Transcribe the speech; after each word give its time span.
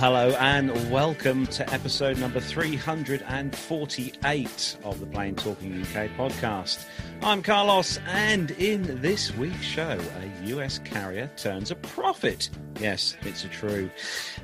Hello 0.00 0.32
and 0.40 0.72
welcome 0.90 1.46
to 1.48 1.70
episode 1.74 2.16
number 2.16 2.40
348 2.40 4.76
of 4.82 4.98
the 4.98 5.04
Plain 5.04 5.34
Talking 5.34 5.82
UK 5.82 6.08
podcast. 6.16 6.86
I'm 7.22 7.42
Carlos, 7.42 7.98
and 8.06 8.50
in 8.52 9.02
this 9.02 9.36
week's 9.36 9.62
show, 9.62 10.00
a 10.22 10.46
US 10.46 10.78
carrier 10.78 11.30
turns 11.36 11.70
a 11.70 11.74
profit. 11.76 12.48
Yes, 12.80 13.14
it's 13.20 13.44
a 13.44 13.48
true. 13.48 13.90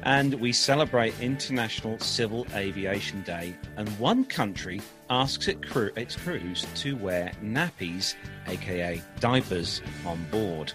And 0.02 0.34
we 0.34 0.52
celebrate 0.52 1.18
International 1.18 1.98
Civil 2.00 2.46
Aviation 2.54 3.22
Day, 3.22 3.56
and 3.78 3.88
one 3.98 4.26
country 4.26 4.82
asks 5.08 5.48
it 5.48 5.66
crew, 5.66 5.90
its 5.96 6.16
crews 6.16 6.66
to 6.74 6.96
wear 6.96 7.32
nappies, 7.42 8.14
aka 8.46 9.00
diapers, 9.20 9.80
on 10.04 10.22
board. 10.30 10.74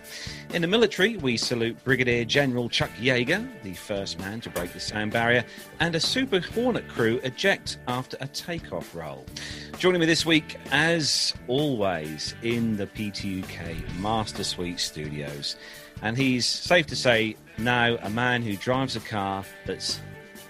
In 0.54 0.64
the 0.64 0.68
military, 0.68 1.18
we 1.18 1.38
salute 1.38 1.82
Brigadier 1.84 2.26
General 2.26 2.68
Chuck 2.68 2.90
Yeager, 3.00 3.48
the 3.62 3.74
first 3.74 4.18
man 4.20 4.42
to 4.42 4.50
break 4.50 4.74
the 4.74 4.80
sound 4.80 5.12
barrier, 5.12 5.46
and 5.80 5.94
a 5.94 6.00
Super 6.00 6.40
Hornet 6.40 6.88
crew 6.88 7.20
eject 7.24 7.78
after 7.88 8.18
a 8.22 8.28
takeoff 8.28 8.96
roll. 8.96 9.24
Joining 9.78 10.00
me 10.00 10.08
this 10.08 10.26
week, 10.26 10.58
as 10.72 11.34
always, 11.48 11.91
in 12.44 12.78
the 12.78 12.88
PTUK 12.88 14.00
Master 14.00 14.44
Suite 14.44 14.80
studios. 14.80 15.56
And 16.02 16.18
he's 16.18 16.46
safe 16.46 16.88
to 16.88 16.96
say 16.96 17.36
now 17.58 17.98
a 18.02 18.10
man 18.10 18.42
who 18.42 18.56
drives 18.56 18.96
a 18.96 19.02
car 19.02 19.44
that's, 19.66 20.00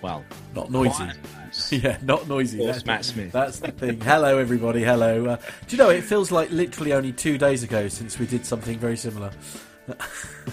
well, 0.02 0.24
not 0.56 0.72
noisy. 0.72 1.06
Yeah, 1.70 1.98
not 2.02 2.30
noisy. 2.30 2.66
That's, 2.66 2.86
Matt 2.86 3.04
Smith. 3.04 3.34
that's 3.34 3.60
the 3.60 3.74
thing. 3.74 4.00
Hello, 4.00 4.38
everybody. 4.38 4.84
Hello. 4.84 5.26
Uh, 5.26 5.36
do 5.68 5.76
you 5.76 5.78
know, 5.84 5.90
it 5.90 6.02
feels 6.02 6.32
like 6.32 6.50
literally 6.50 6.94
only 6.94 7.12
two 7.12 7.38
days 7.38 7.62
ago 7.62 7.90
since 7.90 8.18
we 8.18 8.26
did 8.26 8.46
something 8.46 8.80
very 8.80 8.98
similar. 8.98 9.32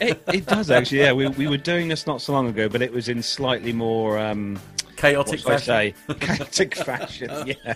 It, 0.01 0.23
it 0.33 0.47
does 0.47 0.71
actually, 0.71 1.01
yeah. 1.01 1.13
We, 1.13 1.29
we 1.29 1.49
were 1.49 1.57
doing 1.57 1.89
this 1.89 2.07
not 2.07 2.21
so 2.21 2.33
long 2.33 2.49
ago, 2.49 2.69
but 2.69 2.83
it 2.83 2.93
was 2.93 3.09
in 3.09 3.23
slightly 3.23 3.73
more 3.73 4.19
um, 4.19 4.59
Chaotic 4.99 5.39
should 5.39 5.51
I 5.53 5.57
say? 5.59 5.95
Chaotic 6.21 6.75
fashion. 6.75 7.31
Yeah. 7.47 7.75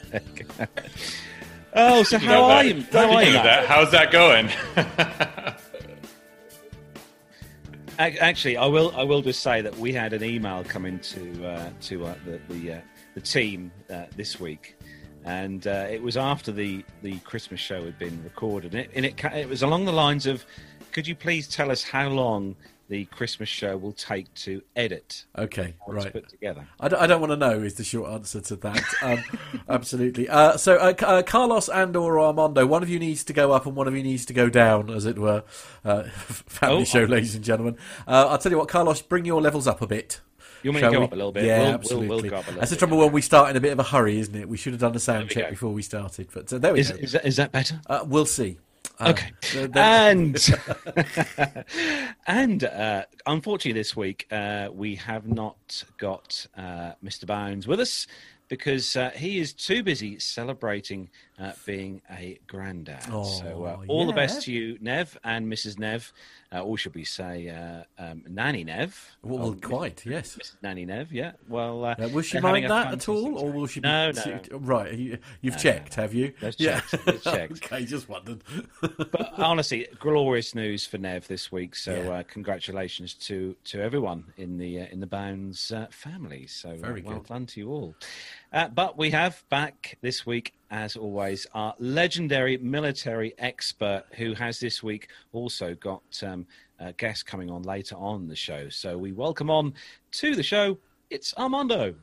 Oh, 1.74 2.02
so 2.02 2.18
how 2.18 2.44
are 2.44 2.64
you? 2.64 2.82
How 2.92 3.10
are 3.10 3.22
you 3.22 3.26
you? 3.26 3.26
do 3.26 3.32
Matt? 3.32 3.44
that? 3.44 3.66
How's 3.66 3.90
that 3.92 4.10
going? 4.10 4.48
Actually, 7.98 8.56
I 8.56 8.66
will. 8.66 8.92
I 8.96 9.04
will 9.04 9.22
just 9.22 9.40
say 9.40 9.60
that 9.60 9.76
we 9.78 9.92
had 9.92 10.12
an 10.12 10.24
email 10.24 10.64
coming 10.64 10.98
to 11.00 11.46
uh, 11.46 11.70
to 11.82 12.06
uh, 12.06 12.14
the 12.24 12.40
the, 12.48 12.72
uh, 12.72 12.80
the 13.14 13.20
team 13.20 13.70
uh, 13.90 14.04
this 14.16 14.40
week, 14.40 14.76
and 15.24 15.66
uh, 15.66 15.86
it 15.90 16.02
was 16.02 16.16
after 16.16 16.50
the 16.52 16.84
the 17.02 17.18
Christmas 17.20 17.60
show 17.60 17.84
had 17.84 17.98
been 17.98 18.22
recorded, 18.24 18.74
and 18.74 18.84
it 18.84 18.90
and 18.94 19.04
it, 19.04 19.24
it 19.36 19.48
was 19.48 19.62
along 19.62 19.84
the 19.84 19.92
lines 19.92 20.26
of, 20.26 20.44
"Could 20.90 21.06
you 21.06 21.14
please 21.14 21.46
tell 21.46 21.70
us 21.70 21.82
how 21.82 22.08
long 22.08 22.56
the 22.92 23.06
Christmas 23.06 23.48
show 23.48 23.76
will 23.76 23.92
take 23.92 24.32
to 24.34 24.60
edit 24.76 25.24
Okay, 25.38 25.74
right. 25.88 26.12
put 26.12 26.28
together?" 26.28 26.66
I 26.78 26.88
don't, 26.88 27.00
I 27.00 27.06
don't 27.06 27.20
want 27.20 27.30
to 27.32 27.36
know 27.36 27.60
is 27.62 27.74
the 27.74 27.84
short 27.84 28.10
answer 28.12 28.40
to 28.42 28.56
that. 28.56 28.84
Um, 29.02 29.24
absolutely. 29.68 30.28
Uh, 30.28 30.56
so, 30.56 30.76
uh, 30.76 30.92
uh, 31.00 31.22
Carlos 31.22 31.68
and 31.68 31.96
or 31.96 32.20
Armando, 32.20 32.66
one 32.66 32.82
of 32.82 32.88
you 32.90 32.98
needs 32.98 33.24
to 33.24 33.32
go 33.32 33.52
up 33.52 33.64
and 33.66 33.74
one 33.74 33.88
of 33.88 33.96
you 33.96 34.02
needs 34.02 34.26
to 34.26 34.32
go 34.32 34.48
down, 34.48 34.90
as 34.90 35.06
it 35.06 35.18
were. 35.18 35.42
Uh, 35.84 36.02
family 36.10 36.82
Oh, 36.82 36.84
show, 36.84 37.02
I- 37.02 37.06
ladies 37.06 37.34
and 37.34 37.42
gentlemen. 37.44 37.76
Uh, 38.06 38.26
I'll 38.28 38.38
tell 38.38 38.52
you 38.52 38.58
what, 38.58 38.68
Carlos, 38.68 39.00
bring 39.02 39.24
your 39.24 39.40
levels 39.40 39.66
up 39.66 39.80
a 39.82 39.86
bit. 39.86 40.20
You 40.62 40.70
want 40.70 40.76
me 40.84 40.88
to 40.88 40.92
go 40.92 40.98
we? 41.00 41.04
up 41.06 41.12
a 41.12 41.16
little 41.16 41.32
bit? 41.32 41.44
Yeah, 41.44 41.56
We'll- 41.58 41.64
we'll- 41.66 41.74
absolutely. 41.74 42.08
we'll 42.08 42.30
go 42.30 42.36
up 42.36 42.44
a 42.44 42.46
little 42.50 42.60
That's 42.60 42.70
the 42.70 42.76
trouble 42.76 42.98
when 42.98 43.10
we 43.12 43.20
start 43.22 43.50
in 43.50 43.56
a 43.56 43.60
bit 43.60 43.72
of 43.72 43.78
a 43.80 43.82
hurry, 43.84 44.18
isn't 44.18 44.34
it? 44.34 44.48
We 44.48 44.56
should 44.56 44.72
have 44.74 44.80
done 44.80 44.94
a 44.94 45.00
sound 45.00 45.30
check 45.30 45.44
go. 45.46 45.50
before 45.50 45.72
we 45.72 45.82
started, 45.82 46.28
but 46.32 46.52
uh, 46.52 46.58
there 46.58 46.72
we 46.74 46.80
Is, 46.80 46.90
go. 46.92 46.98
is, 46.98 47.12
that, 47.12 47.26
is 47.26 47.36
that 47.36 47.50
better? 47.50 47.80
Uh, 47.88 48.04
we'll 48.06 48.26
see. 48.26 48.58
Uh, 49.02 49.10
Okay. 49.10 49.32
th- 49.40 49.70
and 49.74 50.36
and 52.26 52.64
uh, 52.64 53.04
unfortunately, 53.26 53.78
this 53.78 53.96
week 53.96 54.26
uh, 54.30 54.68
we 54.72 54.94
have 54.96 55.26
not 55.26 55.84
got 55.98 56.46
uh, 56.56 56.92
Mr. 57.04 57.26
Bounds 57.26 57.66
with 57.66 57.80
us 57.80 58.06
because 58.48 58.96
uh, 58.96 59.10
he 59.14 59.38
is 59.38 59.52
too 59.54 59.82
busy 59.82 60.18
celebrating 60.18 61.08
uh, 61.38 61.52
being 61.64 62.02
a 62.10 62.38
granddad. 62.46 63.06
Oh, 63.10 63.24
so 63.24 63.64
uh, 63.64 63.76
all 63.88 64.06
the 64.06 64.12
best 64.12 64.42
to 64.42 64.52
you, 64.52 64.76
Nev 64.80 65.18
and 65.24 65.50
Mrs. 65.50 65.78
Nev, 65.78 66.12
uh, 66.52 66.60
or 66.60 66.76
should 66.76 66.94
we 66.94 67.04
say 67.04 67.48
uh, 67.48 67.82
um, 68.02 68.24
Nanny 68.28 68.64
Nev? 68.64 69.16
well, 69.22 69.46
Oh, 69.46 69.54
quite, 69.54 70.04
yes. 70.06 70.36
Mrs. 70.36 70.52
Nanny 70.62 70.84
Nev, 70.84 71.12
yeah. 71.12 71.32
Well, 71.48 71.84
uh, 71.84 71.94
Uh, 71.98 72.08
will 72.08 72.22
she 72.22 72.40
mind 72.40 72.68
that 72.70 72.92
at 72.92 73.08
all, 73.08 73.36
or 73.38 73.50
will 73.52 73.66
she? 73.66 73.80
Be, 73.80 73.88
No, 73.88 74.10
no. 74.10 74.40
Right, 74.52 74.92
you, 74.94 75.18
you've 75.40 75.54
No, 75.54 75.60
checked, 75.60 75.94
have 75.94 76.12
you? 76.14 76.32
Let's 76.42 76.56
check, 76.56 76.84
let's 77.06 77.24
check. 77.24 77.50
okay, 77.52 77.84
just 77.84 78.08
wondered. 78.08 78.42
but 78.80 79.32
honestly, 79.38 79.86
glorious 79.98 80.54
news 80.54 80.86
for 80.86 80.98
Nev 80.98 81.26
this 81.28 81.50
week. 81.50 81.74
So 81.74 81.94
Yeah. 81.94 82.10
uh, 82.10 82.22
congratulations 82.24 83.14
to 83.14 83.56
to 83.64 83.80
everyone 83.80 84.24
in 84.36 84.58
the 84.58 84.80
uh, 84.82 84.86
in 84.92 85.00
the 85.00 85.06
Bounds 85.06 85.70
uh, 85.72 85.86
family. 85.90 86.46
So 86.46 86.76
Very 86.76 87.02
well 87.02 87.18
good. 87.18 87.26
done 87.28 87.46
to 87.46 87.60
you 87.60 87.70
all. 87.70 87.94
Uh, 88.52 88.68
but 88.68 88.98
we 88.98 89.10
have 89.10 89.42
back 89.48 89.96
this 90.02 90.26
week, 90.26 90.52
as 90.72 90.96
always, 90.96 91.46
our 91.52 91.74
legendary 91.78 92.56
military 92.56 93.34
expert 93.38 94.04
who 94.14 94.32
has 94.32 94.58
this 94.58 94.82
week 94.82 95.08
also 95.34 95.74
got 95.74 96.02
um, 96.26 96.46
a 96.80 96.94
guest 96.94 97.26
coming 97.26 97.50
on 97.50 97.62
later 97.62 97.94
on 97.96 98.26
the 98.26 98.34
show. 98.34 98.70
So 98.70 98.96
we 98.96 99.12
welcome 99.12 99.50
on 99.50 99.74
to 100.12 100.34
the 100.34 100.42
show. 100.42 100.78
It's 101.10 101.34
Armando. 101.36 101.94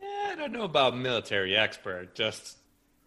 yeah, 0.00 0.30
I 0.32 0.34
don't 0.34 0.52
know 0.52 0.62
about 0.62 0.96
military 0.96 1.54
expert, 1.54 2.14
just 2.14 2.56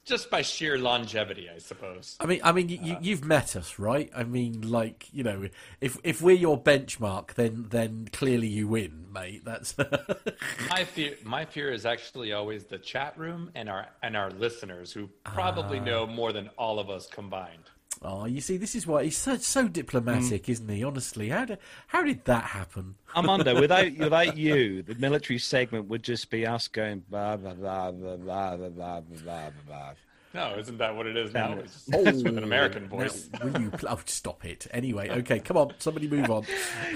just 0.06 0.30
by 0.30 0.44
sheer 0.44 0.78
longevity, 0.78 1.50
I 1.54 1.58
suppose. 1.58 2.16
I 2.20 2.28
mean, 2.28 2.40
I 2.44 2.52
mean, 2.52 2.70
you, 2.70 2.94
uh, 2.94 3.00
you've 3.02 3.26
met 3.26 3.56
us, 3.56 3.80
right? 3.80 4.10
I 4.16 4.24
mean, 4.24 4.62
like, 4.70 5.08
you 5.12 5.24
know, 5.24 5.50
if 5.82 5.98
if 6.04 6.22
we're 6.22 6.36
your 6.36 6.62
benchmark, 6.62 7.34
then 7.34 7.66
then 7.70 8.08
clearly 8.14 8.48
you 8.48 8.68
win, 8.68 9.08
mate. 9.12 9.44
That's 9.44 9.76
My 10.70 10.84
fear, 10.84 11.16
my 11.24 11.44
fear 11.44 11.72
is 11.72 11.86
actually 11.86 12.34
always 12.34 12.66
the 12.66 12.78
chat 12.78 13.18
room 13.18 13.50
and 13.56 13.68
our 13.68 13.88
and 14.04 14.16
our 14.16 14.30
listeners, 14.30 14.94
who 14.94 15.10
probably 15.24 15.80
ah. 15.80 15.84
know 15.84 16.08
more 16.08 16.32
than 16.32 16.50
all 16.58 16.80
of 16.80 16.90
us 16.90 17.08
combined. 17.08 17.70
Oh, 18.02 18.26
you 18.26 18.42
see, 18.42 18.58
this 18.58 18.76
is 18.76 18.86
why 18.88 19.04
he's 19.04 19.18
so 19.18 19.38
so 19.38 19.68
diplomatic, 19.68 20.50
isn't 20.50 20.70
he? 20.70 20.84
Honestly, 20.84 21.30
how 21.30 21.46
did 21.46 21.60
how 21.88 22.04
did 22.04 22.26
that 22.26 22.44
happen? 22.44 22.96
Armando, 23.16 23.60
without 23.60 23.92
without 23.98 24.38
you, 24.38 24.82
the 24.84 24.96
military 24.96 25.40
segment 25.40 25.88
would 25.88 26.04
just 26.04 26.30
be 26.30 26.46
us 26.46 26.68
going 26.68 27.04
blah 27.10 27.38
blah 27.38 27.54
blah 27.54 27.92
blah 27.92 28.18
blah 28.18 28.56
blah 28.58 28.70
blah 28.70 29.02
blah 29.02 29.50
blah. 29.68 29.94
No, 30.36 30.58
isn't 30.60 30.78
that 30.80 30.94
what 30.94 31.08
it 31.08 31.16
is 31.16 31.34
now? 31.34 31.54
It's 31.54 31.88
Oh, 31.94 32.06
it's 32.06 32.22
with 32.22 32.38
an 32.38 32.44
American 32.44 32.90
voice. 32.90 33.30
Now, 33.32 33.48
will 33.48 33.62
you? 33.62 33.72
Pl- 33.72 33.88
oh, 33.90 34.00
stop 34.06 34.44
it. 34.44 34.68
Anyway, 34.72 35.10
okay, 35.20 35.40
come 35.40 35.56
on, 35.56 35.74
somebody 35.80 36.10
move 36.10 36.30
on. 36.30 36.46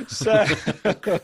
So, 0.10 0.46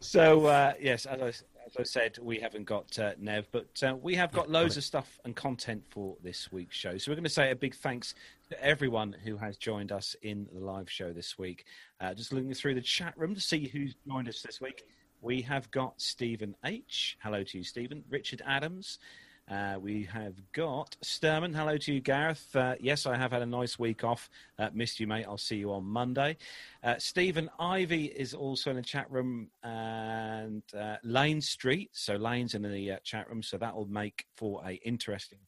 so 0.00 0.46
uh, 0.46 0.72
yes, 0.80 1.06
as 1.06 1.22
I, 1.22 1.32
as 1.66 1.76
I 1.76 1.82
said, 1.82 2.16
we 2.22 2.38
haven't 2.38 2.64
got 2.64 2.96
uh, 2.98 3.12
Nev, 3.18 3.48
but 3.50 3.82
uh, 3.82 3.96
we 4.00 4.14
have 4.14 4.30
got 4.30 4.48
loads 4.48 4.76
of 4.76 4.84
stuff 4.84 5.18
and 5.24 5.34
content 5.34 5.82
for 5.90 6.16
this 6.22 6.52
week's 6.52 6.76
show. 6.76 6.96
So 6.96 7.10
we're 7.10 7.16
going 7.16 7.24
to 7.24 7.30
say 7.30 7.50
a 7.50 7.56
big 7.56 7.74
thanks 7.74 8.14
to 8.50 8.64
everyone 8.64 9.12
who 9.24 9.36
has 9.36 9.56
joined 9.56 9.90
us 9.90 10.14
in 10.22 10.46
the 10.52 10.60
live 10.60 10.88
show 10.88 11.12
this 11.12 11.36
week. 11.36 11.64
Uh, 12.00 12.14
just 12.14 12.32
looking 12.32 12.54
through 12.54 12.76
the 12.76 12.80
chat 12.80 13.14
room 13.16 13.34
to 13.34 13.40
see 13.40 13.66
who's 13.66 13.96
joined 14.06 14.28
us 14.28 14.42
this 14.42 14.60
week. 14.60 14.84
We 15.20 15.42
have 15.42 15.68
got 15.72 16.00
Stephen 16.00 16.54
H. 16.64 17.18
Hello 17.20 17.42
to 17.42 17.58
you, 17.58 17.64
Stephen. 17.64 18.04
Richard 18.08 18.42
Adams. 18.46 19.00
Uh, 19.48 19.78
we 19.80 20.02
have 20.02 20.34
got 20.50 20.96
Sturman. 21.04 21.54
Hello 21.54 21.76
to 21.76 21.94
you, 21.94 22.00
Gareth. 22.00 22.54
Uh, 22.56 22.74
yes, 22.80 23.06
I 23.06 23.16
have 23.16 23.30
had 23.30 23.42
a 23.42 23.46
nice 23.46 23.78
week 23.78 24.02
off. 24.02 24.28
Uh, 24.58 24.70
missed 24.74 24.98
you, 24.98 25.06
mate. 25.06 25.24
I'll 25.24 25.38
see 25.38 25.56
you 25.56 25.72
on 25.72 25.84
Monday. 25.84 26.36
Uh, 26.82 26.96
Stephen 26.98 27.48
Ivy 27.60 28.06
is 28.06 28.34
also 28.34 28.70
in 28.70 28.76
the 28.76 28.82
chat 28.82 29.08
room, 29.08 29.48
and 29.62 30.64
uh, 30.76 30.96
Lane 31.04 31.40
Street. 31.40 31.90
So 31.92 32.16
Lane's 32.16 32.54
in 32.54 32.62
the 32.62 32.92
uh, 32.92 32.96
chat 33.04 33.30
room, 33.30 33.40
so 33.40 33.56
that 33.58 33.72
will 33.74 33.86
make 33.86 34.26
for 34.36 34.62
a 34.66 34.74
interesting 34.84 35.38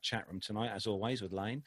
chat 0.00 0.28
room 0.28 0.38
tonight, 0.40 0.70
as 0.72 0.86
always, 0.86 1.20
with 1.20 1.32
Lane. 1.32 1.64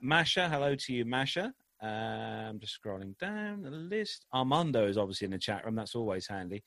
Masha, 0.00 0.48
hello 0.48 0.74
to 0.74 0.92
you, 0.92 1.04
Masha. 1.04 1.54
I'm 1.80 2.58
just 2.58 2.80
scrolling 2.82 3.16
down 3.18 3.62
the 3.62 3.70
list. 3.70 4.26
Armando 4.32 4.88
is 4.88 4.96
obviously 4.96 5.26
in 5.26 5.30
the 5.30 5.38
chat 5.38 5.64
room. 5.64 5.74
That's 5.74 5.94
always 5.94 6.26
handy, 6.26 6.64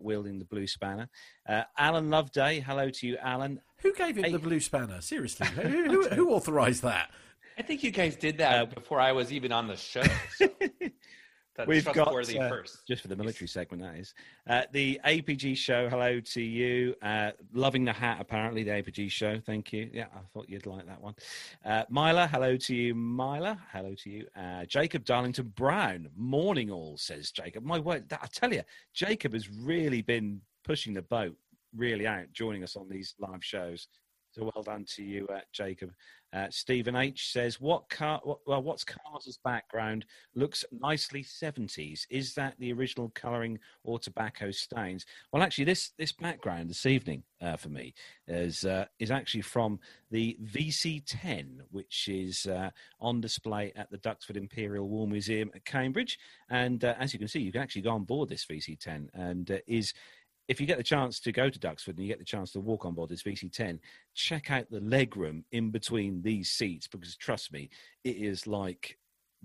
wielding 0.00 0.38
the 0.38 0.44
blue 0.44 0.66
spanner. 0.66 1.08
Uh, 1.48 1.62
Alan 1.78 2.08
Loveday, 2.10 2.60
hello 2.60 2.90
to 2.90 3.06
you, 3.06 3.16
Alan. 3.18 3.60
Who 3.82 3.92
gave 3.94 4.16
him 4.16 4.24
Hey. 4.24 4.32
the 4.32 4.38
blue 4.38 4.60
spanner? 4.60 5.00
Seriously, 5.00 5.46
who, 5.48 5.62
who, 6.02 6.08
who 6.10 6.30
authorised 6.34 6.82
that? 6.82 7.10
I 7.58 7.62
think 7.62 7.82
you 7.82 7.90
guys 7.90 8.16
did 8.16 8.38
that 8.38 8.58
Uh, 8.62 8.64
before 8.66 9.00
I 9.00 9.12
was 9.12 9.32
even 9.32 9.52
on 9.52 9.66
the 9.68 9.76
show. 9.76 10.02
So 10.36 10.48
that's 11.56 11.68
We've 11.68 11.84
got 11.84 12.08
uh, 12.08 12.48
first. 12.48 12.86
just 12.86 13.02
for 13.02 13.08
the 13.08 13.16
military 13.16 13.48
segment. 13.48 13.82
That 13.82 13.96
is 13.96 14.14
uh, 14.48 14.62
the 14.72 15.00
APG 15.04 15.56
show. 15.56 15.88
Hello 15.88 16.20
to 16.20 16.40
you. 16.40 16.94
Uh, 17.02 17.32
loving 17.52 17.84
the 17.84 17.92
hat. 17.92 18.18
Apparently, 18.20 18.62
the 18.62 18.70
APG 18.70 19.10
show. 19.10 19.40
Thank 19.40 19.72
you. 19.72 19.90
Yeah, 19.92 20.06
I 20.14 20.20
thought 20.32 20.48
you'd 20.48 20.66
like 20.66 20.86
that 20.86 21.00
one. 21.00 21.14
Uh, 21.64 21.84
Myla. 21.90 22.28
Hello 22.28 22.56
to 22.56 22.74
you, 22.74 22.94
Myla. 22.94 23.58
Hello 23.72 23.94
to 23.94 24.10
you, 24.10 24.26
uh, 24.36 24.64
Jacob 24.66 25.04
Darlington 25.04 25.52
Brown. 25.56 26.08
Morning, 26.16 26.70
all 26.70 26.96
says 26.96 27.30
Jacob. 27.30 27.64
My 27.64 27.78
word, 27.78 28.08
that, 28.10 28.20
I 28.22 28.26
tell 28.32 28.52
you, 28.52 28.62
Jacob 28.94 29.32
has 29.34 29.50
really 29.50 30.02
been 30.02 30.40
pushing 30.64 30.94
the 30.94 31.02
boat 31.02 31.36
really 31.76 32.06
out, 32.06 32.26
joining 32.32 32.62
us 32.62 32.76
on 32.76 32.88
these 32.88 33.14
live 33.18 33.44
shows. 33.44 33.88
So 34.32 34.50
well 34.54 34.62
done 34.62 34.84
to 34.94 35.02
you, 35.02 35.26
uh, 35.26 35.40
Jacob. 35.52 35.90
Uh, 36.32 36.46
Stephen 36.50 36.94
H 36.94 37.32
says, 37.32 37.60
"What 37.60 37.88
car? 37.88 38.20
Well, 38.46 38.62
what's 38.62 38.84
Carlos's 38.84 39.38
background? 39.38 40.06
Looks 40.34 40.64
nicely 40.70 41.22
seventies. 41.22 42.06
Is 42.10 42.34
that 42.34 42.54
the 42.58 42.72
original 42.72 43.10
colouring 43.14 43.58
or 43.82 43.98
tobacco 43.98 44.50
stains?" 44.50 45.06
Well, 45.32 45.42
actually, 45.42 45.64
this 45.64 45.90
this 45.98 46.12
background 46.12 46.70
this 46.70 46.86
evening 46.86 47.24
uh, 47.40 47.56
for 47.56 47.68
me 47.68 47.94
is 48.28 48.64
uh, 48.64 48.86
is 48.98 49.10
actually 49.10 49.42
from 49.42 49.80
the 50.10 50.36
VC10, 50.44 51.60
which 51.70 52.08
is 52.08 52.46
uh, 52.46 52.70
on 53.00 53.20
display 53.20 53.72
at 53.74 53.90
the 53.90 53.98
Duxford 53.98 54.36
Imperial 54.36 54.88
War 54.88 55.08
Museum 55.08 55.50
at 55.54 55.64
Cambridge. 55.64 56.18
And 56.48 56.84
uh, 56.84 56.94
as 56.98 57.12
you 57.12 57.18
can 57.18 57.28
see, 57.28 57.40
you 57.40 57.52
can 57.52 57.62
actually 57.62 57.82
go 57.82 57.90
on 57.90 58.04
board 58.04 58.28
this 58.28 58.46
VC10, 58.46 59.08
and 59.14 59.50
uh, 59.50 59.58
is 59.66 59.94
if 60.50 60.60
you 60.60 60.66
get 60.66 60.78
the 60.78 60.82
chance 60.82 61.20
to 61.20 61.30
go 61.30 61.48
to 61.48 61.58
Duxford 61.60 61.90
and 61.90 62.00
you 62.00 62.08
get 62.08 62.18
the 62.18 62.24
chance 62.24 62.50
to 62.50 62.60
walk 62.60 62.84
on 62.84 62.92
board 62.92 63.08
this 63.08 63.22
VC10, 63.22 63.78
check 64.14 64.50
out 64.50 64.68
the 64.68 64.80
leg 64.80 65.16
room 65.16 65.44
in 65.52 65.70
between 65.70 66.20
these 66.22 66.50
seats 66.50 66.88
because 66.88 67.16
trust 67.16 67.52
me, 67.52 67.70
it 68.02 68.16
is 68.16 68.48
like 68.48 68.98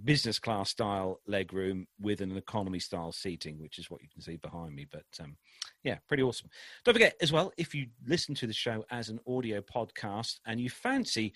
business 0.03 0.39
class 0.39 0.71
style 0.71 1.21
leg 1.27 1.53
room 1.53 1.85
with 2.01 2.21
an 2.21 2.35
economy 2.35 2.79
style 2.79 3.11
seating, 3.11 3.59
which 3.59 3.77
is 3.77 3.91
what 3.91 4.01
you 4.01 4.09
can 4.11 4.19
see 4.19 4.37
behind 4.37 4.75
me. 4.75 4.87
But 4.91 5.05
um, 5.21 5.37
yeah, 5.83 5.99
pretty 6.07 6.23
awesome. 6.23 6.49
Don't 6.83 6.95
forget 6.95 7.15
as 7.21 7.31
well, 7.31 7.53
if 7.55 7.75
you 7.75 7.85
listen 8.07 8.33
to 8.33 8.47
the 8.47 8.53
show 8.53 8.83
as 8.89 9.09
an 9.09 9.19
audio 9.27 9.61
podcast 9.61 10.39
and 10.47 10.59
you 10.59 10.71
fancy 10.71 11.33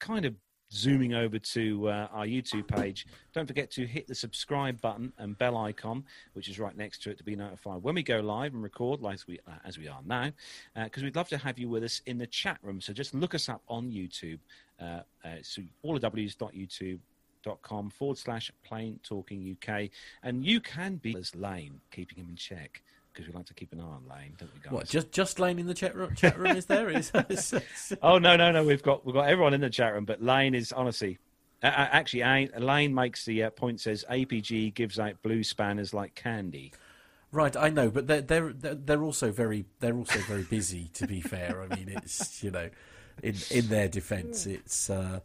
kind 0.00 0.24
of 0.24 0.34
zooming 0.72 1.14
over 1.14 1.38
to 1.38 1.88
uh, 1.88 2.08
our 2.12 2.26
YouTube 2.26 2.68
page, 2.68 3.06
don't 3.32 3.46
forget 3.46 3.70
to 3.72 3.86
hit 3.86 4.06
the 4.06 4.14
subscribe 4.14 4.80
button 4.80 5.12
and 5.18 5.36
bell 5.38 5.56
icon, 5.56 6.04
which 6.34 6.48
is 6.48 6.58
right 6.58 6.76
next 6.76 7.02
to 7.02 7.10
it, 7.10 7.18
to 7.18 7.24
be 7.24 7.36
notified 7.36 7.82
when 7.82 7.94
we 7.94 8.02
go 8.02 8.20
live 8.20 8.54
and 8.54 8.62
record, 8.62 9.00
like 9.00 9.20
we 9.26 9.38
uh, 9.46 9.52
as 9.64 9.78
we 9.78 9.88
are 9.88 10.00
now, 10.06 10.30
because 10.84 11.02
uh, 11.02 11.04
we'd 11.04 11.16
love 11.16 11.28
to 11.28 11.38
have 11.38 11.58
you 11.58 11.68
with 11.68 11.84
us 11.84 12.02
in 12.06 12.18
the 12.18 12.26
chat 12.26 12.58
room. 12.62 12.80
So 12.80 12.92
just 12.92 13.14
look 13.14 13.34
us 13.34 13.48
up 13.48 13.62
on 13.68 13.90
YouTube. 13.90 14.38
Uh, 14.80 15.00
uh, 15.24 15.36
so 15.42 15.62
allofws.youtube.com 15.84 17.90
forward 17.90 18.18
slash 18.18 18.50
plain 18.64 18.98
talking 19.02 19.56
UK, 19.56 19.90
and 20.22 20.44
you 20.44 20.60
can 20.60 20.96
be 20.96 21.16
as 21.16 21.34
Lane, 21.34 21.80
keeping 21.90 22.18
him 22.18 22.28
in 22.30 22.36
check 22.36 22.82
because 23.12 23.26
we 23.26 23.32
like 23.34 23.46
to 23.46 23.54
keep 23.54 23.72
an 23.72 23.80
eye 23.80 23.84
on 23.84 24.04
Lane, 24.08 24.34
don't 24.38 24.52
we, 24.54 24.60
guys? 24.60 24.72
What 24.72 24.88
just 24.88 25.12
just 25.12 25.38
Lane 25.38 25.58
in 25.58 25.66
the 25.66 25.74
chat 25.74 25.94
room? 25.94 26.14
Chat 26.14 26.38
room 26.38 26.56
is 26.56 26.66
there? 26.66 26.88
Is, 26.90 27.10
is, 27.28 27.52
is... 27.52 27.92
oh 28.02 28.18
no 28.18 28.36
no 28.36 28.50
no, 28.52 28.64
we've 28.64 28.82
got 28.82 29.04
we've 29.04 29.14
got 29.14 29.28
everyone 29.28 29.54
in 29.54 29.60
the 29.60 29.70
chat 29.70 29.92
room, 29.94 30.04
but 30.04 30.22
Lane 30.22 30.54
is 30.54 30.72
honestly. 30.72 31.18
Uh, 31.62 31.66
actually, 31.66 32.48
Lane 32.58 32.94
makes 32.94 33.26
the 33.26 33.42
uh, 33.42 33.50
point 33.50 33.82
says 33.82 34.02
APG 34.10 34.72
gives 34.72 34.98
out 34.98 35.20
blue 35.22 35.44
spanners 35.44 35.92
like 35.92 36.14
candy. 36.14 36.72
Right, 37.32 37.54
I 37.54 37.68
know, 37.68 37.90
but 37.90 38.06
they're 38.06 38.22
they're 38.22 38.52
they're 38.52 39.02
also 39.02 39.30
very 39.30 39.66
they're 39.78 39.96
also 39.96 40.18
very 40.20 40.42
busy. 40.42 40.90
To 40.94 41.06
be 41.06 41.20
fair, 41.20 41.62
I 41.62 41.76
mean, 41.76 41.88
it's 41.88 42.42
you 42.42 42.50
know, 42.50 42.70
in 43.22 43.36
in 43.50 43.68
their 43.68 43.88
defence, 43.88 44.46
it's 44.46 44.90
uh, 44.90 45.20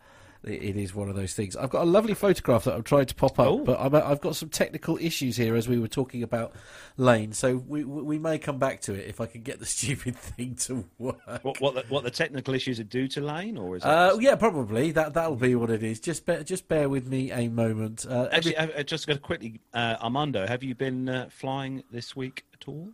it 0.47 0.77
is 0.77 0.93
one 0.93 1.09
of 1.09 1.15
those 1.15 1.33
things. 1.33 1.55
I've 1.55 1.69
got 1.69 1.83
a 1.83 1.89
lovely 1.89 2.13
photograph 2.13 2.65
that 2.65 2.75
I'm 2.75 2.83
trying 2.83 3.05
to 3.07 3.15
pop 3.15 3.39
up, 3.39 3.47
oh. 3.47 3.57
but 3.59 3.79
i 3.79 4.09
have 4.09 4.21
got 4.21 4.35
some 4.35 4.49
technical 4.49 4.97
issues 4.97 5.37
here 5.37 5.55
as 5.55 5.67
we 5.67 5.79
were 5.79 5.87
talking 5.87 6.23
about 6.23 6.53
Lane, 6.97 7.33
so 7.33 7.57
we 7.57 7.83
we 7.83 8.19
may 8.19 8.37
come 8.37 8.57
back 8.57 8.81
to 8.81 8.93
it 8.93 9.07
if 9.07 9.19
I 9.19 9.25
can 9.25 9.41
get 9.41 9.59
the 9.59 9.65
stupid 9.65 10.15
thing 10.15 10.55
to 10.61 10.85
work. 10.97 11.43
What 11.43 11.59
what 11.59 11.75
the, 11.75 11.83
what 11.89 12.03
the 12.03 12.11
technical 12.11 12.53
issues 12.53 12.79
are 12.79 12.83
due 12.83 13.07
to 13.09 13.21
Lane, 13.21 13.57
or 13.57 13.75
is 13.75 13.83
it? 13.83 13.87
Uh, 13.87 14.17
yeah, 14.19 14.35
probably 14.35 14.91
that 14.91 15.13
that'll 15.13 15.35
be 15.35 15.55
what 15.55 15.69
it 15.69 15.83
is. 15.83 15.99
Just 15.99 16.25
bear, 16.25 16.43
just 16.43 16.67
bear 16.67 16.89
with 16.89 17.07
me 17.07 17.31
a 17.31 17.47
moment. 17.47 18.05
Uh, 18.07 18.27
Actually, 18.31 18.57
every... 18.57 18.75
I, 18.75 18.79
I 18.79 18.83
just 18.83 19.07
got 19.07 19.13
to 19.13 19.19
quickly, 19.19 19.61
uh, 19.73 19.97
Armando, 20.01 20.45
have 20.47 20.63
you 20.63 20.75
been 20.75 21.09
uh, 21.09 21.29
flying 21.29 21.83
this 21.91 22.15
week 22.15 22.45
at 22.53 22.67
all? 22.67 22.89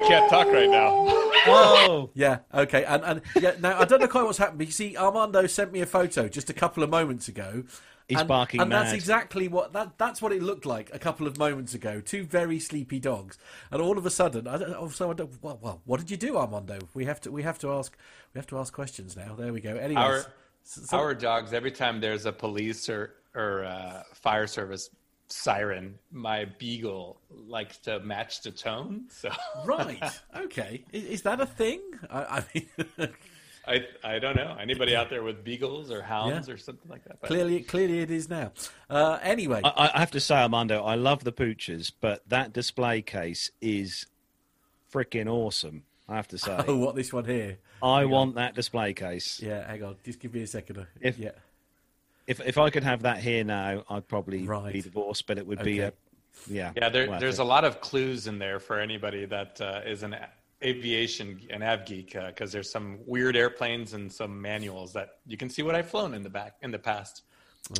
I 0.00 0.08
can't 0.08 0.30
talk 0.30 0.46
right 0.48 0.70
now. 0.70 1.22
Oh, 1.48 2.10
yeah, 2.14 2.38
okay, 2.52 2.84
and 2.84 3.04
and 3.04 3.22
yeah. 3.40 3.52
Now 3.60 3.78
I 3.78 3.84
don't 3.84 4.00
know 4.00 4.08
quite 4.08 4.24
what's 4.24 4.38
happened. 4.38 4.58
But 4.58 4.66
you 4.66 4.72
see, 4.72 4.96
Armando 4.96 5.46
sent 5.46 5.70
me 5.70 5.80
a 5.80 5.86
photo 5.86 6.28
just 6.28 6.50
a 6.50 6.52
couple 6.52 6.82
of 6.82 6.90
moments 6.90 7.28
ago. 7.28 7.62
He's 8.08 8.18
and, 8.18 8.28
barking 8.28 8.60
and 8.60 8.70
mad. 8.70 8.86
that's 8.86 8.94
exactly 8.94 9.46
what 9.46 9.72
that 9.72 9.98
that's 9.98 10.22
what 10.22 10.32
it 10.32 10.42
looked 10.42 10.66
like 10.66 10.92
a 10.92 10.98
couple 10.98 11.26
of 11.26 11.38
moments 11.38 11.74
ago. 11.74 12.00
Two 12.00 12.24
very 12.24 12.58
sleepy 12.58 12.98
dogs, 12.98 13.38
and 13.70 13.80
all 13.80 13.98
of 13.98 14.06
a 14.06 14.10
sudden, 14.10 14.48
I 14.48 14.58
don't. 14.58 14.74
Oh, 14.76 14.88
so 14.88 15.10
I 15.10 15.14
don't. 15.14 15.30
Well, 15.42 15.58
well, 15.60 15.82
what 15.84 16.00
did 16.00 16.10
you 16.10 16.16
do, 16.16 16.36
Armando? 16.36 16.78
We 16.94 17.04
have 17.04 17.20
to 17.22 17.30
we 17.30 17.42
have 17.42 17.58
to 17.60 17.72
ask 17.72 17.96
we 18.34 18.38
have 18.38 18.46
to 18.48 18.58
ask 18.58 18.72
questions 18.72 19.16
now. 19.16 19.34
There 19.34 19.52
we 19.52 19.60
go. 19.60 19.76
Anyway, 19.76 20.00
our, 20.00 20.26
so, 20.62 20.96
our 20.96 21.14
dogs. 21.14 21.52
Every 21.52 21.72
time 21.72 22.00
there's 22.00 22.26
a 22.26 22.32
police 22.32 22.88
or 22.88 23.14
or 23.34 23.64
uh, 23.64 24.02
fire 24.14 24.46
service 24.46 24.90
siren, 25.28 25.98
my 26.10 26.44
beagle 26.44 27.20
likes 27.30 27.78
to 27.78 28.00
match 28.00 28.42
the 28.42 28.50
tone. 28.50 29.04
So 29.08 29.30
right, 29.64 30.02
okay, 30.36 30.84
is, 30.92 31.04
is 31.04 31.22
that 31.22 31.40
a 31.40 31.46
thing? 31.46 31.80
I, 32.10 32.22
I 32.22 32.44
mean. 32.54 33.08
I, 33.68 33.84
I 34.04 34.18
don't 34.20 34.36
know 34.36 34.56
anybody 34.60 34.94
out 34.94 35.10
there 35.10 35.24
with 35.24 35.42
beagles 35.42 35.90
or 35.90 36.00
hounds 36.00 36.46
yeah. 36.46 36.54
or 36.54 36.56
something 36.56 36.88
like 36.88 37.02
that. 37.04 37.20
But... 37.20 37.26
Clearly, 37.26 37.62
clearly 37.62 37.98
it 37.98 38.12
is 38.12 38.30
now. 38.30 38.52
Uh, 38.88 39.18
anyway, 39.22 39.60
I, 39.64 39.90
I, 39.92 39.98
have 39.98 40.12
to 40.12 40.20
say, 40.20 40.36
Armando, 40.36 40.84
I 40.84 40.94
love 40.94 41.24
the 41.24 41.32
pooches, 41.32 41.90
but 42.00 42.22
that 42.28 42.52
display 42.52 43.02
case 43.02 43.50
is 43.60 44.06
freaking 44.92 45.26
awesome. 45.26 45.82
I 46.08 46.14
have 46.14 46.28
to 46.28 46.38
say. 46.38 46.64
Oh, 46.68 46.76
what 46.76 46.94
this 46.94 47.12
one 47.12 47.24
here? 47.24 47.58
I 47.82 48.00
hang 48.00 48.10
want 48.10 48.28
on. 48.30 48.34
that 48.36 48.54
display 48.54 48.94
case. 48.94 49.40
Yeah, 49.42 49.66
hang 49.66 49.82
on, 49.82 49.96
just 50.04 50.20
give 50.20 50.32
me 50.32 50.42
a 50.42 50.46
second. 50.46 50.86
If 51.00 51.18
yeah 51.18 51.30
if 52.26 52.40
if 52.40 52.58
I 52.58 52.70
could 52.70 52.84
have 52.84 53.02
that 53.02 53.18
here 53.18 53.44
now, 53.44 53.84
I'd 53.88 54.08
probably 54.08 54.44
right. 54.44 54.72
be 54.72 54.82
divorced, 54.82 55.26
but 55.26 55.38
it 55.38 55.46
would 55.46 55.60
okay. 55.60 55.72
be 55.72 55.78
a 55.80 55.92
yeah. 56.48 56.72
Yeah, 56.76 56.88
there, 56.88 57.18
there's 57.18 57.38
it. 57.38 57.42
a 57.42 57.44
lot 57.44 57.64
of 57.64 57.80
clues 57.80 58.26
in 58.26 58.38
there 58.38 58.60
for 58.60 58.78
anybody 58.78 59.24
that 59.26 59.60
uh, 59.60 59.80
is 59.84 60.02
an 60.02 60.16
aviation 60.64 61.38
an 61.50 61.62
av 61.62 61.84
geek 61.84 62.12
because 62.12 62.50
uh, 62.50 62.52
there's 62.54 62.70
some 62.70 62.98
weird 63.06 63.36
airplanes 63.36 63.92
and 63.92 64.10
some 64.10 64.40
manuals 64.40 64.92
that 64.94 65.18
you 65.26 65.36
can 65.36 65.50
see 65.50 65.62
what 65.62 65.74
I've 65.74 65.88
flown 65.88 66.14
in 66.14 66.22
the 66.22 66.30
back 66.30 66.54
in 66.62 66.70
the 66.70 66.78
past. 66.78 67.22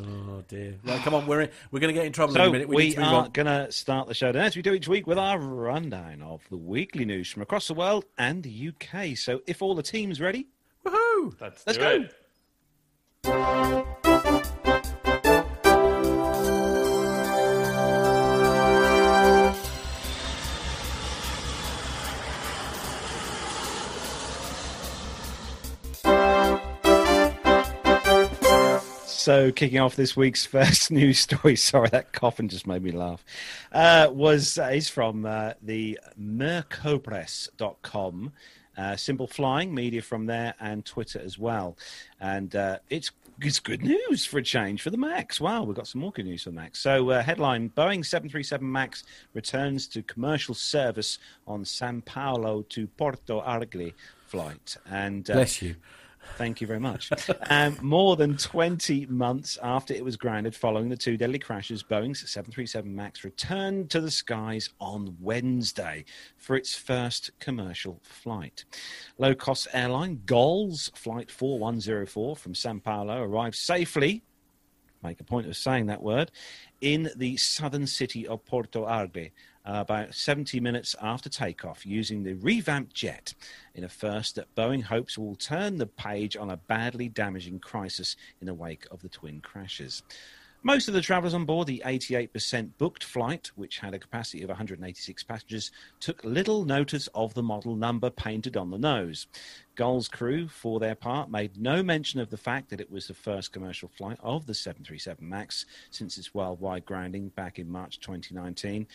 Oh 0.01 0.43
dear! 0.49 0.75
Right, 0.85 1.01
come 1.01 1.15
on, 1.15 1.27
we're 1.29 1.43
in, 1.43 1.51
we're 1.71 1.79
going 1.79 1.95
to 1.95 1.99
get 1.99 2.07
in 2.07 2.13
trouble 2.13 2.35
so 2.35 2.43
in 2.43 2.49
a 2.49 2.53
minute. 2.53 2.69
We, 2.69 2.75
we 2.75 2.97
are 2.97 3.29
going 3.29 3.47
to 3.47 3.71
start 3.71 4.09
the 4.09 4.15
show 4.15 4.29
and 4.29 4.37
as 4.37 4.57
we 4.57 4.63
do 4.63 4.75
each 4.75 4.89
week 4.89 5.07
with 5.07 5.17
our 5.17 5.39
rundown 5.39 6.23
of 6.23 6.43
the 6.51 6.57
weekly 6.57 7.05
news 7.05 7.31
from 7.31 7.43
across 7.43 7.69
the 7.69 7.75
world 7.75 8.05
and 8.19 8.43
the 8.43 8.73
UK. 8.73 9.17
So, 9.17 9.43
if 9.47 9.63
all 9.63 9.77
the 9.77 9.85
teams 9.85 10.21
ready, 10.21 10.49
woohoo! 10.85 11.41
Let's, 11.41 11.65
Let's 11.67 11.79
go. 11.79 12.09
It. 13.25 13.97
So, 29.27 29.51
kicking 29.51 29.81
off 29.81 29.97
this 29.97 30.17
week's 30.17 30.47
first 30.47 30.93
news 30.93 31.19
story, 31.19 31.57
sorry, 31.57 31.89
that 31.89 32.13
coffin 32.13 32.49
just 32.49 32.65
made 32.65 32.85
me 32.85 32.93
laugh, 32.93 33.25
uh, 33.73 34.09
was 34.13 34.57
uh, 34.57 34.71
is 34.73 34.89
from 34.89 35.27
uh, 35.27 35.55
the 35.61 35.99
mercopress.com. 36.17 38.33
Uh, 38.79 38.95
Simple 38.95 39.27
Flying 39.27 39.75
media 39.75 40.01
from 40.01 40.27
there 40.27 40.55
and 40.61 40.85
Twitter 40.85 41.19
as 41.19 41.41
well. 41.41 41.77
And 42.21 42.55
uh, 42.55 42.79
it's 42.89 43.11
it's 43.41 43.59
good 43.59 43.83
news 43.83 44.25
for 44.25 44.39
a 44.39 44.45
change 44.45 44.81
for 44.81 44.91
the 44.91 44.97
Max. 44.97 45.41
Wow, 45.41 45.65
we've 45.65 45.75
got 45.75 45.89
some 45.89 46.03
more 46.03 46.13
good 46.13 46.27
news 46.27 46.45
for 46.45 46.51
the 46.51 46.57
Max. 46.57 46.79
So, 46.79 47.11
uh, 47.11 47.21
headline 47.21 47.71
Boeing 47.71 48.07
737 48.07 48.71
MAX 48.71 49.03
returns 49.35 49.89
to 49.89 50.05
commercial 50.05 50.55
service 50.55 51.19
on 51.49 51.65
San 51.65 52.01
Paulo 52.01 52.63
to 52.69 52.87
Porto 52.87 53.41
Alegre 53.41 53.93
flight. 54.29 54.77
And 54.89 55.29
uh, 55.29 55.35
Bless 55.35 55.63
you. 55.63 55.75
Thank 56.37 56.61
you 56.61 56.67
very 56.67 56.81
much. 56.81 57.11
um, 57.51 57.79
more 57.81 58.17
than 58.17 58.37
20 58.37 59.07
months 59.07 59.59
after 59.63 59.95
it 59.95 60.05
was 60.05 60.17
grounded 60.17 60.55
following 60.55 60.89
the 60.89 60.97
two 60.97 61.17
deadly 61.17 61.39
crashes, 61.39 61.83
Boeing's 61.83 62.21
737 62.31 62.95
MAX 62.95 63.25
returned 63.25 63.91
to 63.91 64.01
the 64.01 64.11
skies 64.11 64.71
on 64.81 65.17
Wednesday 65.21 66.05
for 66.37 66.57
its 66.57 66.75
first 66.75 67.31
commercial 67.39 68.01
flight. 68.03 68.65
Low 69.19 69.35
cost 69.35 69.69
airline 69.73 70.21
GOL's 70.27 70.91
Flight 70.95 71.31
4104 71.31 72.37
from 72.37 72.55
Sao 72.55 72.79
Paulo 72.85 73.23
arrived 73.23 73.57
safely, 73.57 74.23
make 75.03 75.21
a 75.21 75.25
point 75.25 75.47
of 75.47 75.57
saying 75.57 75.87
that 75.87 76.03
word, 76.03 76.31
in 76.81 77.11
the 77.17 77.37
southern 77.37 77.87
city 77.87 78.27
of 78.27 78.45
Porto 78.45 78.87
Alegre 78.87 79.31
uh, 79.67 79.81
about 79.81 80.15
70 80.15 80.61
minutes 80.61 80.95
after 81.03 81.29
takeoff 81.29 81.85
using 81.85 82.23
the 82.23 82.35
revamped 82.35 82.95
jet 82.95 83.35
in 83.75 83.85
a 83.85 83.89
first 83.89 84.37
that 84.37 84.55
Boeing 84.55 84.83
hopes 84.83 85.19
will 85.19 85.35
turn 85.35 85.77
the 85.77 85.87
page 85.87 86.37
on 86.37 86.51
a 86.51 86.57
badly 86.57 87.09
damaging 87.09 87.59
crisis 87.59 88.17
in 88.41 88.47
the 88.47 88.55
wake 88.55 88.87
of 88.91 89.03
the 89.03 89.09
twin 89.09 89.41
crashes. 89.41 90.03
Most 90.63 90.89
of 90.89 90.95
the 90.95 91.01
travellers 91.01 91.35
on 91.35 91.45
board 91.45 91.69
the 91.69 91.83
88% 91.85 92.71
booked 92.77 93.05
flight, 93.05 93.53
which 93.55 93.79
had 93.79 93.95
a 93.95 94.01
capacity 94.01 94.43
of 94.43 94.49
186 94.49 95.23
passengers, 95.23 95.71
took 96.01 96.25
little 96.25 96.65
notice 96.65 97.09
of 97.15 97.35
the 97.35 97.43
model 97.43 97.77
number 97.77 98.11
painted 98.11 98.57
on 98.57 98.71
the 98.71 98.79
nose. 98.79 99.29
GOL's 99.77 100.09
crew, 100.09 100.49
for 100.49 100.81
their 100.81 100.95
part, 100.95 101.31
made 101.31 101.57
no 101.57 101.83
mention 101.83 102.19
of 102.19 102.31
the 102.31 102.37
fact 102.37 102.71
that 102.71 102.81
it 102.81 102.91
was 102.91 103.07
the 103.07 103.15
first 103.15 103.53
commercial 103.53 103.89
flight 103.89 104.19
of 104.23 104.47
the 104.47 104.55
737 104.55 105.29
MAX 105.29 105.67
since 105.91 106.17
its 106.17 106.35
worldwide 106.35 106.87
grounding 106.87 107.29
back 107.29 107.59
in 107.59 107.71
March 107.71 108.01
2019. 108.01 108.87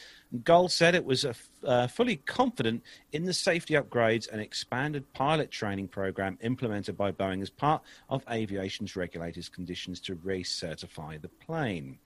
GOL 0.43 0.67
said 0.67 0.95
it 0.95 1.05
was 1.05 1.23
uh, 1.23 1.87
fully 1.87 2.17
confident 2.17 2.83
in 3.11 3.25
the 3.25 3.33
safety 3.33 3.75
upgrades 3.75 4.29
and 4.31 4.41
expanded 4.41 5.11
pilot 5.13 5.51
training 5.51 5.87
program 5.87 6.37
implemented 6.41 6.97
by 6.97 7.11
Boeing 7.11 7.41
as 7.41 7.49
part 7.49 7.83
of 8.09 8.23
aviation's 8.29 8.95
regulators' 8.95 9.49
conditions 9.49 9.99
to 9.99 10.15
recertify 10.15 11.21
the 11.21 11.29
plane. 11.29 11.99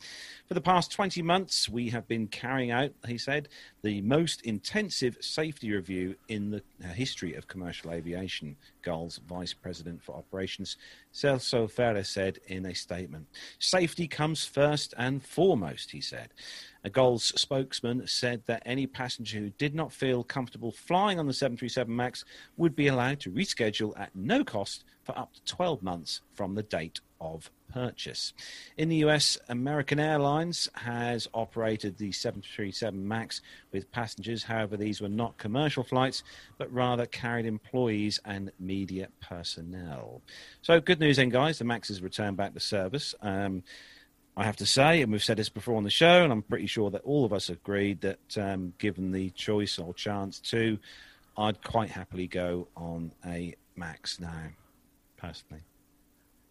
For 0.48 0.54
the 0.54 0.62
past 0.62 0.92
20 0.92 1.22
months, 1.22 1.70
we 1.70 1.90
have 1.90 2.08
been 2.08 2.28
carrying 2.28 2.72
out, 2.72 2.92
he 3.08 3.18
said, 3.18 3.48
the 3.84 4.02
most 4.02 4.42
intensive 4.42 5.18
safety 5.22 5.72
review 5.72 6.16
in 6.28 6.52
the 6.52 6.62
uh, 6.84 6.88
history 6.90 7.36
of 7.36 7.48
commercial 7.48 7.92
aviation. 7.92 8.58
GOL's 8.82 9.20
vice 9.28 9.54
president 9.54 10.04
for 10.04 10.16
operations, 10.16 10.78
Celso 11.14 11.70
Ferreira, 11.70 12.04
said 12.04 12.40
in 12.48 12.66
a 12.66 12.76
statement. 12.76 13.28
Safety 13.60 14.08
comes 14.08 14.46
first 14.46 14.94
and 14.98 15.24
foremost, 15.24 15.92
he 15.92 16.02
said. 16.02 16.30
A 16.84 16.90
GOL's 16.90 17.34
spokesman 17.40 18.06
said 18.08 18.44
that 18.46 18.64
any 18.66 18.86
passenger 18.86 19.40
who 19.40 19.50
did 19.52 19.74
not 19.74 19.92
feel 19.92 20.24
comfortable 20.24 20.72
flying 20.72 21.20
on 21.20 21.28
the 21.28 21.34
737 21.34 21.96
MAX 21.96 22.26
would 22.58 22.76
be 22.76 22.88
allowed 22.88 23.20
to 23.22 23.32
reschedule 23.32 24.00
at 24.00 24.16
no 24.16 24.44
cost 24.44 24.84
for 25.06 25.18
up 25.18 25.34
to 25.34 25.46
12 25.46 25.82
months 25.82 26.22
from 26.34 26.56
the 26.56 26.64
date 26.64 27.00
of 27.22 27.50
purchase. 27.72 28.34
In 28.78 28.90
the 28.90 28.98
US, 28.98 29.38
American 29.48 30.00
Airlines 30.00 30.68
has 30.74 31.28
operated 31.34 31.98
the 31.98 32.12
737 32.12 33.08
MAX 33.08 33.42
with 33.72 33.92
passengers. 33.92 34.44
However, 34.44 34.76
these 34.76 35.02
were 35.02 35.10
not 35.10 35.38
commercial 35.38 35.84
flights, 35.84 36.24
but 36.58 36.72
rather 36.74 37.06
carried 37.06 37.46
employees 37.46 38.20
and 38.26 38.52
media 38.60 39.10
personnel. 39.22 40.22
So, 40.62 40.82
good 40.82 41.00
news 41.00 41.18
then, 41.18 41.30
guys. 41.30 41.60
The 41.60 41.66
MAX 41.66 41.90
has 41.90 42.02
returned 42.02 42.38
back 42.38 42.54
to 42.54 42.60
service. 42.60 43.14
Um, 43.22 43.64
I 44.38 44.44
have 44.44 44.58
to 44.58 44.66
say, 44.66 45.02
and 45.02 45.12
we've 45.12 45.24
said 45.24 45.38
this 45.38 45.50
before 45.50 45.78
on 45.78 45.84
the 45.84 45.90
show, 45.90 46.24
and 46.24 46.32
I'm 46.32 46.42
pretty 46.42 46.68
sure 46.68 46.92
that 46.92 47.04
all 47.04 47.24
of 47.24 47.32
us 47.32 47.50
agreed 47.50 48.02
that 48.02 48.38
um, 48.38 48.74
given 48.80 49.12
the 49.14 49.30
choice 49.30 49.80
or 49.80 49.94
chance 49.94 50.40
to, 50.52 50.78
I'd 51.38 51.64
quite 51.64 51.90
happily 51.90 52.28
go 52.28 52.68
on 52.76 53.14
a 53.26 53.56
Max 53.78 54.20
now, 54.20 54.50
personally. 55.28 55.64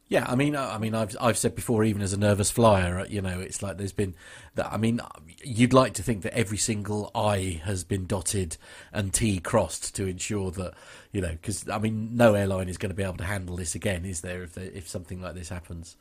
Yeah, 0.07 0.27
I 0.29 0.35
mean, 0.35 0.55
I 0.55 0.77
mean, 0.77 0.95
I've 0.95 1.17
I've 1.19 1.39
said 1.39 1.55
before, 1.55 1.83
even 1.83 2.03
as 2.03 2.13
a 2.13 2.19
nervous 2.19 2.51
flyer, 2.51 3.07
you 3.09 3.23
know, 3.23 3.41
it's 3.41 3.63
like 3.63 3.79
there's 3.79 3.93
been 3.93 4.15
that. 4.55 4.71
I 4.71 4.77
mean, 4.77 5.01
you'd 5.43 5.73
like 5.73 5.95
to 5.95 6.03
think 6.03 6.23
that 6.23 6.37
every 6.37 6.59
single 6.59 7.11
I 7.15 7.63
has 7.65 7.85
been 7.85 8.07
dotted 8.07 8.59
and 8.93 9.15
T 9.15 9.39
crossed 9.39 9.95
to 9.97 10.07
ensure 10.07 10.51
that 10.53 10.75
you 11.11 11.23
know, 11.23 11.31
because 11.31 11.67
I 11.71 11.79
mean, 11.79 12.17
no 12.17 12.35
airline 12.35 12.69
is 12.69 12.77
going 12.77 12.91
to 12.91 12.95
be 12.95 13.03
able 13.03 13.17
to 13.17 13.25
handle 13.25 13.57
this 13.57 13.75
again, 13.75 14.05
is 14.05 14.21
there? 14.21 14.43
If 14.43 14.53
there, 14.55 14.71
if 14.75 14.89
something 14.89 15.23
like 15.23 15.35
this 15.35 15.49
happens, 15.49 15.97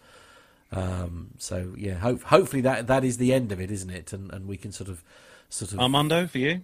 um, 0.74 1.30
so 1.38 1.74
yeah, 1.78 1.94
hope, 1.94 2.24
hopefully 2.24 2.62
that 2.64 2.88
that 2.88 3.06
is 3.06 3.18
the 3.18 3.32
end 3.32 3.54
of 3.54 3.62
it, 3.62 3.72
isn't 3.72 3.90
it? 3.90 4.12
And 4.12 4.34
and 4.34 4.48
we 4.48 4.58
can 4.58 4.74
sort 4.74 4.90
of 4.90 5.02
sort 5.48 5.72
of 5.72 5.80
Armando 5.80 6.28
for 6.28 6.40
you. 6.40 6.62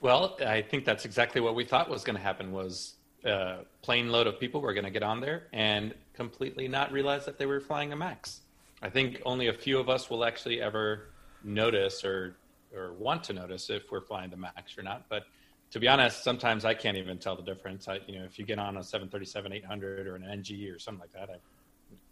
Well, 0.00 0.38
I 0.46 0.62
think 0.62 0.86
that's 0.86 1.04
exactly 1.04 1.42
what 1.42 1.54
we 1.54 1.64
thought 1.64 1.90
was 1.90 2.04
going 2.04 2.16
to 2.16 2.22
happen. 2.22 2.52
Was 2.52 2.94
a 3.24 3.58
plane 3.82 4.10
load 4.10 4.26
of 4.26 4.40
people 4.40 4.60
were 4.60 4.74
going 4.74 4.84
to 4.84 4.90
get 4.90 5.02
on 5.02 5.20
there 5.20 5.44
and 5.52 5.94
completely 6.14 6.68
not 6.68 6.92
realize 6.92 7.24
that 7.26 7.38
they 7.38 7.46
were 7.46 7.60
flying 7.60 7.92
a 7.92 7.96
Max. 7.96 8.40
I 8.82 8.88
think 8.88 9.20
only 9.26 9.48
a 9.48 9.52
few 9.52 9.78
of 9.78 9.88
us 9.88 10.08
will 10.08 10.24
actually 10.24 10.60
ever 10.60 11.08
notice 11.44 12.04
or 12.04 12.36
or 12.74 12.92
want 12.92 13.24
to 13.24 13.32
notice 13.32 13.68
if 13.68 13.90
we're 13.90 14.00
flying 14.00 14.30
the 14.30 14.36
Max 14.36 14.78
or 14.78 14.82
not. 14.82 15.06
But 15.08 15.24
to 15.72 15.80
be 15.80 15.88
honest, 15.88 16.22
sometimes 16.22 16.64
I 16.64 16.74
can't 16.74 16.96
even 16.96 17.18
tell 17.18 17.36
the 17.36 17.42
difference. 17.42 17.88
I, 17.88 18.00
you 18.06 18.18
know, 18.18 18.24
if 18.24 18.38
you 18.38 18.44
get 18.44 18.58
on 18.58 18.76
a 18.76 18.82
737 18.82 19.52
800 19.52 20.06
or 20.06 20.16
an 20.16 20.24
NG 20.24 20.68
or 20.68 20.78
something 20.78 21.00
like 21.00 21.12
that, 21.12 21.30
I 21.30 21.38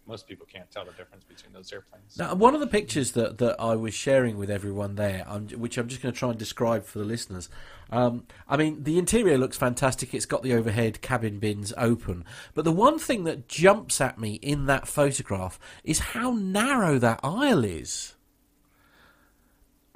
most 0.09 0.27
people 0.27 0.47
can't 0.51 0.69
tell 0.71 0.83
the 0.83 0.91
difference 0.91 1.23
between 1.23 1.53
those 1.53 1.71
airplanes. 1.71 2.17
Now, 2.17 2.33
one 2.33 2.55
of 2.55 2.59
the 2.59 2.67
pictures 2.67 3.11
that, 3.11 3.37
that 3.37 3.55
I 3.61 3.75
was 3.75 3.93
sharing 3.93 4.37
with 4.37 4.49
everyone 4.49 4.95
there, 4.95 5.23
which 5.55 5.77
I'm 5.77 5.87
just 5.87 6.01
going 6.01 6.13
to 6.13 6.19
try 6.19 6.29
and 6.31 6.37
describe 6.37 6.83
for 6.83 6.97
the 6.97 7.05
listeners. 7.05 7.47
Um, 7.91 8.25
I 8.47 8.57
mean, 8.57 8.83
the 8.83 8.97
interior 8.97 9.37
looks 9.37 9.55
fantastic. 9.55 10.13
It's 10.13 10.25
got 10.25 10.41
the 10.41 10.53
overhead 10.53 11.01
cabin 11.01 11.39
bins 11.39 11.71
open. 11.77 12.25
But 12.55 12.65
the 12.65 12.71
one 12.71 12.97
thing 12.99 13.23
that 13.25 13.47
jumps 13.47 14.01
at 14.01 14.19
me 14.19 14.33
in 14.41 14.65
that 14.65 14.87
photograph 14.87 15.59
is 15.83 15.99
how 15.99 16.31
narrow 16.31 16.97
that 16.97 17.19
aisle 17.23 17.63
is. 17.63 18.15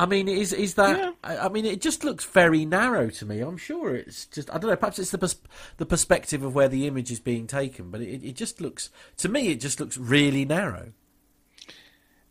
I 0.04 0.06
mean, 0.06 0.28
is 0.28 0.52
is 0.52 0.74
that? 0.74 0.98
Yeah. 0.98 1.12
I, 1.24 1.48
mean, 1.48 1.66
it 1.66 1.80
just 1.80 2.04
looks 2.04 2.26
very 2.26 2.66
narrow 2.66 3.10
to 3.10 3.26
me. 3.26 3.40
I'm 3.40 3.56
sure 3.56 3.96
it's 3.96 4.26
just. 4.26 4.50
I 4.50 4.58
don't 4.58 4.70
know. 4.70 4.76
Perhaps 4.76 5.00
it's 5.00 5.12
the 5.12 5.18
pers- 5.18 5.40
the 5.78 5.86
perspective 5.86 6.44
of 6.44 6.54
where 6.54 6.68
the 6.68 6.88
image 6.88 7.10
is 7.10 7.22
being 7.22 7.48
taken, 7.48 7.90
but 7.90 8.02
it, 8.02 8.22
it 8.22 8.36
just 8.36 8.60
looks 8.60 8.90
to 9.16 9.30
me. 9.30 9.48
It 9.48 9.62
just 9.62 9.80
looks 9.80 9.98
really 9.98 10.44
narrow. 10.44 10.92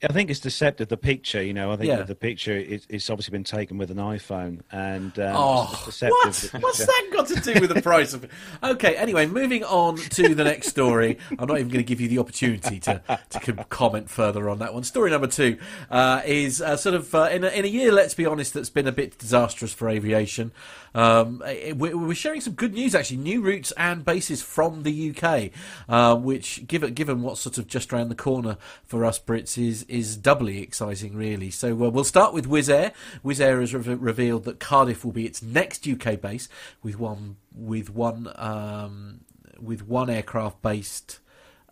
I 0.04 0.12
think 0.12 0.30
it's 0.30 0.40
deceptive. 0.40 0.88
The 0.88 0.96
picture, 0.96 1.42
you 1.42 1.52
know, 1.52 1.70
I 1.70 1.76
think 1.76 1.88
yeah. 1.88 2.02
the 2.02 2.14
picture 2.14 2.56
is, 2.56 2.86
it's 2.88 3.08
obviously 3.08 3.32
been 3.32 3.44
taken 3.44 3.78
with 3.78 3.90
an 3.90 3.98
iPhone, 3.98 4.60
and 4.72 5.16
um, 5.18 5.34
oh, 5.36 5.84
what? 6.00 6.50
What's 6.60 6.86
that 6.86 7.08
got 7.12 7.28
to 7.28 7.40
do 7.40 7.60
with 7.60 7.72
the 7.72 7.82
price 7.82 8.12
of 8.12 8.24
it? 8.24 8.30
Okay, 8.62 8.96
anyway, 8.96 9.26
moving 9.26 9.64
on 9.64 9.96
to 9.96 10.34
the 10.34 10.44
next 10.44 10.68
story. 10.68 11.18
I'm 11.38 11.46
not 11.46 11.58
even 11.58 11.68
going 11.68 11.84
to 11.84 11.88
give 11.88 12.00
you 12.00 12.08
the 12.08 12.18
opportunity 12.18 12.80
to 12.80 13.00
to 13.30 13.52
comment 13.68 14.10
further 14.10 14.48
on 14.48 14.58
that 14.58 14.74
one. 14.74 14.82
Story 14.84 15.10
number 15.10 15.28
two 15.28 15.58
uh, 15.90 16.22
is 16.24 16.60
uh, 16.60 16.76
sort 16.76 16.94
of 16.94 17.14
uh, 17.14 17.28
in 17.30 17.44
a, 17.44 17.48
in 17.48 17.64
a 17.64 17.68
year, 17.68 17.92
let's 17.92 18.14
be 18.14 18.26
honest, 18.26 18.54
that's 18.54 18.70
been 18.70 18.86
a 18.86 18.92
bit 18.92 19.18
disastrous 19.18 19.72
for 19.72 19.88
aviation. 19.88 20.52
Um, 20.94 21.42
we're 21.74 22.14
sharing 22.14 22.40
some 22.40 22.54
good 22.54 22.74
news 22.74 22.94
actually, 22.94 23.18
new 23.18 23.40
routes 23.40 23.72
and 23.76 24.04
bases 24.04 24.42
from 24.42 24.82
the 24.82 25.10
UK, 25.10 25.50
uh, 25.88 26.16
which 26.16 26.66
given 26.66 26.94
given 26.94 27.22
what's 27.22 27.40
sort 27.40 27.58
of 27.58 27.66
just 27.66 27.92
around 27.92 28.08
the 28.08 28.14
corner 28.14 28.56
for 28.84 29.04
us 29.04 29.18
Brits 29.18 29.56
is 29.56 29.84
is 29.84 30.16
doubly 30.16 30.62
exciting 30.62 31.16
really. 31.16 31.50
So 31.50 31.72
uh, 31.72 31.90
we'll 31.90 32.04
start 32.04 32.34
with 32.34 32.48
Wizz 32.48 32.72
Air. 32.72 32.92
Wizz 33.24 33.40
Air 33.40 33.60
has 33.60 33.74
re- 33.74 33.94
revealed 33.94 34.44
that 34.44 34.60
Cardiff 34.60 35.04
will 35.04 35.12
be 35.12 35.26
its 35.26 35.42
next 35.42 35.86
UK 35.86 36.20
base 36.20 36.48
with 36.82 36.98
one 36.98 37.36
with 37.54 37.90
one 37.90 38.32
um, 38.36 39.20
with 39.60 39.86
one 39.86 40.10
aircraft 40.10 40.60
based 40.62 41.20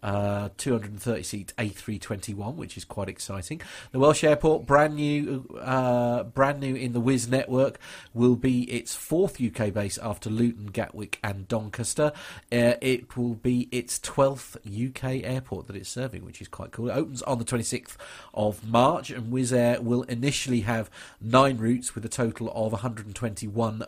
uh, 0.03 0.49
230 0.57 1.23
seat 1.23 1.53
A321, 1.59 2.55
which 2.55 2.77
is 2.77 2.85
quite 2.85 3.09
exciting. 3.09 3.61
The 3.93 3.99
Welsh 3.99 4.25
Airport, 4.25 4.67
brand 4.67 4.97
new, 4.97 5.47
uh, 5.61 6.25
brand 6.25 6.61
new 6.61 6.75
in 6.75 6.93
the 6.93 7.01
Wizz 7.01 7.29
network, 7.29 7.79
will 8.15 8.37
be 8.37 8.63
its 8.71 8.95
fourth 8.95 9.41
UK 9.41 9.73
base 9.73 9.99
after 9.99 10.31
Luton, 10.31 10.67
Gatwick, 10.67 11.19
and 11.23 11.47
Doncaster. 11.49 12.13
Uh, 12.53 12.75
it 12.81 13.17
will 13.17 13.35
be 13.35 13.69
its 13.71 13.99
12th 13.99 14.57
UK 14.57 15.25
airport 15.25 15.67
that 15.67 15.77
it's 15.77 15.89
serving, 15.89 16.25
which 16.25 16.41
is 16.41 16.49
quite 16.49 16.73
cool. 16.73 16.89
It 16.89 16.97
opens 16.97 17.23
on 17.23 17.39
the 17.39 17.45
26th 17.45 17.97
of 18.35 18.67
March, 18.67 19.11
and 19.11 19.33
Wizz 19.33 19.53
Air 19.53 19.81
will 19.81 20.03
initially 20.05 20.61
have 20.61 20.91
nine 21.21 21.59
routes 21.59 21.95
with 21.95 22.05
a 22.05 22.09
total 22.09 22.51
of 22.51 22.73
121. 22.73 23.85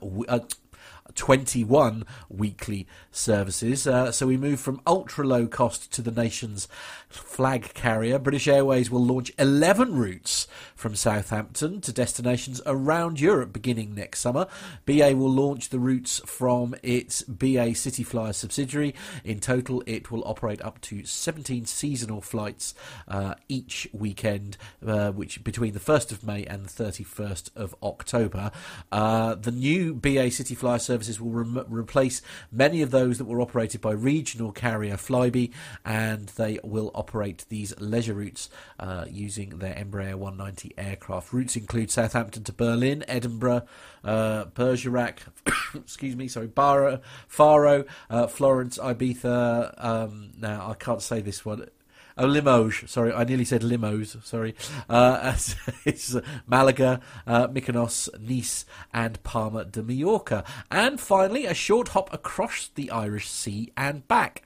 Uh, 1.13 1.23
21 1.23 2.05
weekly 2.29 2.87
services. 3.11 3.87
Uh, 3.87 4.11
so 4.11 4.27
we 4.27 4.37
move 4.37 4.61
from 4.61 4.81
ultra 4.87 5.27
low 5.27 5.47
cost 5.47 5.93
to 5.93 6.03
the 6.03 6.11
nation's 6.11 6.69
flag 7.09 7.75
carrier. 7.75 8.19
British 8.19 8.49
Airways 8.49 8.91
will 8.91 9.05
launch 9.05 9.33
11 9.39 9.95
routes 9.95 10.47
from 10.75 10.95
Southampton 10.95 11.81
to 11.81 11.93
destinations 11.93 12.61
around 12.67 13.21
Europe 13.21 13.53
beginning 13.53 13.95
next 13.95 14.21
summer. 14.21 14.47
BA 14.87 15.15
will 15.15 15.31
launch 15.31 15.69
the 15.69 15.79
routes 15.79 16.21
from 16.27 16.75
its 16.83 17.23
BA 17.23 17.75
City 17.75 18.03
Flyer 18.03 18.33
subsidiary. 18.33 18.95
In 19.25 19.39
total, 19.39 19.83
it 19.87 20.11
will 20.11 20.27
operate 20.27 20.63
up 20.63 20.81
to 20.83 21.05
17 21.05 21.67
seasonal 21.67 22.21
flights 22.21 22.75
uh, 23.07 23.35
each 23.49 23.89
weekend, 23.93 24.57
uh, 24.87 25.13
which 25.13 25.45
between 25.45 25.75
the 25.75 25.81
1st 25.81 26.13
of 26.13 26.27
May 26.27 26.45
and 26.45 26.67
the 26.67 26.85
31st 26.85 27.51
of 27.55 27.75
October. 27.83 28.51
Uh, 28.91 29.35
the 29.35 29.53
new 29.53 29.95
BA 29.95 30.31
City 30.31 30.55
Flyer 30.55 30.79
services 31.03 31.21
will 31.21 31.31
re- 31.31 31.65
replace 31.69 32.23
many 32.53 32.81
of 32.81 32.91
those 32.91 33.19
that 33.19 33.25
were 33.25 33.41
operated 33.41 33.81
by 33.81 33.91
regional 33.91 34.53
carrier 34.53 34.97
Flybe, 34.97 35.51
and 35.85 36.29
they 36.31 36.59
will 36.63 36.93
operate 36.95 37.45
these 37.49 37.79
leisure 37.81 38.15
routes 38.15 38.49
uh, 38.79 39.05
using 39.11 39.59
their 39.59 39.75
Embraer 39.75 40.15
190 40.15 40.75
aircraft. 40.79 41.33
Routes 41.33 41.57
include 41.57 41.91
Southampton 41.91 42.45
to 42.45 42.53
Berlin, 42.53 43.05
Edinburgh, 43.09 43.63
uh, 44.05 44.45
Bergerac, 44.55 45.19
excuse 45.75 46.15
me, 46.15 46.29
sorry, 46.29 46.47
Barrow, 46.47 47.01
Faro, 47.27 47.85
uh, 48.09 48.29
Florence, 48.29 48.79
Ibiza. 48.79 49.85
Um, 49.85 50.31
now 50.39 50.71
I 50.71 50.75
can't 50.75 51.03
say 51.03 51.21
this 51.21 51.45
one. 51.45 51.69
Oh, 52.17 52.27
Limoges. 52.27 52.91
Sorry, 52.91 53.13
I 53.13 53.25
nearly 53.25 53.45
said 53.45 53.63
Limos. 53.63 54.23
Sorry. 54.25 54.55
Uh, 54.89 55.35
it's 55.85 56.17
Malaga, 56.47 57.01
uh, 57.27 57.49
Mykonos, 57.49 58.09
Nice, 58.21 58.65
and 58.93 59.23
Palma 59.23 59.65
de 59.65 59.83
Mallorca. 59.83 60.45
And 60.71 61.01
finally, 61.01 61.47
a 61.47 61.55
short 61.55 61.89
hop 61.89 62.13
across 62.13 62.71
the 62.75 62.91
Irish 62.91 63.29
Sea 63.29 63.73
and 63.77 64.07
back. 64.09 64.43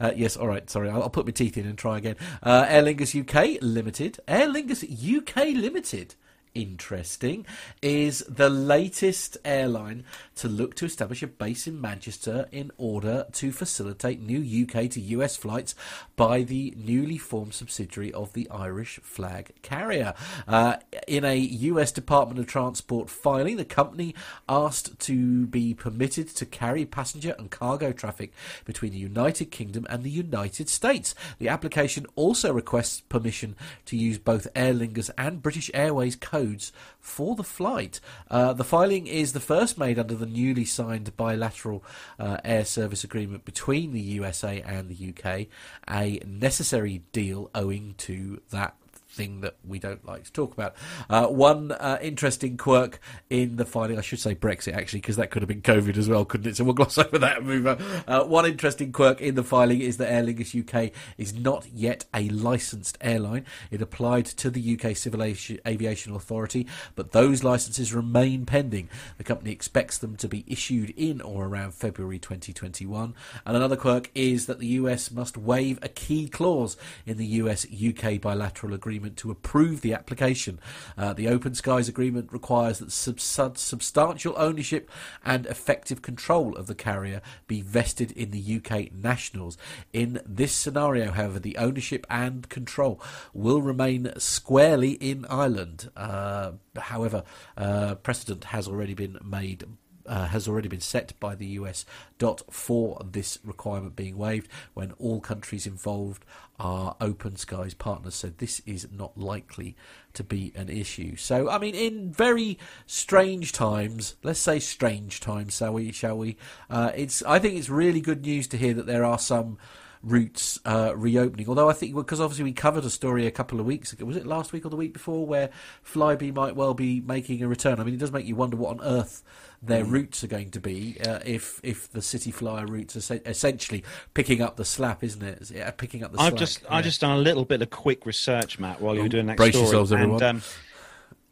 Uh, 0.00 0.12
yes, 0.16 0.36
all 0.36 0.48
right. 0.48 0.68
Sorry, 0.68 0.88
I'll, 0.88 1.02
I'll, 1.02 1.10
put 1.10 1.26
my 1.26 1.32
teeth 1.32 1.56
in 1.56 1.66
and 1.66 1.76
try 1.76 1.98
again. 1.98 2.16
Uh, 2.42 2.66
Aer 2.68 2.82
Lingus 2.82 3.18
UK 3.18 3.58
Limited. 3.60 4.18
Aer 4.26 4.48
Lingus 4.48 4.82
UK 4.84 5.54
Limited 5.54 6.14
interesting 6.54 7.46
is 7.82 8.24
the 8.28 8.50
latest 8.50 9.36
airline 9.44 10.04
to 10.36 10.48
look 10.48 10.74
to 10.76 10.84
establish 10.84 11.22
a 11.22 11.26
base 11.26 11.66
in 11.66 11.80
Manchester 11.80 12.48
in 12.50 12.70
order 12.78 13.26
to 13.32 13.52
facilitate 13.52 14.20
new 14.20 14.64
UK 14.64 14.90
to 14.90 15.00
US 15.00 15.36
flights 15.36 15.74
by 16.16 16.42
the 16.42 16.74
newly 16.76 17.18
formed 17.18 17.54
subsidiary 17.54 18.12
of 18.12 18.32
the 18.32 18.48
Irish 18.50 19.00
flag 19.02 19.52
carrier. 19.62 20.14
Uh, 20.48 20.76
in 21.06 21.24
a 21.24 21.36
US 21.36 21.92
Department 21.92 22.38
of 22.38 22.46
Transport 22.46 23.10
filing, 23.10 23.56
the 23.56 23.64
company 23.64 24.14
asked 24.48 24.98
to 25.00 25.46
be 25.46 25.74
permitted 25.74 26.28
to 26.28 26.46
carry 26.46 26.84
passenger 26.84 27.34
and 27.38 27.50
cargo 27.50 27.92
traffic 27.92 28.32
between 28.64 28.92
the 28.92 28.98
United 28.98 29.46
Kingdom 29.46 29.86
and 29.88 30.02
the 30.02 30.10
United 30.10 30.68
States. 30.68 31.14
The 31.38 31.48
application 31.48 32.06
also 32.16 32.52
requests 32.52 33.00
permission 33.00 33.56
to 33.86 33.96
use 33.96 34.18
both 34.18 34.48
Aer 34.54 34.74
Lingus 34.74 35.10
and 35.16 35.42
British 35.42 35.70
Airways 35.74 36.16
codes 36.40 36.72
for 36.98 37.34
the 37.34 37.44
flight. 37.44 38.00
Uh, 38.30 38.52
the 38.52 38.64
filing 38.64 39.06
is 39.06 39.32
the 39.32 39.40
first 39.40 39.78
made 39.78 39.98
under 39.98 40.14
the 40.14 40.26
newly 40.26 40.64
signed 40.64 41.16
bilateral 41.16 41.84
uh, 42.18 42.38
air 42.44 42.64
service 42.64 43.04
agreement 43.04 43.44
between 43.44 43.92
the 43.92 44.00
USA 44.00 44.62
and 44.62 44.88
the 44.88 45.10
UK, 45.10 45.46
a 45.88 46.20
necessary 46.26 47.02
deal 47.12 47.50
owing 47.54 47.94
to 47.98 48.40
that 48.50 48.74
thing 49.20 49.42
that 49.42 49.54
we 49.68 49.78
don't 49.78 50.02
like 50.06 50.24
to 50.24 50.32
talk 50.32 50.54
about. 50.54 50.74
Uh, 51.10 51.26
one 51.26 51.72
uh, 51.72 51.98
interesting 52.00 52.56
quirk 52.56 52.98
in 53.28 53.56
the 53.56 53.66
filing, 53.66 53.98
I 53.98 54.00
should 54.00 54.18
say 54.18 54.34
Brexit 54.34 54.72
actually, 54.72 55.02
because 55.02 55.16
that 55.16 55.30
could 55.30 55.42
have 55.42 55.48
been 55.48 55.60
COVID 55.60 55.98
as 55.98 56.08
well, 56.08 56.24
couldn't 56.24 56.50
it? 56.50 56.56
So 56.56 56.64
we'll 56.64 56.72
gloss 56.72 56.96
over 57.04 57.18
that 57.18 57.38
and 57.38 57.46
move 57.46 57.66
on. 57.66 57.82
Uh, 58.08 58.24
one 58.24 58.46
interesting 58.46 58.92
quirk 58.92 59.20
in 59.20 59.34
the 59.34 59.44
filing 59.44 59.82
is 59.82 59.98
that 59.98 60.10
Aer 60.10 60.22
Lingus 60.22 60.58
UK 60.58 60.92
is 61.18 61.34
not 61.34 61.66
yet 61.70 62.06
a 62.14 62.30
licensed 62.30 62.96
airline. 63.02 63.44
It 63.70 63.82
applied 63.82 64.24
to 64.24 64.48
the 64.48 64.78
UK 64.78 64.96
Civil 64.96 65.22
Aviation 65.22 66.14
Authority, 66.14 66.66
but 66.94 67.12
those 67.12 67.44
licenses 67.44 67.92
remain 67.92 68.46
pending. 68.46 68.88
The 69.18 69.24
company 69.24 69.52
expects 69.52 69.98
them 69.98 70.16
to 70.16 70.28
be 70.28 70.44
issued 70.46 70.94
in 70.96 71.20
or 71.20 71.44
around 71.44 71.74
February 71.74 72.18
2021. 72.18 73.14
And 73.44 73.56
another 73.56 73.76
quirk 73.76 74.10
is 74.14 74.46
that 74.46 74.60
the 74.60 74.78
US 74.80 75.10
must 75.10 75.36
waive 75.36 75.78
a 75.82 75.90
key 75.90 76.26
clause 76.26 76.78
in 77.04 77.18
the 77.18 77.26
US 77.26 77.66
UK 77.70 78.18
bilateral 78.18 78.72
agreement 78.72 79.09
to 79.16 79.30
approve 79.30 79.80
the 79.80 79.94
application. 79.94 80.60
Uh, 80.96 81.12
the 81.12 81.28
Open 81.28 81.54
Skies 81.54 81.88
agreement 81.88 82.32
requires 82.32 82.78
that 82.78 82.92
sub- 82.92 83.20
substantial 83.58 84.34
ownership 84.36 84.90
and 85.24 85.46
effective 85.46 86.02
control 86.02 86.56
of 86.56 86.66
the 86.66 86.74
carrier 86.74 87.20
be 87.46 87.60
vested 87.60 88.12
in 88.12 88.30
the 88.30 88.56
UK 88.56 88.92
nationals. 88.92 89.56
In 89.92 90.20
this 90.26 90.52
scenario, 90.52 91.10
however, 91.10 91.38
the 91.38 91.56
ownership 91.56 92.06
and 92.08 92.48
control 92.48 93.00
will 93.32 93.62
remain 93.62 94.12
squarely 94.18 94.92
in 94.92 95.26
Ireland. 95.28 95.90
Uh, 95.96 96.52
however, 96.76 97.24
uh, 97.56 97.96
precedent 97.96 98.44
has 98.44 98.68
already 98.68 98.94
been 98.94 99.18
made 99.24 99.64
uh, 100.10 100.26
has 100.26 100.48
already 100.48 100.68
been 100.68 100.80
set 100.80 101.18
by 101.20 101.36
the 101.36 101.46
US 101.46 101.86
dot 102.18 102.42
for 102.50 103.00
this 103.08 103.38
requirement 103.44 103.94
being 103.94 104.18
waived 104.18 104.48
when 104.74 104.92
all 104.98 105.20
countries 105.20 105.66
involved 105.66 106.24
are 106.58 106.96
open 107.00 107.36
skies 107.36 107.72
partners. 107.72 108.16
So 108.16 108.28
this 108.28 108.60
is 108.66 108.88
not 108.92 109.16
likely 109.16 109.76
to 110.12 110.24
be 110.24 110.52
an 110.56 110.68
issue. 110.68 111.14
So 111.14 111.48
I 111.48 111.58
mean, 111.58 111.76
in 111.76 112.12
very 112.12 112.58
strange 112.86 113.52
times, 113.52 114.16
let's 114.24 114.40
say 114.40 114.58
strange 114.58 115.20
times, 115.20 115.56
shall 115.56 115.74
we? 115.74 115.92
Shall 115.92 116.18
we? 116.18 116.36
Uh, 116.68 116.90
it's 116.94 117.22
I 117.22 117.38
think 117.38 117.56
it's 117.56 117.70
really 117.70 118.00
good 118.00 118.22
news 118.22 118.48
to 118.48 118.58
hear 118.58 118.74
that 118.74 118.86
there 118.86 119.04
are 119.04 119.18
some 119.18 119.58
routes 120.02 120.58
uh, 120.64 120.92
reopening. 120.96 121.48
Although 121.48 121.68
I 121.68 121.72
think 121.72 121.94
because 121.94 122.20
obviously 122.20 122.44
we 122.44 122.52
covered 122.52 122.84
a 122.84 122.90
story 122.90 123.26
a 123.26 123.30
couple 123.30 123.60
of 123.60 123.66
weeks 123.66 123.92
ago, 123.92 124.04
was 124.04 124.16
it 124.16 124.26
last 124.26 124.52
week 124.52 124.64
or 124.64 124.70
the 124.70 124.76
week 124.76 124.92
before, 124.92 125.26
where 125.26 125.50
Flybe 125.84 126.34
might 126.34 126.56
well 126.56 126.74
be 126.74 127.00
making 127.00 127.42
a 127.42 127.48
return. 127.48 127.78
I 127.78 127.84
mean, 127.84 127.94
it 127.94 128.00
does 128.00 128.12
make 128.12 128.26
you 128.26 128.36
wonder 128.36 128.56
what 128.56 128.80
on 128.80 128.84
earth 128.84 129.22
their 129.62 129.84
mm. 129.84 129.90
routes 129.90 130.24
are 130.24 130.26
going 130.26 130.50
to 130.50 130.60
be 130.60 130.96
uh, 131.06 131.18
if 131.24 131.60
if 131.62 131.90
the 131.92 132.00
City 132.00 132.30
Flyer 132.30 132.66
routes 132.66 133.10
are 133.10 133.20
essentially 133.26 133.84
picking 134.14 134.40
up 134.40 134.56
the 134.56 134.64
slap, 134.64 135.04
isn't 135.04 135.22
it? 135.22 135.50
Yeah, 135.50 135.70
picking 135.70 136.02
up 136.02 136.12
the. 136.12 136.20
I've 136.20 136.30
slack, 136.30 136.38
just 136.38 136.62
yeah. 136.62 136.74
I 136.74 136.82
just 136.82 137.00
done 137.00 137.16
a 137.16 137.20
little 137.20 137.44
bit 137.44 137.60
of 137.62 137.70
quick 137.70 138.06
research, 138.06 138.58
Matt, 138.58 138.80
while 138.80 138.94
you 138.94 139.02
were 139.02 139.08
doing 139.08 139.26
that 139.26 139.36
Brace 139.36 139.52
story. 139.52 139.64
yourselves, 139.64 139.92
everyone. 139.92 140.22
And, 140.22 140.36
um, 140.36 140.42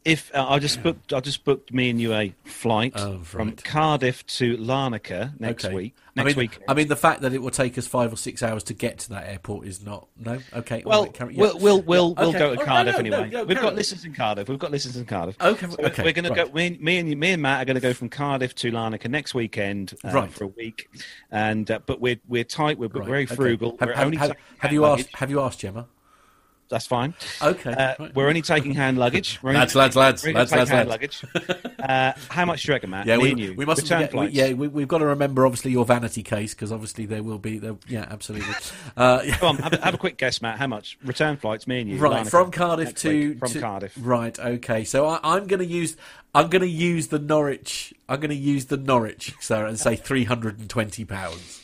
if 0.05 0.33
uh, 0.33 0.45
I 0.47 0.59
just 0.59 0.81
booked, 0.81 1.13
I 1.13 1.19
just 1.19 1.43
booked 1.43 1.73
me 1.73 1.89
and 1.89 1.99
you 1.99 2.13
a 2.13 2.33
flight 2.45 2.93
oh, 2.95 3.17
right. 3.17 3.25
from 3.25 3.51
Cardiff 3.53 4.25
to 4.27 4.57
Larnaca 4.57 5.37
next 5.39 5.65
okay. 5.65 5.75
week. 5.75 5.95
Next 6.15 6.25
I 6.25 6.27
mean, 6.27 6.35
week. 6.37 6.59
I 6.67 6.73
mean, 6.73 6.87
the 6.87 6.95
fact 6.95 7.21
that 7.21 7.33
it 7.33 7.41
will 7.41 7.51
take 7.51 7.77
us 7.77 7.85
five 7.85 8.11
or 8.11 8.15
six 8.15 8.41
hours 8.41 8.63
to 8.65 8.73
get 8.73 8.99
to 8.99 9.09
that 9.09 9.27
airport 9.27 9.67
is 9.67 9.83
not 9.83 10.07
no. 10.17 10.39
Okay. 10.53 10.83
Well, 10.85 11.05
right, 11.05 11.19
yeah. 11.19 11.25
we'll 11.35 11.59
we'll 11.59 11.81
we'll, 11.81 12.13
we'll 12.13 12.31
go 12.31 12.55
to 12.55 12.63
Cardiff 12.63 12.95
no, 12.95 13.01
no, 13.01 13.17
anyway. 13.17 13.29
No, 13.29 13.43
We've 13.43 13.59
got 13.59 13.75
listeners 13.75 14.05
in 14.05 14.13
Cardiff. 14.13 14.47
We've 14.47 14.57
got 14.57 14.71
listeners 14.71 14.95
in 14.95 15.05
Cardiff. 15.05 15.35
Okay. 15.41 15.67
So 15.69 15.75
okay. 15.79 16.03
We're 16.03 16.13
going 16.13 16.29
right. 16.29 16.37
to 16.37 16.45
go. 16.45 16.53
Me, 16.53 16.77
me, 16.79 16.97
and 16.97 17.19
me 17.19 17.31
and 17.31 17.41
Matt 17.41 17.61
are 17.61 17.65
going 17.65 17.75
to 17.75 17.81
go 17.81 17.93
from 17.93 18.09
Cardiff 18.09 18.55
to 18.55 18.71
Larnaca 18.71 19.09
next 19.09 19.33
weekend 19.33 19.93
uh, 20.03 20.11
right. 20.11 20.31
for 20.31 20.45
a 20.45 20.47
week, 20.47 20.89
and 21.29 21.69
uh, 21.69 21.79
but 21.85 21.99
we're 21.99 22.19
we're 22.27 22.45
tight. 22.45 22.79
We're 22.79 22.87
right. 22.87 23.05
very 23.05 23.25
frugal. 23.25 23.77
Okay. 23.81 23.93
Have, 23.93 24.13
have, 24.13 24.29
have, 24.29 24.37
have 24.59 24.73
you 24.73 24.85
asked? 24.85 25.15
Have 25.15 25.29
you 25.29 25.41
asked 25.41 25.59
Gemma? 25.59 25.87
That's 26.69 26.85
fine. 26.85 27.15
Okay. 27.41 27.71
Uh, 27.71 27.95
right. 27.99 28.15
We're 28.15 28.27
only 28.27 28.43
taking 28.43 28.73
hand 28.73 28.97
luggage. 28.97 29.39
We're 29.41 29.53
lads, 29.53 29.75
lads, 29.75 29.95
lads, 29.95 30.23
we're 30.23 30.33
lads, 30.33 30.51
lads, 30.51 30.69
hand 30.69 30.89
lads. 30.89 31.23
luggage. 31.23 31.69
Uh, 31.79 32.13
how 32.29 32.45
much 32.45 32.63
do 32.63 32.67
you 32.67 32.75
reckon, 32.75 32.91
Matt? 32.91 33.07
Yeah, 33.07 33.17
Me 33.17 33.33
we, 33.33 33.49
we 33.51 33.65
must 33.65 33.81
forget, 33.81 34.13
we, 34.13 34.27
yeah, 34.27 34.53
we, 34.53 34.81
have 34.81 34.87
got 34.87 34.99
to 34.99 35.07
remember 35.07 35.45
obviously 35.45 35.71
your 35.71 35.85
vanity 35.85 36.21
case 36.21 36.53
because 36.53 36.71
obviously 36.71 37.05
there 37.05 37.23
will 37.23 37.39
be 37.39 37.57
there. 37.57 37.77
Yeah, 37.87 38.05
absolutely. 38.09 38.53
Uh, 38.95 39.21
yeah. 39.23 39.37
Come 39.37 39.49
on, 39.49 39.57
have 39.63 39.73
a, 39.73 39.81
have 39.83 39.93
a, 39.93 39.97
quick 39.97 40.17
guess, 40.17 40.41
Matt. 40.41 40.59
How 40.59 40.67
much 40.67 40.97
return 41.03 41.37
flights? 41.37 41.65
Me 41.67 41.81
and 41.81 41.89
you. 41.89 41.97
Right 41.97 42.27
from 42.27 42.51
Cardiff 42.51 42.93
to 42.95 43.35
from 43.35 43.49
to, 43.49 43.59
Cardiff. 43.59 43.97
Right. 43.99 44.37
Okay. 44.37 44.83
So 44.83 45.07
I, 45.07 45.19
I'm 45.23 45.47
going 45.47 45.59
to 45.59 45.65
use 45.65 45.95
I'm 46.35 46.49
going 46.49 46.61
to 46.61 46.67
use 46.67 47.07
the 47.07 47.19
Norwich. 47.19 47.93
I'm 48.07 48.19
going 48.19 48.29
to 48.29 48.35
use 48.35 48.65
the 48.65 48.77
Norwich, 48.77 49.33
sir, 49.39 49.65
and 49.65 49.79
say 49.79 49.95
three 49.95 50.25
hundred 50.25 50.59
and 50.59 50.69
twenty 50.69 51.05
pounds. 51.05 51.61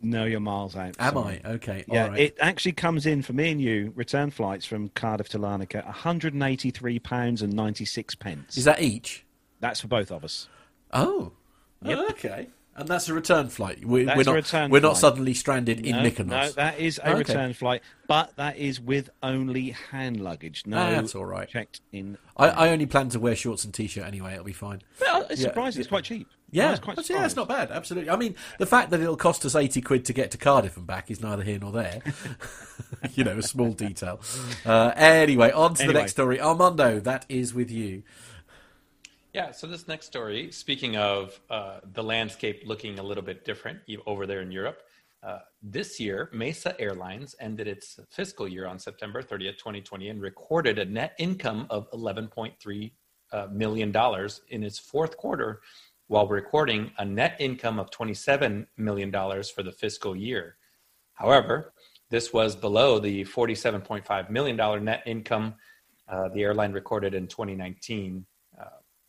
No, 0.00 0.24
you're 0.24 0.40
miles 0.40 0.76
out. 0.76 0.94
Am 0.98 1.14
sorry. 1.14 1.40
I? 1.44 1.48
Okay. 1.52 1.84
Yeah, 1.88 2.14
it 2.14 2.36
actually 2.40 2.72
comes 2.72 3.04
in 3.04 3.22
for 3.22 3.32
me 3.32 3.50
and 3.50 3.60
you, 3.60 3.92
return 3.96 4.30
flights 4.30 4.64
from 4.64 4.90
Cardiff 4.90 5.28
to 5.30 5.38
Larnaca, 5.38 5.84
£183 5.84 7.42
and 7.42 7.52
96 7.52 8.14
pence. 8.14 8.56
Is 8.56 8.64
that 8.64 8.80
each? 8.80 9.24
That's 9.60 9.80
for 9.80 9.88
both 9.88 10.12
of 10.12 10.22
us. 10.22 10.48
Oh. 10.92 11.32
Yep. 11.82 11.98
oh 11.98 12.06
okay. 12.10 12.48
And 12.76 12.86
that's 12.86 13.08
a 13.08 13.14
return 13.14 13.48
flight. 13.48 13.84
We're 13.84 14.08
a 14.08 14.14
not, 14.22 14.34
return 14.34 14.70
We're 14.70 14.78
flight. 14.78 14.90
not 14.90 14.96
suddenly 14.98 15.34
stranded 15.34 15.84
in 15.84 15.96
no, 15.96 16.02
Mykonos. 16.02 16.28
No, 16.28 16.50
that 16.52 16.78
is 16.78 16.98
a 16.98 17.10
okay. 17.10 17.18
return 17.18 17.52
flight, 17.52 17.82
but 18.06 18.36
that 18.36 18.56
is 18.56 18.80
with 18.80 19.10
only 19.20 19.70
hand 19.70 20.20
luggage. 20.22 20.62
No, 20.64 20.78
ah, 20.78 20.90
that's 20.90 21.16
all 21.16 21.24
right. 21.26 21.48
Checked 21.48 21.80
in. 21.90 22.18
I, 22.36 22.50
I, 22.50 22.68
only 22.68 22.86
plan 22.86 23.08
to 23.10 23.18
wear 23.18 23.34
shorts 23.34 23.64
and 23.64 23.74
t-shirt 23.74 24.04
anyway. 24.06 24.34
It'll 24.34 24.44
be 24.44 24.52
fine. 24.52 24.82
Well, 25.00 25.26
it's 25.28 25.40
yeah. 25.40 25.48
surprising. 25.48 25.80
It's 25.80 25.88
quite 25.88 26.04
cheap. 26.04 26.28
Yeah, 26.50 26.76
quite 26.76 26.96
that's, 26.96 27.10
yeah, 27.10 27.26
it's 27.26 27.36
not 27.36 27.48
bad. 27.48 27.70
Absolutely. 27.70 28.10
I 28.10 28.16
mean, 28.16 28.34
the 28.58 28.66
fact 28.66 28.90
that 28.90 29.00
it'll 29.00 29.16
cost 29.16 29.44
us 29.44 29.54
eighty 29.54 29.82
quid 29.82 30.06
to 30.06 30.12
get 30.12 30.30
to 30.30 30.38
Cardiff 30.38 30.76
and 30.76 30.86
back 30.86 31.10
is 31.10 31.20
neither 31.20 31.42
here 31.42 31.58
nor 31.58 31.72
there. 31.72 32.00
you 33.14 33.24
know, 33.24 33.36
a 33.36 33.42
small 33.42 33.72
detail. 33.72 34.20
Uh, 34.64 34.92
anyway, 34.96 35.50
on 35.50 35.74
to 35.74 35.82
anyway. 35.82 35.92
the 35.92 36.00
next 36.00 36.12
story. 36.12 36.40
Armando, 36.40 37.00
that 37.00 37.26
is 37.28 37.52
with 37.52 37.70
you. 37.70 38.02
Yeah, 39.34 39.52
so 39.52 39.66
this 39.66 39.86
next 39.86 40.06
story, 40.06 40.50
speaking 40.50 40.96
of 40.96 41.38
uh, 41.50 41.80
the 41.92 42.02
landscape 42.02 42.62
looking 42.64 42.98
a 42.98 43.02
little 43.02 43.22
bit 43.22 43.44
different 43.44 43.80
over 44.06 44.26
there 44.26 44.40
in 44.40 44.50
Europe, 44.50 44.82
uh, 45.22 45.38
this 45.62 46.00
year, 46.00 46.30
Mesa 46.32 46.80
Airlines 46.80 47.34
ended 47.40 47.66
its 47.66 48.00
fiscal 48.10 48.48
year 48.48 48.66
on 48.66 48.78
September 48.78 49.22
30th, 49.22 49.58
2020, 49.58 50.08
and 50.08 50.22
recorded 50.22 50.78
a 50.78 50.84
net 50.84 51.14
income 51.18 51.66
of 51.70 51.90
$11.3 51.90 52.90
uh, 53.32 53.46
million 53.52 53.94
in 54.48 54.62
its 54.62 54.78
fourth 54.78 55.16
quarter, 55.16 55.60
while 56.08 56.26
recording 56.26 56.90
a 56.98 57.04
net 57.04 57.36
income 57.38 57.78
of 57.78 57.90
$27 57.90 58.66
million 58.76 59.12
for 59.12 59.62
the 59.62 59.72
fiscal 59.72 60.16
year. 60.16 60.56
However, 61.14 61.72
this 62.10 62.32
was 62.32 62.56
below 62.56 62.98
the 62.98 63.24
$47.5 63.24 64.30
million 64.30 64.84
net 64.84 65.02
income 65.06 65.54
uh, 66.08 66.28
the 66.34 66.42
airline 66.42 66.72
recorded 66.72 67.14
in 67.14 67.26
2019 67.26 68.24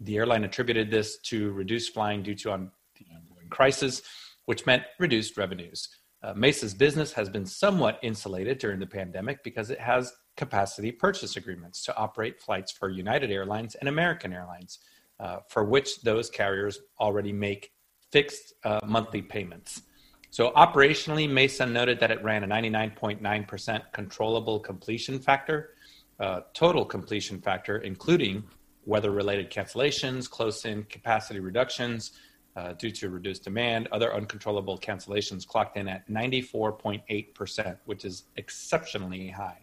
the 0.01 0.17
airline 0.17 0.43
attributed 0.43 0.89
this 0.89 1.19
to 1.19 1.51
reduced 1.51 1.93
flying 1.93 2.23
due 2.23 2.35
to 2.35 2.51
on 2.51 2.71
the 2.97 3.05
ongoing 3.13 3.49
crisis, 3.49 4.01
which 4.45 4.65
meant 4.65 4.83
reduced 4.99 5.37
revenues. 5.37 5.89
Uh, 6.21 6.33
Mesa's 6.33 6.73
business 6.73 7.13
has 7.13 7.29
been 7.29 7.45
somewhat 7.45 7.99
insulated 8.01 8.57
during 8.57 8.79
the 8.79 8.87
pandemic 8.87 9.43
because 9.43 9.69
it 9.69 9.79
has 9.79 10.13
capacity 10.35 10.91
purchase 10.91 11.35
agreements 11.37 11.83
to 11.83 11.95
operate 11.95 12.41
flights 12.41 12.71
for 12.71 12.89
United 12.89 13.31
Airlines 13.31 13.75
and 13.75 13.87
American 13.87 14.33
Airlines, 14.33 14.79
uh, 15.19 15.39
for 15.47 15.63
which 15.63 16.01
those 16.01 16.29
carriers 16.29 16.79
already 16.99 17.33
make 17.33 17.71
fixed 18.11 18.53
uh, 18.63 18.79
monthly 18.85 19.21
payments. 19.21 19.83
So, 20.31 20.51
operationally, 20.51 21.29
Mesa 21.29 21.65
noted 21.65 21.99
that 22.01 22.11
it 22.11 22.23
ran 22.23 22.43
a 22.43 22.47
99.9% 22.47 23.81
controllable 23.91 24.59
completion 24.59 25.19
factor, 25.19 25.71
uh, 26.19 26.41
total 26.53 26.85
completion 26.85 27.41
factor, 27.41 27.79
including 27.79 28.43
weather 28.85 29.11
related 29.11 29.51
cancellations, 29.51 30.29
close 30.29 30.65
in 30.65 30.83
capacity 30.83 31.39
reductions 31.39 32.11
uh, 32.55 32.73
due 32.73 32.91
to 32.91 33.09
reduced 33.09 33.43
demand. 33.43 33.87
Other 33.91 34.13
uncontrollable 34.13 34.77
cancellations 34.77 35.47
clocked 35.47 35.77
in 35.77 35.87
at 35.87 36.07
94.8%, 36.09 37.77
which 37.85 38.05
is 38.05 38.23
exceptionally 38.37 39.29
high. 39.29 39.59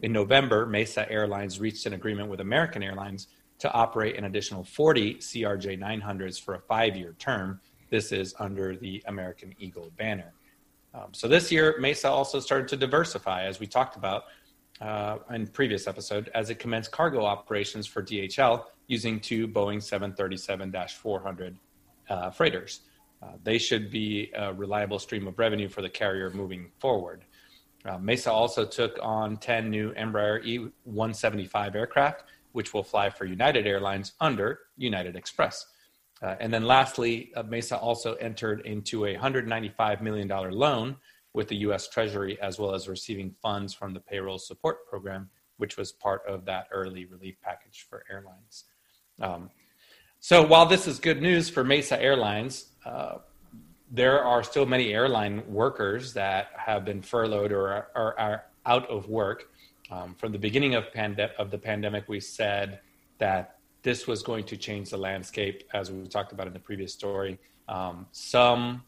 In 0.00 0.12
November, 0.12 0.66
Mesa 0.66 1.10
Airlines 1.10 1.60
reached 1.60 1.86
an 1.86 1.92
agreement 1.92 2.30
with 2.30 2.40
American 2.40 2.82
Airlines 2.82 3.28
to 3.60 3.72
operate 3.72 4.16
an 4.16 4.24
additional 4.24 4.64
40 4.64 5.16
CRJ 5.16 5.78
900s 5.78 6.42
for 6.42 6.54
a 6.54 6.60
five 6.60 6.96
year 6.96 7.14
term. 7.18 7.60
This 7.90 8.12
is 8.12 8.34
under 8.38 8.76
the 8.76 9.02
American 9.06 9.54
Eagle 9.58 9.90
banner. 9.96 10.32
Um, 10.94 11.12
so 11.12 11.28
this 11.28 11.52
year, 11.52 11.76
Mesa 11.78 12.08
also 12.08 12.40
started 12.40 12.66
to 12.68 12.76
diversify, 12.76 13.44
as 13.44 13.60
we 13.60 13.66
talked 13.66 13.96
about 13.96 14.24
uh, 14.80 15.18
in 15.32 15.46
previous 15.46 15.86
episode, 15.86 16.30
as 16.34 16.50
it 16.50 16.58
commenced 16.58 16.90
cargo 16.90 17.24
operations 17.24 17.86
for 17.86 18.02
DHL 18.02 18.64
using 18.86 19.20
two 19.20 19.46
Boeing 19.46 19.78
737-400 19.78 21.56
uh, 22.08 22.30
freighters. 22.30 22.80
Uh, 23.22 23.32
they 23.44 23.58
should 23.58 23.90
be 23.90 24.32
a 24.34 24.52
reliable 24.52 24.98
stream 24.98 25.28
of 25.28 25.38
revenue 25.38 25.68
for 25.68 25.82
the 25.82 25.88
carrier 25.88 26.30
moving 26.30 26.70
forward. 26.78 27.24
Uh, 27.84 27.98
Mesa 27.98 28.32
also 28.32 28.64
took 28.64 28.98
on 29.02 29.36
10 29.36 29.70
new 29.70 29.92
Embraer 29.94 30.42
E175 30.86 31.74
aircraft, 31.74 32.24
which 32.52 32.74
will 32.74 32.82
fly 32.82 33.10
for 33.10 33.24
United 33.24 33.66
Airlines 33.66 34.12
under 34.20 34.60
United 34.76 35.16
Express. 35.16 35.66
Uh, 36.22 36.36
and 36.40 36.52
then 36.52 36.64
lastly, 36.64 37.32
uh, 37.34 37.42
Mesa 37.42 37.78
also 37.78 38.14
entered 38.14 38.60
into 38.66 39.06
a 39.06 39.16
$195 39.16 40.02
million 40.02 40.28
loan 40.28 40.96
with 41.32 41.48
the 41.48 41.56
US 41.56 41.88
Treasury, 41.88 42.38
as 42.42 42.58
well 42.58 42.74
as 42.74 42.88
receiving 42.88 43.34
funds 43.40 43.72
from 43.72 43.94
the 43.94 44.00
Payroll 44.00 44.38
Support 44.38 44.86
Program, 44.86 45.30
which 45.56 45.76
was 45.76 45.92
part 45.92 46.22
of 46.28 46.44
that 46.46 46.66
early 46.72 47.04
relief 47.06 47.36
package 47.42 47.86
for 47.88 48.04
airlines. 48.10 48.64
Um, 49.20 49.50
so 50.18 50.46
while 50.46 50.66
this 50.66 50.86
is 50.86 50.98
good 50.98 51.22
news 51.22 51.48
for 51.48 51.64
Mesa 51.64 52.00
Airlines, 52.00 52.72
uh, 52.84 53.18
there 53.90 54.22
are 54.22 54.42
still 54.42 54.66
many 54.66 54.92
airline 54.92 55.42
workers 55.48 56.12
that 56.14 56.48
have 56.56 56.84
been 56.84 57.02
furloughed 57.02 57.52
or 57.52 57.68
are, 57.68 57.88
are, 57.94 58.18
are 58.18 58.44
out 58.66 58.88
of 58.90 59.08
work. 59.08 59.48
Um, 59.90 60.14
from 60.14 60.32
the 60.32 60.38
beginning 60.38 60.74
of, 60.74 60.92
pande- 60.92 61.34
of 61.34 61.50
the 61.50 61.58
pandemic, 61.58 62.08
we 62.08 62.20
said 62.20 62.80
that 63.18 63.56
this 63.82 64.06
was 64.06 64.22
going 64.22 64.44
to 64.44 64.56
change 64.56 64.90
the 64.90 64.96
landscape, 64.96 65.64
as 65.72 65.90
we 65.90 66.06
talked 66.06 66.32
about 66.32 66.46
in 66.46 66.52
the 66.52 66.60
previous 66.60 66.92
story. 66.92 67.38
Um, 67.68 68.06
some 68.12 68.82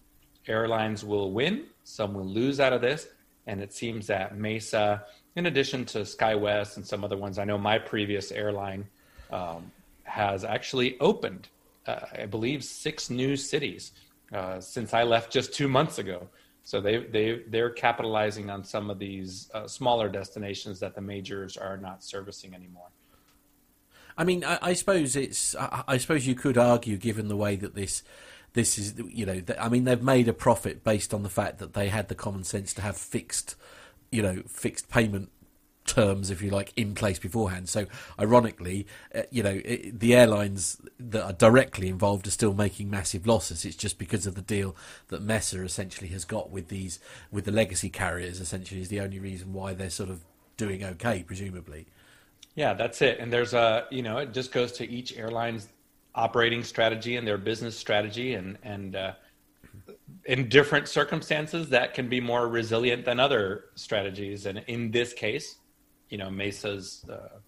airlines 0.46 1.04
will 1.04 1.32
win, 1.32 1.64
some 1.84 2.14
will 2.14 2.26
lose 2.26 2.60
out 2.60 2.72
of 2.72 2.80
this. 2.80 3.08
And 3.46 3.60
it 3.60 3.72
seems 3.72 4.06
that 4.06 4.36
Mesa, 4.36 5.04
in 5.34 5.46
addition 5.46 5.84
to 5.86 6.00
SkyWest 6.00 6.76
and 6.76 6.86
some 6.86 7.04
other 7.04 7.16
ones, 7.16 7.38
I 7.38 7.44
know 7.44 7.58
my 7.58 7.78
previous 7.78 8.30
airline 8.30 8.86
um, 9.32 9.72
has 10.04 10.44
actually 10.44 10.98
opened, 11.00 11.48
uh, 11.86 12.00
I 12.16 12.26
believe, 12.26 12.62
six 12.62 13.10
new 13.10 13.36
cities 13.36 13.92
uh, 14.32 14.60
since 14.60 14.94
I 14.94 15.02
left 15.02 15.32
just 15.32 15.52
two 15.54 15.68
months 15.68 15.98
ago. 15.98 16.28
So 16.64 16.80
they 16.80 16.98
they 16.98 17.42
they're 17.48 17.70
capitalizing 17.70 18.50
on 18.50 18.64
some 18.64 18.90
of 18.90 18.98
these 18.98 19.50
uh, 19.52 19.66
smaller 19.66 20.08
destinations 20.08 20.78
that 20.80 20.94
the 20.94 21.00
majors 21.00 21.56
are 21.56 21.76
not 21.76 22.04
servicing 22.04 22.54
anymore. 22.54 22.88
I 24.16 24.24
mean, 24.24 24.44
I, 24.44 24.58
I 24.62 24.72
suppose 24.74 25.16
it's. 25.16 25.56
I, 25.56 25.84
I, 25.88 25.96
suppose 25.96 26.26
you 26.26 26.34
could 26.34 26.58
argue, 26.58 26.96
given 26.98 27.28
the 27.28 27.36
way 27.36 27.56
that 27.56 27.74
this, 27.74 28.02
this 28.52 28.78
is, 28.78 28.94
you 29.08 29.26
know, 29.26 29.40
I 29.58 29.68
mean, 29.68 29.84
they've 29.84 30.02
made 30.02 30.28
a 30.28 30.32
profit 30.32 30.84
based 30.84 31.14
on 31.14 31.22
the 31.22 31.30
fact 31.30 31.58
that 31.58 31.72
they 31.72 31.88
had 31.88 32.08
the 32.08 32.14
common 32.14 32.44
sense 32.44 32.74
to 32.74 32.82
have 32.82 32.96
fixed, 32.96 33.56
you 34.10 34.22
know, 34.22 34.42
fixed 34.46 34.90
payment 34.90 35.30
terms, 35.84 36.30
if 36.30 36.42
you 36.42 36.50
like, 36.50 36.72
in 36.76 36.94
place 36.94 37.18
beforehand. 37.18 37.68
So, 37.68 37.86
ironically, 38.18 38.86
uh, 39.14 39.22
you 39.30 39.42
know, 39.42 39.60
it, 39.64 39.98
the 39.98 40.14
airlines 40.14 40.80
that 40.98 41.24
are 41.24 41.32
directly 41.32 41.88
involved 41.88 42.26
are 42.26 42.30
still 42.30 42.54
making 42.54 42.90
massive 42.90 43.26
losses. 43.26 43.64
It's 43.64 43.76
just 43.76 43.98
because 43.98 44.26
of 44.26 44.34
the 44.34 44.42
deal 44.42 44.76
that 45.08 45.22
Mesa 45.22 45.62
essentially 45.62 46.08
has 46.08 46.24
got 46.24 46.50
with 46.50 46.68
these, 46.68 46.98
with 47.30 47.44
the 47.44 47.52
legacy 47.52 47.90
carriers. 47.90 48.40
Essentially, 48.40 48.80
is 48.80 48.88
the 48.88 49.00
only 49.00 49.18
reason 49.18 49.52
why 49.52 49.74
they're 49.74 49.90
sort 49.90 50.10
of 50.10 50.24
doing 50.56 50.84
okay, 50.84 51.22
presumably. 51.22 51.86
Yeah, 52.54 52.74
that's 52.74 53.00
it. 53.02 53.18
And 53.18 53.32
there's 53.32 53.54
a, 53.54 53.86
you 53.90 54.02
know, 54.02 54.18
it 54.18 54.32
just 54.32 54.52
goes 54.52 54.72
to 54.72 54.88
each 54.88 55.16
airline's 55.16 55.68
operating 56.14 56.62
strategy 56.62 57.16
and 57.16 57.26
their 57.26 57.38
business 57.38 57.76
strategy, 57.76 58.34
and 58.34 58.58
and 58.62 58.94
uh, 58.94 59.12
in 60.26 60.48
different 60.48 60.88
circumstances 60.88 61.68
that 61.70 61.94
can 61.94 62.08
be 62.08 62.20
more 62.20 62.48
resilient 62.48 63.04
than 63.04 63.18
other 63.18 63.64
strategies. 63.74 64.46
And 64.46 64.62
in 64.66 64.90
this 64.90 65.12
case, 65.12 65.56
you 66.12 66.18
know, 66.18 66.28
Mesa's 66.28 67.06
uh, 67.08 67.38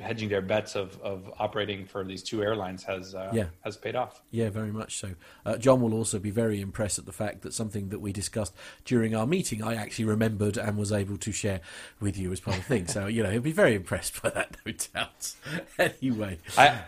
hedging 0.00 0.28
their 0.28 0.42
bets 0.42 0.74
of, 0.74 1.00
of 1.00 1.32
operating 1.38 1.86
for 1.86 2.02
these 2.02 2.20
two 2.20 2.42
airlines 2.42 2.82
has 2.82 3.14
uh, 3.14 3.30
yeah. 3.32 3.46
has 3.60 3.76
paid 3.76 3.94
off. 3.94 4.20
Yeah, 4.32 4.50
very 4.50 4.72
much 4.72 4.96
so. 4.96 5.10
Uh, 5.46 5.56
John 5.58 5.80
will 5.80 5.94
also 5.94 6.18
be 6.18 6.30
very 6.30 6.60
impressed 6.60 6.98
at 6.98 7.06
the 7.06 7.12
fact 7.12 7.42
that 7.42 7.54
something 7.54 7.90
that 7.90 8.00
we 8.00 8.12
discussed 8.12 8.52
during 8.84 9.14
our 9.14 9.28
meeting, 9.28 9.62
I 9.62 9.76
actually 9.76 10.06
remembered 10.06 10.56
and 10.56 10.76
was 10.76 10.90
able 10.90 11.16
to 11.18 11.30
share 11.30 11.60
with 12.00 12.18
you 12.18 12.32
as 12.32 12.40
part 12.40 12.58
of 12.58 12.64
the 12.64 12.68
thing. 12.68 12.88
So 12.88 13.06
you 13.06 13.22
know, 13.22 13.30
he'll 13.30 13.40
be 13.40 13.52
very 13.52 13.76
impressed 13.76 14.20
by 14.20 14.30
that, 14.30 14.56
no 14.66 14.72
doubt. 14.72 15.34
anyway, 16.02 16.38
I. 16.58 16.82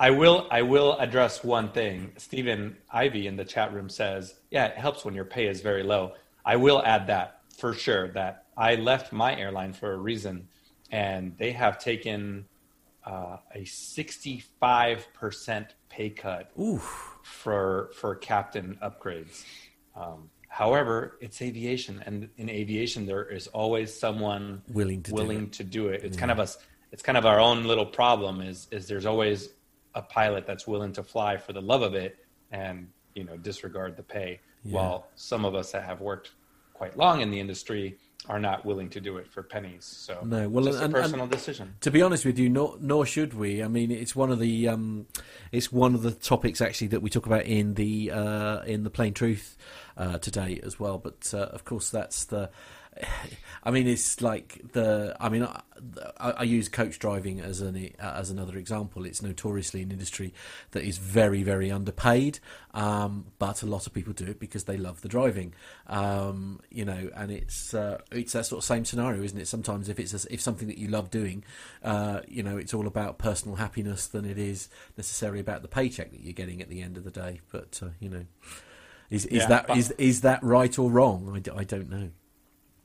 I 0.00 0.10
will. 0.10 0.46
I 0.52 0.62
will 0.62 0.96
address 0.98 1.42
one 1.42 1.72
thing. 1.72 2.12
Stephen 2.18 2.76
Ivy 2.92 3.26
in 3.26 3.34
the 3.34 3.44
chat 3.44 3.72
room 3.72 3.88
says, 3.88 4.36
"Yeah, 4.48 4.66
it 4.66 4.76
helps 4.76 5.04
when 5.04 5.12
your 5.12 5.24
pay 5.24 5.48
is 5.48 5.60
very 5.60 5.82
low." 5.82 6.12
I 6.44 6.54
will 6.54 6.80
add 6.84 7.08
that 7.08 7.40
for 7.56 7.74
sure. 7.74 8.06
That 8.12 8.44
I 8.58 8.74
left 8.74 9.12
my 9.12 9.38
airline 9.38 9.72
for 9.72 9.92
a 9.92 9.96
reason, 9.96 10.48
and 10.90 11.38
they 11.38 11.52
have 11.52 11.78
taken 11.78 12.46
uh, 13.06 13.36
a 13.54 13.60
65% 13.60 15.66
pay 15.88 16.10
cut 16.10 16.50
Oof. 16.60 17.18
for 17.22 17.90
for 17.94 18.16
captain 18.16 18.76
upgrades. 18.82 19.44
Um, 19.94 20.28
however, 20.48 21.16
it's 21.20 21.40
aviation, 21.40 22.02
and 22.04 22.28
in 22.36 22.50
aviation, 22.50 23.06
there 23.06 23.24
is 23.24 23.46
always 23.46 23.94
someone 23.94 24.62
willing 24.68 25.04
to 25.04 25.14
willing 25.14 25.44
do 25.46 25.52
to 25.52 25.64
do 25.64 25.88
it. 25.88 26.02
It's 26.02 26.16
yeah. 26.16 26.20
kind 26.20 26.32
of 26.32 26.40
a 26.40 26.48
it's 26.90 27.02
kind 27.02 27.16
of 27.16 27.26
our 27.26 27.38
own 27.38 27.64
little 27.64 27.86
problem. 27.86 28.40
Is 28.40 28.66
is 28.72 28.88
there's 28.88 29.06
always 29.06 29.50
a 29.94 30.02
pilot 30.02 30.46
that's 30.46 30.66
willing 30.66 30.92
to 30.94 31.04
fly 31.04 31.36
for 31.36 31.52
the 31.52 31.62
love 31.62 31.82
of 31.82 31.94
it 31.94 32.18
and 32.50 32.88
you 33.14 33.22
know 33.22 33.36
disregard 33.36 33.96
the 33.96 34.02
pay, 34.02 34.40
yeah. 34.64 34.74
while 34.74 35.06
some 35.14 35.44
of 35.44 35.54
us 35.54 35.70
that 35.70 35.84
have 35.84 36.00
worked 36.00 36.32
quite 36.74 36.96
long 36.96 37.20
in 37.20 37.30
the 37.30 37.40
industry 37.40 37.98
are 38.26 38.38
not 38.38 38.64
willing 38.64 38.90
to 38.90 39.00
do 39.00 39.16
it 39.16 39.26
for 39.26 39.42
pennies. 39.42 39.84
So 39.84 40.20
no, 40.24 40.48
well, 40.48 40.66
it's 40.66 40.78
and, 40.78 40.94
a 40.94 41.00
personal 41.00 41.24
and 41.24 41.32
decision. 41.32 41.74
To 41.80 41.90
be 41.90 42.02
honest 42.02 42.24
with 42.24 42.38
you, 42.38 42.48
nor, 42.48 42.76
nor 42.80 43.06
should 43.06 43.34
we. 43.34 43.62
I 43.62 43.68
mean, 43.68 43.90
it's 43.90 44.16
one 44.16 44.30
of 44.30 44.38
the 44.38 44.68
um, 44.68 45.06
it's 45.52 45.72
one 45.72 45.94
of 45.94 46.02
the 46.02 46.10
topics 46.10 46.60
actually 46.60 46.88
that 46.88 47.00
we 47.00 47.10
talk 47.10 47.26
about 47.26 47.44
in 47.44 47.74
the 47.74 48.10
uh, 48.10 48.62
in 48.62 48.82
the 48.82 48.90
plain 48.90 49.14
truth 49.14 49.56
uh, 49.96 50.18
today 50.18 50.60
as 50.62 50.78
well. 50.78 50.98
But 50.98 51.32
uh, 51.32 51.38
of 51.38 51.64
course, 51.64 51.90
that's 51.90 52.24
the 52.24 52.50
I 53.64 53.70
mean, 53.70 53.86
it's 53.86 54.22
like 54.22 54.62
the. 54.72 55.16
I 55.20 55.28
mean, 55.28 55.42
I, 56.18 56.30
I, 56.30 56.42
use 56.44 56.68
coach 56.68 56.98
driving 56.98 57.40
as 57.40 57.60
an 57.60 57.92
as 57.98 58.30
another 58.30 58.56
example. 58.56 59.04
It's 59.04 59.20
notoriously 59.20 59.82
an 59.82 59.90
industry 59.90 60.32
that 60.70 60.84
is 60.84 60.98
very 60.98 61.42
very 61.42 61.70
underpaid, 61.70 62.38
um, 62.72 63.26
but 63.38 63.62
a 63.62 63.66
lot 63.66 63.86
of 63.86 63.92
people 63.92 64.12
do 64.12 64.24
it 64.24 64.38
because 64.40 64.64
they 64.64 64.76
love 64.76 65.02
the 65.02 65.08
driving. 65.08 65.54
Um, 65.86 66.60
you 66.70 66.84
know, 66.84 67.10
and 67.14 67.30
it's 67.30 67.74
uh, 67.74 67.98
it's 68.10 68.32
that 68.32 68.46
sort 68.46 68.58
of 68.58 68.64
same 68.64 68.84
scenario, 68.84 69.22
isn't 69.22 69.38
it? 69.38 69.48
Sometimes 69.48 69.88
if 69.88 69.98
it's 69.98 70.14
a, 70.14 70.32
if 70.32 70.40
something 70.40 70.68
that 70.68 70.78
you 70.78 70.88
love 70.88 71.10
doing, 71.10 71.44
uh, 71.82 72.20
you 72.28 72.42
know, 72.42 72.56
it's 72.56 72.72
all 72.72 72.86
about 72.86 73.18
personal 73.18 73.56
happiness 73.56 74.06
than 74.06 74.24
it 74.24 74.38
is 74.38 74.68
necessarily 74.96 75.40
about 75.40 75.62
the 75.62 75.68
paycheck 75.68 76.10
that 76.12 76.20
you're 76.20 76.32
getting 76.32 76.62
at 76.62 76.68
the 76.68 76.80
end 76.80 76.96
of 76.96 77.04
the 77.04 77.10
day. 77.10 77.40
But 77.50 77.80
uh, 77.82 77.88
you 78.00 78.08
know. 78.08 78.24
Is, 79.10 79.24
is 79.24 79.40
yeah, 79.40 79.46
that 79.48 79.76
is 79.76 79.90
is 79.92 80.20
that 80.20 80.42
right 80.42 80.78
or 80.78 80.90
wrong? 80.90 81.30
I, 81.34 81.60
I 81.60 81.64
don't 81.64 81.88
know. 81.88 82.10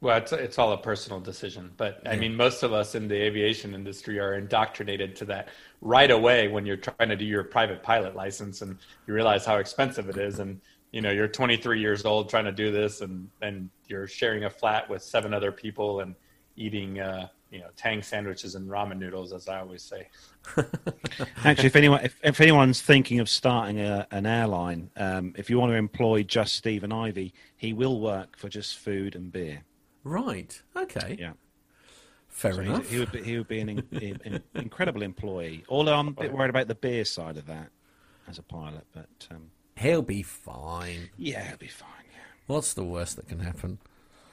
Well, 0.03 0.17
it's 0.17 0.33
it's 0.33 0.59
all 0.59 0.73
a 0.73 0.77
personal 0.77 1.21
decision, 1.21 1.71
but 1.77 2.01
I 2.05 2.17
mean, 2.17 2.35
most 2.35 2.61
of 2.61 2.73
us 2.73 2.93
in 2.93 3.07
the 3.07 3.15
aviation 3.15 3.73
industry 3.73 4.19
are 4.19 4.33
indoctrinated 4.33 5.15
to 5.15 5.25
that 5.27 5.47
right 5.79 6.11
away 6.11 6.49
when 6.49 6.65
you're 6.65 6.75
trying 6.75 7.07
to 7.07 7.15
do 7.15 7.23
your 7.23 7.45
private 7.45 7.81
pilot 7.81 8.13
license, 8.13 8.61
and 8.61 8.77
you 9.07 9.13
realize 9.13 9.45
how 9.45 9.59
expensive 9.59 10.09
it 10.09 10.17
is, 10.17 10.39
and 10.39 10.59
you 10.91 10.99
know 10.99 11.09
you're 11.09 11.29
23 11.29 11.79
years 11.79 12.03
old 12.03 12.29
trying 12.29 12.43
to 12.43 12.51
do 12.51 12.69
this, 12.69 12.99
and 12.99 13.29
and 13.41 13.69
you're 13.87 14.05
sharing 14.05 14.43
a 14.43 14.49
flat 14.49 14.89
with 14.89 15.01
seven 15.01 15.33
other 15.33 15.53
people 15.53 16.01
and 16.01 16.15
eating 16.57 16.99
uh, 16.99 17.29
you 17.49 17.59
know 17.59 17.67
tang 17.77 18.01
sandwiches 18.01 18.55
and 18.55 18.69
ramen 18.69 18.99
noodles, 18.99 19.31
as 19.31 19.47
I 19.47 19.61
always 19.61 19.83
say. 19.83 20.09
Actually, 21.45 21.67
if 21.67 21.77
anyone 21.77 22.03
if, 22.03 22.19
if 22.21 22.41
anyone's 22.41 22.81
thinking 22.81 23.21
of 23.21 23.29
starting 23.29 23.79
a, 23.79 24.05
an 24.11 24.25
airline, 24.25 24.89
um, 24.97 25.33
if 25.37 25.49
you 25.49 25.57
want 25.57 25.71
to 25.71 25.77
employ 25.77 26.23
just 26.23 26.57
Stephen 26.57 26.91
Ivy, 26.91 27.33
he 27.55 27.71
will 27.71 28.01
work 28.01 28.37
for 28.37 28.49
just 28.49 28.77
food 28.77 29.15
and 29.15 29.31
beer. 29.31 29.63
Right. 30.03 30.61
Okay. 30.75 31.17
Yeah. 31.19 31.33
Fair 32.27 32.53
so 32.53 32.61
enough. 32.61 32.89
He 32.89 32.99
would 32.99 33.11
be, 33.11 33.23
he 33.23 33.37
would 33.37 33.47
be 33.47 33.59
an 33.59 33.69
in, 33.69 33.83
in, 34.23 34.43
incredible 34.55 35.03
employee. 35.03 35.63
Although 35.69 35.95
I'm 35.95 36.09
a 36.09 36.11
bit 36.11 36.33
worried 36.33 36.49
about 36.49 36.67
the 36.67 36.75
beer 36.75 37.05
side 37.05 37.37
of 37.37 37.45
that 37.45 37.69
as 38.27 38.39
a 38.39 38.43
pilot, 38.43 38.85
but 38.93 39.27
um, 39.31 39.51
he'll 39.75 40.01
be 40.01 40.23
fine. 40.23 41.09
Yeah, 41.17 41.47
he'll 41.47 41.57
be 41.57 41.67
fine. 41.67 41.89
Yeah. 42.11 42.19
What's 42.47 42.73
the 42.73 42.83
worst 42.83 43.17
that 43.17 43.27
can 43.27 43.39
happen? 43.39 43.77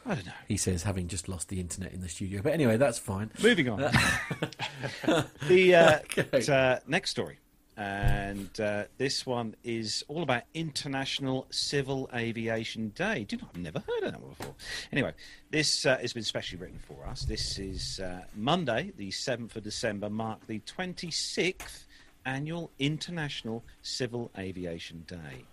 I 0.06 0.14
don't 0.14 0.26
know. 0.26 0.32
He 0.48 0.56
says, 0.56 0.84
having 0.84 1.08
just 1.08 1.28
lost 1.28 1.50
the 1.50 1.60
internet 1.60 1.92
in 1.92 2.00
the 2.00 2.08
studio. 2.08 2.40
But 2.42 2.54
anyway, 2.54 2.78
that's 2.78 2.98
fine. 2.98 3.30
Moving 3.42 3.68
on. 3.68 3.80
the 5.48 5.74
uh, 5.74 5.98
okay. 6.18 6.52
uh, 6.52 6.78
next 6.86 7.10
story 7.10 7.38
and 7.80 8.60
uh, 8.60 8.84
this 8.98 9.24
one 9.24 9.56
is 9.64 10.04
all 10.06 10.22
about 10.22 10.42
International 10.52 11.46
Civil 11.48 12.10
Aviation 12.14 12.90
Day. 12.90 13.24
Do 13.24 13.38
I've 13.42 13.58
never 13.58 13.78
heard 13.78 14.04
of 14.04 14.12
that 14.12 14.20
one 14.20 14.34
before. 14.38 14.54
Anyway, 14.92 15.14
this 15.50 15.86
uh, 15.86 15.96
has 15.96 16.12
been 16.12 16.22
specially 16.22 16.58
written 16.58 16.78
for 16.78 17.06
us. 17.06 17.22
This 17.22 17.58
is 17.58 17.98
uh, 17.98 18.24
Monday, 18.36 18.92
the 18.98 19.08
7th 19.08 19.56
of 19.56 19.62
December, 19.62 20.10
mark 20.10 20.46
the 20.46 20.60
26th 20.60 21.86
annual 22.26 22.70
International 22.78 23.64
Civil 23.80 24.30
Aviation 24.36 25.04
Day. 25.06 25.46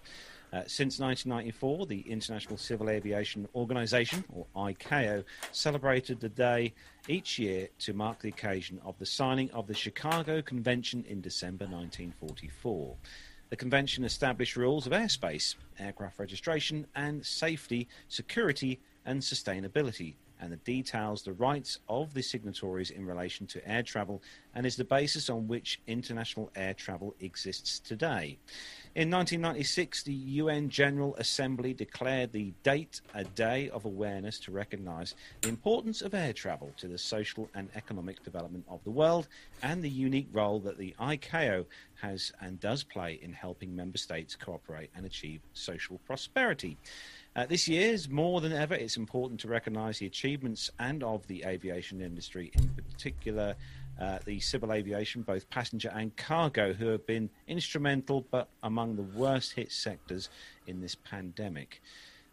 Uh, 0.54 0.62
since 0.66 0.98
1994, 0.98 1.88
the 1.88 2.00
International 2.10 2.58
Civil 2.58 2.90
Aviation 2.90 3.48
Organization, 3.54 4.24
or 4.34 4.46
ICAO, 4.56 5.26
celebrated 5.52 6.22
the 6.22 6.30
day 6.30 6.74
each 7.10 7.38
year 7.38 7.68
to 7.80 7.92
mark 7.92 8.22
the 8.22 8.30
occasion 8.30 8.80
of 8.86 8.98
the 8.98 9.06
signing 9.06 9.52
of 9.52 9.68
the 9.68 9.74
Chicago 9.74 10.42
Convention 10.42 11.04
in 11.10 11.20
December 11.20 11.66
1944. 11.66 12.96
The 13.50 13.56
convention 13.58 14.06
established 14.06 14.56
rules 14.56 14.88
of 14.88 14.94
airspace, 14.94 15.56
aircraft 15.80 16.18
registration, 16.18 16.88
and 16.96 17.26
safety, 17.26 17.90
security, 18.08 18.80
and 19.06 19.22
sustainability, 19.22 20.16
and 20.40 20.54
it 20.54 20.64
details 20.64 21.24
the 21.24 21.34
rights 21.34 21.80
of 21.88 22.14
the 22.14 22.22
signatories 22.22 22.92
in 22.92 23.06
relation 23.06 23.48
to 23.48 23.68
air 23.68 23.84
travel 23.84 24.22
and 24.54 24.66
is 24.66 24.76
the 24.76 24.84
basis 24.84 25.30
on 25.30 25.48
which 25.48 25.80
international 25.88 26.52
air 26.56 26.74
travel 26.74 27.16
exists 27.20 27.80
today. 27.80 28.38
In 28.98 29.12
1996, 29.12 30.02
the 30.02 30.14
UN 30.14 30.70
General 30.70 31.16
Assembly 31.18 31.72
declared 31.72 32.32
the 32.32 32.52
date 32.64 33.00
a 33.14 33.24
day 33.24 33.70
of 33.70 33.86
awareness 33.86 34.40
to 34.40 34.52
recognize 34.52 35.14
the 35.44 35.50
importance 35.50 36.02
of 36.02 36.16
air 36.16 36.34
travel 36.34 36.72
to 36.78 36.88
the 36.88 36.98
social 36.98 37.48
and 37.54 37.70
economic 37.76 38.24
development 38.24 38.66
of 38.68 38.84
the 38.86 38.90
world 38.90 39.28
and 39.62 39.84
the 39.84 39.90
unique 39.90 40.30
role 40.32 40.60
that 40.62 40.80
the 40.80 40.96
ICAO 41.00 41.66
has 42.02 42.32
and 42.42 42.60
does 42.60 42.82
play 42.84 43.20
in 43.22 43.34
helping 43.34 43.76
member 43.76 44.00
states 44.00 44.36
cooperate 44.36 44.90
and 44.96 45.06
achieve 45.06 45.42
social 45.54 46.00
prosperity. 46.08 46.76
Uh, 47.36 47.46
this 47.46 47.68
year, 47.68 47.94
is 47.94 48.10
more 48.10 48.42
than 48.42 48.52
ever, 48.52 48.74
it's 48.74 48.98
important 48.98 49.40
to 49.42 49.48
recognise 49.48 50.00
the 50.00 50.08
achievements 50.08 50.72
and 50.80 51.04
of 51.04 51.28
the 51.28 51.44
aviation 51.44 52.02
industry, 52.02 52.50
in 52.56 52.68
particular 52.70 53.56
uh, 54.00 54.20
the 54.26 54.40
civil 54.40 54.72
aviation, 54.72 55.22
both 55.22 55.50
passenger 55.50 55.92
and 55.94 56.16
cargo, 56.16 56.74
who 56.74 56.88
have 56.88 57.06
been 57.06 57.30
instrumental 57.48 58.26
but 58.32 58.48
among 58.64 58.96
the 58.96 59.02
worst 59.02 59.54
hit 59.54 59.72
sectors 59.72 60.30
in 60.68 60.82
this 60.82 60.96
pandemic. 60.96 61.82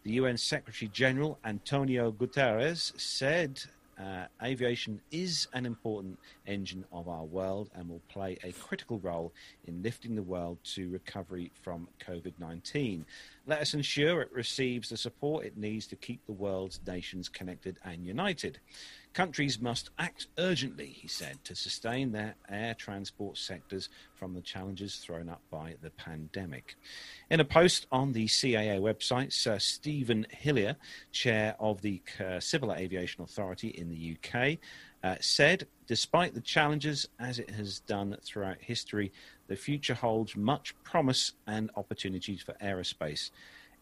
The 0.02 0.12
UN 0.12 0.36
Secretary 0.36 0.90
General 0.92 1.38
Antonio 1.44 2.12
Guterres 2.12 2.92
said 3.00 3.62
uh, 3.98 4.26
aviation 4.42 5.00
is 5.10 5.46
an 5.52 5.66
important 5.66 6.18
engine 6.46 6.84
of 6.92 7.08
our 7.08 7.24
world 7.24 7.70
and 7.74 7.88
will 7.88 8.02
play 8.08 8.36
a 8.42 8.52
critical 8.52 8.98
role 8.98 9.32
in 9.66 9.82
lifting 9.82 10.14
the 10.16 10.22
world 10.22 10.58
to 10.64 10.90
recovery 10.90 11.50
from 11.62 11.88
COVID 12.06 12.34
19. 12.38 13.06
Let 13.46 13.60
us 13.60 13.74
ensure 13.74 14.20
it 14.20 14.32
receives 14.32 14.88
the 14.88 14.96
support 14.96 15.46
it 15.46 15.56
needs 15.56 15.86
to 15.88 15.96
keep 15.96 16.24
the 16.26 16.32
world's 16.32 16.80
nations 16.86 17.28
connected 17.28 17.78
and 17.84 18.04
united. 18.04 18.58
Countries 19.14 19.60
must 19.60 19.90
act 19.96 20.26
urgently, 20.38 20.88
he 20.88 21.06
said, 21.06 21.38
to 21.44 21.54
sustain 21.54 22.10
their 22.10 22.34
air 22.50 22.74
transport 22.74 23.38
sectors 23.38 23.88
from 24.16 24.34
the 24.34 24.40
challenges 24.40 24.96
thrown 24.96 25.28
up 25.28 25.40
by 25.52 25.76
the 25.82 25.90
pandemic. 25.90 26.74
In 27.30 27.38
a 27.38 27.44
post 27.44 27.86
on 27.92 28.12
the 28.12 28.26
CAA 28.26 28.80
website, 28.80 29.32
Sir 29.32 29.60
Stephen 29.60 30.26
Hillier, 30.30 30.74
chair 31.12 31.54
of 31.60 31.80
the 31.80 32.02
Civil 32.40 32.72
Aviation 32.72 33.22
Authority 33.22 33.68
in 33.68 33.88
the 33.88 34.16
UK, 34.16 34.58
uh, 35.04 35.16
said, 35.20 35.68
despite 35.86 36.34
the 36.34 36.40
challenges 36.40 37.06
as 37.20 37.38
it 37.38 37.50
has 37.50 37.78
done 37.80 38.16
throughout 38.24 38.56
history, 38.60 39.12
the 39.46 39.54
future 39.54 39.94
holds 39.94 40.34
much 40.34 40.74
promise 40.82 41.34
and 41.46 41.70
opportunities 41.76 42.42
for 42.42 42.54
aerospace. 42.54 43.30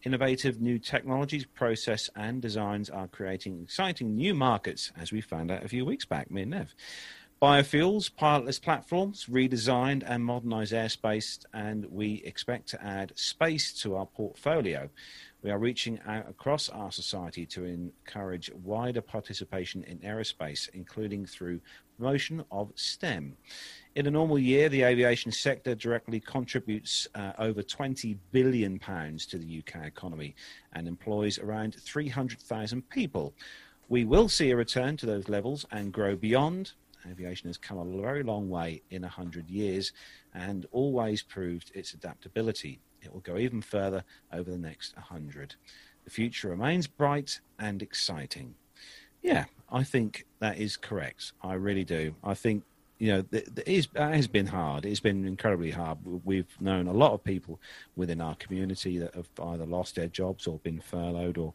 Innovative 0.04 0.60
new 0.60 0.80
technologies, 0.80 1.44
process, 1.44 2.10
and 2.16 2.42
designs 2.42 2.90
are 2.90 3.06
creating 3.06 3.60
exciting 3.62 4.16
new 4.16 4.34
markets, 4.34 4.90
as 5.00 5.12
we 5.12 5.20
found 5.20 5.48
out 5.48 5.64
a 5.64 5.68
few 5.68 5.84
weeks 5.84 6.04
back, 6.04 6.28
me 6.28 6.42
and 6.42 6.50
Nev. 6.50 6.74
Biofuels, 7.40 8.10
pilotless 8.10 8.60
platforms, 8.60 9.26
redesigned 9.26 10.02
and 10.04 10.24
modernized 10.24 10.72
airspace, 10.72 11.44
and 11.52 11.86
we 11.86 12.22
expect 12.24 12.68
to 12.70 12.84
add 12.84 13.12
space 13.16 13.72
to 13.82 13.94
our 13.94 14.06
portfolio. 14.06 14.88
We 15.40 15.52
are 15.52 15.58
reaching 15.58 16.00
out 16.04 16.28
across 16.28 16.68
our 16.68 16.90
society 16.90 17.46
to 17.46 17.64
encourage 17.64 18.50
wider 18.52 19.00
participation 19.00 19.84
in 19.84 19.98
aerospace, 19.98 20.68
including 20.72 21.26
through 21.26 21.60
promotion 21.96 22.44
of 22.50 22.72
STEM. 22.74 23.36
In 23.94 24.06
a 24.06 24.10
normal 24.10 24.38
year, 24.38 24.70
the 24.70 24.84
aviation 24.84 25.30
sector 25.30 25.74
directly 25.74 26.18
contributes 26.18 27.06
uh, 27.14 27.32
over 27.38 27.62
20 27.62 28.16
billion 28.30 28.78
pounds 28.78 29.26
to 29.26 29.36
the 29.36 29.58
UK 29.58 29.84
economy 29.84 30.34
and 30.72 30.88
employs 30.88 31.38
around 31.38 31.74
300,000 31.74 32.88
people. 32.88 33.34
We 33.90 34.06
will 34.06 34.30
see 34.30 34.50
a 34.50 34.56
return 34.56 34.96
to 34.96 35.04
those 35.04 35.28
levels 35.28 35.66
and 35.70 35.92
grow 35.92 36.16
beyond. 36.16 36.72
Aviation 37.06 37.50
has 37.50 37.58
come 37.58 37.76
a 37.76 38.00
very 38.00 38.22
long 38.22 38.48
way 38.48 38.80
in 38.88 39.02
100 39.02 39.50
years 39.50 39.92
and 40.32 40.64
always 40.72 41.20
proved 41.20 41.70
its 41.74 41.92
adaptability. 41.92 42.80
It 43.02 43.12
will 43.12 43.20
go 43.20 43.36
even 43.36 43.60
further 43.60 44.04
over 44.32 44.50
the 44.50 44.56
next 44.56 44.96
100. 44.96 45.56
The 46.04 46.10
future 46.10 46.48
remains 46.48 46.86
bright 46.86 47.40
and 47.58 47.82
exciting. 47.82 48.54
Yeah, 49.20 49.44
I 49.70 49.84
think 49.84 50.24
that 50.38 50.56
is 50.56 50.78
correct. 50.78 51.32
I 51.42 51.54
really 51.54 51.84
do. 51.84 52.14
I 52.24 52.32
think 52.32 52.64
you 53.02 53.08
know, 53.08 53.24
it, 53.32 53.48
it 53.66 53.88
has 53.96 54.28
been 54.28 54.46
hard. 54.46 54.86
It's 54.86 55.00
been 55.00 55.26
incredibly 55.26 55.72
hard. 55.72 55.98
We've 56.24 56.46
known 56.60 56.86
a 56.86 56.92
lot 56.92 57.14
of 57.14 57.24
people 57.24 57.60
within 57.96 58.20
our 58.20 58.36
community 58.36 58.96
that 58.98 59.12
have 59.16 59.28
either 59.42 59.66
lost 59.66 59.96
their 59.96 60.06
jobs 60.06 60.46
or 60.46 60.60
been 60.60 60.80
furloughed 60.80 61.36
or, 61.36 61.52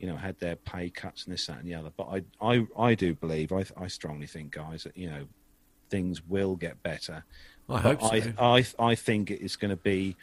you 0.00 0.08
know, 0.08 0.16
had 0.16 0.40
their 0.40 0.56
pay 0.56 0.90
cuts 0.90 1.22
and 1.24 1.32
this, 1.32 1.46
that, 1.46 1.60
and 1.60 1.68
the 1.68 1.74
other. 1.76 1.92
But 1.96 2.08
I, 2.08 2.24
I, 2.44 2.66
I 2.76 2.94
do 2.96 3.14
believe, 3.14 3.52
I, 3.52 3.64
I 3.80 3.86
strongly 3.86 4.26
think, 4.26 4.50
guys, 4.50 4.82
that 4.82 4.96
you 4.96 5.08
know, 5.08 5.28
things 5.88 6.26
will 6.26 6.56
get 6.56 6.82
better. 6.82 7.22
I 7.68 7.78
hope 7.78 8.02
so. 8.02 8.08
I, 8.08 8.34
I, 8.40 8.66
I 8.80 8.94
think 8.96 9.30
it's 9.30 9.54
going 9.54 9.70
to 9.70 9.76
be. 9.76 10.16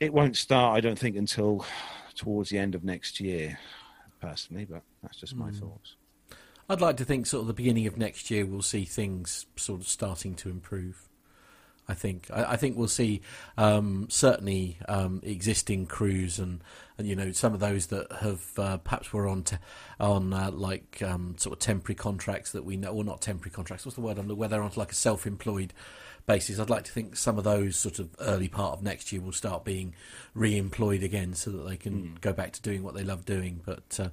It 0.00 0.10
won't 0.10 0.38
start, 0.38 0.78
I 0.78 0.80
don't 0.80 0.98
think, 0.98 1.16
until 1.16 1.66
towards 2.14 2.48
the 2.48 2.56
end 2.56 2.74
of 2.74 2.82
next 2.82 3.20
year, 3.20 3.58
personally. 4.22 4.64
But 4.64 4.84
that's 5.02 5.18
just 5.18 5.36
my 5.36 5.50
mm. 5.50 5.60
thoughts. 5.60 5.96
I'd 6.68 6.80
like 6.80 6.96
to 6.96 7.04
think 7.04 7.26
sort 7.26 7.42
of 7.42 7.46
the 7.46 7.54
beginning 7.54 7.86
of 7.86 7.96
next 7.96 8.30
year 8.30 8.44
we'll 8.44 8.62
see 8.62 8.84
things 8.84 9.46
sort 9.56 9.80
of 9.80 9.88
starting 9.88 10.34
to 10.36 10.50
improve. 10.50 11.08
I 11.88 11.94
think 11.94 12.28
I, 12.32 12.52
I 12.52 12.56
think 12.56 12.76
we'll 12.76 12.88
see 12.88 13.22
um, 13.56 14.08
certainly 14.10 14.78
um, 14.88 15.20
existing 15.22 15.86
crews 15.86 16.38
and, 16.38 16.60
and 16.98 17.06
you 17.06 17.14
know 17.14 17.30
some 17.32 17.54
of 17.54 17.60
those 17.60 17.86
that 17.86 18.10
have 18.10 18.44
uh, 18.58 18.76
perhaps 18.78 19.12
were 19.12 19.28
on 19.28 19.44
te- 19.44 19.58
on 20.00 20.32
uh, 20.32 20.50
like 20.50 21.00
um, 21.02 21.36
sort 21.38 21.52
of 21.52 21.60
temporary 21.60 21.94
contracts 21.94 22.52
that 22.52 22.64
we 22.64 22.76
know 22.76 22.90
or 22.90 23.04
not 23.04 23.20
temporary 23.20 23.50
contracts. 23.52 23.84
What's 23.84 23.94
the 23.94 24.00
word? 24.00 24.18
Where 24.18 24.48
they're 24.48 24.62
on 24.62 24.72
like 24.74 24.92
a 24.92 24.96
self-employed 24.96 25.72
basis. 26.26 26.58
I'd 26.58 26.70
like 26.70 26.84
to 26.84 26.92
think 26.92 27.16
some 27.16 27.38
of 27.38 27.44
those 27.44 27.76
sort 27.76 28.00
of 28.00 28.10
early 28.18 28.48
part 28.48 28.72
of 28.72 28.82
next 28.82 29.12
year 29.12 29.22
will 29.22 29.32
start 29.32 29.64
being 29.64 29.94
re-employed 30.34 31.04
again 31.04 31.34
so 31.34 31.50
that 31.52 31.68
they 31.68 31.76
can 31.76 31.92
mm. 31.92 32.20
go 32.20 32.32
back 32.32 32.52
to 32.54 32.62
doing 32.62 32.82
what 32.82 32.94
they 32.94 33.04
love 33.04 33.24
doing. 33.24 33.60
But 33.64 34.00
uh, 34.00 34.08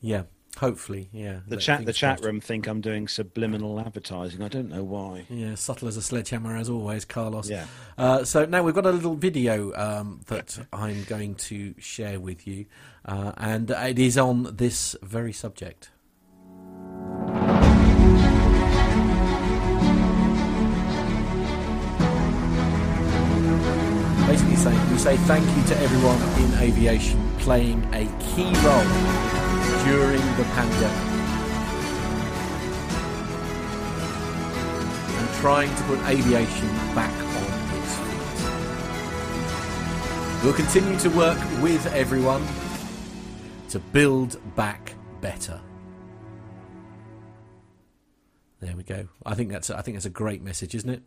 yeah, 0.00 0.24
Hopefully, 0.58 1.08
yeah. 1.12 1.40
The 1.48 1.56
chat, 1.56 1.84
the 1.84 1.92
chat 1.92 2.24
room 2.24 2.40
think 2.40 2.68
I'm 2.68 2.80
doing 2.80 3.08
subliminal 3.08 3.80
advertising. 3.80 4.40
I 4.40 4.48
don't 4.48 4.68
know 4.68 4.84
why. 4.84 5.26
Yeah, 5.28 5.56
subtle 5.56 5.88
as 5.88 5.96
a 5.96 6.02
sledgehammer 6.02 6.56
as 6.56 6.70
always, 6.70 7.04
Carlos. 7.04 7.50
Yeah. 7.50 7.66
Uh, 7.98 8.24
so 8.24 8.44
now 8.44 8.62
we've 8.62 8.74
got 8.74 8.86
a 8.86 8.92
little 8.92 9.16
video 9.16 9.72
um, 9.74 10.20
that 10.26 10.64
I'm 10.72 11.02
going 11.04 11.34
to 11.36 11.74
share 11.78 12.20
with 12.20 12.46
you, 12.46 12.66
uh, 13.04 13.32
and 13.36 13.70
it 13.70 13.98
is 13.98 14.16
on 14.16 14.54
this 14.56 14.94
very 15.02 15.32
subject. 15.32 15.90
Basically, 24.28 24.56
saying 24.56 24.90
we 24.90 24.98
say 24.98 25.16
thank 25.16 25.56
you 25.56 25.64
to 25.64 25.80
everyone 25.80 26.22
in 26.44 26.54
aviation 26.60 27.28
playing 27.38 27.82
a 27.92 28.06
key 28.20 28.52
role 28.64 29.23
during 29.84 30.20
the 30.36 30.44
pandemic. 30.54 31.10
And 35.18 35.28
trying 35.40 35.74
to 35.74 35.82
put 35.84 35.98
aviation 36.06 36.68
back 36.94 37.12
on 37.12 37.44
its 37.76 37.94
feet. 37.98 38.44
We'll 40.42 40.54
continue 40.54 40.98
to 41.00 41.08
work 41.10 41.38
with 41.62 41.86
everyone 41.92 42.46
to 43.70 43.78
build 43.78 44.38
back 44.56 44.94
better. 45.20 45.60
There 48.60 48.76
we 48.76 48.84
go. 48.84 49.08
I 49.26 49.34
think 49.34 49.50
that's 49.50 49.68
I 49.68 49.82
think 49.82 49.96
that's 49.96 50.06
a 50.06 50.10
great 50.10 50.42
message, 50.42 50.74
isn't 50.74 50.88
it? 50.88 51.02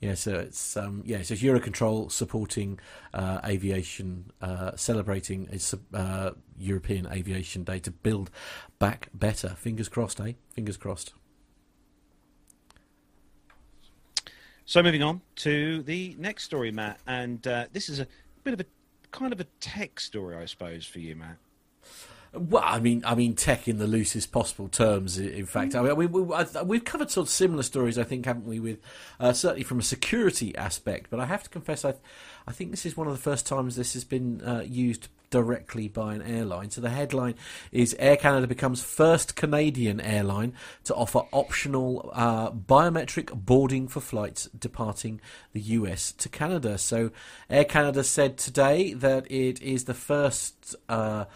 Yeah, 0.00 0.14
so 0.14 0.38
it's 0.38 0.76
um, 0.76 1.02
yeah, 1.04 1.18
it's 1.18 1.30
Eurocontrol 1.30 2.10
supporting 2.12 2.78
uh, 3.12 3.40
aviation, 3.44 4.30
uh, 4.40 4.76
celebrating 4.76 5.48
its 5.50 5.74
uh, 5.92 6.30
European 6.56 7.08
Aviation 7.10 7.64
Day 7.64 7.80
to 7.80 7.90
build 7.90 8.30
back 8.78 9.08
better. 9.12 9.48
Fingers 9.50 9.88
crossed, 9.88 10.20
eh? 10.20 10.34
Fingers 10.54 10.76
crossed. 10.76 11.14
So 14.66 14.82
moving 14.82 15.02
on 15.02 15.22
to 15.36 15.82
the 15.82 16.14
next 16.18 16.44
story, 16.44 16.70
Matt, 16.70 17.00
and 17.06 17.44
uh, 17.46 17.66
this 17.72 17.88
is 17.88 17.98
a 17.98 18.06
bit 18.44 18.54
of 18.54 18.60
a 18.60 18.66
kind 19.10 19.32
of 19.32 19.40
a 19.40 19.44
tech 19.60 19.98
story, 19.98 20.36
I 20.36 20.44
suppose, 20.44 20.86
for 20.86 21.00
you, 21.00 21.16
Matt. 21.16 21.38
Well, 22.38 22.62
I 22.64 22.80
mean, 22.80 23.02
I 23.04 23.14
mean, 23.14 23.34
tech 23.34 23.68
in 23.68 23.78
the 23.78 23.86
loosest 23.86 24.32
possible 24.32 24.68
terms. 24.68 25.18
In 25.18 25.46
fact, 25.46 25.74
I 25.74 25.82
mean, 25.82 25.96
we, 25.96 26.06
we, 26.06 26.44
we've 26.64 26.84
covered 26.84 27.10
sort 27.10 27.26
of 27.26 27.30
similar 27.30 27.62
stories, 27.62 27.98
I 27.98 28.04
think, 28.04 28.26
haven't 28.26 28.46
we? 28.46 28.60
With 28.60 28.78
uh, 29.18 29.32
certainly 29.32 29.64
from 29.64 29.78
a 29.78 29.82
security 29.82 30.56
aspect, 30.56 31.10
but 31.10 31.20
I 31.20 31.26
have 31.26 31.42
to 31.42 31.50
confess, 31.50 31.84
I, 31.84 31.94
I 32.46 32.52
think 32.52 32.70
this 32.70 32.86
is 32.86 32.96
one 32.96 33.06
of 33.06 33.12
the 33.12 33.18
first 33.18 33.46
times 33.46 33.76
this 33.76 33.94
has 33.94 34.04
been 34.04 34.40
uh, 34.42 34.62
used 34.66 35.08
directly 35.30 35.88
by 35.88 36.14
an 36.14 36.22
airline. 36.22 36.70
So 36.70 36.80
the 36.80 36.90
headline 36.90 37.34
is 37.72 37.94
Air 37.98 38.16
Canada 38.16 38.46
becomes 38.46 38.82
first 38.82 39.36
Canadian 39.36 40.00
airline 40.00 40.54
to 40.84 40.94
offer 40.94 41.20
optional 41.32 42.10
uh, 42.14 42.50
biometric 42.50 43.32
boarding 43.34 43.88
for 43.88 44.00
flights 44.00 44.48
departing 44.58 45.20
the 45.52 45.60
US 45.60 46.12
to 46.12 46.28
Canada. 46.28 46.78
So 46.78 47.10
Air 47.50 47.64
Canada 47.64 48.04
said 48.04 48.38
today 48.38 48.94
that 48.94 49.30
it 49.30 49.60
is 49.60 49.84
the 49.84 49.94
first. 49.94 50.74
Uh, 50.88 51.26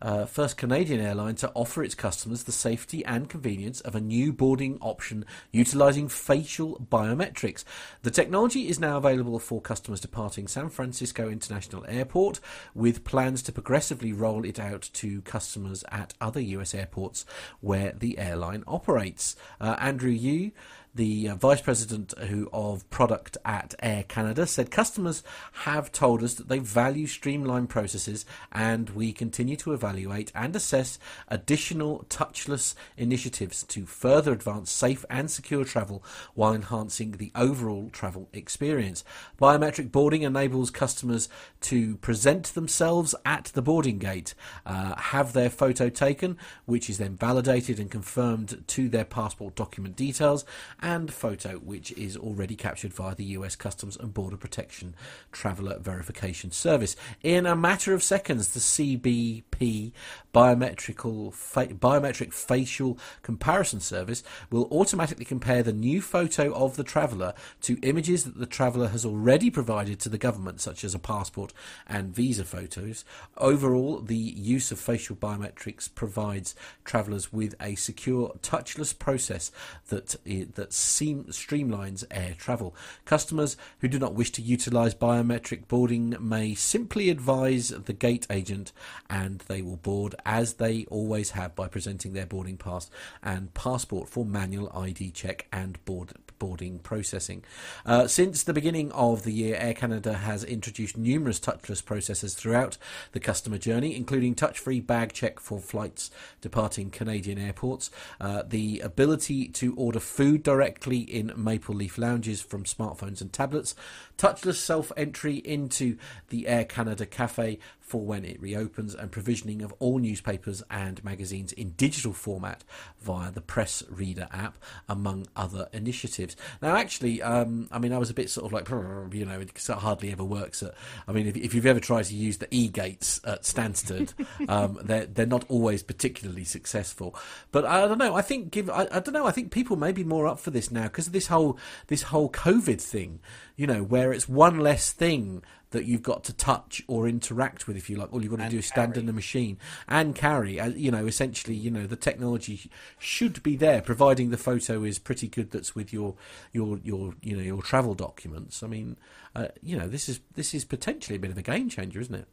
uh, 0.00 0.26
first 0.26 0.56
Canadian 0.56 1.00
airline 1.00 1.34
to 1.36 1.50
offer 1.54 1.82
its 1.82 1.94
customers 1.94 2.44
the 2.44 2.52
safety 2.52 3.04
and 3.04 3.28
convenience 3.28 3.80
of 3.80 3.94
a 3.94 4.00
new 4.00 4.32
boarding 4.32 4.78
option 4.80 5.24
utilizing 5.52 6.08
facial 6.08 6.86
biometrics. 6.90 7.64
The 8.02 8.10
technology 8.10 8.68
is 8.68 8.78
now 8.78 8.96
available 8.96 9.38
for 9.38 9.60
customers 9.60 10.00
departing 10.00 10.48
San 10.48 10.68
Francisco 10.68 11.28
International 11.28 11.84
Airport, 11.88 12.40
with 12.74 13.04
plans 13.04 13.42
to 13.42 13.52
progressively 13.52 14.12
roll 14.12 14.44
it 14.44 14.58
out 14.58 14.88
to 14.94 15.22
customers 15.22 15.84
at 15.90 16.14
other 16.20 16.40
US 16.40 16.74
airports 16.74 17.24
where 17.60 17.92
the 17.92 18.18
airline 18.18 18.64
operates. 18.66 19.36
Uh, 19.60 19.76
Andrew 19.78 20.12
Yiu 20.12 20.52
the 20.98 21.28
uh, 21.28 21.36
vice 21.36 21.60
president 21.60 22.12
who 22.26 22.50
of 22.52 22.90
product 22.90 23.36
at 23.44 23.72
Air 23.80 24.02
Canada 24.08 24.48
said 24.48 24.68
customers 24.68 25.22
have 25.62 25.92
told 25.92 26.24
us 26.24 26.34
that 26.34 26.48
they 26.48 26.58
value 26.58 27.06
streamlined 27.06 27.68
processes 27.68 28.26
and 28.50 28.90
we 28.90 29.12
continue 29.12 29.54
to 29.54 29.72
evaluate 29.72 30.32
and 30.34 30.56
assess 30.56 30.98
additional 31.28 32.04
touchless 32.10 32.74
initiatives 32.96 33.62
to 33.62 33.86
further 33.86 34.32
advance 34.32 34.72
safe 34.72 35.04
and 35.08 35.30
secure 35.30 35.64
travel 35.64 36.02
while 36.34 36.52
enhancing 36.52 37.12
the 37.12 37.30
overall 37.36 37.90
travel 37.90 38.28
experience. 38.32 39.04
Biometric 39.40 39.92
boarding 39.92 40.22
enables 40.22 40.68
customers 40.68 41.28
to 41.60 41.96
present 41.98 42.46
themselves 42.54 43.14
at 43.24 43.52
the 43.54 43.62
boarding 43.62 43.98
gate, 43.98 44.34
uh, 44.66 44.96
have 44.96 45.32
their 45.32 45.48
photo 45.48 45.88
taken, 45.88 46.36
which 46.66 46.90
is 46.90 46.98
then 46.98 47.14
validated 47.14 47.78
and 47.78 47.88
confirmed 47.88 48.64
to 48.66 48.88
their 48.88 49.04
passport 49.04 49.54
document 49.54 49.94
details 49.94 50.44
and 50.82 50.87
photo, 51.12 51.58
which 51.58 51.92
is 51.92 52.16
already 52.16 52.56
captured 52.56 52.94
via 52.94 53.14
the 53.14 53.24
US 53.24 53.56
Customs 53.56 53.96
and 53.96 54.14
Border 54.14 54.38
Protection 54.38 54.94
Traveller 55.32 55.78
Verification 55.78 56.50
Service. 56.50 56.96
In 57.22 57.44
a 57.44 57.54
matter 57.54 57.92
of 57.92 58.02
seconds, 58.02 58.48
the 58.48 58.60
CBP 58.60 59.92
biometrical 60.32 61.30
fa- 61.32 61.66
biometric 61.66 62.32
facial 62.32 62.98
comparison 63.22 63.80
service 63.80 64.22
will 64.50 64.66
automatically 64.70 65.24
compare 65.24 65.62
the 65.62 65.72
new 65.72 66.00
photo 66.00 66.54
of 66.54 66.76
the 66.76 66.84
traveller 66.84 67.34
to 67.60 67.78
images 67.82 68.24
that 68.24 68.38
the 68.38 68.46
traveller 68.46 68.88
has 68.88 69.04
already 69.04 69.50
provided 69.50 70.00
to 70.00 70.08
the 70.08 70.16
government, 70.16 70.60
such 70.60 70.84
as 70.84 70.94
a 70.94 70.98
passport 70.98 71.52
and 71.86 72.14
visa 72.14 72.44
photos. 72.44 73.04
Overall, 73.36 74.00
the 74.00 74.16
use 74.16 74.72
of 74.72 74.78
facial 74.78 75.16
biometrics 75.16 75.94
provides 75.94 76.54
travellers 76.84 77.30
with 77.30 77.54
a 77.60 77.74
secure, 77.74 78.32
touchless 78.40 78.98
process 78.98 79.50
that 79.88 80.16
that 80.54 80.67
seam- 80.72 81.24
streamlines 81.24 82.04
air 82.10 82.34
travel. 82.36 82.74
Customers 83.04 83.56
who 83.80 83.88
do 83.88 83.98
not 83.98 84.14
wish 84.14 84.30
to 84.32 84.42
utilise 84.42 84.94
biometric 84.94 85.68
boarding 85.68 86.16
may 86.20 86.54
simply 86.54 87.10
advise 87.10 87.68
the 87.68 87.92
gate 87.92 88.26
agent, 88.30 88.72
and 89.08 89.40
they 89.48 89.62
will 89.62 89.76
board 89.76 90.14
as 90.24 90.54
they 90.54 90.84
always 90.86 91.30
have 91.30 91.54
by 91.54 91.68
presenting 91.68 92.12
their 92.12 92.26
boarding 92.26 92.56
pass 92.56 92.90
and 93.22 93.52
passport 93.54 94.08
for 94.08 94.24
manual 94.24 94.70
ID 94.74 95.10
check 95.10 95.46
and 95.52 95.84
board 95.84 96.12
boarding 96.38 96.78
processing. 96.78 97.44
Uh, 97.84 98.06
since 98.06 98.42
the 98.42 98.52
beginning 98.52 98.92
of 98.92 99.22
the 99.24 99.32
year, 99.32 99.56
Air 99.58 99.74
Canada 99.74 100.14
has 100.14 100.44
introduced 100.44 100.96
numerous 100.96 101.40
touchless 101.40 101.84
processes 101.84 102.34
throughout 102.34 102.78
the 103.12 103.20
customer 103.20 103.58
journey, 103.58 103.96
including 103.96 104.34
touch 104.34 104.58
free 104.58 104.80
bag 104.80 105.12
check 105.12 105.40
for 105.40 105.60
flights 105.60 106.10
departing 106.40 106.90
Canadian 106.90 107.38
airports, 107.38 107.90
uh, 108.20 108.42
the 108.46 108.80
ability 108.80 109.48
to 109.48 109.74
order 109.76 110.00
food 110.00 110.42
directly 110.42 110.98
in 110.98 111.32
Maple 111.36 111.74
Leaf 111.74 111.98
lounges 111.98 112.40
from 112.40 112.64
smartphones 112.64 113.20
and 113.20 113.32
tablets, 113.32 113.74
touchless 114.18 114.56
self 114.56 114.92
entry 114.96 115.36
into 115.36 115.96
the 116.28 116.46
Air 116.46 116.64
Canada 116.64 117.06
Cafe 117.06 117.58
for 117.88 118.02
when 118.02 118.24
it 118.24 118.40
reopens, 118.40 118.94
and 118.94 119.10
provisioning 119.10 119.62
of 119.62 119.72
all 119.78 119.98
newspapers 119.98 120.62
and 120.70 121.02
magazines 121.02 121.52
in 121.52 121.70
digital 121.70 122.12
format 122.12 122.62
via 123.00 123.30
the 123.30 123.40
PressReader 123.40 124.28
app, 124.30 124.58
among 124.88 125.26
other 125.34 125.68
initiatives. 125.72 126.36
Now, 126.60 126.76
actually, 126.76 127.22
um, 127.22 127.66
I 127.72 127.78
mean, 127.78 127.94
I 127.94 127.98
was 127.98 128.10
a 128.10 128.14
bit 128.14 128.28
sort 128.28 128.44
of 128.44 128.52
like, 128.52 128.68
you 129.14 129.24
know, 129.24 129.40
it 129.40 129.66
hardly 129.66 130.12
ever 130.12 130.24
works. 130.24 130.62
At, 130.62 130.74
I 131.06 131.12
mean, 131.12 131.26
if, 131.26 131.36
if 131.36 131.54
you've 131.54 131.66
ever 131.66 131.80
tried 131.80 132.04
to 132.04 132.14
use 132.14 132.36
the 132.36 132.48
e 132.50 132.68
gates 132.68 133.20
at 133.24 133.42
Stansted, 133.42 134.12
um, 134.48 134.78
they're 134.82 135.06
they're 135.06 135.26
not 135.26 135.46
always 135.48 135.82
particularly 135.82 136.44
successful. 136.44 137.16
But 137.52 137.64
I 137.64 137.86
don't 137.86 137.98
know. 137.98 138.14
I 138.14 138.22
think 138.22 138.50
give 138.50 138.68
I, 138.68 138.86
I 138.92 139.00
don't 139.00 139.14
know. 139.14 139.26
I 139.26 139.30
think 139.30 139.50
people 139.50 139.76
may 139.76 139.92
be 139.92 140.04
more 140.04 140.26
up 140.26 140.38
for 140.38 140.50
this 140.50 140.70
now 140.70 140.84
because 140.84 141.06
of 141.06 141.14
this 141.14 141.28
whole 141.28 141.58
this 141.86 142.02
whole 142.02 142.30
COVID 142.30 142.80
thing. 142.82 143.20
You 143.58 143.66
know, 143.66 143.82
where 143.82 144.12
it's 144.12 144.26
one 144.28 144.58
less 144.60 144.92
thing 144.92 145.42
that 145.70 145.84
you've 145.84 146.02
got 146.02 146.24
to 146.24 146.32
touch 146.32 146.82
or 146.86 147.06
interact 147.06 147.66
with, 147.66 147.76
if 147.76 147.90
you 147.90 147.96
like. 147.96 148.12
All 148.12 148.22
you've 148.22 148.30
got 148.30 148.38
to 148.38 148.42
and 148.44 148.52
do 148.52 148.58
is 148.58 148.66
stand 148.66 148.96
in 148.96 149.06
the 149.06 149.12
machine 149.12 149.58
and 149.86 150.14
carry. 150.14 150.58
Uh, 150.58 150.68
you 150.68 150.90
know, 150.90 151.06
essentially, 151.06 151.54
you 151.54 151.70
know, 151.70 151.86
the 151.86 151.96
technology 151.96 152.70
should 152.98 153.42
be 153.42 153.56
there, 153.56 153.82
providing 153.82 154.30
the 154.30 154.38
photo 154.38 154.82
is 154.82 154.98
pretty 154.98 155.28
good. 155.28 155.50
That's 155.50 155.74
with 155.74 155.92
your 155.92 156.14
your 156.52 156.78
your 156.82 157.14
you 157.20 157.36
know 157.36 157.42
your 157.42 157.62
travel 157.62 157.94
documents. 157.94 158.62
I 158.62 158.68
mean, 158.68 158.96
uh, 159.34 159.48
you 159.62 159.76
know, 159.76 159.88
this 159.88 160.08
is 160.08 160.20
this 160.34 160.54
is 160.54 160.64
potentially 160.64 161.16
a 161.16 161.18
bit 161.18 161.30
of 161.30 161.36
a 161.38 161.42
game 161.42 161.68
changer, 161.68 162.00
isn't 162.00 162.14
it? 162.14 162.28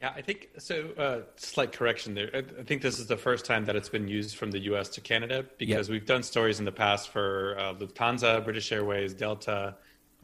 Yeah, 0.00 0.12
I 0.14 0.22
think 0.22 0.50
so. 0.58 0.90
Uh, 0.96 1.20
slight 1.36 1.72
correction 1.72 2.14
there. 2.14 2.30
I 2.32 2.62
think 2.62 2.82
this 2.82 3.00
is 3.00 3.08
the 3.08 3.16
first 3.16 3.44
time 3.44 3.64
that 3.64 3.74
it's 3.74 3.88
been 3.88 4.06
used 4.06 4.36
from 4.36 4.52
the 4.52 4.60
U.S. 4.60 4.88
to 4.90 5.00
Canada 5.00 5.44
because 5.58 5.88
yep. 5.88 5.92
we've 5.92 6.06
done 6.06 6.22
stories 6.22 6.60
in 6.60 6.64
the 6.64 6.72
past 6.72 7.08
for 7.08 7.56
uh, 7.58 7.74
Lufthansa, 7.74 8.44
British 8.44 8.70
Airways, 8.70 9.12
Delta. 9.12 9.74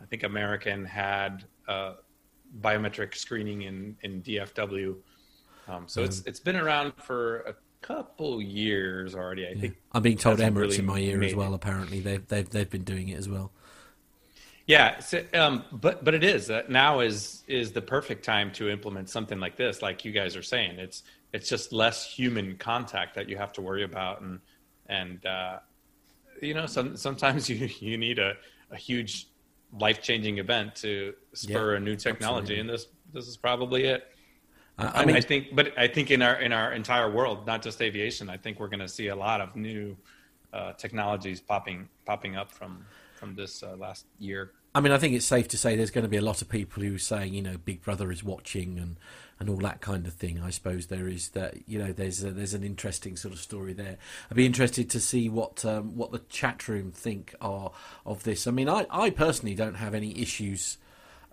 I 0.00 0.06
think 0.06 0.22
American 0.22 0.84
had 0.84 1.44
uh, 1.68 1.94
biometric 2.60 3.14
screening 3.14 3.62
in 3.62 3.96
in 4.02 4.22
DFW. 4.22 4.96
Um, 5.66 5.84
so 5.86 6.02
it's 6.02 6.22
it's 6.26 6.40
been 6.40 6.56
around 6.56 6.92
for 6.96 7.40
a 7.40 7.54
couple 7.80 8.40
years 8.40 9.14
already. 9.14 9.46
I 9.46 9.50
yeah. 9.50 9.60
think 9.60 9.76
I'm 9.92 10.02
being 10.02 10.18
told 10.18 10.38
Emirates 10.38 10.54
really 10.54 10.78
in 10.78 10.84
my 10.86 10.98
ear 10.98 11.22
as 11.22 11.34
well. 11.34 11.54
Apparently, 11.54 12.00
they've 12.00 12.26
they've 12.26 12.48
they've 12.48 12.70
been 12.70 12.84
doing 12.84 13.08
it 13.08 13.18
as 13.18 13.28
well. 13.28 13.52
Yeah, 14.66 14.98
so, 15.00 15.22
um, 15.34 15.64
but 15.72 16.04
but 16.04 16.14
it 16.14 16.24
is 16.24 16.50
uh, 16.50 16.62
now 16.68 17.00
is 17.00 17.42
is 17.46 17.72
the 17.72 17.82
perfect 17.82 18.24
time 18.24 18.50
to 18.52 18.70
implement 18.70 19.10
something 19.10 19.38
like 19.38 19.56
this. 19.56 19.82
Like 19.82 20.04
you 20.04 20.12
guys 20.12 20.36
are 20.36 20.42
saying, 20.42 20.78
it's 20.78 21.02
it's 21.34 21.48
just 21.48 21.72
less 21.72 22.10
human 22.10 22.56
contact 22.56 23.14
that 23.14 23.28
you 23.28 23.36
have 23.36 23.52
to 23.54 23.60
worry 23.60 23.84
about, 23.84 24.22
and 24.22 24.40
and 24.86 25.24
uh, 25.26 25.58
you 26.40 26.54
know, 26.54 26.66
some, 26.66 26.96
sometimes 26.96 27.48
you 27.50 27.68
you 27.78 27.98
need 27.98 28.18
a, 28.18 28.34
a 28.70 28.76
huge 28.76 29.28
life 29.78 30.02
changing 30.02 30.38
event 30.38 30.76
to 30.76 31.14
spur 31.32 31.72
yeah, 31.72 31.76
a 31.78 31.80
new 31.80 31.96
technology, 31.96 32.54
absolutely. 32.54 32.60
and 32.60 32.70
this 32.70 32.86
this 33.12 33.28
is 33.28 33.36
probably 33.36 33.84
it. 33.84 34.08
Uh, 34.78 34.90
I 34.92 35.04
mean, 35.04 35.16
I 35.16 35.20
think, 35.20 35.54
but 35.54 35.72
I 35.78 35.86
think 35.86 36.10
in 36.10 36.20
our 36.22 36.36
in 36.40 36.52
our 36.52 36.72
entire 36.72 37.10
world, 37.10 37.46
not 37.46 37.62
just 37.62 37.80
aviation, 37.80 38.28
I 38.28 38.36
think 38.36 38.58
we're 38.58 38.68
going 38.68 38.80
to 38.80 38.88
see 38.88 39.08
a 39.08 39.16
lot 39.16 39.40
of 39.40 39.54
new 39.54 39.96
uh, 40.52 40.72
technologies 40.72 41.40
popping 41.40 41.88
popping 42.04 42.36
up 42.36 42.50
from 42.50 42.84
from 43.14 43.34
this 43.34 43.62
uh, 43.62 43.76
last 43.76 44.06
year. 44.18 44.52
I 44.74 44.80
mean, 44.80 44.92
I 44.92 44.98
think 44.98 45.14
it's 45.14 45.26
safe 45.26 45.46
to 45.48 45.58
say 45.58 45.76
there's 45.76 45.92
going 45.92 46.02
to 46.04 46.08
be 46.08 46.16
a 46.16 46.22
lot 46.22 46.42
of 46.42 46.48
people 46.48 46.82
who 46.82 46.96
are 46.96 46.98
saying, 46.98 47.32
you 47.34 47.42
know, 47.42 47.56
Big 47.56 47.80
Brother 47.82 48.10
is 48.10 48.24
watching 48.24 48.78
and 48.78 48.96
and 49.44 49.50
all 49.50 49.68
that 49.68 49.82
kind 49.82 50.06
of 50.06 50.14
thing. 50.14 50.40
I 50.42 50.48
suppose 50.48 50.86
there 50.86 51.06
is 51.06 51.28
that 51.30 51.68
you 51.68 51.78
know 51.78 51.92
there's 51.92 52.24
a, 52.24 52.30
there's 52.30 52.54
an 52.54 52.64
interesting 52.64 53.14
sort 53.14 53.34
of 53.34 53.40
story 53.40 53.74
there. 53.74 53.98
I'd 54.30 54.36
be 54.36 54.46
interested 54.46 54.88
to 54.90 55.00
see 55.00 55.28
what 55.28 55.64
um, 55.66 55.96
what 55.96 56.12
the 56.12 56.20
chat 56.30 56.66
room 56.66 56.92
think 56.92 57.34
are 57.42 57.70
of 58.06 58.22
this. 58.22 58.46
I 58.46 58.52
mean, 58.52 58.70
I, 58.70 58.86
I 58.90 59.10
personally 59.10 59.54
don't 59.54 59.74
have 59.74 59.94
any 59.94 60.18
issues. 60.18 60.78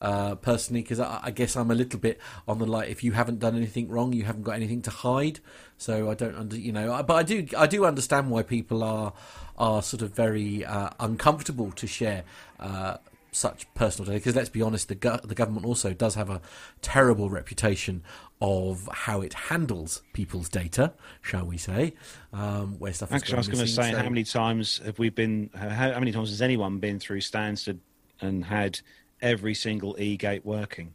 Uh, 0.01 0.33
personally, 0.33 0.81
because 0.81 0.99
I, 0.99 1.19
I, 1.25 1.29
guess 1.29 1.55
I'm 1.55 1.69
a 1.69 1.75
little 1.75 1.99
bit 1.99 2.19
on 2.47 2.57
the 2.57 2.65
light. 2.65 2.89
If 2.89 3.03
you 3.03 3.11
haven't 3.11 3.37
done 3.37 3.55
anything 3.55 3.87
wrong, 3.87 4.13
you 4.13 4.23
haven't 4.23 4.41
got 4.41 4.53
anything 4.53 4.81
to 4.81 4.89
hide. 4.89 5.39
So 5.77 6.09
I 6.09 6.15
don't 6.15 6.33
under, 6.35 6.57
you 6.57 6.71
know. 6.71 6.91
I, 6.91 7.03
But 7.03 7.13
I 7.13 7.21
do, 7.21 7.45
I 7.55 7.67
do 7.67 7.85
understand 7.85 8.31
why 8.31 8.41
people 8.41 8.83
are 8.83 9.13
are 9.59 9.83
sort 9.83 10.01
of 10.01 10.15
very 10.15 10.65
uh, 10.65 10.89
uncomfortable 10.99 11.71
to 11.73 11.85
share 11.85 12.23
uh, 12.59 12.97
such 13.31 13.73
personal 13.73 14.07
data 14.07 14.19
because 14.19 14.35
let's 14.35 14.49
be 14.49 14.61
honest, 14.61 14.89
the 14.89 14.95
go- 14.95 15.19
the 15.23 15.35
government 15.35 15.65
also 15.65 15.93
does 15.93 16.15
have 16.15 16.29
a 16.29 16.41
terrible 16.81 17.29
reputation 17.29 18.03
of 18.41 18.89
how 18.91 19.21
it 19.21 19.33
handles 19.33 20.01
people's 20.13 20.49
data, 20.49 20.93
shall 21.21 21.45
we 21.45 21.57
say? 21.57 21.93
Um, 22.33 22.77
where 22.79 22.91
stuff 22.91 23.11
actually, 23.11 23.35
I 23.35 23.37
was 23.37 23.47
going 23.47 23.65
to 23.65 23.71
say, 23.71 23.91
so... 23.91 23.97
how 23.97 24.09
many 24.09 24.23
times 24.23 24.81
have 24.83 24.99
we 24.99 25.09
been? 25.09 25.49
How, 25.55 25.69
how 25.69 25.99
many 25.99 26.11
times 26.11 26.29
has 26.29 26.41
anyone 26.41 26.79
been 26.79 26.99
through 26.99 27.21
Stansted 27.21 27.79
and 28.19 28.45
had 28.45 28.81
every 29.21 29.53
single 29.53 29.95
e 29.97 30.17
gate 30.17 30.45
working? 30.45 30.93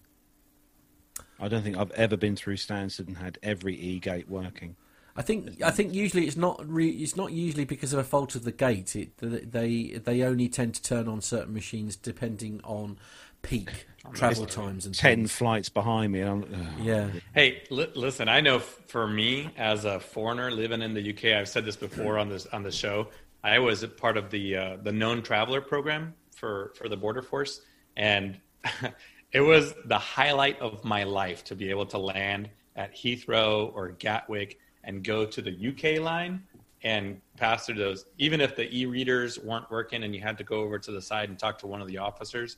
I 1.41 1.49
don't 1.49 1.63
think 1.63 1.77
I've 1.77 1.93
ever 1.93 2.17
been 2.17 2.37
through 2.37 2.57
Stansted 2.57 3.09
and 3.09 3.17
had 3.17 3.39
every 3.43 3.77
e 3.77 3.99
gate 3.99 4.29
working. 4.29 4.77
I 5.17 5.23
think 5.23 5.63
I 5.63 5.71
think 5.71 5.95
usually 5.95 6.27
it's 6.27 6.37
not 6.37 6.63
re- 6.69 6.91
it's 6.91 7.17
not 7.17 7.33
usually 7.33 7.65
because 7.65 7.93
of 7.93 7.99
a 7.99 8.05
fault 8.05 8.35
of 8.35 8.45
the 8.45 8.53
gate. 8.53 8.95
It, 8.95 9.17
they 9.19 10.01
they 10.03 10.23
only 10.23 10.49
tend 10.49 10.75
to 10.75 10.83
turn 10.83 11.09
on 11.09 11.21
certain 11.21 11.55
machines 11.55 11.97
depending 11.97 12.61
on 12.65 12.99
peak 13.43 13.87
travel 14.13 14.47
times 14.47 14.85
and 14.85 14.95
ten 14.95 15.21
things. 15.21 15.33
flights 15.33 15.69
behind 15.69 16.13
me. 16.13 16.23
Oh. 16.23 16.45
Yeah. 16.81 17.11
Hey, 17.35 17.63
li- 17.71 17.91
listen. 17.95 18.29
I 18.29 18.41
know 18.41 18.59
for 18.59 19.07
me 19.07 19.51
as 19.57 19.85
a 19.85 20.01
foreigner 20.01 20.51
living 20.51 20.83
in 20.83 20.93
the 20.93 21.11
UK, 21.11 21.37
I've 21.37 21.49
said 21.49 21.65
this 21.65 21.77
before 21.77 22.19
on 22.19 22.29
this 22.29 22.47
on 22.47 22.63
the 22.63 22.73
show. 22.73 23.09
I 23.43 23.59
was 23.59 23.83
a 23.83 23.89
part 23.89 24.17
of 24.17 24.31
the 24.31 24.57
uh, 24.57 24.77
the 24.83 24.93
known 24.93 25.23
traveler 25.23 25.61
program 25.61 26.15
for 26.35 26.73
for 26.77 26.89
the 26.89 26.97
border 26.97 27.23
force, 27.23 27.63
and 27.97 28.39
it 29.33 29.41
was 29.41 29.75
the 29.87 29.99
highlight 29.99 30.61
of 30.61 30.85
my 30.85 31.05
life 31.05 31.45
to 31.45 31.55
be 31.55 31.71
able 31.71 31.87
to 31.87 31.99
land 31.99 32.51
at 32.75 32.95
Heathrow 32.95 33.73
or 33.75 33.89
Gatwick 33.91 34.59
and 34.87 35.05
go 35.05 35.27
to 35.27 35.43
the 35.43 35.51
UK 35.51 36.01
line 36.01 36.43
and 36.83 37.21
pass 37.37 37.67
through 37.67 37.75
those, 37.75 38.07
even 38.19 38.41
if 38.41 38.55
the 38.57 38.75
e-readers 38.75 39.39
weren't 39.39 39.71
working 39.71 40.05
and 40.05 40.15
you 40.15 40.21
had 40.21 40.39
to 40.39 40.45
go 40.45 40.61
over 40.61 40.79
to 40.79 40.93
the 40.93 41.03
side 41.03 41.29
and 41.29 41.39
talk 41.39 41.59
to 41.59 41.67
one 41.67 41.83
of 41.83 41.89
the 41.89 41.99
officers, 41.99 42.57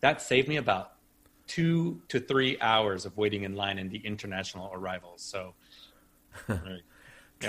that 0.00 0.20
saved 0.20 0.48
me 0.48 0.56
about 0.56 0.92
two 1.46 2.00
to 2.08 2.18
three 2.18 2.58
hours 2.60 3.04
of 3.04 3.16
waiting 3.16 3.42
in 3.42 3.54
line 3.54 3.78
in 3.78 3.90
the 3.90 3.98
international 3.98 4.70
arrivals. 4.72 5.22
So 5.22 5.54
yeah, 6.48 6.56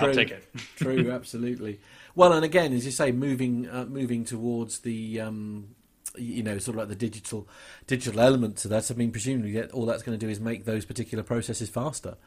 I'll 0.02 0.14
take 0.14 0.32
it. 0.32 0.44
true, 0.76 1.12
absolutely. 1.12 1.80
Well, 2.14 2.34
and 2.34 2.44
again, 2.44 2.74
as 2.74 2.86
you 2.86 2.92
say, 2.92 3.12
moving 3.12 3.70
uh, 3.70 3.86
moving 3.86 4.26
towards 4.26 4.80
the 4.80 5.22
um, 5.22 5.76
you 6.18 6.44
know 6.44 6.58
sort 6.58 6.76
of 6.76 6.80
like 6.80 6.90
the 6.90 6.96
digital 6.96 7.48
digital 7.88 8.20
element 8.20 8.58
to 8.58 8.68
that. 8.70 8.92
I 8.92 8.94
mean, 8.96 9.12
presumably 9.12 9.62
all 9.70 9.86
that's 9.86 10.04
going 10.04 10.18
to 10.18 10.26
do 10.26 10.30
is 10.30 10.40
make 10.40 10.66
those 10.66 10.86
particular 10.86 11.24
processes 11.24 11.70
faster 11.70 12.18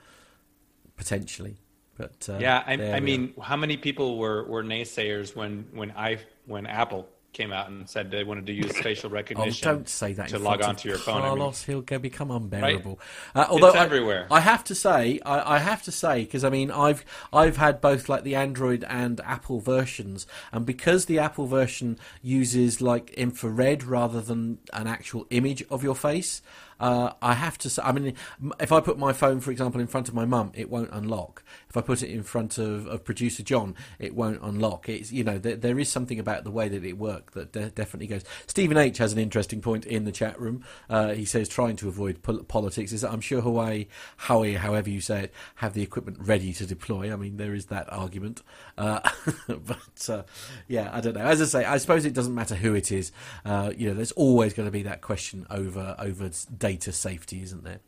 potentially. 0.99 1.57
But 1.97 2.29
uh, 2.29 2.39
yeah, 2.39 2.63
I, 2.67 2.75
I 2.75 3.01
mean, 3.01 3.35
how 3.43 3.57
many 3.57 3.77
people 3.77 4.19
were, 4.19 4.45
were 4.45 4.63
naysayers 4.63 5.35
when 5.35 5.67
when 5.73 5.91
I 5.93 6.19
when 6.47 6.67
Apple 6.67 7.09
came 7.33 7.53
out 7.53 7.69
and 7.69 7.89
said 7.89 8.11
they 8.11 8.25
wanted 8.25 8.47
to 8.47 8.53
use 8.53 8.77
facial 8.83 9.11
recognition. 9.11 9.69
Oh, 9.69 9.73
don't 9.75 9.89
say 9.89 10.13
that 10.15 10.29
to 10.29 10.39
log 10.39 10.63
onto 10.63 10.89
your 10.89 10.99
phone. 10.99 11.21
Carlos, 11.21 11.65
I 11.69 11.73
mean, 11.73 11.85
he'll 11.89 11.99
become 11.99 12.31
unbearable. 12.31 12.99
Right? 13.35 13.43
Uh, 13.43 13.47
although 13.51 13.69
it's 13.69 13.77
everywhere. 13.77 14.27
I, 14.31 14.37
I, 14.37 14.41
have 14.41 14.65
to 14.65 14.75
say, 14.75 15.21
I, 15.25 15.57
I 15.57 15.59
have 15.59 15.83
to 15.85 15.93
say, 15.93 16.25
because 16.25 16.45
I 16.45 16.51
mean, 16.51 16.71
I've 16.71 17.05
I've 17.33 17.57
had 17.57 17.81
both 17.81 18.09
like 18.09 18.25
the 18.25 18.35
Android 18.35 18.85
and 18.85 19.21
Apple 19.21 19.61
versions, 19.61 20.27
and 20.53 20.67
because 20.67 21.07
the 21.07 21.19
Apple 21.19 21.47
version 21.47 21.99
uses 22.23 22.81
like 22.81 23.11
infrared 23.11 23.85
rather 23.85 24.21
than 24.21 24.59
an 24.73 24.87
actual 24.87 25.27
image 25.31 25.65
of 25.71 25.83
your 25.83 25.95
face, 25.95 26.43
uh, 26.81 27.13
I 27.21 27.35
have 27.35 27.59
to 27.59 27.71
say, 27.71 27.83
I 27.85 27.93
mean, 27.93 28.15
if 28.61 28.73
I 28.73 28.81
put 28.81 28.99
my 28.99 29.13
phone, 29.13 29.41
for 29.41 29.51
example, 29.51 29.81
in 29.81 29.87
front 29.87 30.09
of 30.09 30.15
my 30.15 30.25
mum, 30.25 30.53
it 30.55 30.71
won't 30.71 30.91
unlock. 30.93 31.43
If 31.69 31.77
I 31.77 31.81
put 31.81 32.03
it 32.03 32.11
in 32.11 32.23
front 32.23 32.59
of, 32.59 32.87
of 32.87 33.05
producer 33.05 33.43
John, 33.43 33.75
it 33.99 34.15
won't 34.15 34.41
unlock. 34.43 34.89
It's 34.89 35.13
you 35.13 35.25
know 35.25 35.39
there, 35.39 35.57
there 35.57 35.79
is 35.79 35.91
something 35.91 36.19
about 36.19 36.45
the 36.45 36.51
way 36.51 36.69
that 36.69 36.85
it 36.85 36.99
works 36.99 37.35
that 37.35 37.53
de- 37.53 37.71
definitely 37.71 38.07
goes. 38.07 38.25
Stephen 38.47 38.77
H 38.77 38.99
has 38.99 39.13
an 39.13 39.19
interesting 39.19 39.61
point 39.61 39.85
in 39.87 40.05
the 40.05 40.13
chat 40.13 40.41
room. 40.41 40.65
Uh, 40.89 41.13
he 41.13 41.25
says 41.25 41.49
trying 41.49 41.77
to 41.77 41.89
avoid 41.89 42.23
pol- 42.23 42.45
politics 42.45 42.93
is 42.93 43.01
that 43.01 43.13
I'm 43.13 43.21
sure 43.21 43.43
Huawei, 43.43 43.89
Huawei, 44.21 44.57
however 44.57 44.89
you 44.89 45.01
say 45.01 45.25
it, 45.25 45.35
have 45.57 45.75
the 45.75 45.83
equipment 45.83 46.19
ready 46.21 46.53
to 46.55 46.67
deploy. 46.67 47.13
I 47.13 47.17
mean, 47.17 47.37
there 47.37 47.55
is 47.55 47.67
that 47.67 47.93
argument, 47.93 48.43
uh, 48.77 49.01
but 49.49 50.09
uh, 50.09 50.23
yeah, 50.69 50.91
I 50.93 51.01
don't 51.01 51.15
know. 51.15 51.25
As 51.25 51.43
I 51.43 51.45
say, 51.45 51.65
I 51.65 51.79
suppose 51.79 52.05
it 52.05 52.15
doesn't 52.15 52.35
matter 52.35 52.55
who 52.55 52.75
it 52.75 52.93
is. 52.93 53.11
Uh, 53.45 53.73
you 53.77 53.89
know, 53.89 53.95
there's 53.95 54.13
always 54.13 54.55
going 54.55 54.67
to 54.69 54.73
be 54.73 54.85
that 54.85 55.01
question 55.01 55.47
over 55.51 55.97
over 55.99 56.31
data 56.57 56.68
safety, 56.77 57.43
isn't 57.43 57.65
there? 57.65 57.81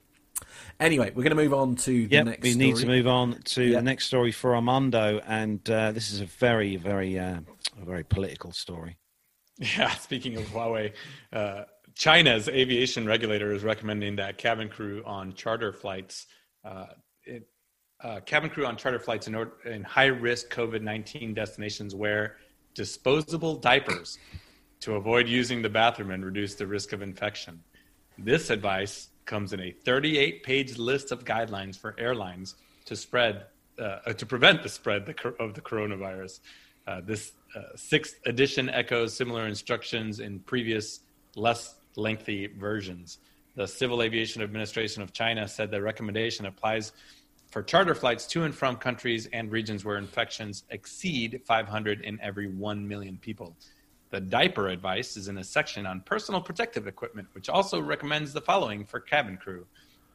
Anyway, 0.78 1.10
we're 1.14 1.22
going 1.22 1.36
to 1.36 1.42
move 1.42 1.52
on 1.52 1.74
to 1.76 2.06
the 2.06 2.14
yep, 2.14 2.24
next. 2.24 2.42
we 2.42 2.52
story. 2.52 2.66
need 2.66 2.76
to 2.76 2.86
move 2.86 3.06
on 3.06 3.40
to 3.44 3.62
yep. 3.62 3.80
the 3.80 3.82
next 3.82 4.06
story 4.06 4.32
for 4.32 4.54
Armando, 4.54 5.20
and 5.26 5.68
uh, 5.70 5.92
this 5.92 6.10
is 6.10 6.20
a 6.20 6.24
very, 6.24 6.76
very, 6.76 7.18
uh, 7.18 7.40
a 7.80 7.84
very 7.84 8.04
political 8.04 8.52
story. 8.52 8.96
Yeah, 9.58 9.90
speaking 9.96 10.36
of 10.36 10.44
Huawei, 10.44 10.92
uh, 11.32 11.64
China's 11.94 12.48
aviation 12.48 13.06
regulator 13.06 13.52
is 13.52 13.62
recommending 13.62 14.16
that 14.16 14.38
cabin 14.38 14.68
crew 14.68 15.02
on 15.04 15.34
charter 15.34 15.72
flights, 15.72 16.26
uh, 16.64 16.86
it, 17.24 17.46
uh, 18.02 18.20
cabin 18.20 18.48
crew 18.48 18.64
on 18.64 18.76
charter 18.76 18.98
flights 18.98 19.28
in, 19.28 19.46
in 19.66 19.82
high 19.82 20.06
risk 20.06 20.50
COVID 20.50 20.80
nineteen 20.80 21.34
destinations 21.34 21.94
wear 21.94 22.36
disposable 22.74 23.56
diapers 23.56 24.18
to 24.80 24.94
avoid 24.94 25.28
using 25.28 25.60
the 25.60 25.68
bathroom 25.68 26.10
and 26.10 26.24
reduce 26.24 26.54
the 26.54 26.66
risk 26.66 26.94
of 26.94 27.02
infection. 27.02 27.62
This 28.18 28.50
advice 28.50 29.08
comes 29.24 29.52
in 29.52 29.60
a 29.60 29.70
38 29.70 30.42
page 30.42 30.78
list 30.78 31.12
of 31.12 31.24
guidelines 31.24 31.78
for 31.78 31.94
airlines 31.98 32.56
to 32.86 32.96
spread 32.96 33.46
uh, 33.78 34.12
to 34.12 34.26
prevent 34.26 34.62
the 34.62 34.68
spread 34.68 35.14
of 35.38 35.54
the 35.54 35.60
coronavirus. 35.60 36.40
Uh, 36.86 37.00
this 37.02 37.32
uh, 37.56 37.62
sixth 37.76 38.20
edition 38.26 38.68
echoes 38.68 39.16
similar 39.16 39.46
instructions 39.46 40.20
in 40.20 40.40
previous, 40.40 41.00
less 41.34 41.76
lengthy 41.96 42.46
versions. 42.46 43.18
The 43.56 43.66
Civil 43.66 44.02
Aviation 44.02 44.42
Administration 44.42 45.02
of 45.02 45.12
China 45.12 45.48
said 45.48 45.70
the 45.70 45.80
recommendation 45.80 46.46
applies 46.46 46.92
for 47.50 47.62
charter 47.62 47.94
flights 47.94 48.26
to 48.28 48.44
and 48.44 48.54
from 48.54 48.76
countries 48.76 49.28
and 49.32 49.50
regions 49.50 49.84
where 49.84 49.96
infections 49.96 50.64
exceed 50.70 51.40
500 51.44 52.02
in 52.02 52.20
every 52.20 52.48
1 52.48 52.86
million 52.86 53.18
people. 53.18 53.56
The 54.10 54.20
diaper 54.20 54.68
advice 54.68 55.16
is 55.16 55.28
in 55.28 55.38
a 55.38 55.44
section 55.44 55.86
on 55.86 56.00
personal 56.00 56.40
protective 56.40 56.88
equipment, 56.88 57.28
which 57.32 57.48
also 57.48 57.80
recommends 57.80 58.32
the 58.32 58.40
following 58.40 58.84
for 58.84 58.98
cabin 59.00 59.36
crew 59.36 59.66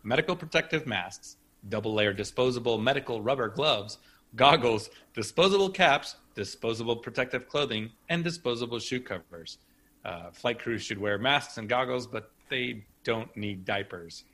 medical 0.03 0.35
protective 0.35 0.85
masks, 0.85 1.37
double 1.69 1.93
layer 1.93 2.13
disposable 2.13 2.77
medical 2.77 3.21
rubber 3.21 3.49
gloves, 3.49 3.97
goggles, 4.35 4.89
disposable 5.13 5.69
caps, 5.69 6.17
disposable 6.35 6.97
protective 6.97 7.47
clothing, 7.47 7.89
and 8.09 8.23
disposable 8.23 8.79
shoe 8.79 8.99
covers. 8.99 9.57
Uh, 10.03 10.29
flight 10.31 10.59
crews 10.59 10.83
should 10.83 10.99
wear 10.99 11.17
masks 11.17 11.57
and 11.57 11.67
goggles, 11.67 12.05
but 12.05 12.31
they 12.49 12.85
don't 13.03 13.35
need 13.35 13.65
diapers. 13.65 14.25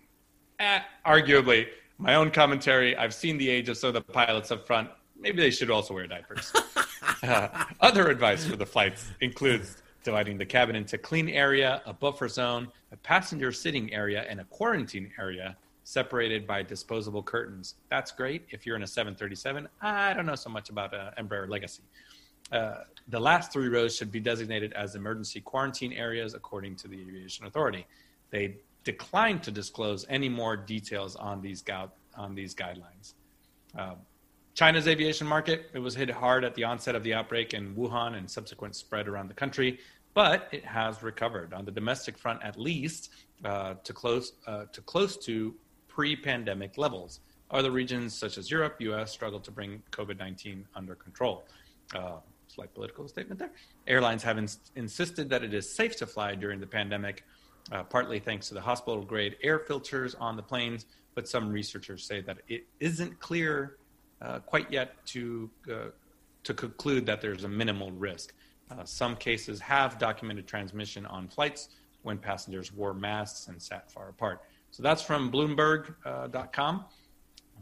Eh, 0.59 0.79
arguably, 1.05 1.67
my 1.97 2.15
own 2.15 2.31
commentary 2.31 2.97
I've 2.97 3.13
seen 3.13 3.37
the 3.37 3.49
age 3.49 3.69
of 3.69 3.77
some 3.77 3.89
of 3.89 3.93
the 3.93 4.01
pilots 4.01 4.51
up 4.51 4.65
front. 4.65 4.89
Maybe 5.17 5.41
they 5.41 5.51
should 5.51 5.69
also 5.69 5.93
wear 5.93 6.07
diapers. 6.07 6.51
Other 7.81 8.09
advice 8.09 8.45
for 8.45 8.55
the 8.55 8.65
flights 8.65 9.05
includes 9.21 9.81
dividing 10.03 10.37
the 10.37 10.45
cabin 10.45 10.75
into 10.75 10.97
clean 10.97 11.29
area, 11.29 11.81
a 11.85 11.93
buffer 11.93 12.27
zone, 12.27 12.67
a 12.91 12.97
passenger 12.97 13.51
sitting 13.51 13.93
area, 13.93 14.25
and 14.29 14.39
a 14.39 14.43
quarantine 14.45 15.11
area 15.19 15.55
separated 15.83 16.47
by 16.47 16.63
disposable 16.63 17.23
curtains. 17.23 17.75
That's 17.89 18.11
great 18.11 18.45
if 18.49 18.65
you're 18.65 18.75
in 18.75 18.83
a 18.83 18.87
737. 18.87 19.67
I 19.81 20.13
don't 20.13 20.25
know 20.25 20.35
so 20.35 20.49
much 20.49 20.69
about 20.69 20.93
uh, 20.93 21.11
Embraer 21.19 21.49
Legacy. 21.49 21.83
Uh, 22.51 22.83
the 23.07 23.19
last 23.19 23.51
three 23.51 23.67
rows 23.67 23.95
should 23.95 24.11
be 24.11 24.19
designated 24.19 24.73
as 24.73 24.95
emergency 24.95 25.41
quarantine 25.41 25.93
areas 25.93 26.33
according 26.33 26.75
to 26.77 26.87
the 26.87 26.99
Aviation 26.99 27.45
Authority. 27.45 27.85
They 28.29 28.57
declined 28.83 29.43
to 29.43 29.51
disclose 29.51 30.05
any 30.09 30.29
more 30.29 30.55
details 30.55 31.15
on 31.15 31.41
these, 31.41 31.63
on 32.15 32.35
these 32.35 32.53
guidelines. 32.53 33.13
Uh, 33.77 33.95
China's 34.53 34.87
aviation 34.87 35.25
market, 35.25 35.69
it 35.73 35.79
was 35.79 35.95
hit 35.95 36.09
hard 36.09 36.43
at 36.43 36.55
the 36.55 36.63
onset 36.63 36.95
of 36.95 37.03
the 37.03 37.13
outbreak 37.13 37.53
in 37.53 37.73
Wuhan 37.75 38.17
and 38.17 38.29
subsequent 38.29 38.75
spread 38.75 39.07
around 39.07 39.29
the 39.29 39.33
country, 39.33 39.79
but 40.13 40.49
it 40.51 40.65
has 40.65 41.01
recovered 41.01 41.53
on 41.53 41.63
the 41.63 41.71
domestic 41.71 42.17
front 42.17 42.43
at 42.43 42.59
least 42.59 43.11
uh, 43.45 43.75
to 43.83 43.93
close 43.93 44.33
uh, 44.47 44.65
to 44.73 44.81
close 44.81 45.17
to 45.17 45.55
pre-pandemic 45.87 46.77
levels. 46.77 47.21
Other 47.49 47.71
regions 47.71 48.13
such 48.13 48.37
as 48.37 48.51
Europe, 48.51 48.75
U.S. 48.79 49.11
struggle 49.11 49.39
to 49.39 49.51
bring 49.51 49.81
COVID-19 49.91 50.63
under 50.75 50.95
control. 50.95 51.43
Uh, 51.95 52.17
slight 52.47 52.73
political 52.73 53.07
statement 53.07 53.39
there. 53.39 53.51
Airlines 53.87 54.23
have 54.23 54.37
ins- 54.37 54.71
insisted 54.75 55.29
that 55.29 55.43
it 55.43 55.53
is 55.53 55.69
safe 55.69 55.95
to 55.97 56.05
fly 56.05 56.35
during 56.35 56.59
the 56.59 56.67
pandemic, 56.67 57.23
uh, 57.71 57.83
partly 57.83 58.19
thanks 58.19 58.47
to 58.49 58.53
the 58.53 58.61
hospital-grade 58.61 59.37
air 59.43 59.59
filters 59.59 60.15
on 60.15 60.35
the 60.35 60.43
planes. 60.43 60.85
But 61.15 61.27
some 61.27 61.51
researchers 61.51 62.05
say 62.05 62.21
that 62.21 62.39
it 62.47 62.65
isn't 62.79 63.19
clear 63.19 63.77
uh, 64.21 64.39
quite 64.39 64.71
yet 64.71 65.03
to 65.07 65.49
uh, 65.71 65.75
to 66.43 66.53
conclude 66.53 67.05
that 67.05 67.21
there's 67.21 67.43
a 67.43 67.49
minimal 67.49 67.91
risk. 67.91 68.33
Uh, 68.69 68.83
some 68.83 69.15
cases 69.15 69.59
have 69.59 69.99
documented 69.99 70.47
transmission 70.47 71.05
on 71.05 71.27
flights 71.27 71.69
when 72.03 72.17
passengers 72.17 72.73
wore 72.73 72.93
masks 72.93 73.47
and 73.47 73.61
sat 73.61 73.91
far 73.91 74.09
apart. 74.09 74.41
So 74.71 74.81
that's 74.81 75.01
from 75.01 75.31
Bloomberg.com. 75.31 76.85
Uh, 76.85 77.61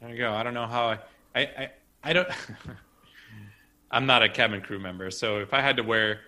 there 0.00 0.10
you 0.10 0.18
go. 0.18 0.32
I 0.32 0.42
don't 0.42 0.54
know 0.54 0.66
how 0.66 0.88
I 0.88 0.98
I, 1.34 1.40
I, 1.40 1.70
I 2.02 2.12
don't. 2.12 2.28
I'm 3.92 4.06
not 4.06 4.22
a 4.22 4.28
cabin 4.28 4.60
crew 4.60 4.78
member, 4.78 5.10
so 5.10 5.38
if 5.38 5.52
I 5.52 5.60
had 5.60 5.76
to 5.76 5.82
wear 5.82 6.20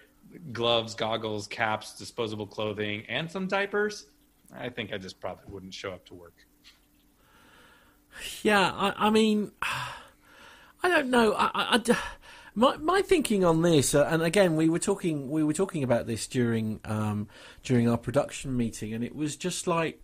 gloves, 0.52 0.94
goggles, 0.94 1.46
caps, 1.46 1.96
disposable 1.96 2.46
clothing, 2.46 3.04
and 3.08 3.30
some 3.30 3.46
diapers, 3.46 4.06
I 4.52 4.68
think 4.68 4.92
I 4.92 4.98
just 4.98 5.20
probably 5.20 5.44
wouldn't 5.48 5.74
show 5.74 5.92
up 5.92 6.04
to 6.06 6.14
work. 6.14 6.34
Yeah, 8.42 8.72
I, 8.74 9.06
I 9.06 9.10
mean, 9.10 9.52
I 9.62 10.88
don't 10.88 11.10
know. 11.10 11.34
I, 11.34 11.50
I, 11.54 11.96
my 12.54 12.76
my 12.76 13.02
thinking 13.02 13.44
on 13.44 13.62
this, 13.62 13.94
uh, 13.94 14.06
and 14.10 14.22
again, 14.22 14.56
we 14.56 14.68
were 14.68 14.78
talking 14.78 15.30
we 15.30 15.42
were 15.42 15.52
talking 15.52 15.82
about 15.82 16.06
this 16.06 16.26
during 16.26 16.80
um, 16.84 17.28
during 17.62 17.88
our 17.88 17.98
production 17.98 18.56
meeting, 18.56 18.92
and 18.94 19.04
it 19.04 19.14
was 19.14 19.36
just 19.36 19.66
like. 19.66 19.98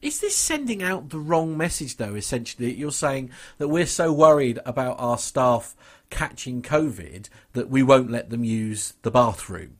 Is 0.00 0.18
this 0.18 0.36
sending 0.36 0.82
out 0.82 1.10
the 1.10 1.20
wrong 1.20 1.56
message, 1.56 1.96
though? 1.96 2.16
Essentially, 2.16 2.74
you're 2.74 2.90
saying 2.90 3.30
that 3.58 3.68
we're 3.68 3.86
so 3.86 4.12
worried 4.12 4.58
about 4.66 4.96
our 4.98 5.16
staff 5.16 5.76
catching 6.10 6.60
COVID 6.60 7.28
that 7.52 7.70
we 7.70 7.84
won't 7.84 8.10
let 8.10 8.28
them 8.28 8.42
use 8.42 8.94
the 9.02 9.12
bathroom. 9.12 9.76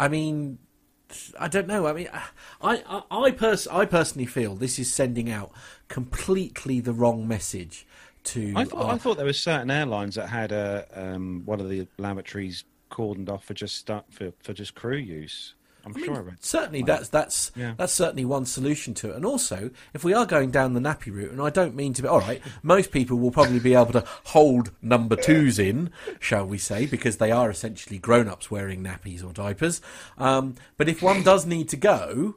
I 0.00 0.08
mean, 0.08 0.58
I 1.38 1.48
don't 1.48 1.66
know. 1.66 1.86
I 1.86 1.92
mean, 1.92 2.08
I 2.12 2.82
I 2.90 3.02
I, 3.10 3.30
pers- 3.30 3.66
I 3.68 3.84
personally 3.86 4.26
feel 4.26 4.54
this 4.54 4.78
is 4.78 4.92
sending 4.92 5.30
out 5.30 5.52
completely 5.88 6.80
the 6.80 6.92
wrong 6.92 7.26
message 7.26 7.86
to. 8.24 8.52
I 8.56 8.64
thought, 8.64 8.84
our... 8.84 8.94
I 8.94 8.98
thought 8.98 9.16
there 9.16 9.26
were 9.26 9.32
certain 9.32 9.70
airlines 9.70 10.14
that 10.16 10.28
had 10.28 10.52
a 10.52 10.86
um, 10.94 11.42
one 11.44 11.60
of 11.60 11.68
the 11.68 11.86
lavatories 11.98 12.64
cordoned 12.90 13.28
off 13.28 13.44
for 13.44 13.54
just 13.54 13.90
for 14.10 14.32
for 14.42 14.52
just 14.52 14.74
crew 14.74 14.96
use. 14.96 15.54
I'm 15.84 15.92
I 15.92 15.96
mean, 15.96 16.04
sure 16.04 16.16
I 16.16 16.20
read. 16.20 16.36
certainly 16.40 16.82
that's 16.82 17.08
that's 17.08 17.50
Yeah. 17.56 17.74
that's 17.76 17.92
certainly 17.92 18.24
one 18.24 18.46
solution 18.46 18.94
to 18.94 19.10
it. 19.10 19.16
And 19.16 19.24
also, 19.24 19.70
if 19.94 20.04
we 20.04 20.14
are 20.14 20.26
going 20.26 20.50
down 20.50 20.74
the 20.74 20.80
nappy 20.80 21.12
route, 21.12 21.32
and 21.32 21.40
I 21.42 21.50
don't 21.50 21.74
mean 21.74 21.92
to 21.94 22.02
be 22.02 22.08
all 22.08 22.20
right, 22.20 22.40
most 22.62 22.92
people 22.92 23.18
will 23.18 23.30
probably 23.32 23.58
be 23.58 23.74
able 23.74 23.92
to 23.92 24.04
hold 24.26 24.70
number 24.80 25.16
twos 25.16 25.58
in, 25.58 25.90
shall 26.20 26.46
we 26.46 26.58
say, 26.58 26.86
because 26.86 27.16
they 27.16 27.30
are 27.32 27.50
essentially 27.50 27.98
grown-ups 27.98 28.50
wearing 28.50 28.82
nappies 28.82 29.24
or 29.24 29.32
diapers. 29.32 29.80
Um, 30.18 30.54
but 30.76 30.88
if 30.88 31.02
one 31.02 31.22
does 31.22 31.46
need 31.46 31.68
to 31.70 31.76
go, 31.76 32.36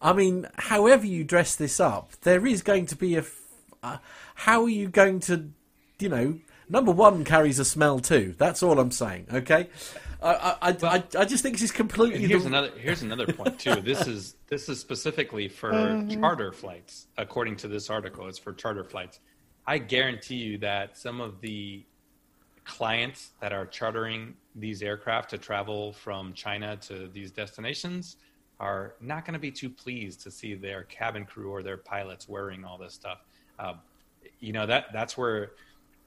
I 0.00 0.12
mean, 0.12 0.46
however 0.56 1.06
you 1.06 1.24
dress 1.24 1.54
this 1.56 1.80
up, 1.80 2.12
there 2.22 2.46
is 2.46 2.62
going 2.62 2.86
to 2.86 2.96
be 2.96 3.14
a. 3.16 3.20
f- 3.20 3.42
Uh, 3.82 3.98
how 4.34 4.62
are 4.64 4.68
you 4.68 4.88
going 4.88 5.20
to, 5.20 5.50
you 6.00 6.08
know? 6.08 6.38
Number 6.68 6.90
one 6.90 7.24
carries 7.24 7.58
a 7.60 7.64
smell 7.64 8.00
too. 8.00 8.34
That's 8.38 8.62
all 8.62 8.80
I'm 8.80 8.90
saying. 8.90 9.26
Okay, 9.32 9.68
I 10.26 10.56
I, 10.62 10.70
I, 10.70 10.76
I, 10.96 11.04
I 11.20 11.24
just 11.24 11.42
think 11.42 11.58
she's 11.58 11.72
completely. 11.72 12.26
Here's 12.26 12.42
the- 12.42 12.48
another 12.48 12.70
here's 12.78 13.02
another 13.02 13.26
point 13.26 13.58
too. 13.58 13.80
This 13.82 14.06
is 14.06 14.36
this 14.48 14.68
is 14.68 14.80
specifically 14.80 15.48
for 15.48 16.04
charter 16.08 16.52
flights, 16.52 17.06
according 17.16 17.56
to 17.56 17.68
this 17.68 17.90
article. 17.90 18.28
It's 18.28 18.38
for 18.38 18.52
charter 18.52 18.84
flights. 18.84 19.20
I 19.66 19.78
guarantee 19.78 20.36
you 20.36 20.58
that 20.58 20.96
some 20.96 21.20
of 21.20 21.40
the 21.40 21.84
clients 22.64 23.30
that 23.40 23.52
are 23.52 23.66
chartering 23.66 24.34
these 24.56 24.82
aircraft 24.82 25.30
to 25.30 25.38
travel 25.38 25.92
from 25.92 26.32
China 26.34 26.76
to 26.76 27.08
these 27.12 27.30
destinations 27.30 28.16
are 28.58 28.94
not 29.00 29.24
going 29.24 29.34
to 29.34 29.38
be 29.40 29.50
too 29.50 29.68
pleased 29.70 30.20
to 30.22 30.30
see 30.30 30.54
their 30.54 30.82
cabin 30.84 31.24
crew 31.24 31.50
or 31.50 31.62
their 31.62 31.76
pilots 31.76 32.28
wearing 32.28 32.64
all 32.64 32.78
this 32.78 32.94
stuff. 32.94 33.18
Uh, 33.58 33.74
you 34.40 34.52
know 34.52 34.66
that 34.66 34.86
that's 34.92 35.16
where 35.16 35.52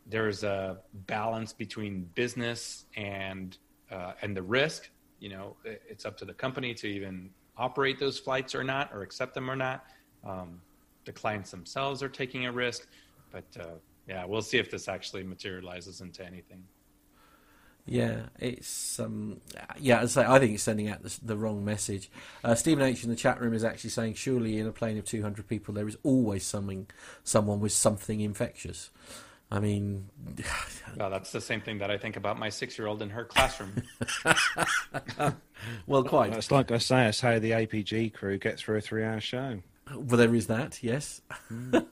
there's 0.08 0.44
a 0.44 0.78
balance 1.08 1.54
between 1.54 2.10
business 2.16 2.86
and 2.98 3.58
uh, 3.92 4.14
and 4.22 4.36
the 4.36 4.44
risk. 4.44 4.90
You 5.20 5.30
know, 5.30 5.56
it's 5.66 6.06
up 6.06 6.18
to 6.18 6.26
the 6.26 6.34
company 6.34 6.74
to 6.76 6.88
even 6.88 7.30
operate 7.58 8.00
those 8.00 8.18
flights 8.18 8.56
or 8.56 8.64
not, 8.64 8.92
or 8.94 9.02
accept 9.02 9.34
them 9.34 9.52
or 9.52 9.56
not. 9.56 9.86
Um, 10.26 10.62
the 11.06 11.12
clients 11.12 11.52
themselves 11.52 12.02
are 12.02 12.10
taking 12.10 12.46
a 12.46 12.52
risk, 12.52 12.88
but 13.32 13.46
uh, 13.60 13.76
yeah, 14.08 14.26
we'll 14.26 14.42
see 14.42 14.58
if 14.58 14.72
this 14.72 14.88
actually 14.88 15.24
materializes 15.24 16.02
into 16.02 16.26
anything. 16.26 16.64
Yeah, 17.86 18.28
it's 18.38 19.00
um, 19.00 19.42
yeah. 19.80 20.02
I 20.02 20.06
say, 20.06 20.24
I 20.24 20.38
think 20.38 20.54
it's 20.54 20.64
sending 20.64 20.90
out 20.90 21.02
the, 21.02 21.18
the 21.24 21.36
wrong 21.36 21.66
message. 21.66 22.12
Uh, 22.44 22.54
Stephen 22.54 22.84
H 22.84 23.04
in 23.04 23.10
the 23.10 23.16
chat 23.16 23.42
room 23.42 23.54
is 23.54 23.64
actually 23.64 23.90
saying, 23.90 24.14
surely 24.14 24.60
in 24.60 24.68
a 24.68 24.72
plane 24.72 24.98
of 24.98 25.06
two 25.06 25.24
hundred 25.24 25.48
people, 25.48 25.74
there 25.74 25.88
is 25.88 25.98
always 26.04 26.46
something, 26.46 26.88
someone 27.24 27.60
with 27.60 27.72
something 27.72 28.20
infectious. 28.20 28.92
I 29.52 29.60
mean, 29.60 30.10
Well, 30.96 31.10
that's 31.10 31.32
the 31.32 31.42
same 31.42 31.62
thing 31.62 31.80
that 31.80 31.90
I 31.90 31.98
think 31.98 32.16
about 32.18 32.38
my 32.38 32.50
six-year-old 32.50 33.02
in 33.02 33.10
her 33.10 33.26
classroom. 33.26 33.82
well, 35.88 36.04
quite. 36.04 36.34
It's 36.34 36.52
like 36.52 36.72
I 36.72 36.78
say, 36.78 37.08
it's 37.08 37.22
how 37.22 37.40
the 37.40 37.52
APG 37.52 38.14
crew 38.14 38.38
get 38.38 38.60
through 38.60 38.78
a 38.78 38.82
three-hour 38.82 39.20
show. 39.22 39.60
Well, 39.94 40.18
there 40.18 40.36
is 40.36 40.48
that. 40.48 40.84
Yes. 40.84 41.22
Hmm. 41.48 41.78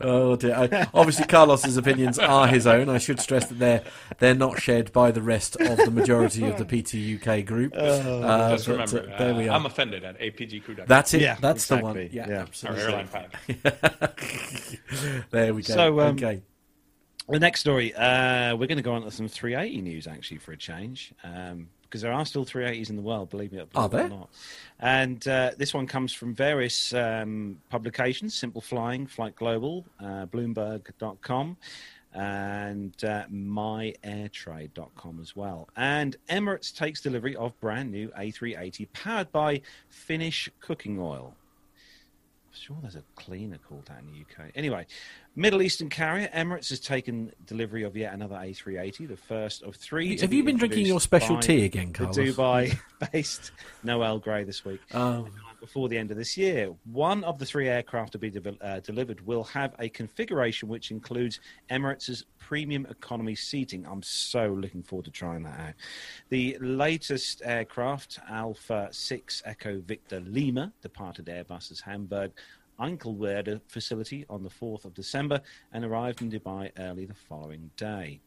oh 0.00 0.36
dear. 0.36 0.54
I, 0.54 0.88
obviously, 0.94 1.26
Carlos's 1.26 1.76
opinions 1.76 2.18
are 2.18 2.46
his 2.46 2.66
own. 2.66 2.88
I 2.88 2.98
should 2.98 3.20
stress 3.20 3.46
that 3.46 3.58
they're 3.58 3.82
they're 4.18 4.34
not 4.34 4.60
shared 4.60 4.92
by 4.92 5.10
the 5.10 5.22
rest 5.22 5.56
of 5.56 5.76
the 5.76 5.90
majority 5.90 6.46
of 6.46 6.58
the 6.58 6.64
PTUK 6.82 7.46
group. 7.46 7.74
Uh, 7.76 8.50
Just 8.50 8.66
but, 8.66 8.72
remember, 8.72 9.12
uh, 9.14 9.18
there 9.18 9.34
we 9.34 9.48
uh, 9.48 9.52
are. 9.52 9.56
I'm 9.56 9.66
offended 9.66 10.04
at 10.04 10.18
APG 10.20 10.64
crew. 10.64 10.76
That's 10.86 11.14
it. 11.14 11.22
Yeah, 11.22 11.36
That's 11.40 11.66
the 11.66 11.78
one. 11.78 11.96
Yeah, 11.96 12.28
Yeah. 12.28 12.34
our 12.34 12.40
absolutely. 12.42 12.82
airline 12.82 13.08
pilot. 13.08 13.32
there 15.30 15.54
we 15.54 15.62
go. 15.62 15.74
So, 15.74 16.00
um, 16.00 16.16
okay. 16.16 16.42
The 17.28 17.40
next 17.40 17.58
story, 17.60 17.92
uh, 17.92 18.54
we're 18.54 18.68
going 18.68 18.76
to 18.76 18.82
go 18.82 18.92
on 18.92 19.02
to 19.02 19.10
some 19.10 19.26
380 19.26 19.80
news 19.82 20.06
actually 20.06 20.38
for 20.38 20.52
a 20.52 20.56
change, 20.56 21.12
um, 21.24 21.68
because 21.88 22.02
there 22.02 22.12
are 22.12 22.24
still 22.26 22.44
380s 22.44 22.90
in 22.90 22.96
the 22.96 23.02
world, 23.02 23.30
believe 23.30 23.52
me, 23.52 23.60
Are 23.60 23.66
believe 23.66 23.86
or 23.86 23.96
there? 23.96 24.08
not. 24.08 24.28
And 24.78 25.26
uh, 25.26 25.52
this 25.56 25.72
one 25.72 25.86
comes 25.86 26.12
from 26.12 26.34
various 26.34 26.92
um, 26.92 27.60
publications: 27.70 28.34
Simple 28.34 28.60
Flying, 28.60 29.06
Flight 29.06 29.36
Global, 29.36 29.84
uh, 30.00 30.26
Bloomberg.com, 30.26 31.56
and 32.12 33.04
uh, 33.04 33.24
MyAirTrade.com 33.32 35.18
as 35.20 35.36
well. 35.36 35.68
And 35.76 36.16
Emirates 36.28 36.74
takes 36.74 37.00
delivery 37.00 37.36
of 37.36 37.58
brand 37.60 37.90
new 37.90 38.08
A380 38.18 38.88
powered 38.92 39.32
by 39.32 39.60
Finnish 39.88 40.50
cooking 40.60 40.98
oil. 41.00 41.34
Sure 42.58 42.76
there's 42.80 42.96
a 42.96 43.02
cleaner 43.14 43.58
called 43.58 43.86
that 43.86 44.00
in 44.00 44.06
the 44.06 44.20
UK. 44.20 44.50
Anyway, 44.54 44.86
Middle 45.34 45.62
Eastern 45.62 45.88
carrier 45.88 46.28
Emirates 46.34 46.70
has 46.70 46.80
taken 46.80 47.32
delivery 47.46 47.82
of 47.82 47.96
yet 47.96 48.14
another 48.14 48.36
A380, 48.36 49.08
the 49.08 49.16
first 49.16 49.62
of 49.62 49.76
three. 49.76 50.18
Have 50.18 50.32
you 50.32 50.42
been 50.42 50.56
drinking 50.56 50.86
your 50.86 51.00
special 51.00 51.38
tea 51.38 51.64
again, 51.64 51.92
Carlos? 51.92 52.16
The? 52.16 52.32
Dubai-based 52.32 53.52
Noel 53.84 54.18
Grey 54.18 54.44
this 54.44 54.64
week. 54.64 54.80
Oh, 54.94 55.28
Before 55.60 55.88
the 55.88 55.96
end 55.96 56.10
of 56.10 56.16
this 56.16 56.36
year, 56.36 56.72
one 56.84 57.24
of 57.24 57.38
the 57.38 57.46
three 57.46 57.68
aircraft 57.68 58.12
to 58.12 58.18
be 58.18 58.30
de- 58.30 58.56
uh, 58.60 58.80
delivered 58.80 59.26
will 59.26 59.44
have 59.44 59.74
a 59.78 59.88
configuration 59.88 60.68
which 60.68 60.90
includes 60.90 61.40
Emirates' 61.70 62.24
premium 62.38 62.86
economy 62.86 63.34
seating. 63.34 63.86
I'm 63.86 64.02
so 64.02 64.48
looking 64.48 64.82
forward 64.82 65.06
to 65.06 65.10
trying 65.10 65.42
that 65.44 65.58
out. 65.58 65.74
The 66.28 66.58
latest 66.60 67.42
aircraft, 67.44 68.18
Alpha 68.28 68.88
6 68.90 69.42
Echo 69.44 69.80
Victor 69.80 70.20
Lima, 70.20 70.72
departed 70.82 71.26
Airbus's 71.26 71.80
Hamburg 71.80 72.32
Finkenwerder 72.78 73.60
facility 73.66 74.26
on 74.28 74.42
the 74.42 74.50
4th 74.50 74.84
of 74.84 74.94
December 74.94 75.40
and 75.72 75.84
arrived 75.84 76.22
in 76.22 76.30
Dubai 76.30 76.70
early 76.78 77.06
the 77.06 77.14
following 77.14 77.70
day. 77.76 78.20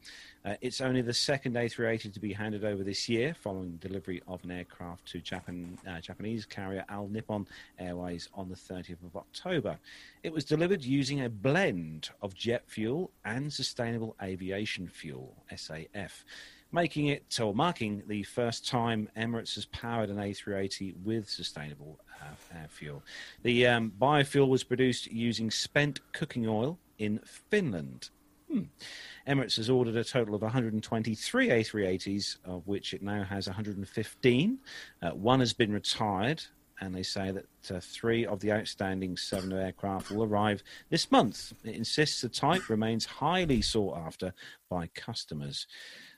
Uh, 0.45 0.55
it's 0.61 0.79
only 0.79 1.01
the 1.01 1.13
second 1.13 1.55
A380 1.55 2.13
to 2.13 2.19
be 2.19 2.31
handed 2.31 2.63
over 2.63 2.83
this 2.83 3.09
year, 3.09 3.33
following 3.33 3.77
delivery 3.77 4.21
of 4.27 4.43
an 4.43 4.51
aircraft 4.51 5.05
to 5.07 5.19
Japan, 5.19 5.77
uh, 5.87 5.99
Japanese 5.99 6.45
carrier 6.45 6.85
All 6.89 7.09
Nippon 7.09 7.45
Airways 7.77 8.29
on 8.33 8.47
the 8.47 8.55
30th 8.55 9.03
of 9.05 9.15
October. 9.17 9.77
It 10.23 10.31
was 10.31 10.45
delivered 10.45 10.83
using 10.83 11.21
a 11.21 11.29
blend 11.29 12.09
of 12.21 12.33
jet 12.33 12.63
fuel 12.67 13.11
and 13.25 13.51
sustainable 13.51 14.15
aviation 14.23 14.87
fuel 14.87 15.35
(SAF), 15.51 16.23
making 16.71 17.07
it 17.07 17.37
or 17.41 17.53
marking 17.53 18.03
the 18.07 18.23
first 18.23 18.65
time 18.65 19.09
Emirates 19.17 19.55
has 19.55 19.65
powered 19.65 20.09
an 20.09 20.17
A380 20.17 21.03
with 21.03 21.29
sustainable 21.29 21.99
uh, 22.21 22.67
fuel. 22.69 23.03
The 23.43 23.67
um, 23.67 23.91
biofuel 23.99 24.47
was 24.47 24.63
produced 24.63 25.07
using 25.07 25.51
spent 25.51 25.99
cooking 26.13 26.47
oil 26.47 26.79
in 26.97 27.19
Finland. 27.49 28.09
Hmm. 28.49 28.63
Emirates 29.29 29.57
has 29.57 29.69
ordered 29.69 29.95
a 29.95 30.03
total 30.03 30.33
of 30.33 30.41
123 30.41 31.49
A380s, 31.49 32.37
of 32.45 32.65
which 32.67 32.95
it 32.95 33.03
now 33.03 33.23
has 33.23 33.45
115. 33.45 34.57
Uh, 35.03 35.09
one 35.11 35.39
has 35.39 35.53
been 35.53 35.71
retired, 35.71 36.41
and 36.81 36.95
they 36.95 37.03
say 37.03 37.29
that 37.31 37.45
uh, 37.69 37.79
three 37.79 38.25
of 38.25 38.39
the 38.39 38.51
outstanding 38.51 39.15
seven 39.15 39.53
aircraft 39.53 40.09
will 40.09 40.23
arrive 40.23 40.63
this 40.89 41.11
month. 41.11 41.53
It 41.63 41.75
insists 41.75 42.21
the 42.21 42.29
type 42.29 42.69
remains 42.69 43.05
highly 43.05 43.61
sought 43.61 43.99
after 43.99 44.33
by 44.67 44.87
customers. 44.95 45.67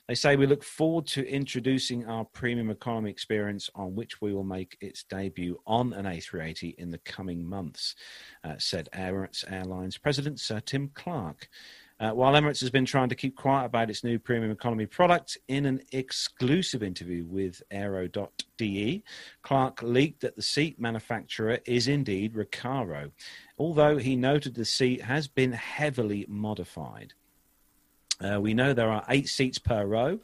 They 0.08 0.14
say 0.14 0.36
we 0.36 0.46
look 0.46 0.64
forward 0.64 1.06
to 1.08 1.28
introducing 1.28 2.06
our 2.06 2.24
premium 2.24 2.70
economy 2.70 3.10
experience, 3.10 3.68
on 3.74 3.94
which 3.94 4.22
we 4.22 4.32
will 4.32 4.42
make 4.42 4.78
its 4.80 5.04
debut 5.04 5.60
on 5.66 5.92
an 5.92 6.06
A380 6.06 6.76
in 6.76 6.90
the 6.90 6.98
coming 6.98 7.46
months, 7.46 7.94
uh, 8.42 8.54
said 8.58 8.88
Emirates 8.94 9.44
Airlines 9.52 9.98
President 9.98 10.40
Sir 10.40 10.60
Tim 10.60 10.90
Clark. 10.94 11.48
Uh, 12.02 12.10
while 12.10 12.32
Emirates 12.32 12.58
has 12.58 12.68
been 12.70 12.84
trying 12.84 13.08
to 13.08 13.14
keep 13.14 13.36
quiet 13.36 13.64
about 13.64 13.88
its 13.88 14.02
new 14.02 14.18
premium 14.18 14.50
economy 14.50 14.86
product, 14.86 15.38
in 15.46 15.66
an 15.66 15.80
exclusive 15.92 16.82
interview 16.82 17.24
with 17.24 17.62
Aero.de, 17.70 19.04
Clark 19.42 19.82
leaked 19.84 20.20
that 20.22 20.34
the 20.34 20.42
seat 20.42 20.80
manufacturer 20.80 21.60
is 21.64 21.86
indeed 21.86 22.34
Recaro, 22.34 23.12
although 23.56 23.98
he 23.98 24.16
noted 24.16 24.56
the 24.56 24.64
seat 24.64 25.00
has 25.02 25.28
been 25.28 25.52
heavily 25.52 26.26
modified. 26.28 27.12
Uh, 28.20 28.40
we 28.40 28.52
know 28.52 28.72
there 28.72 28.90
are 28.90 29.04
eight 29.08 29.28
seats 29.28 29.60
per 29.60 29.86
row. 29.86 30.18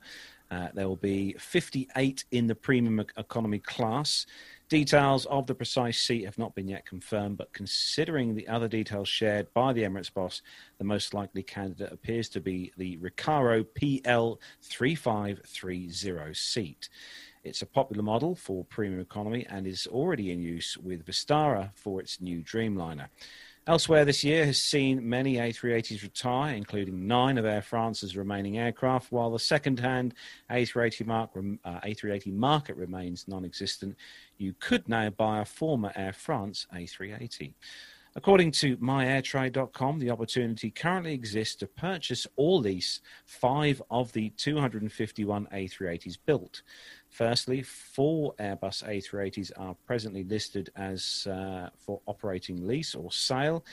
Uh, 0.50 0.68
there 0.74 0.88
will 0.88 0.96
be 0.96 1.34
58 1.38 2.24
in 2.32 2.48
the 2.48 2.56
premium 2.56 3.06
economy 3.16 3.60
class. 3.60 4.26
Details 4.68 5.24
of 5.26 5.46
the 5.46 5.54
precise 5.54 5.98
seat 5.98 6.24
have 6.26 6.36
not 6.36 6.54
been 6.54 6.68
yet 6.68 6.84
confirmed, 6.84 7.38
but 7.38 7.54
considering 7.54 8.34
the 8.34 8.46
other 8.48 8.68
details 8.68 9.08
shared 9.08 9.50
by 9.54 9.72
the 9.72 9.82
Emirates 9.82 10.12
boss, 10.12 10.42
the 10.76 10.84
most 10.84 11.14
likely 11.14 11.42
candidate 11.42 11.90
appears 11.90 12.28
to 12.28 12.38
be 12.38 12.70
the 12.76 12.98
Recaro 12.98 13.64
PL3530 13.64 16.36
seat. 16.36 16.90
It's 17.44 17.62
a 17.62 17.66
popular 17.66 18.02
model 18.02 18.34
for 18.34 18.66
premium 18.66 19.00
economy 19.00 19.46
and 19.48 19.66
is 19.66 19.86
already 19.86 20.32
in 20.32 20.42
use 20.42 20.76
with 20.76 21.06
Vistara 21.06 21.70
for 21.74 21.98
its 21.98 22.20
new 22.20 22.42
Dreamliner. 22.42 23.08
Elsewhere 23.68 24.06
this 24.06 24.24
year 24.24 24.46
has 24.46 24.56
seen 24.56 25.06
many 25.06 25.34
A380s 25.34 26.02
retire, 26.02 26.54
including 26.54 27.06
nine 27.06 27.36
of 27.36 27.44
Air 27.44 27.60
France's 27.60 28.16
remaining 28.16 28.56
aircraft, 28.56 29.12
while 29.12 29.30
the 29.30 29.38
second-hand 29.38 30.14
A380, 30.50 31.04
mark, 31.04 31.30
uh, 31.36 31.80
A380 31.80 32.32
market 32.32 32.76
remains 32.76 33.28
non-existent. 33.28 33.94
You 34.38 34.54
could 34.58 34.88
now 34.88 35.10
buy 35.10 35.42
a 35.42 35.44
former 35.44 35.92
Air 35.94 36.14
France 36.14 36.66
A380. 36.74 37.52
According 38.18 38.50
to 38.50 38.76
myairtrade.com, 38.78 40.00
the 40.00 40.10
opportunity 40.10 40.72
currently 40.72 41.14
exists 41.14 41.54
to 41.54 41.68
purchase 41.68 42.26
or 42.34 42.58
lease 42.58 43.00
five 43.26 43.80
of 43.92 44.12
the 44.12 44.30
251 44.30 45.46
A380s 45.52 46.18
built. 46.26 46.62
Firstly, 47.10 47.62
four 47.62 48.34
Airbus 48.40 48.82
A380s 48.82 49.52
are 49.56 49.76
presently 49.86 50.24
listed 50.24 50.68
as 50.74 51.28
uh, 51.30 51.68
for 51.78 52.00
operating 52.06 52.66
lease 52.66 52.96
or 52.96 53.12
sale. 53.12 53.64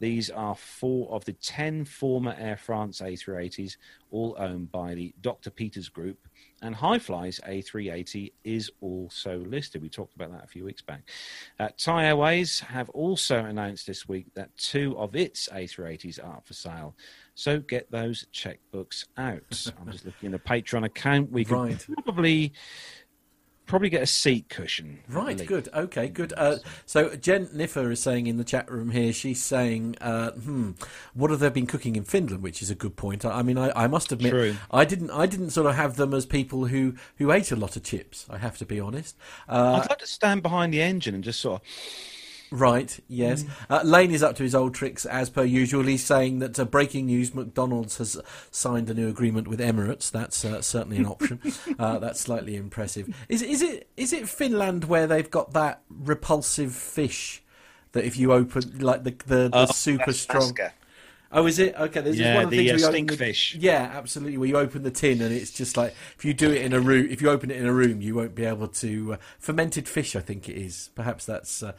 These 0.00 0.28
are 0.28 0.54
four 0.54 1.10
of 1.10 1.24
the 1.24 1.32
10 1.32 1.86
former 1.86 2.36
Air 2.38 2.58
France 2.58 3.00
A380s, 3.00 3.78
all 4.10 4.36
owned 4.38 4.70
by 4.70 4.94
the 4.94 5.14
Dr. 5.22 5.48
Peters 5.48 5.88
Group. 5.88 6.18
And 6.64 6.74
Hi-Fly's 6.74 7.40
A380 7.46 8.32
is 8.42 8.70
also 8.80 9.36
listed. 9.40 9.82
We 9.82 9.90
talked 9.90 10.14
about 10.14 10.32
that 10.32 10.44
a 10.44 10.46
few 10.46 10.64
weeks 10.64 10.80
back. 10.80 11.02
Uh, 11.60 11.68
Thai 11.76 12.06
Airways 12.06 12.60
have 12.60 12.88
also 12.90 13.44
announced 13.44 13.86
this 13.86 14.08
week 14.08 14.28
that 14.34 14.56
two 14.56 14.96
of 14.96 15.14
its 15.14 15.46
A380s 15.50 16.24
are 16.24 16.36
up 16.38 16.46
for 16.46 16.54
sale. 16.54 16.96
So 17.34 17.58
get 17.58 17.90
those 17.90 18.26
checkbooks 18.32 19.04
out. 19.18 19.72
I'm 19.78 19.92
just 19.92 20.06
looking 20.06 20.32
at 20.32 20.42
the 20.42 20.48
Patreon 20.48 20.86
account. 20.86 21.30
We 21.30 21.44
can 21.44 21.54
right. 21.54 21.86
probably 22.02 22.54
probably 23.66 23.88
get 23.88 24.02
a 24.02 24.06
seat 24.06 24.48
cushion. 24.48 25.00
Right, 25.08 25.44
good. 25.46 25.68
Okay, 25.74 26.08
good. 26.08 26.32
Uh, 26.36 26.56
so 26.86 27.14
Jen 27.16 27.46
Niffer 27.46 27.90
is 27.90 28.00
saying 28.00 28.26
in 28.26 28.36
the 28.36 28.44
chat 28.44 28.70
room 28.70 28.90
here, 28.90 29.12
she's 29.12 29.42
saying, 29.42 29.96
uh, 30.00 30.32
"Hmm, 30.32 30.72
what 31.14 31.30
have 31.30 31.40
they 31.40 31.48
been 31.50 31.66
cooking 31.66 31.96
in 31.96 32.04
Finland?" 32.04 32.42
Which 32.42 32.62
is 32.62 32.70
a 32.70 32.74
good 32.74 32.96
point. 32.96 33.24
I, 33.24 33.38
I 33.38 33.42
mean, 33.42 33.58
I, 33.58 33.72
I, 33.84 33.86
must 33.86 34.12
admit, 34.12 34.30
True. 34.30 34.56
I 34.70 34.84
didn't, 34.84 35.10
I 35.10 35.26
didn't 35.26 35.50
sort 35.50 35.66
of 35.66 35.74
have 35.74 35.96
them 35.96 36.14
as 36.14 36.26
people 36.26 36.66
who 36.66 36.94
who 37.16 37.32
ate 37.32 37.50
a 37.52 37.56
lot 37.56 37.76
of 37.76 37.82
chips. 37.82 38.26
I 38.30 38.38
have 38.38 38.58
to 38.58 38.66
be 38.66 38.80
honest. 38.80 39.16
Uh, 39.48 39.80
I'd 39.82 39.90
like 39.90 39.98
to 39.98 40.06
stand 40.06 40.42
behind 40.42 40.72
the 40.72 40.82
engine 40.82 41.14
and 41.14 41.24
just 41.24 41.40
sort 41.40 41.62
of 41.62 41.68
Right, 42.54 43.00
yes. 43.08 43.42
Mm. 43.42 43.50
Uh, 43.68 43.82
Lane 43.82 44.12
is 44.12 44.22
up 44.22 44.36
to 44.36 44.44
his 44.44 44.54
old 44.54 44.76
tricks 44.76 45.04
as 45.06 45.28
per 45.28 45.42
usual. 45.42 45.82
He's 45.82 46.04
saying 46.04 46.38
that 46.38 46.56
uh, 46.56 46.64
breaking 46.64 47.06
news 47.06 47.34
McDonald's 47.34 47.98
has 47.98 48.16
signed 48.52 48.88
a 48.88 48.94
new 48.94 49.08
agreement 49.08 49.48
with 49.48 49.58
Emirates. 49.58 50.08
That's 50.08 50.44
uh, 50.44 50.62
certainly 50.62 50.98
an 50.98 51.06
option. 51.06 51.40
Uh, 51.78 51.98
that's 51.98 52.20
slightly 52.20 52.56
impressive. 52.56 53.12
Is, 53.28 53.42
is, 53.42 53.60
it, 53.62 53.88
is 53.96 54.12
it 54.12 54.28
Finland 54.28 54.84
where 54.84 55.06
they've 55.06 55.30
got 55.30 55.52
that 55.54 55.82
repulsive 55.88 56.74
fish 56.74 57.42
that 57.92 58.04
if 58.04 58.16
you 58.16 58.32
open, 58.32 58.78
like 58.78 59.02
the, 59.02 59.10
the, 59.26 59.48
the 59.48 59.50
oh, 59.52 59.66
super 59.66 60.12
strong. 60.12 60.56
Oh, 61.32 61.46
is 61.46 61.58
it? 61.58 61.74
Okay, 61.74 62.00
there's 62.00 62.18
yeah, 62.18 62.36
one 62.36 62.44
of 62.44 62.50
the, 62.50 62.70
the 62.70 63.12
uh, 63.12 63.16
fish. 63.16 63.56
Yeah, 63.58 63.90
absolutely. 63.92 64.38
Where 64.38 64.48
you 64.48 64.56
open 64.56 64.84
the 64.84 64.90
tin 64.90 65.20
and 65.20 65.34
it's 65.34 65.50
just 65.50 65.76
like 65.76 65.94
if 66.16 66.24
you 66.24 66.32
do 66.32 66.52
it 66.52 66.62
in 66.62 66.72
a 66.72 66.80
room, 66.80 67.08
if 67.10 67.20
you 67.20 67.30
open 67.30 67.50
it 67.50 67.56
in 67.56 67.66
a 67.66 67.72
room, 67.72 68.00
you 68.00 68.14
won't 68.14 68.36
be 68.36 68.44
able 68.44 68.68
to 68.68 69.14
uh, 69.14 69.16
fermented 69.40 69.88
fish. 69.88 70.14
I 70.14 70.20
think 70.20 70.48
it 70.48 70.56
is. 70.56 70.90
Perhaps 70.94 71.26
that's 71.26 71.62
uh, 71.62 71.72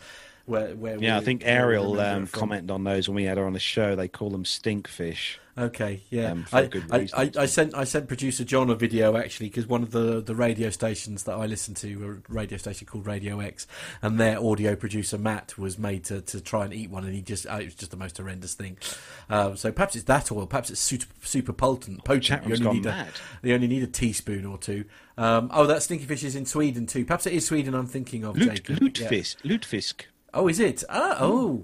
where, 0.46 0.76
where 0.76 0.98
yeah, 0.98 1.16
we, 1.16 1.22
I 1.22 1.26
think 1.26 1.42
Ariel 1.46 2.00
um, 2.00 2.28
commented 2.28 2.72
on 2.72 2.84
those 2.84 3.08
when 3.08 3.16
we 3.16 3.24
had 3.24 3.38
her 3.38 3.46
on 3.46 3.54
the 3.54 3.60
show. 3.60 3.96
They 3.96 4.08
call 4.08 4.30
them 4.30 4.44
stinkfish. 4.44 5.38
Okay, 5.58 6.02
yeah. 6.10 6.32
Um, 6.32 6.46
I, 6.52 6.70
I, 6.92 7.08
I, 7.14 7.32
I, 7.40 7.46
sent 7.46 7.74
I 7.76 7.86
sent 7.86 8.10
producer 8.10 8.44
John 8.44 8.70
a 8.70 8.76
video 8.76 9.16
actually 9.16 9.48
because 9.48 9.66
one 9.66 9.84
of 9.84 9.92
the, 9.92 10.22
the 10.22 10.36
radio 10.36 10.70
stations 10.70 11.24
that 11.24 11.36
I 11.36 11.46
listen 11.46 11.74
to, 11.76 12.22
a 12.30 12.32
radio 12.32 12.58
station 12.58 12.88
called 12.88 13.08
Radio 13.08 13.40
X, 13.40 13.66
and 14.02 14.20
their 14.20 14.38
audio 14.38 14.76
producer 14.76 15.18
Matt 15.18 15.58
was 15.58 15.80
made 15.80 16.04
to, 16.06 16.20
to 16.20 16.42
try 16.42 16.66
and 16.66 16.74
eat 16.74 16.90
one, 16.90 17.06
and 17.06 17.16
he 17.16 17.22
just 17.22 17.48
uh, 17.48 17.56
it 17.56 17.66
was 17.66 17.76
just 17.76 17.92
the 17.92 17.98
most 17.98 18.18
horrendous 18.18 18.54
thing. 18.54 18.78
Um, 19.30 19.56
so 19.56 19.72
perhaps 19.72 19.96
it's 19.96 20.04
that 20.06 20.30
oil, 20.30 20.46
perhaps 20.46 20.70
it's 20.70 20.82
super 20.82 21.08
super 21.24 21.54
potent. 21.54 22.04
potent. 22.04 22.46
You 22.46 22.68
only, 22.68 22.80
need 22.82 22.86
a, 22.86 23.08
you 23.42 23.54
only 23.54 23.68
need 23.68 23.84
a 23.84 23.88
teaspoon 23.88 24.46
or 24.46 24.58
two. 24.58 24.84
Um, 25.18 25.50
oh, 25.54 25.66
that 25.68 25.84
stinky 25.84 26.04
fish 26.04 26.26
is 26.26 26.36
in 26.36 26.46
Sweden 26.46 26.86
too. 26.86 27.06
Perhaps 27.06 27.28
it 27.28 27.34
is 27.34 27.46
Sweden. 27.46 27.76
I'm 27.76 27.88
thinking 27.88 28.26
of. 28.26 28.38
Lut, 28.38 28.56
Jacob. 28.56 28.80
Lutfisk. 28.80 29.38
Yeah. 29.42 29.54
Lutfisk. 29.54 30.02
Oh, 30.36 30.50
is 30.50 30.60
it? 30.60 30.84
Ah, 30.90 31.18
oh. 31.22 31.64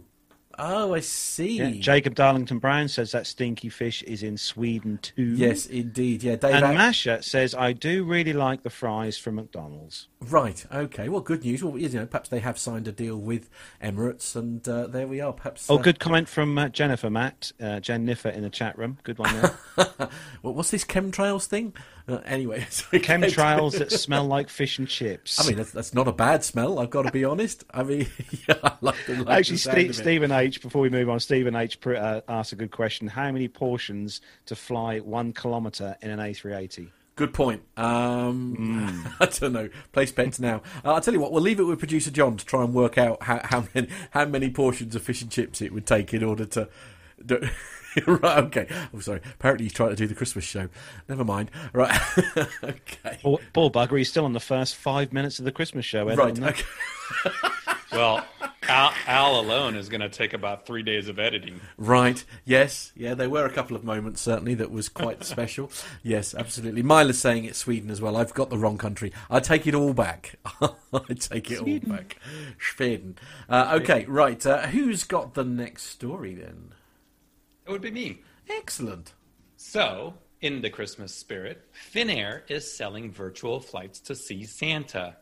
Oh, 0.58 0.94
I 0.94 1.02
see. 1.02 1.58
Yeah, 1.58 1.72
Jacob 1.72 2.16
Darlington 2.16 2.60
Brown 2.60 2.88
says 2.88 3.12
that 3.12 3.28
stinky 3.28 3.70
fish 3.70 4.02
is 4.04 4.24
in 4.24 4.38
Sweden 4.38 5.00
too. 5.02 5.34
Yes, 5.36 5.66
indeed. 5.66 6.24
Yeah, 6.24 6.36
Dave 6.38 6.56
and 6.56 6.78
Masha 6.78 7.22
says 7.22 7.54
I 7.54 7.74
do 7.74 8.04
really 8.04 8.34
like 8.34 8.64
the 8.64 8.70
fries 8.70 9.18
from 9.18 9.36
McDonald's. 9.36 10.08
Right. 10.30 10.64
Okay. 10.72 11.10
Well, 11.10 11.22
good 11.22 11.44
news. 11.44 11.64
Well, 11.64 11.78
you 11.78 11.90
know, 11.90 12.06
perhaps 12.06 12.30
they 12.30 12.40
have 12.40 12.60
signed 12.60 12.88
a 12.88 12.92
deal 12.92 13.18
with 13.18 13.50
Emirates, 13.84 14.36
and 14.36 14.66
uh, 14.68 14.86
there 14.86 15.08
we 15.08 15.20
are. 15.20 15.34
Perhaps. 15.34 15.68
Oh, 15.70 15.80
uh... 15.80 15.82
good 15.82 16.00
comment 16.00 16.30
from 16.30 16.58
uh, 16.60 16.70
Jennifer 16.70 17.10
Matt, 17.10 17.52
uh, 17.60 17.80
Jen 17.80 18.06
Niffer 18.06 18.32
in 18.32 18.44
the 18.44 18.50
chat 18.52 18.78
room. 18.78 19.00
Good 19.02 19.18
one 19.18 19.34
there. 19.34 19.58
well, 20.44 20.54
what's 20.54 20.70
this 20.70 20.86
chemtrails 20.86 21.46
thing? 21.46 21.74
Uh, 22.08 22.20
anyway, 22.24 22.60
chemtrails 22.70 23.80
that 23.80 23.92
smell 24.00 24.26
like 24.26 24.50
fish 24.50 24.78
and 24.78 24.88
chips. 24.88 25.44
I 25.44 25.48
mean, 25.48 25.58
that's, 25.58 25.72
that's, 25.72 25.94
not 25.94 26.08
a 26.08 26.14
bad 26.14 26.44
smell. 26.44 26.78
I've 26.78 26.92
got 26.92 27.04
to 27.04 27.12
be 27.12 27.26
honest. 27.26 27.64
I 27.74 27.82
mean, 27.82 28.08
yeah, 28.48 28.56
I 28.64 28.74
like 28.82 28.96
the, 29.08 29.24
like 29.24 29.40
actually, 29.40 29.58
Steve, 29.58 29.96
Stephen 29.96 30.32
H. 30.32 30.62
Before 30.62 30.84
we 30.84 30.90
move 30.90 31.10
on, 31.10 31.20
Stephen 31.20 31.56
H. 31.56 31.80
Uh, 31.84 32.22
asked 32.28 32.54
a 32.54 32.56
good 32.56 32.72
question: 32.72 33.08
How 33.08 33.32
many 33.32 33.48
portions 33.48 34.22
to 34.46 34.56
fly 34.56 35.00
one 35.00 35.34
kilometre 35.34 35.98
in 36.04 36.12
an 36.12 36.20
A380? 36.20 36.90
Good 37.16 37.34
point. 37.34 37.62
Um, 37.78 38.56
mm. 38.58 39.16
I 39.20 39.26
don't 39.26 39.54
know. 39.54 39.70
Place 39.92 40.12
bets 40.12 40.40
now. 40.40 40.62
Uh, 40.84 40.94
I'll 40.94 41.02
tell 41.02 41.14
you 41.14 41.20
what. 41.20 41.32
We'll 41.32 41.44
leave 41.44 41.60
it 41.60 41.64
with 41.64 41.80
producer 41.80 42.10
John 42.10 42.38
to 42.38 42.46
try 42.46 42.64
and 42.64 42.74
work 42.74 42.98
out 42.98 43.24
how, 43.24 43.42
how 43.44 43.66
many 43.76 43.90
how 44.12 44.26
many 44.26 44.50
portions 44.50 44.96
of 44.96 45.04
fish 45.04 45.22
and 45.22 45.30
chips 45.30 45.62
it 45.62 45.74
would 45.74 45.86
take 45.86 46.14
in 46.14 46.24
order 46.24 46.46
to. 46.46 46.70
Do... 47.26 47.48
right. 48.08 48.44
Okay. 48.46 48.68
I'm 48.70 48.90
oh, 48.94 49.00
sorry. 49.00 49.22
Apparently 49.34 49.66
he's 49.66 49.74
trying 49.74 49.90
to 49.90 49.96
do 49.96 50.08
the 50.08 50.16
Christmas 50.16 50.46
show. 50.46 50.70
Never 51.10 51.26
mind. 51.26 51.52
Right. 51.74 52.00
okay. 52.64 53.20
Paul, 53.22 53.42
Paul 53.54 53.72
Bugger. 53.72 53.98
He's 53.98 54.10
still 54.10 54.26
on 54.26 54.34
the 54.34 54.40
first 54.40 54.76
five 54.76 55.12
minutes 55.12 55.40
of 55.40 55.46
the 55.46 55.52
Christmas 55.52 55.86
show. 55.86 56.06
Right. 56.06 56.40
Okay. 56.42 56.64
Well, 57.92 58.26
Al, 58.64 58.94
Al, 59.08 59.40
alone 59.40 59.76
is 59.76 59.90
going 59.90 60.02
to 60.02 60.10
take 60.10 60.34
about 60.34 60.66
three 60.66 60.84
days 60.84 61.08
of 61.08 61.20
editing. 61.20 61.60
Right. 61.78 62.24
Yes. 62.46 62.92
Yeah. 62.96 63.14
There 63.14 63.30
were 63.30 63.46
a 63.46 63.52
couple 63.54 63.76
of 63.76 63.84
moments 63.84 64.22
certainly 64.22 64.54
that 64.56 64.72
was 64.72 64.90
quite 64.90 65.24
special. 65.26 65.72
Yes. 66.04 66.34
Absolutely. 66.34 66.84
Mila's 66.84 67.20
saying 67.20 67.46
it's 67.46 67.60
Sweden 67.60 67.90
as 67.90 68.02
well. 68.02 68.16
I've 68.16 68.34
got 68.34 68.50
the 68.50 68.58
wrong 68.58 68.78
country. 68.78 69.12
I 69.30 69.40
take 69.40 69.68
it 69.68 69.76
all 69.76 69.94
back. 69.94 70.36
I 70.62 70.70
take 71.20 71.52
it 71.52 71.58
Sweden. 71.60 71.92
all 71.92 71.98
back. 71.98 72.18
Sweden. 72.60 73.18
Uh, 73.50 73.80
okay. 73.82 74.06
Right. 74.06 74.46
Uh, 74.46 74.68
who's 74.68 75.04
got 75.04 75.34
the 75.34 75.44
next 75.44 75.84
story 75.84 76.34
then? 76.36 76.74
It 77.66 77.72
would 77.72 77.82
be 77.82 77.92
me. 77.92 78.22
Excellent. 78.50 79.14
So, 79.58 80.16
in 80.42 80.62
the 80.62 80.70
Christmas 80.70 81.14
spirit, 81.14 81.68
Finnair 81.94 82.42
is 82.50 82.72
selling 82.76 83.12
virtual 83.12 83.60
flights 83.60 84.00
to 84.02 84.16
see 84.16 84.44
Santa. 84.44 85.16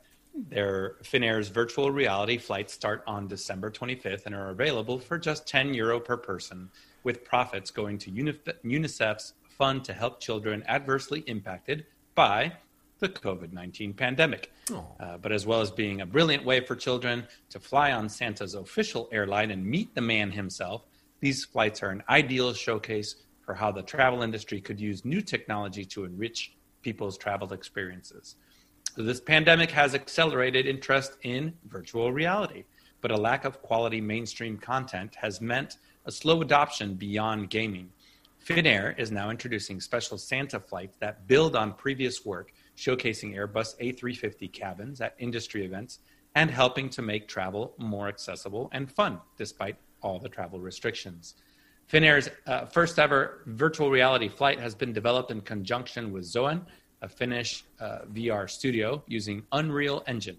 Their 0.48 0.96
Finnair's 1.04 1.50
virtual 1.50 1.92
reality 1.92 2.38
flights 2.38 2.74
start 2.74 3.04
on 3.06 3.28
December 3.28 3.70
25th 3.70 4.26
and 4.26 4.34
are 4.34 4.50
available 4.50 4.98
for 4.98 5.18
just 5.18 5.48
10 5.48 5.74
euro 5.74 6.00
per 6.00 6.16
person, 6.16 6.70
with 7.04 7.26
profits 7.26 7.72
going 7.72 7.98
to 7.98 8.12
UNICEF's 8.12 9.34
fund 9.50 9.84
to 9.84 9.94
help 9.94 10.22
children 10.22 10.64
adversely 10.68 11.22
impacted 11.28 11.86
by 12.16 12.54
the 13.00 13.10
COVID 13.10 13.52
19 13.52 13.94
pandemic. 13.94 14.52
Uh, 15.00 15.18
but 15.18 15.32
as 15.32 15.46
well 15.46 15.62
as 15.62 15.72
being 15.72 16.02
a 16.02 16.06
brilliant 16.06 16.46
way 16.46 16.62
for 16.62 16.76
children 16.76 17.28
to 17.50 17.60
fly 17.60 17.92
on 17.92 18.08
Santa's 18.08 18.56
official 18.56 19.10
airline 19.12 19.52
and 19.52 19.66
meet 19.66 19.94
the 19.94 20.02
man 20.02 20.32
himself, 20.32 20.86
these 21.20 21.44
flights 21.44 21.84
are 21.84 21.90
an 21.90 22.04
ideal 22.08 22.54
showcase 22.54 23.16
for 23.42 23.54
how 23.54 23.72
the 23.72 23.82
travel 23.82 24.22
industry 24.22 24.62
could 24.62 24.80
use 24.80 25.04
new 25.04 25.22
technology 25.22 25.84
to 25.84 26.06
enrich 26.06 26.54
people's 26.82 27.18
travel 27.18 27.52
experiences. 27.52 28.36
So 29.00 29.06
this 29.06 29.22
pandemic 29.22 29.72
has 29.72 29.95
accelerated 29.95 30.66
interest 30.66 31.14
in 31.24 31.54
virtual 31.70 32.12
reality, 32.12 32.66
but 33.00 33.12
a 33.12 33.16
lack 33.16 33.45
of 33.45 33.62
quality 33.62 34.02
mainstream 34.02 34.58
content 34.58 35.16
has 35.16 35.39
meant 35.39 35.78
a 36.06 36.12
slow 36.12 36.41
adoption 36.41 36.95
beyond 36.95 37.50
gaming. 37.50 37.91
Finnair 38.45 39.00
is 39.00 39.10
now 39.10 39.30
introducing 39.30 39.80
special 39.80 40.18
Santa 40.18 40.60
flights 40.60 40.97
that 40.97 41.26
build 41.30 41.56
on 41.56 41.76
previous 41.76 42.26
work, 42.26 42.52
showcasing 42.76 43.34
Airbus 43.34 43.80
A350 43.80 44.52
cabins 44.52 45.00
at 45.00 45.16
industry 45.18 45.64
events 45.64 46.00
and 46.36 46.52
helping 46.52 46.89
to 46.89 47.02
make 47.02 47.30
travel 47.30 47.76
more 47.78 48.10
accessible 48.10 48.70
and 48.74 48.91
fun 48.91 49.22
despite 49.38 49.78
all 50.02 50.20
the 50.20 50.28
travel 50.28 50.60
restrictions. 50.60 51.36
Finnair's 51.89 52.30
uh, 52.47 52.66
first 52.66 53.00
ever 53.00 53.43
virtual 53.45 53.89
reality 53.89 54.28
flight 54.28 54.60
has 54.60 54.76
been 54.76 54.91
developed 54.91 55.32
in 55.32 55.39
conjunction 55.39 56.12
with 56.12 56.26
Zoan, 56.26 56.66
a 57.02 57.08
Finnish 57.08 57.64
uh, 57.80 58.00
VR 58.14 58.50
studio 58.50 59.02
using 59.08 59.43
Unreal 59.52 60.04
Engine. 60.08 60.38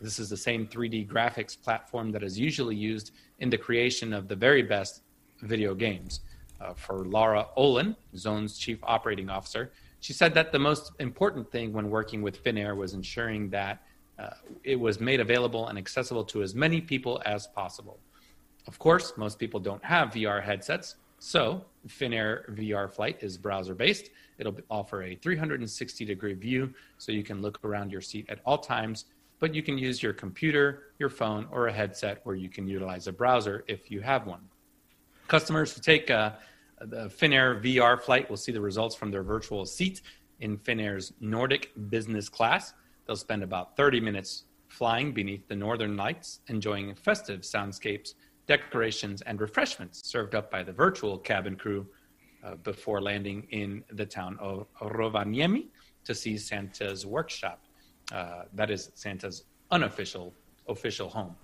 This 0.00 0.18
is 0.18 0.30
the 0.30 0.36
same 0.36 0.66
3D 0.66 1.08
graphics 1.08 1.60
platform 1.60 2.10
that 2.12 2.22
is 2.22 2.38
usually 2.38 2.76
used 2.76 3.12
in 3.38 3.50
the 3.50 3.58
creation 3.58 4.12
of 4.12 4.28
the 4.28 4.36
very 4.36 4.62
best 4.62 5.02
video 5.42 5.74
games. 5.74 6.20
Uh, 6.60 6.74
for 6.74 7.04
Laura 7.04 7.46
Olin, 7.56 7.96
Zoan's 8.16 8.58
chief 8.58 8.78
operating 8.82 9.30
officer, 9.30 9.72
she 10.00 10.12
said 10.12 10.32
that 10.34 10.52
the 10.52 10.58
most 10.58 10.92
important 10.98 11.50
thing 11.50 11.72
when 11.72 11.90
working 11.90 12.22
with 12.22 12.42
Finnair 12.42 12.74
was 12.76 12.94
ensuring 12.94 13.50
that 13.50 13.82
uh, 14.18 14.30
it 14.64 14.78
was 14.78 15.00
made 15.00 15.20
available 15.20 15.68
and 15.68 15.78
accessible 15.78 16.24
to 16.24 16.42
as 16.42 16.54
many 16.54 16.80
people 16.80 17.22
as 17.24 17.46
possible. 17.46 17.98
Of 18.66 18.78
course, 18.78 19.14
most 19.16 19.38
people 19.38 19.60
don't 19.60 19.84
have 19.84 20.10
VR 20.10 20.42
headsets, 20.42 20.96
so 21.20 21.62
Finnair 21.86 22.50
VR 22.56 22.90
Flight 22.90 23.22
is 23.22 23.36
browser 23.36 23.74
based. 23.74 24.10
It'll 24.38 24.56
offer 24.70 25.02
a 25.02 25.14
360 25.14 26.04
degree 26.06 26.32
view 26.32 26.72
so 26.96 27.12
you 27.12 27.22
can 27.22 27.42
look 27.42 27.58
around 27.62 27.92
your 27.92 28.00
seat 28.00 28.26
at 28.30 28.40
all 28.46 28.56
times, 28.56 29.04
but 29.38 29.54
you 29.54 29.62
can 29.62 29.76
use 29.76 30.02
your 30.02 30.14
computer, 30.14 30.84
your 30.98 31.10
phone, 31.10 31.46
or 31.52 31.68
a 31.68 31.72
headset 31.72 32.20
where 32.24 32.36
you 32.36 32.48
can 32.48 32.66
utilize 32.66 33.06
a 33.06 33.12
browser 33.12 33.64
if 33.68 33.90
you 33.90 34.00
have 34.00 34.26
one. 34.26 34.40
Customers 35.28 35.74
who 35.74 35.82
take 35.82 36.10
uh, 36.10 36.32
the 36.80 37.08
Finnair 37.08 37.62
VR 37.62 38.00
flight 38.00 38.28
will 38.30 38.38
see 38.38 38.50
the 38.50 38.60
results 38.60 38.94
from 38.94 39.10
their 39.10 39.22
virtual 39.22 39.66
seat 39.66 40.00
in 40.40 40.56
Finnair's 40.56 41.12
Nordic 41.20 41.70
business 41.90 42.30
class. 42.30 42.72
They'll 43.06 43.14
spend 43.14 43.42
about 43.42 43.76
30 43.76 44.00
minutes 44.00 44.44
flying 44.68 45.12
beneath 45.12 45.46
the 45.48 45.56
northern 45.56 45.98
lights, 45.98 46.40
enjoying 46.46 46.94
festive 46.94 47.40
soundscapes, 47.40 48.14
decorations, 48.50 49.22
and 49.22 49.40
refreshments 49.40 49.96
served 50.04 50.34
up 50.34 50.50
by 50.50 50.60
the 50.64 50.72
virtual 50.72 51.16
cabin 51.16 51.54
crew 51.54 51.86
uh, 52.42 52.56
before 52.56 53.00
landing 53.00 53.46
in 53.50 53.84
the 53.92 54.04
town 54.04 54.36
of 54.40 54.66
Rovaniemi 54.80 55.68
to 56.02 56.12
see 56.16 56.36
Santa's 56.36 57.06
workshop. 57.06 57.60
Uh, 58.12 58.42
that 58.54 58.68
is 58.68 58.90
Santa's 58.94 59.44
unofficial 59.70 60.34
official 60.66 61.08
home. 61.08 61.36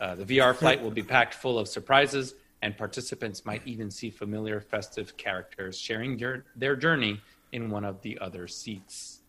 Uh, 0.00 0.14
the 0.14 0.24
VR 0.24 0.54
flight 0.54 0.80
will 0.80 0.92
be 0.92 1.02
packed 1.02 1.34
full 1.34 1.58
of 1.58 1.66
surprises, 1.66 2.34
and 2.62 2.78
participants 2.78 3.44
might 3.44 3.62
even 3.66 3.90
see 3.90 4.10
familiar 4.10 4.60
festive 4.60 5.16
characters 5.16 5.76
sharing 5.76 6.18
your, 6.20 6.44
their 6.54 6.76
journey 6.76 7.20
in 7.50 7.68
one 7.68 7.84
of 7.84 8.00
the 8.02 8.16
other 8.20 8.46
seats. 8.46 9.22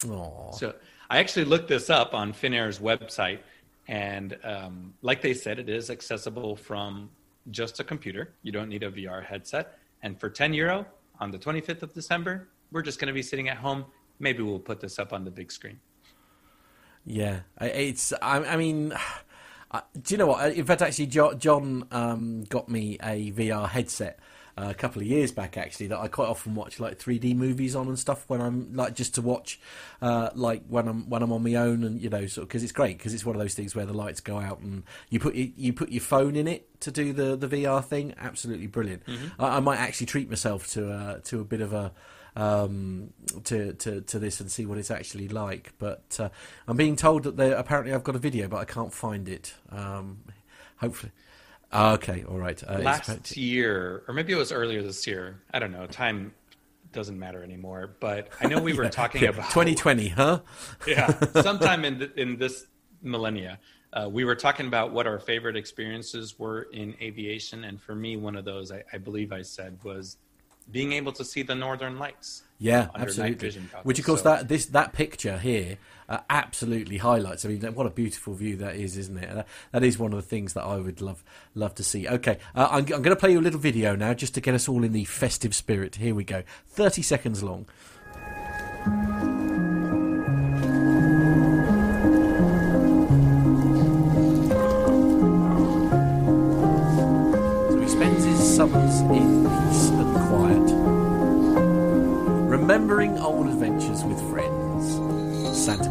Aww. 0.00 0.54
So 0.54 0.74
I 1.10 1.18
actually 1.18 1.44
looked 1.44 1.68
this 1.68 1.90
up 1.90 2.14
on 2.14 2.32
Finnair's 2.32 2.78
website, 2.78 3.40
and 3.88 4.36
um, 4.42 4.94
like 5.02 5.22
they 5.22 5.34
said, 5.34 5.58
it 5.58 5.68
is 5.68 5.90
accessible 5.90 6.56
from 6.56 7.10
just 7.50 7.78
a 7.80 7.84
computer. 7.84 8.34
You 8.42 8.52
don't 8.52 8.68
need 8.68 8.82
a 8.82 8.90
VR 8.90 9.24
headset. 9.24 9.78
And 10.02 10.18
for 10.18 10.28
10 10.28 10.54
euro 10.54 10.86
on 11.20 11.30
the 11.30 11.38
25th 11.38 11.82
of 11.82 11.94
December, 11.94 12.48
we're 12.72 12.82
just 12.82 12.98
going 12.98 13.08
to 13.08 13.14
be 13.14 13.22
sitting 13.22 13.48
at 13.48 13.56
home. 13.56 13.84
Maybe 14.18 14.42
we'll 14.42 14.58
put 14.58 14.80
this 14.80 14.98
up 14.98 15.12
on 15.12 15.24
the 15.24 15.30
big 15.30 15.52
screen. 15.52 15.78
Yeah, 17.04 17.40
it's. 17.60 18.12
I, 18.20 18.38
I 18.38 18.56
mean, 18.56 18.92
uh, 19.70 19.80
do 20.02 20.14
you 20.14 20.18
know 20.18 20.26
what? 20.26 20.54
In 20.54 20.64
fact, 20.64 20.82
actually, 20.82 21.06
John, 21.06 21.86
um, 21.92 22.44
got 22.44 22.68
me 22.68 22.98
a 23.02 23.30
VR 23.30 23.68
headset 23.68 24.18
uh, 24.58 24.68
a 24.70 24.74
couple 24.74 25.02
of 25.02 25.08
years 25.08 25.32
back 25.32 25.56
actually 25.56 25.86
that 25.88 25.98
I 25.98 26.08
quite 26.08 26.28
often 26.28 26.54
watch 26.54 26.80
like 26.80 26.98
3D 26.98 27.36
movies 27.36 27.76
on 27.76 27.88
and 27.88 27.98
stuff 27.98 28.24
when 28.28 28.40
I'm 28.40 28.74
like 28.74 28.94
just 28.94 29.14
to 29.16 29.22
watch 29.22 29.60
uh, 30.02 30.30
like 30.34 30.62
when 30.68 30.88
I'm 30.88 31.08
when 31.08 31.22
I'm 31.22 31.32
on 31.32 31.42
my 31.42 31.54
own 31.54 31.84
and 31.84 32.00
you 32.00 32.10
know 32.10 32.26
sort 32.26 32.42
of 32.42 32.48
because 32.48 32.62
it's 32.62 32.72
great 32.72 32.98
because 32.98 33.14
it's 33.14 33.24
one 33.24 33.36
of 33.36 33.40
those 33.40 33.54
things 33.54 33.74
where 33.74 33.86
the 33.86 33.94
lights 33.94 34.20
go 34.20 34.38
out 34.38 34.60
and 34.60 34.82
you 35.10 35.20
put 35.20 35.34
you, 35.34 35.52
you 35.56 35.72
put 35.72 35.90
your 35.90 36.02
phone 36.02 36.36
in 36.36 36.48
it 36.48 36.80
to 36.80 36.90
do 36.90 37.12
the 37.12 37.36
the 37.36 37.48
VR 37.48 37.84
thing 37.84 38.14
absolutely 38.18 38.66
brilliant 38.66 38.96
Mm-hmm. 39.06 39.42
I, 39.42 39.56
I 39.56 39.60
might 39.60 39.78
actually 39.78 40.06
treat 40.06 40.28
myself 40.28 40.66
to 40.68 40.92
uh, 40.92 41.18
to 41.24 41.40
a 41.40 41.44
bit 41.44 41.60
of 41.60 41.72
a 41.72 41.92
um, 42.34 43.12
to, 43.44 43.72
to 43.74 44.02
to 44.02 44.18
this 44.18 44.40
and 44.40 44.50
see 44.50 44.66
what 44.66 44.78
it's 44.78 44.90
actually 44.90 45.28
like. 45.28 45.72
But 45.78 46.18
uh, 46.20 46.28
I'm 46.68 46.76
being 46.76 46.96
told 46.96 47.22
that 47.24 47.36
there 47.36 47.54
apparently 47.54 47.94
I've 47.94 48.04
got 48.04 48.14
a 48.14 48.18
video, 48.20 48.48
but 48.48 48.58
I 48.58 48.64
can't 48.64 48.92
find 48.92 49.28
it. 49.28 49.54
Um, 49.70 50.18
hopefully, 50.76 51.12
Ah, 51.72 51.94
okay, 51.94 52.24
all 52.28 52.38
right. 52.38 52.62
Uh, 52.66 52.78
Last 52.78 53.08
about- 53.08 53.36
year, 53.36 54.02
or 54.06 54.14
maybe 54.14 54.32
it 54.32 54.36
was 54.36 54.52
earlier 54.52 54.82
this 54.82 55.06
year. 55.06 55.42
I 55.52 55.58
don't 55.58 55.72
know. 55.72 55.86
Time 55.86 56.32
doesn't 56.92 57.18
matter 57.18 57.42
anymore. 57.42 57.96
But 58.00 58.28
I 58.40 58.46
know 58.46 58.60
we 58.60 58.72
were 58.78 58.88
talking 58.88 59.24
about 59.24 59.50
2020, 59.50 60.08
huh? 60.08 60.40
yeah, 60.86 61.12
sometime 61.42 61.84
in 61.84 62.10
in 62.16 62.36
this 62.38 62.66
millennia, 63.02 63.58
uh, 63.92 64.08
we 64.10 64.24
were 64.24 64.36
talking 64.36 64.66
about 64.68 64.92
what 64.92 65.06
our 65.06 65.18
favorite 65.18 65.56
experiences 65.56 66.38
were 66.38 66.62
in 66.72 66.94
aviation, 67.02 67.64
and 67.64 67.80
for 67.80 67.94
me, 67.94 68.16
one 68.16 68.36
of 68.36 68.44
those 68.44 68.70
I, 68.72 68.84
I 68.92 68.98
believe 68.98 69.32
I 69.32 69.42
said 69.42 69.78
was 69.82 70.16
being 70.70 70.92
able 70.92 71.12
to 71.12 71.24
see 71.24 71.42
the 71.42 71.54
northern 71.54 71.98
lights. 71.98 72.42
Yeah, 72.58 72.88
absolutely. 72.94 73.60
Which, 73.82 73.98
of 73.98 74.04
course, 74.06 74.22
So- 74.22 74.30
that 74.30 74.48
this 74.48 74.66
that 74.66 74.92
picture 74.92 75.36
here 75.38 75.78
uh, 76.08 76.18
absolutely 76.30 76.98
highlights. 76.98 77.44
I 77.44 77.48
mean, 77.48 77.62
what 77.74 77.86
a 77.86 77.90
beautiful 77.90 78.34
view 78.34 78.56
that 78.56 78.76
is, 78.76 78.96
isn't 78.96 79.16
it? 79.16 79.46
That, 79.72 79.82
is 79.82 79.98
one 79.98 80.12
of 80.12 80.18
the 80.18 80.26
things 80.26 80.52
that 80.54 80.64
I 80.64 80.76
would 80.76 81.00
love 81.00 81.24
love 81.54 81.74
to 81.76 81.84
see. 81.84 82.08
Okay, 82.08 82.38
uh, 82.54 82.68
I'm, 82.70 82.84
I'm 82.84 83.02
going 83.02 83.04
to 83.04 83.16
play 83.16 83.32
you 83.32 83.40
a 83.40 83.42
little 83.42 83.60
video 83.60 83.96
now, 83.96 84.14
just 84.14 84.34
to 84.34 84.40
get 84.40 84.54
us 84.54 84.68
all 84.68 84.84
in 84.84 84.92
the 84.92 85.04
festive 85.04 85.54
spirit. 85.54 85.96
Here 85.96 86.14
we 86.14 86.24
go, 86.24 86.42
thirty 86.66 87.02
seconds 87.02 87.42
long. 87.42 87.66
So 97.70 97.80
he 97.80 97.88
spends 97.88 98.24
his 98.24 98.56
summers 98.56 99.00
in 99.00 99.44
peace 99.44 99.88
and 99.90 100.14
quiet, 100.28 100.70
remembering 102.48 103.18
old 103.18 103.48
adventures 103.48 104.04
with 104.04 104.20
friends. 104.30 105.00
Santa 105.56 105.90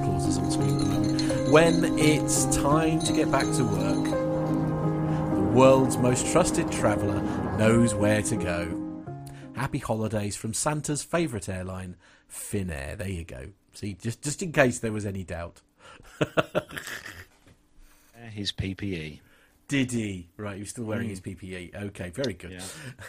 When 1.55 1.97
it's 1.97 2.53
time 2.57 2.99
to 2.99 3.13
get 3.13 3.31
back 3.31 3.45
to 3.45 3.63
work, 3.63 4.03
the 5.35 5.41
world's 5.53 5.95
most 5.95 6.29
trusted 6.33 6.69
traveller 6.69 7.21
knows 7.57 7.95
where 7.95 8.21
to 8.23 8.35
go. 8.35 9.05
Happy 9.55 9.77
holidays 9.77 10.35
from 10.35 10.53
Santa's 10.53 11.01
favourite 11.01 11.47
airline, 11.47 11.95
Finnair. 12.29 12.97
There 12.97 13.07
you 13.07 13.23
go. 13.23 13.51
See, 13.71 13.93
just 13.93 14.21
just 14.21 14.43
in 14.43 14.51
case 14.51 14.79
there 14.79 14.91
was 14.91 15.05
any 15.05 15.23
doubt. 15.23 15.61
His 18.31 18.51
PPE. 18.51 19.21
Did 19.69 19.93
he? 19.93 20.27
Right, 20.35 20.57
he's 20.57 20.71
still 20.71 20.83
wearing 20.83 21.09
his 21.09 21.21
PPE. 21.21 21.73
Okay, 21.85 22.09
very 22.09 22.33
good. 22.33 22.61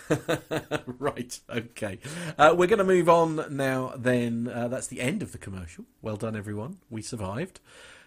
Yeah. 0.08 0.38
right, 0.86 1.38
okay. 1.50 1.98
Uh, 2.38 2.54
we're 2.56 2.68
going 2.68 2.78
to 2.78 2.84
move 2.84 3.10
on 3.10 3.44
now, 3.54 3.92
then. 3.94 4.48
Uh, 4.48 4.66
that's 4.68 4.86
the 4.86 5.02
end 5.02 5.22
of 5.22 5.32
the 5.32 5.38
commercial. 5.38 5.84
Well 6.00 6.16
done, 6.16 6.34
everyone. 6.34 6.78
We 6.88 7.02
survived. 7.02 7.60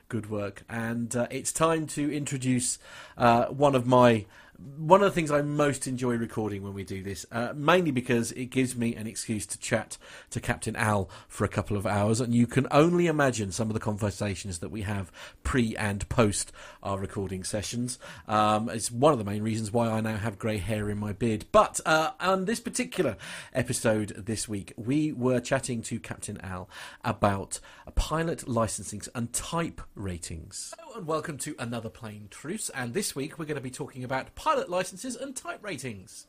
Good 0.10 0.30
work. 0.30 0.64
And 0.68 1.16
uh, 1.16 1.28
it's 1.30 1.54
time 1.54 1.88
to 1.88 2.12
introduce 2.12 2.80
uh, 3.18 3.46
one 3.46 3.76
of 3.76 3.88
my. 3.88 4.26
One 4.60 5.02
of 5.02 5.06
the 5.06 5.16
things 5.16 5.32
I 5.32 5.42
most 5.42 5.88
enjoy 5.88 6.18
recording 6.18 6.64
when 6.64 6.74
we 6.74 6.84
do 6.84 7.02
this, 7.02 7.26
uh, 7.32 7.54
mainly 7.56 7.92
because 7.92 8.34
it 8.34 8.48
gives 8.48 8.76
me 8.76 8.94
an 8.94 9.08
excuse 9.08 9.46
to 9.46 9.58
chat 9.58 9.98
to 10.32 10.42
Captain 10.42 10.76
Al 10.76 11.10
for 11.30 11.46
a 11.46 11.50
couple 11.50 11.78
of 11.78 11.86
hours, 11.86 12.20
and 12.20 12.36
you 12.36 12.46
can 12.46 12.68
only 12.70 13.08
imagine 13.08 13.54
some 13.54 13.70
of 13.70 13.74
the 13.74 13.80
conversations 13.80 14.60
that 14.60 14.70
we 14.70 14.82
have 14.82 15.14
pre 15.44 15.78
and 15.78 16.08
post 16.10 16.52
our 16.84 17.00
recording 17.00 17.46
sessions. 17.46 18.00
Um, 18.28 18.68
it's 18.68 18.92
one 18.92 19.14
of 19.14 19.20
the 19.20 19.24
main 19.24 19.44
reasons 19.44 19.72
why 19.72 19.88
I 19.88 20.02
now 20.02 20.18
have 20.18 20.38
grey 20.38 20.58
hair 20.58 20.90
in 20.90 20.98
my 20.98 21.14
beard. 21.14 21.46
But 21.54 21.80
uh, 21.86 22.12
on 22.20 22.44
this 22.44 22.60
particular 22.60 23.16
episode 23.54 24.10
this 24.26 24.50
week, 24.50 24.74
we 24.76 25.14
were 25.14 25.40
chatting 25.40 25.82
to 25.84 26.02
Captain 26.02 26.40
Al 26.42 26.70
about 27.06 27.62
pilot 27.96 28.40
licensings 28.40 29.08
and 29.16 29.32
type 29.32 29.82
ratings. 29.96 30.74
Hello 30.78 30.98
and 30.98 31.08
welcome 31.08 31.38
to 31.38 31.56
another 31.60 31.90
Plane 31.90 32.28
Truths. 32.30 32.70
And 32.70 32.94
this 32.94 33.16
week 33.16 33.40
we're 33.40 33.46
going 33.46 33.56
to 33.56 33.62
be 33.62 33.72
talking 33.72 34.04
about 34.04 34.36
pilot 34.36 34.49
licenses 34.68 35.16
and 35.16 35.36
type 35.36 35.64
ratings. 35.64 36.28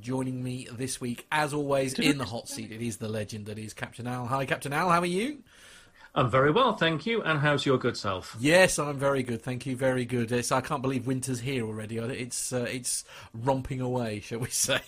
Joining 0.00 0.42
me 0.42 0.68
this 0.72 1.00
week, 1.00 1.26
as 1.30 1.54
always, 1.54 1.94
in 1.94 2.18
the 2.18 2.24
hot 2.24 2.48
seat, 2.48 2.72
it 2.72 2.82
is 2.82 2.96
the 2.96 3.08
legend 3.08 3.46
that 3.46 3.58
is 3.58 3.72
Captain 3.72 4.06
Al. 4.06 4.26
Hi, 4.26 4.44
Captain 4.44 4.72
Al. 4.72 4.90
How 4.90 5.00
are 5.00 5.06
you? 5.06 5.38
I'm 6.16 6.30
very 6.30 6.52
well, 6.52 6.76
thank 6.76 7.06
you. 7.06 7.22
And 7.22 7.40
how's 7.40 7.66
your 7.66 7.78
good 7.78 7.96
self? 7.96 8.36
Yes, 8.38 8.78
I'm 8.78 8.98
very 8.98 9.22
good. 9.22 9.42
Thank 9.42 9.66
you. 9.66 9.76
Very 9.76 10.04
good. 10.04 10.30
It's, 10.30 10.52
I 10.52 10.60
can't 10.60 10.82
believe 10.82 11.06
winter's 11.06 11.40
here 11.40 11.64
already. 11.64 11.98
It's 11.98 12.52
uh, 12.52 12.66
it's 12.68 13.04
romping 13.32 13.80
away, 13.80 14.20
shall 14.20 14.38
we 14.38 14.50
say? 14.50 14.80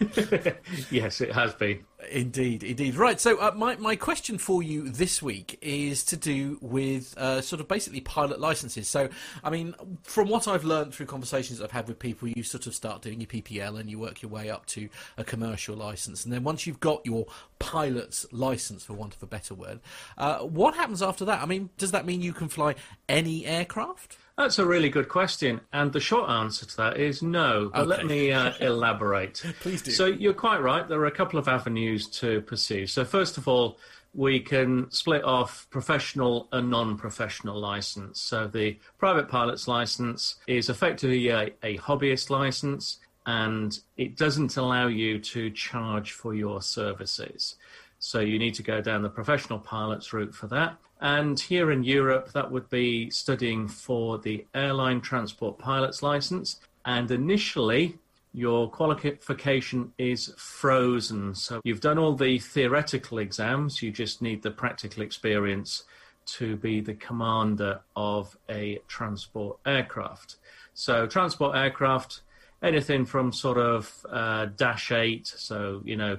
yes, 0.90 1.20
it 1.20 1.32
has 1.32 1.54
been. 1.54 1.84
Indeed, 2.08 2.62
indeed. 2.62 2.94
Right. 2.94 3.20
So 3.20 3.38
uh, 3.38 3.52
my 3.54 3.76
my 3.76 3.96
question 3.96 4.38
for 4.38 4.62
you 4.62 4.88
this 4.88 5.22
week 5.22 5.58
is 5.60 6.04
to 6.04 6.16
do 6.16 6.58
with 6.60 7.16
uh, 7.18 7.40
sort 7.40 7.60
of 7.60 7.68
basically 7.68 8.00
pilot 8.00 8.40
licenses. 8.40 8.88
So 8.88 9.08
I 9.44 9.50
mean, 9.50 9.74
from 10.02 10.28
what 10.28 10.48
I've 10.48 10.64
learned 10.64 10.94
through 10.94 11.06
conversations 11.06 11.60
I've 11.60 11.70
had 11.70 11.88
with 11.88 11.98
people, 11.98 12.28
you 12.28 12.42
sort 12.42 12.66
of 12.66 12.74
start 12.74 13.02
doing 13.02 13.20
your 13.20 13.28
PPL 13.28 13.78
and 13.78 13.90
you 13.90 13.98
work 13.98 14.22
your 14.22 14.30
way 14.30 14.50
up 14.50 14.66
to 14.66 14.88
a 15.16 15.24
commercial 15.24 15.76
license, 15.76 16.24
and 16.24 16.32
then 16.32 16.44
once 16.44 16.66
you've 16.66 16.80
got 16.80 17.04
your 17.04 17.26
pilot's 17.58 18.26
license, 18.32 18.84
for 18.84 18.94
want 18.94 19.14
of 19.14 19.22
a 19.22 19.26
better 19.26 19.54
word, 19.54 19.80
uh, 20.18 20.38
what 20.38 20.74
happens 20.74 21.02
after 21.02 21.24
that? 21.24 21.42
I 21.42 21.46
mean, 21.46 21.70
does 21.78 21.92
that 21.92 22.06
mean 22.06 22.22
you 22.22 22.32
can 22.32 22.48
fly 22.48 22.74
any 23.08 23.46
aircraft? 23.46 24.16
That's 24.40 24.58
a 24.58 24.64
really 24.64 24.88
good 24.88 25.10
question, 25.10 25.60
and 25.70 25.92
the 25.92 26.00
short 26.00 26.30
answer 26.30 26.64
to 26.64 26.76
that 26.78 26.96
is 26.96 27.22
no. 27.22 27.70
But 27.74 27.88
let 27.88 28.06
me 28.06 28.32
uh, 28.32 28.54
elaborate. 28.60 29.44
Please 29.60 29.82
do. 29.82 29.90
So 29.90 30.06
you're 30.06 30.32
quite 30.32 30.62
right. 30.62 30.88
There 30.88 30.98
are 30.98 31.06
a 31.06 31.10
couple 31.10 31.38
of 31.38 31.46
avenues 31.46 32.08
to 32.20 32.40
pursue. 32.40 32.86
So 32.86 33.04
first 33.04 33.36
of 33.36 33.48
all, 33.48 33.78
we 34.14 34.40
can 34.40 34.90
split 34.90 35.24
off 35.24 35.66
professional 35.68 36.48
and 36.52 36.70
non-professional 36.70 37.60
license. 37.60 38.18
So 38.18 38.46
the 38.46 38.78
private 38.96 39.28
pilot's 39.28 39.68
license 39.68 40.36
is 40.46 40.70
effectively 40.70 41.28
a, 41.28 41.50
a 41.62 41.76
hobbyist 41.76 42.30
license, 42.30 42.96
and 43.26 43.78
it 43.98 44.16
doesn't 44.16 44.56
allow 44.56 44.86
you 44.86 45.18
to 45.18 45.50
charge 45.50 46.12
for 46.12 46.34
your 46.34 46.62
services. 46.62 47.56
So 47.98 48.20
you 48.20 48.38
need 48.38 48.54
to 48.54 48.62
go 48.62 48.80
down 48.80 49.02
the 49.02 49.10
professional 49.10 49.58
pilot's 49.58 50.14
route 50.14 50.34
for 50.34 50.46
that. 50.46 50.78
And 51.00 51.40
here 51.40 51.70
in 51.70 51.82
Europe, 51.82 52.32
that 52.32 52.50
would 52.50 52.68
be 52.68 53.10
studying 53.10 53.68
for 53.68 54.18
the 54.18 54.46
airline 54.54 55.00
transport 55.00 55.58
pilot's 55.58 56.02
license. 56.02 56.60
And 56.84 57.10
initially, 57.10 57.98
your 58.32 58.70
qualification 58.70 59.92
is 59.98 60.32
frozen. 60.36 61.34
So 61.34 61.60
you've 61.64 61.80
done 61.80 61.98
all 61.98 62.14
the 62.14 62.38
theoretical 62.38 63.18
exams, 63.18 63.82
you 63.82 63.90
just 63.90 64.22
need 64.22 64.42
the 64.42 64.50
practical 64.50 65.02
experience 65.02 65.84
to 66.26 66.56
be 66.56 66.80
the 66.80 66.94
commander 66.94 67.80
of 67.96 68.36
a 68.48 68.80
transport 68.86 69.58
aircraft. 69.66 70.36
So, 70.74 71.06
transport 71.06 71.56
aircraft, 71.56 72.20
anything 72.62 73.04
from 73.04 73.32
sort 73.32 73.58
of 73.58 74.06
uh, 74.08 74.46
Dash 74.56 74.92
8, 74.92 75.26
so, 75.26 75.82
you 75.84 75.96
know, 75.96 76.18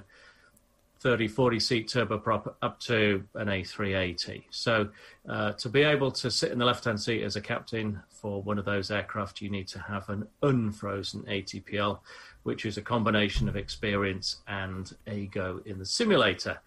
30, 1.02 1.26
40 1.26 1.58
seat 1.58 1.88
turboprop 1.88 2.54
up 2.62 2.78
to 2.78 3.24
an 3.34 3.48
A380. 3.48 4.44
So, 4.50 4.88
uh, 5.28 5.52
to 5.54 5.68
be 5.68 5.82
able 5.82 6.12
to 6.12 6.30
sit 6.30 6.52
in 6.52 6.58
the 6.60 6.64
left 6.64 6.84
hand 6.84 7.00
seat 7.00 7.24
as 7.24 7.34
a 7.34 7.40
captain 7.40 8.00
for 8.08 8.40
one 8.40 8.56
of 8.56 8.64
those 8.64 8.92
aircraft, 8.92 9.40
you 9.40 9.50
need 9.50 9.66
to 9.68 9.80
have 9.80 10.08
an 10.08 10.28
unfrozen 10.42 11.22
ATPL, 11.24 11.98
which 12.44 12.64
is 12.64 12.76
a 12.76 12.82
combination 12.82 13.48
of 13.48 13.56
experience 13.56 14.42
and 14.46 14.94
ego 15.12 15.60
in 15.66 15.80
the 15.80 15.86
simulator. 15.86 16.60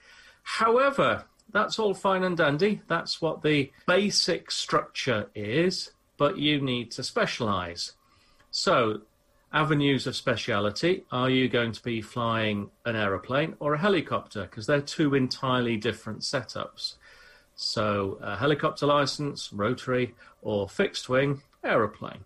However, 0.44 1.24
that's 1.54 1.80
all 1.80 1.94
fine 1.94 2.24
and 2.24 2.36
dandy. 2.36 2.82
That's 2.88 3.22
what 3.22 3.42
the 3.42 3.72
basic 3.88 4.52
structure 4.52 5.30
is, 5.34 5.92
but 6.18 6.38
you 6.38 6.60
need 6.60 6.92
to 6.92 7.04
specialize. 7.04 7.94
So, 8.52 9.02
avenues 9.56 10.06
of 10.06 10.16
speciality 10.18 11.06
are 11.14 11.30
you 11.30 11.47
going 11.47 11.72
to 11.72 11.82
be 11.82 12.01
flying 12.01 12.70
an 12.86 12.95
aeroplane 12.95 13.56
or 13.62 13.74
a 13.74 13.80
helicopter? 13.80 14.41
Because 14.41 14.68
they're 14.68 14.82
two 14.82 15.16
entirely 15.16 15.78
different 15.78 16.20
setups. 16.20 16.95
So, 17.56 18.20
a 18.22 18.36
helicopter 18.36 18.86
license, 18.86 19.53
rotary, 19.53 20.14
or 20.41 20.68
fixed 20.68 21.08
wing 21.08 21.41
aeroplane. 21.64 22.26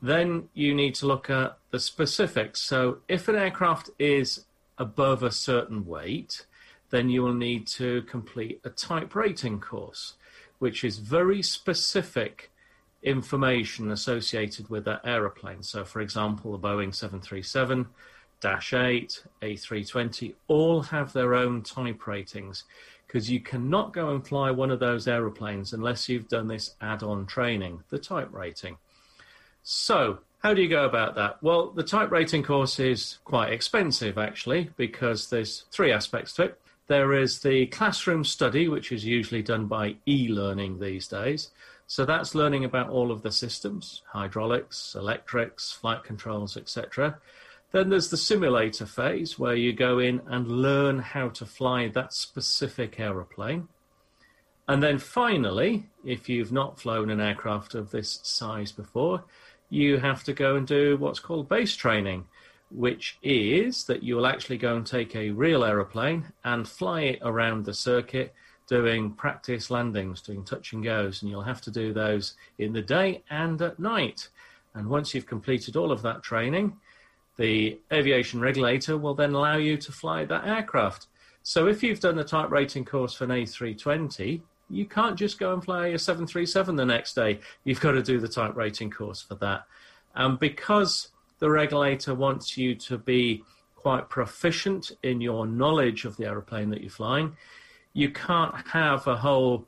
Then 0.00 0.48
you 0.54 0.72
need 0.72 0.94
to 0.96 1.06
look 1.06 1.28
at 1.28 1.58
the 1.72 1.80
specifics. 1.80 2.62
So, 2.62 2.98
if 3.08 3.26
an 3.26 3.34
aircraft 3.34 3.90
is 3.98 4.44
above 4.78 5.24
a 5.24 5.32
certain 5.32 5.84
weight, 5.84 6.46
then 6.90 7.08
you 7.08 7.22
will 7.22 7.34
need 7.34 7.66
to 7.66 8.02
complete 8.02 8.60
a 8.62 8.70
type 8.70 9.16
rating 9.16 9.58
course, 9.58 10.14
which 10.60 10.84
is 10.84 10.98
very 10.98 11.42
specific 11.42 12.52
information 13.02 13.90
associated 13.90 14.68
with 14.68 14.84
that 14.84 15.00
aeroplane. 15.04 15.62
So, 15.62 15.84
for 15.84 16.00
example, 16.00 16.52
the 16.52 16.58
Boeing 16.58 16.94
737, 16.94 17.86
Dash 18.40 18.72
8, 18.72 19.22
A320 19.42 20.34
all 20.48 20.82
have 20.82 21.12
their 21.12 21.34
own 21.34 21.62
type 21.62 22.06
ratings 22.06 22.64
because 23.06 23.30
you 23.30 23.40
cannot 23.40 23.92
go 23.92 24.10
and 24.10 24.26
fly 24.26 24.50
one 24.50 24.70
of 24.70 24.78
those 24.78 25.08
aeroplanes 25.08 25.72
unless 25.72 26.08
you've 26.08 26.28
done 26.28 26.46
this 26.46 26.76
add 26.80 27.02
on 27.02 27.26
training, 27.26 27.82
the 27.88 27.98
type 27.98 28.28
rating. 28.32 28.76
So, 29.62 30.20
how 30.38 30.54
do 30.54 30.62
you 30.62 30.68
go 30.68 30.84
about 30.84 31.16
that? 31.16 31.42
Well, 31.42 31.70
the 31.70 31.82
type 31.82 32.10
rating 32.10 32.42
course 32.42 32.78
is 32.78 33.18
quite 33.24 33.52
expensive 33.52 34.16
actually 34.16 34.70
because 34.76 35.28
there's 35.28 35.64
three 35.70 35.92
aspects 35.92 36.32
to 36.34 36.44
it. 36.44 36.60
There 36.86 37.12
is 37.12 37.40
the 37.40 37.66
classroom 37.66 38.24
study, 38.24 38.68
which 38.68 38.90
is 38.90 39.04
usually 39.04 39.42
done 39.42 39.66
by 39.66 39.96
e 40.06 40.28
learning 40.28 40.80
these 40.80 41.06
days. 41.06 41.50
So 41.90 42.04
that's 42.04 42.36
learning 42.36 42.64
about 42.64 42.88
all 42.88 43.10
of 43.10 43.22
the 43.22 43.32
systems 43.32 44.02
hydraulics, 44.12 44.94
electrics, 44.94 45.72
flight 45.72 46.04
controls, 46.04 46.56
etc. 46.56 47.18
Then 47.72 47.88
there's 47.88 48.10
the 48.10 48.16
simulator 48.16 48.86
phase 48.86 49.40
where 49.40 49.56
you 49.56 49.72
go 49.72 49.98
in 49.98 50.22
and 50.28 50.46
learn 50.46 51.00
how 51.00 51.30
to 51.30 51.44
fly 51.44 51.88
that 51.88 52.14
specific 52.14 53.00
aeroplane. 53.00 53.66
And 54.68 54.80
then 54.80 55.00
finally, 55.00 55.86
if 56.04 56.28
you've 56.28 56.52
not 56.52 56.78
flown 56.78 57.10
an 57.10 57.20
aircraft 57.20 57.74
of 57.74 57.90
this 57.90 58.20
size 58.22 58.70
before, 58.70 59.24
you 59.68 59.98
have 59.98 60.22
to 60.24 60.32
go 60.32 60.54
and 60.54 60.68
do 60.68 60.96
what's 60.96 61.18
called 61.18 61.48
base 61.48 61.74
training, 61.74 62.24
which 62.70 63.18
is 63.20 63.82
that 63.86 64.04
you 64.04 64.14
will 64.14 64.28
actually 64.28 64.58
go 64.58 64.76
and 64.76 64.86
take 64.86 65.16
a 65.16 65.30
real 65.30 65.64
aeroplane 65.64 66.26
and 66.44 66.68
fly 66.68 67.00
it 67.00 67.18
around 67.22 67.64
the 67.64 67.74
circuit 67.74 68.32
doing 68.70 69.10
practice 69.10 69.68
landings, 69.68 70.22
doing 70.22 70.44
touch 70.44 70.72
and 70.72 70.84
goes, 70.84 71.20
and 71.20 71.30
you'll 71.30 71.42
have 71.42 71.60
to 71.60 71.72
do 71.72 71.92
those 71.92 72.34
in 72.58 72.72
the 72.72 72.80
day 72.80 73.20
and 73.28 73.60
at 73.60 73.80
night. 73.80 74.28
And 74.74 74.88
once 74.88 75.12
you've 75.12 75.26
completed 75.26 75.74
all 75.74 75.90
of 75.90 76.02
that 76.02 76.22
training, 76.22 76.76
the 77.36 77.80
aviation 77.92 78.40
regulator 78.40 78.96
will 78.96 79.14
then 79.14 79.34
allow 79.34 79.56
you 79.56 79.76
to 79.76 79.90
fly 79.90 80.24
that 80.24 80.46
aircraft. 80.46 81.08
So 81.42 81.66
if 81.66 81.82
you've 81.82 81.98
done 81.98 82.14
the 82.14 82.22
type 82.22 82.50
rating 82.52 82.84
course 82.84 83.12
for 83.12 83.24
an 83.24 83.30
A320, 83.30 84.40
you 84.68 84.86
can't 84.86 85.16
just 85.16 85.40
go 85.40 85.52
and 85.52 85.64
fly 85.64 85.88
a 85.88 85.98
737 85.98 86.76
the 86.76 86.86
next 86.86 87.14
day. 87.14 87.40
You've 87.64 87.80
got 87.80 87.92
to 87.92 88.02
do 88.02 88.20
the 88.20 88.28
type 88.28 88.54
rating 88.54 88.92
course 88.92 89.20
for 89.20 89.34
that. 89.36 89.64
And 90.14 90.38
because 90.38 91.08
the 91.40 91.50
regulator 91.50 92.14
wants 92.14 92.56
you 92.56 92.76
to 92.76 92.98
be 92.98 93.42
quite 93.74 94.08
proficient 94.08 94.92
in 95.02 95.20
your 95.20 95.44
knowledge 95.44 96.04
of 96.04 96.16
the 96.16 96.26
aeroplane 96.26 96.70
that 96.70 96.82
you're 96.82 96.90
flying, 96.90 97.36
you 97.92 98.10
can't 98.10 98.54
have 98.68 99.06
a 99.06 99.16
whole 99.16 99.66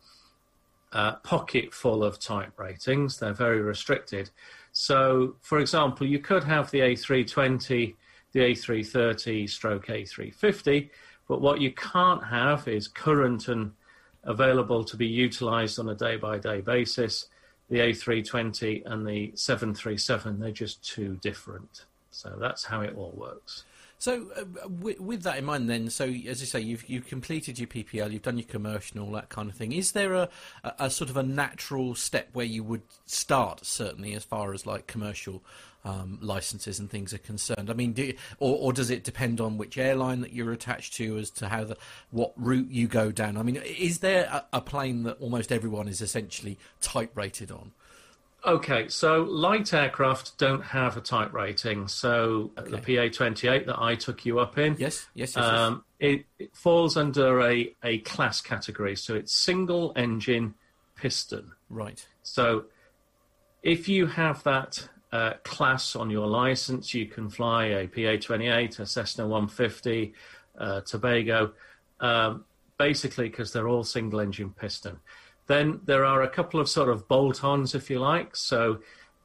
uh, 0.92 1.16
pocket 1.16 1.72
full 1.72 2.04
of 2.04 2.18
type 2.18 2.58
ratings. 2.58 3.18
They're 3.18 3.32
very 3.32 3.60
restricted. 3.60 4.30
So, 4.72 5.36
for 5.40 5.58
example, 5.58 6.06
you 6.06 6.18
could 6.18 6.44
have 6.44 6.70
the 6.70 6.80
A320, 6.80 7.94
the 8.32 8.40
A330 8.40 9.48
stroke 9.48 9.86
A350, 9.86 10.90
but 11.28 11.40
what 11.40 11.60
you 11.60 11.72
can't 11.72 12.24
have 12.24 12.68
is 12.68 12.88
current 12.88 13.48
and 13.48 13.72
available 14.24 14.84
to 14.84 14.96
be 14.96 15.06
utilized 15.06 15.78
on 15.78 15.88
a 15.88 15.94
day 15.94 16.16
by 16.16 16.38
day 16.38 16.60
basis. 16.60 17.28
The 17.68 17.78
A320 17.78 18.82
and 18.86 19.06
the 19.06 19.32
737, 19.34 20.38
they're 20.38 20.50
just 20.50 20.84
too 20.84 21.18
different. 21.22 21.86
So 22.10 22.36
that's 22.38 22.64
how 22.64 22.82
it 22.82 22.94
all 22.96 23.14
works. 23.16 23.64
So, 24.02 24.26
uh, 24.36 24.68
with, 24.68 24.98
with 24.98 25.22
that 25.22 25.38
in 25.38 25.44
mind, 25.44 25.70
then, 25.70 25.88
so 25.88 26.06
as 26.06 26.40
you 26.40 26.46
say, 26.48 26.58
you've 26.58 26.90
you've 26.90 27.06
completed 27.06 27.56
your 27.60 27.68
PPL, 27.68 28.10
you've 28.10 28.22
done 28.22 28.36
your 28.36 28.48
commercial, 28.48 28.98
all 28.98 29.12
that 29.12 29.28
kind 29.28 29.48
of 29.48 29.54
thing. 29.54 29.70
Is 29.70 29.92
there 29.92 30.14
a, 30.14 30.28
a, 30.64 30.72
a 30.80 30.90
sort 30.90 31.08
of 31.08 31.16
a 31.16 31.22
natural 31.22 31.94
step 31.94 32.30
where 32.32 32.44
you 32.44 32.64
would 32.64 32.82
start, 33.06 33.64
certainly 33.64 34.14
as 34.14 34.24
far 34.24 34.54
as 34.54 34.66
like 34.66 34.88
commercial 34.88 35.44
um, 35.84 36.18
licenses 36.20 36.80
and 36.80 36.90
things 36.90 37.14
are 37.14 37.18
concerned? 37.18 37.70
I 37.70 37.74
mean, 37.74 37.92
do 37.92 38.12
or, 38.40 38.56
or 38.56 38.72
does 38.72 38.90
it 38.90 39.04
depend 39.04 39.40
on 39.40 39.56
which 39.56 39.78
airline 39.78 40.20
that 40.22 40.32
you're 40.32 40.50
attached 40.50 40.94
to 40.94 41.16
as 41.18 41.30
to 41.30 41.48
how 41.48 41.62
the 41.62 41.76
what 42.10 42.32
route 42.34 42.72
you 42.72 42.88
go 42.88 43.12
down? 43.12 43.36
I 43.36 43.44
mean, 43.44 43.54
is 43.54 44.00
there 44.00 44.24
a, 44.24 44.44
a 44.54 44.60
plane 44.60 45.04
that 45.04 45.20
almost 45.20 45.52
everyone 45.52 45.86
is 45.86 46.00
essentially 46.00 46.58
type 46.80 47.12
rated 47.16 47.52
on? 47.52 47.70
Okay, 48.44 48.88
so 48.88 49.22
light 49.22 49.72
aircraft 49.72 50.36
don't 50.36 50.62
have 50.62 50.96
a 50.96 51.00
type 51.00 51.32
rating. 51.32 51.86
So 51.86 52.50
uh, 52.56 52.62
the 52.62 52.78
PA 52.78 53.12
28 53.12 53.66
that 53.66 53.78
I 53.80 53.94
took 53.94 54.26
you 54.26 54.40
up 54.40 54.58
in, 54.58 54.74
Yes, 54.78 55.06
yes, 55.14 55.36
yes. 55.36 55.36
yes. 55.36 55.44
um, 55.44 55.84
it, 56.00 56.24
it 56.40 56.54
falls 56.56 56.96
under 56.96 57.40
a, 57.40 57.72
a 57.84 57.98
class 57.98 58.40
category. 58.40 58.96
So 58.96 59.14
it's 59.14 59.32
single 59.32 59.92
engine 59.94 60.54
piston. 60.96 61.52
right. 61.68 62.04
So 62.24 62.64
if 63.62 63.88
you 63.88 64.06
have 64.06 64.42
that 64.42 64.88
uh, 65.12 65.34
class 65.44 65.94
on 65.94 66.10
your 66.10 66.26
license, 66.26 66.94
you 66.94 67.06
can 67.06 67.30
fly 67.30 67.66
a 67.66 67.86
PA 67.86 68.16
28, 68.20 68.78
a 68.80 68.86
Cessna 68.86 69.24
150, 69.26 70.14
uh, 70.58 70.80
Tobago, 70.80 71.52
um, 72.00 72.44
basically 72.78 73.28
because 73.28 73.52
they're 73.52 73.68
all 73.68 73.84
single 73.84 74.18
engine 74.18 74.50
piston. 74.50 74.98
Then 75.46 75.80
there 75.84 76.04
are 76.04 76.22
a 76.22 76.28
couple 76.28 76.60
of 76.60 76.68
sort 76.68 76.88
of 76.88 77.08
bolt 77.08 77.42
ons, 77.44 77.74
if 77.74 77.90
you 77.90 77.98
like. 77.98 78.36
So 78.36 78.80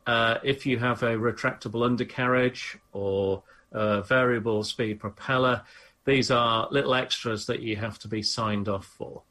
uh, 0.05 0.39
if 0.43 0.65
you 0.65 0.79
have 0.79 1.03
a 1.03 1.15
retractable 1.15 1.85
undercarriage 1.85 2.77
or 2.93 3.43
a 3.71 4.01
variable 4.01 4.63
speed 4.63 4.99
propeller, 4.99 5.61
these 6.05 6.31
are 6.31 6.67
little 6.71 6.95
extras 6.95 7.45
that 7.47 7.61
you 7.61 7.75
have 7.75 7.99
to 7.99 8.07
be 8.07 8.21
signed 8.21 8.69
off 8.69 8.85
for. 8.85 9.21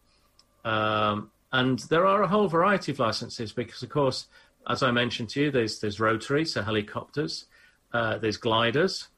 Um, 0.64 1.30
and 1.53 1.78
there 1.78 2.07
are 2.07 2.22
a 2.22 2.28
whole 2.28 2.49
variety 2.49 2.93
of 2.93 2.99
licenses 2.99 3.53
because, 3.53 3.82
of 3.82 3.89
course, 3.89 4.26
as 4.68 4.82
I 4.82 4.91
mentioned 4.91 5.30
to 5.30 5.43
you, 5.43 5.51
there's 5.51 5.78
there's 5.78 6.01
rotary, 6.01 6.45
so 6.45 6.61
helicopters, 6.62 7.47
uh, 7.93 8.18
there's 8.18 8.37
gliders, 8.37 9.09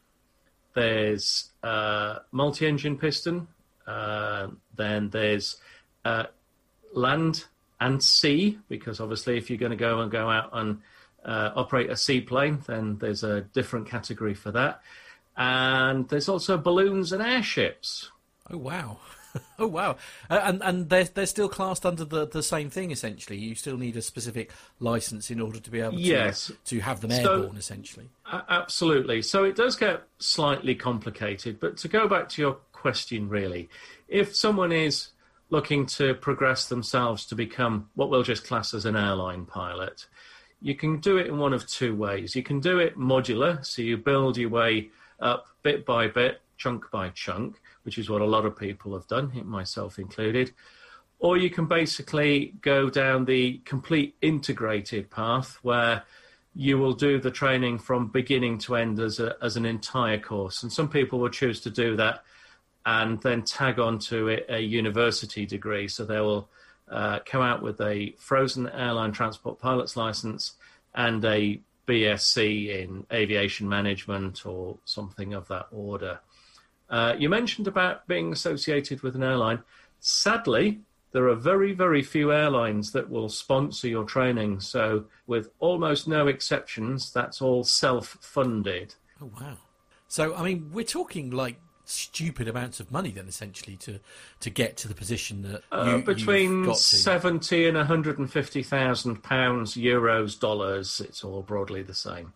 there's 0.74 1.50
uh, 1.62 2.18
multi-engine 2.30 2.98
piston, 2.98 3.48
uh, 3.86 4.48
then 4.76 5.08
there's 5.10 5.56
uh, 6.04 6.24
land 6.92 7.46
and 7.80 8.02
sea, 8.02 8.58
because 8.68 9.00
obviously, 9.00 9.36
if 9.36 9.50
you're 9.50 9.58
going 9.58 9.70
to 9.70 9.76
go 9.76 10.00
and 10.00 10.10
go 10.10 10.28
out 10.28 10.50
and 10.52 10.80
uh, 11.24 11.50
operate 11.54 11.90
a 11.90 11.96
seaplane, 11.96 12.62
then 12.66 12.98
there's 12.98 13.22
a 13.22 13.42
different 13.42 13.88
category 13.88 14.34
for 14.34 14.50
that. 14.52 14.80
And 15.36 16.08
there's 16.08 16.28
also 16.28 16.58
balloons 16.58 17.12
and 17.12 17.22
airships. 17.22 18.10
Oh 18.50 18.56
wow! 18.56 18.98
oh 19.58 19.66
wow! 19.68 19.96
Uh, 20.28 20.40
and 20.42 20.62
and 20.62 20.88
they're 20.88 21.04
they're 21.04 21.26
still 21.26 21.48
classed 21.48 21.86
under 21.86 22.04
the, 22.04 22.26
the 22.26 22.42
same 22.42 22.70
thing 22.70 22.90
essentially. 22.90 23.36
You 23.38 23.54
still 23.54 23.76
need 23.76 23.96
a 23.96 24.02
specific 24.02 24.50
license 24.80 25.30
in 25.30 25.40
order 25.40 25.60
to 25.60 25.70
be 25.70 25.80
able 25.80 25.92
to 25.92 25.98
yes. 25.98 26.50
to 26.66 26.80
have 26.80 27.00
them 27.00 27.12
So- 27.12 27.34
airborne 27.34 27.56
essentially. 27.56 28.08
A- 28.32 28.44
Absolutely. 28.48 29.22
So 29.22 29.44
it 29.44 29.54
does 29.54 29.76
get 29.76 30.02
slightly 30.18 30.74
complicated. 30.74 31.60
But 31.60 31.76
to 31.78 31.88
go 31.88 32.08
back 32.08 32.28
to 32.30 32.42
your 32.42 32.56
question, 32.72 33.28
really, 33.28 33.68
if 34.08 34.34
someone 34.34 34.72
is 34.72 35.10
looking 35.50 35.86
to 35.86 36.14
progress 36.14 36.68
themselves 36.68 37.24
to 37.26 37.34
become 37.34 37.88
what 37.94 38.10
we'll 38.10 38.22
just 38.22 38.46
class 38.46 38.74
as 38.74 38.84
an 38.84 38.96
airline 38.96 39.46
pilot, 39.46 40.06
you 40.60 40.74
can 40.74 41.00
do 41.00 41.16
it 41.16 41.26
in 41.26 41.38
one 41.38 41.52
of 41.52 41.66
two 41.66 41.94
ways. 41.94 42.34
You 42.34 42.42
can 42.42 42.60
do 42.60 42.78
it 42.78 42.98
modular, 42.98 43.64
so 43.64 43.82
you 43.82 43.96
build 43.96 44.36
your 44.36 44.50
way 44.50 44.90
up 45.20 45.46
bit 45.62 45.86
by 45.86 46.08
bit, 46.08 46.40
chunk 46.56 46.90
by 46.90 47.10
chunk, 47.10 47.60
which 47.82 47.98
is 47.98 48.10
what 48.10 48.20
a 48.20 48.26
lot 48.26 48.44
of 48.44 48.58
people 48.58 48.92
have 48.94 49.06
done, 49.06 49.30
myself 49.44 49.98
included. 49.98 50.52
Or 51.20 51.36
you 51.36 51.50
can 51.50 51.66
basically 51.66 52.54
go 52.60 52.90
down 52.90 53.24
the 53.24 53.58
complete 53.64 54.16
integrated 54.20 55.10
path 55.10 55.58
where 55.62 56.04
you 56.54 56.78
will 56.78 56.92
do 56.92 57.20
the 57.20 57.30
training 57.30 57.78
from 57.78 58.08
beginning 58.08 58.58
to 58.58 58.76
end 58.76 58.98
as, 59.00 59.20
a, 59.20 59.36
as 59.42 59.56
an 59.56 59.64
entire 59.64 60.18
course. 60.18 60.62
And 60.62 60.72
some 60.72 60.88
people 60.88 61.18
will 61.18 61.28
choose 61.28 61.60
to 61.62 61.70
do 61.70 61.96
that 61.96 62.24
and 62.88 63.20
then 63.20 63.42
tag 63.42 63.78
onto 63.78 64.28
it 64.28 64.46
a 64.48 64.58
university 64.58 65.44
degree. 65.44 65.86
So 65.88 66.06
they 66.06 66.20
will 66.20 66.48
uh, 66.90 67.18
come 67.26 67.42
out 67.42 67.60
with 67.60 67.82
a 67.82 68.14
frozen 68.16 68.66
airline 68.70 69.12
transport 69.12 69.58
pilot's 69.58 69.94
license 69.94 70.54
and 70.94 71.22
a 71.26 71.60
BSc 71.86 72.38
in 72.68 73.06
aviation 73.12 73.68
management 73.68 74.46
or 74.46 74.78
something 74.86 75.34
of 75.34 75.46
that 75.48 75.66
order. 75.70 76.20
Uh, 76.88 77.14
you 77.18 77.28
mentioned 77.28 77.66
about 77.66 78.08
being 78.08 78.32
associated 78.32 79.02
with 79.02 79.14
an 79.14 79.22
airline. 79.22 79.62
Sadly, 80.00 80.80
there 81.12 81.28
are 81.28 81.34
very, 81.34 81.74
very 81.74 82.02
few 82.02 82.32
airlines 82.32 82.92
that 82.92 83.10
will 83.10 83.28
sponsor 83.28 83.88
your 83.88 84.04
training. 84.04 84.60
So, 84.60 85.04
with 85.26 85.50
almost 85.58 86.08
no 86.08 86.26
exceptions, 86.26 87.12
that's 87.12 87.42
all 87.42 87.64
self 87.64 88.16
funded. 88.22 88.94
Oh 89.20 89.30
wow! 89.38 89.58
So 90.06 90.34
I 90.34 90.42
mean, 90.42 90.70
we're 90.72 90.84
talking 90.84 91.30
like 91.30 91.60
stupid 91.88 92.46
amounts 92.46 92.80
of 92.80 92.92
money 92.92 93.10
then 93.10 93.26
essentially 93.26 93.76
to 93.76 93.98
to 94.40 94.50
get 94.50 94.76
to 94.76 94.88
the 94.88 94.94
position 94.94 95.42
that 95.42 95.62
Uh, 95.72 95.96
you, 95.96 96.02
between 96.02 96.64
got 96.64 96.76
to. 96.76 96.82
70 96.82 97.66
and 97.66 97.76
150,000 97.76 99.22
pounds, 99.22 99.74
euros, 99.74 100.38
dollars, 100.38 101.00
it's 101.00 101.24
all 101.24 101.42
broadly 101.42 101.82
the 101.82 101.94
same. 101.94 102.32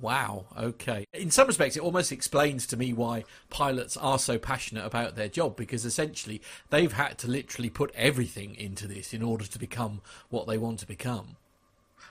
Wow. 0.00 0.46
Okay. 0.58 1.06
In 1.14 1.30
some 1.30 1.46
respects, 1.46 1.76
it 1.76 1.82
almost 1.82 2.10
explains 2.10 2.66
to 2.66 2.76
me 2.76 2.92
why 2.92 3.24
pilots 3.48 3.96
are 3.96 4.18
so 4.18 4.38
passionate 4.38 4.84
about 4.84 5.14
their 5.14 5.28
job 5.28 5.56
because 5.56 5.84
essentially 5.84 6.42
they've 6.70 6.92
had 6.92 7.16
to 7.18 7.28
literally 7.28 7.70
put 7.70 7.92
everything 7.94 8.56
into 8.56 8.88
this 8.88 9.14
in 9.14 9.22
order 9.22 9.46
to 9.46 9.58
become 9.58 10.00
what 10.30 10.48
they 10.48 10.58
want 10.58 10.80
to 10.80 10.86
become. 10.86 11.36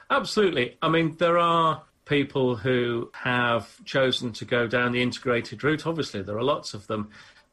Absolutely. 0.09 0.77
I 0.81 0.87
mean, 0.87 1.17
there 1.17 1.37
are 1.37 1.83
people 2.07 2.55
who 2.55 3.11
have 3.13 3.83
chosen 3.85 4.31
to 4.33 4.45
go 4.45 4.67
down 4.67 4.91
the 4.91 5.01
integrated 5.01 5.63
route. 5.63 5.85
Obviously, 5.85 6.21
there 6.21 6.37
are 6.37 6.43
lots 6.43 6.73
of 6.73 6.87
them. 6.87 7.09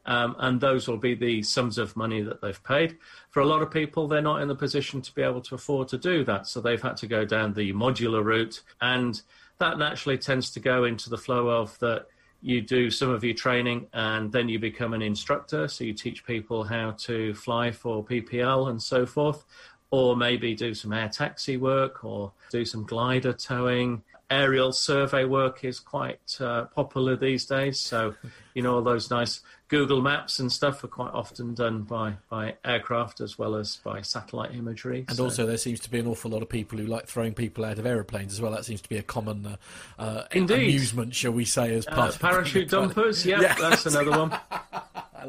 Um, 0.07 0.35
and 0.37 0.61
those 0.61 0.87
will 0.87 0.97
be 0.97 1.15
the 1.15 1.41
sums 1.41 1.79
of 1.79 1.95
money 1.97 2.21
that 2.21 2.39
they've 2.39 2.63
paid. 2.63 2.97
For 3.31 3.39
a 3.39 3.45
lot 3.45 3.63
of 3.63 3.71
people, 3.71 4.07
they're 4.07 4.21
not 4.21 4.41
in 4.41 4.47
the 4.47 4.55
position 4.55 5.01
to 5.01 5.15
be 5.15 5.23
able 5.23 5.41
to 5.41 5.55
afford 5.55 5.87
to 5.89 5.97
do 5.97 6.23
that. 6.25 6.47
So 6.47 6.61
they've 6.61 6.81
had 6.81 6.97
to 6.97 7.07
go 7.07 7.25
down 7.25 7.53
the 7.53 7.73
modular 7.73 8.23
route. 8.23 8.61
And 8.81 9.19
that 9.57 9.79
naturally 9.79 10.19
tends 10.19 10.51
to 10.51 10.59
go 10.59 10.83
into 10.83 11.09
the 11.09 11.17
flow 11.17 11.49
of 11.49 11.77
that 11.79 12.05
you 12.41 12.61
do 12.61 12.91
some 12.91 13.09
of 13.09 13.23
your 13.23 13.33
training 13.33 13.87
and 13.93 14.31
then 14.31 14.47
you 14.47 14.59
become 14.59 14.93
an 14.93 15.01
instructor. 15.01 15.67
So 15.67 15.83
you 15.83 15.93
teach 15.93 16.23
people 16.23 16.63
how 16.63 16.91
to 16.91 17.33
fly 17.33 17.71
for 17.71 18.05
PPL 18.05 18.69
and 18.69 18.81
so 18.81 19.07
forth 19.07 19.43
or 19.91 20.15
maybe 20.15 20.55
do 20.55 20.73
some 20.73 20.91
air 20.93 21.09
taxi 21.09 21.57
work 21.57 22.03
or 22.03 22.31
do 22.51 22.65
some 22.65 22.83
glider 22.83 23.33
towing. 23.33 24.03
Aerial 24.31 24.71
survey 24.71 25.23
work 25.23 25.63
is 25.63 25.79
quite 25.79 26.37
uh, 26.41 26.65
popular 26.65 27.15
these 27.15 27.45
days. 27.45 27.79
So, 27.79 28.15
you 28.55 28.63
know, 28.63 28.73
all 28.75 28.81
those 28.81 29.11
nice 29.11 29.41
Google 29.67 30.01
Maps 30.01 30.39
and 30.39 30.51
stuff 30.51 30.83
are 30.83 30.87
quite 30.87 31.13
often 31.13 31.53
done 31.53 31.83
by, 31.83 32.15
by 32.27 32.55
aircraft 32.65 33.21
as 33.21 33.37
well 33.37 33.55
as 33.55 33.75
by 33.83 34.01
satellite 34.01 34.55
imagery. 34.55 35.05
And 35.07 35.15
So- 35.17 35.25
also, 35.25 35.45
there 35.45 35.57
seems 35.57 35.79
to 35.81 35.91
be 35.91 35.99
an 35.99 36.07
awful 36.07 36.31
lot 36.31 36.41
of 36.41 36.49
people 36.49 36.79
who 36.79 36.87
like 36.87 37.05
throwing 37.05 37.35
people 37.35 37.63
out 37.65 37.77
of 37.77 37.85
aeroplanes 37.85 38.33
as 38.33 38.41
well. 38.41 38.51
That 38.51 38.65
seems 38.65 38.81
to 38.81 38.89
be 38.89 38.97
a 38.97 39.03
common 39.03 39.45
uh, 39.45 39.55
uh, 40.01 40.23
amusement, 40.33 41.13
shall 41.13 41.31
we 41.31 41.45
say, 41.45 41.75
as 41.75 41.85
uh, 41.87 41.93
part 41.93 42.15
of 42.15 42.19
parachute 42.19 42.53
being 42.53 42.65
a 42.67 42.69
pilot. 42.87 42.95
dumpers, 42.95 43.25
yeah, 43.27 43.41
Yeah. 43.41 43.55
that's 43.59 43.85
another 43.85 44.09
one. 44.11 44.35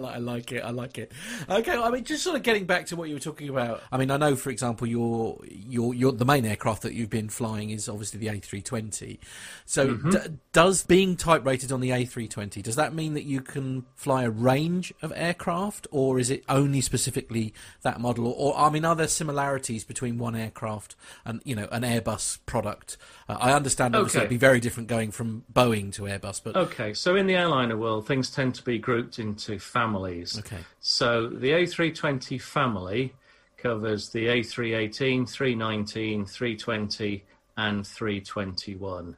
I 0.04 0.18
like, 0.18 0.52
it. 0.52 0.62
I 0.64 0.70
like 0.70 0.98
it. 0.98 1.12
Okay, 1.48 1.76
I 1.76 1.90
mean, 1.90 2.04
just 2.04 2.22
sort 2.22 2.36
of 2.36 2.42
getting 2.42 2.64
back 2.64 2.86
to 2.86 2.96
what 2.96 3.08
you 3.08 3.14
were 3.14 3.20
talking 3.20 3.48
about. 3.48 3.82
I 3.90 3.96
mean, 3.98 4.10
I 4.10 4.16
know, 4.16 4.36
for 4.36 4.50
example, 4.50 4.86
your 4.86 5.38
your 5.48 5.94
your 5.94 6.12
the 6.12 6.24
main 6.24 6.44
aircraft 6.44 6.82
that 6.82 6.94
you've 6.94 7.10
been 7.10 7.28
flying 7.28 7.70
is 7.70 7.88
obviously 7.88 8.20
the 8.20 8.26
A320. 8.28 9.18
So, 9.64 9.86
Mm-hmm. 9.88 10.10
d- 10.10 10.18
does 10.52 10.82
being 10.84 11.16
type 11.16 11.44
rated 11.44 11.70
on 11.72 11.80
the 11.80 11.90
A320 11.90 12.62
does 12.62 12.76
that 12.76 12.94
mean 12.94 13.14
that 13.14 13.24
you 13.24 13.40
can 13.40 13.84
fly 13.94 14.24
a 14.24 14.30
range 14.30 14.92
of 15.02 15.12
aircraft, 15.14 15.86
or 15.90 16.18
is 16.18 16.30
it 16.30 16.44
only 16.48 16.80
specifically 16.80 17.52
that 17.82 18.00
model? 18.00 18.26
Or, 18.26 18.54
or 18.54 18.58
I 18.58 18.70
mean, 18.70 18.84
are 18.84 18.94
there 18.96 19.08
similarities 19.08 19.84
between 19.84 20.18
one 20.18 20.34
aircraft 20.34 20.96
and 21.24 21.40
you 21.44 21.54
know 21.54 21.68
an 21.70 21.82
Airbus 21.82 22.38
product? 22.46 22.96
Uh, 23.28 23.36
I 23.40 23.52
understand 23.52 23.94
obviously 23.94 24.18
Okay. 24.20 24.24
it'd 24.24 24.30
be 24.30 24.36
very 24.36 24.60
different 24.60 24.88
going 24.88 25.10
from 25.10 25.44
Boeing 25.52 25.92
to 25.94 26.02
Airbus, 26.02 26.40
but 26.42 26.56
Okay, 26.56 26.94
so 26.94 27.16
in 27.16 27.26
the 27.26 27.34
airliner 27.34 27.76
world, 27.76 28.06
things 28.06 28.30
tend 28.30 28.54
to 28.56 28.62
be 28.64 28.78
grouped 28.78 29.18
into 29.18 29.58
families. 29.86 30.38
Okay. 30.38 30.58
So 30.80 31.28
the 31.28 31.50
A320 31.50 32.40
family 32.40 33.14
covers 33.56 34.10
the 34.10 34.26
A318, 34.26 35.28
319, 35.28 36.26
320, 36.26 37.24
and 37.56 37.86
321. 37.86 39.16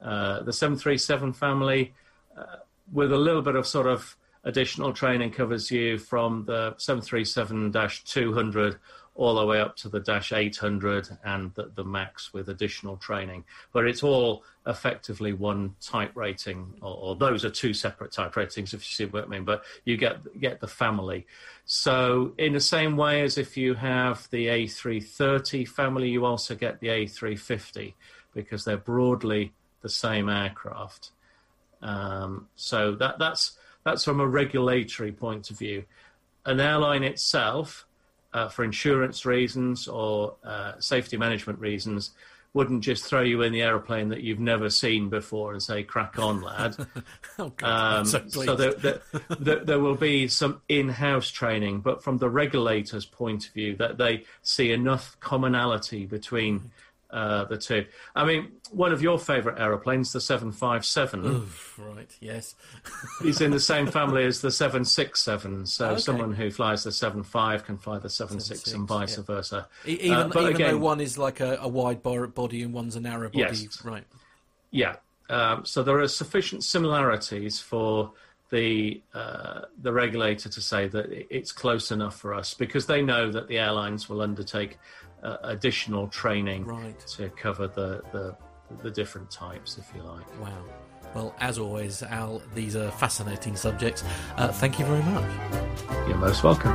Uh, 0.00 0.42
the 0.42 0.52
737 0.52 1.32
family, 1.32 1.94
uh, 2.36 2.56
with 2.92 3.12
a 3.12 3.16
little 3.16 3.42
bit 3.42 3.56
of 3.56 3.66
sort 3.66 3.86
of 3.86 4.16
additional 4.44 4.92
training, 4.92 5.30
covers 5.30 5.70
you 5.70 5.98
from 5.98 6.44
the 6.46 6.74
737 6.78 7.72
200 8.04 8.78
all 9.16 9.36
the 9.36 9.46
way 9.46 9.60
up 9.60 9.76
to 9.76 9.88
the 9.88 10.00
Dash 10.00 10.32
800 10.32 11.08
and 11.24 11.54
the, 11.54 11.70
the 11.74 11.84
Max 11.84 12.32
with 12.32 12.48
additional 12.48 12.96
training. 12.96 13.44
But 13.72 13.86
it's 13.86 14.02
all 14.02 14.42
effectively 14.66 15.32
one 15.32 15.76
type 15.80 16.12
rating, 16.16 16.74
or, 16.80 16.96
or 16.96 17.16
those 17.16 17.44
are 17.44 17.50
two 17.50 17.74
separate 17.74 18.10
type 18.10 18.34
ratings, 18.34 18.74
if 18.74 18.80
you 18.80 19.06
see 19.06 19.10
what 19.10 19.24
I 19.24 19.26
mean. 19.28 19.44
But 19.44 19.64
you 19.84 19.96
get 19.96 20.40
get 20.40 20.60
the 20.60 20.66
family. 20.66 21.26
So 21.64 22.32
in 22.38 22.52
the 22.54 22.60
same 22.60 22.96
way 22.96 23.22
as 23.22 23.38
if 23.38 23.56
you 23.56 23.74
have 23.74 24.28
the 24.30 24.48
A330 24.48 25.68
family, 25.68 26.08
you 26.10 26.24
also 26.24 26.54
get 26.54 26.80
the 26.80 26.88
A350 26.88 27.94
because 28.34 28.64
they're 28.64 28.76
broadly 28.76 29.52
the 29.82 29.88
same 29.88 30.28
aircraft. 30.28 31.12
Um, 31.82 32.48
so 32.56 32.94
that 32.96 33.18
that's 33.18 33.56
that's 33.84 34.04
from 34.04 34.18
a 34.18 34.26
regulatory 34.26 35.12
point 35.12 35.50
of 35.50 35.58
view. 35.58 35.84
An 36.46 36.58
airline 36.58 37.04
itself, 37.04 37.86
uh, 38.34 38.48
for 38.48 38.64
insurance 38.64 39.24
reasons 39.24 39.88
or 39.88 40.34
uh, 40.44 40.72
safety 40.80 41.16
management 41.16 41.58
reasons, 41.60 42.10
wouldn't 42.52 42.84
just 42.84 43.04
throw 43.04 43.20
you 43.20 43.42
in 43.42 43.52
the 43.52 43.62
aeroplane 43.62 44.08
that 44.10 44.22
you've 44.22 44.38
never 44.38 44.70
seen 44.70 45.08
before 45.08 45.52
and 45.52 45.62
say, 45.62 45.82
"Crack 45.82 46.18
on, 46.18 46.42
lad." 46.42 46.76
oh 47.38 47.52
God, 47.56 47.98
Um, 47.98 48.04
so 48.04 48.22
so 48.28 48.54
there, 48.54 48.74
there, 48.74 49.00
there, 49.40 49.64
there 49.64 49.80
will 49.80 49.96
be 49.96 50.28
some 50.28 50.60
in-house 50.68 51.30
training, 51.30 51.80
but 51.80 52.02
from 52.02 52.18
the 52.18 52.28
regulator's 52.28 53.06
point 53.06 53.48
of 53.48 53.52
view, 53.54 53.76
that 53.76 53.98
they 53.98 54.24
see 54.42 54.70
enough 54.72 55.16
commonality 55.20 56.06
between 56.06 56.70
uh, 57.14 57.44
the 57.44 57.56
two. 57.56 57.86
I 58.16 58.24
mean, 58.24 58.52
one 58.72 58.92
of 58.92 59.00
your 59.00 59.18
favourite 59.18 59.58
aeroplanes, 59.60 60.12
the 60.12 60.20
757, 60.20 61.24
Oof, 61.24 61.78
right, 61.78 62.10
yes. 62.20 62.56
is 63.24 63.40
in 63.40 63.52
the 63.52 63.60
same 63.60 63.86
family 63.98 64.24
as 64.24 64.40
the 64.40 64.50
767. 64.50 65.66
So 65.66 65.90
Okay. 65.90 66.00
someone 66.00 66.32
who 66.34 66.50
flies 66.50 66.82
the 66.82 66.90
75 66.92 67.64
can 67.64 67.78
fly 67.78 67.98
the 67.98 68.10
76 68.10 68.72
and 68.72 68.88
vice 68.88 69.16
yeah. 69.16 69.22
versa. 69.24 69.68
Even 69.86 70.12
Uh, 70.12 70.28
but 70.28 70.50
even 70.50 70.60
though 70.62 70.78
one 70.78 71.00
is 71.00 71.16
like 71.16 71.40
a, 71.40 71.56
a 71.60 71.68
wide 71.68 72.02
body 72.02 72.62
and 72.62 72.74
one's 72.74 72.96
a 72.96 73.00
narrow 73.00 73.28
body, 73.28 73.38
Yes. 73.38 73.84
right? 73.84 74.04
Yeah. 74.72 74.96
Um, 75.30 75.64
so 75.64 75.82
there 75.82 75.98
are 76.00 76.08
sufficient 76.08 76.64
similarities 76.64 77.60
for 77.60 78.12
the 78.50 79.02
uh, 79.14 79.62
the 79.80 79.92
regulator 79.92 80.48
to 80.48 80.60
say 80.60 80.86
that 80.88 81.06
it's 81.34 81.50
close 81.50 81.90
enough 81.90 82.16
for 82.16 82.34
us 82.34 82.54
because 82.54 82.86
they 82.86 83.02
know 83.02 83.32
that 83.32 83.48
the 83.48 83.58
airlines 83.58 84.08
will 84.08 84.20
undertake 84.20 84.78
uh, 85.24 85.38
additional 85.44 86.06
training 86.08 86.64
Right. 86.64 86.98
to 87.16 87.28
cover 87.30 87.66
the, 87.66 88.02
the 88.12 88.36
the 88.82 88.90
different 88.90 89.30
types, 89.30 89.78
if 89.78 89.86
you 89.94 90.02
like. 90.02 90.40
Wow. 90.40 90.64
Well, 91.14 91.34
as 91.38 91.58
always, 91.58 92.02
Al, 92.02 92.42
these 92.54 92.74
are 92.76 92.90
fascinating 92.90 93.56
subjects. 93.56 94.02
Uh, 94.36 94.48
thank 94.50 94.78
you 94.78 94.84
very 94.86 95.02
much. 95.02 96.08
You're 96.08 96.16
most 96.16 96.42
welcome. 96.42 96.72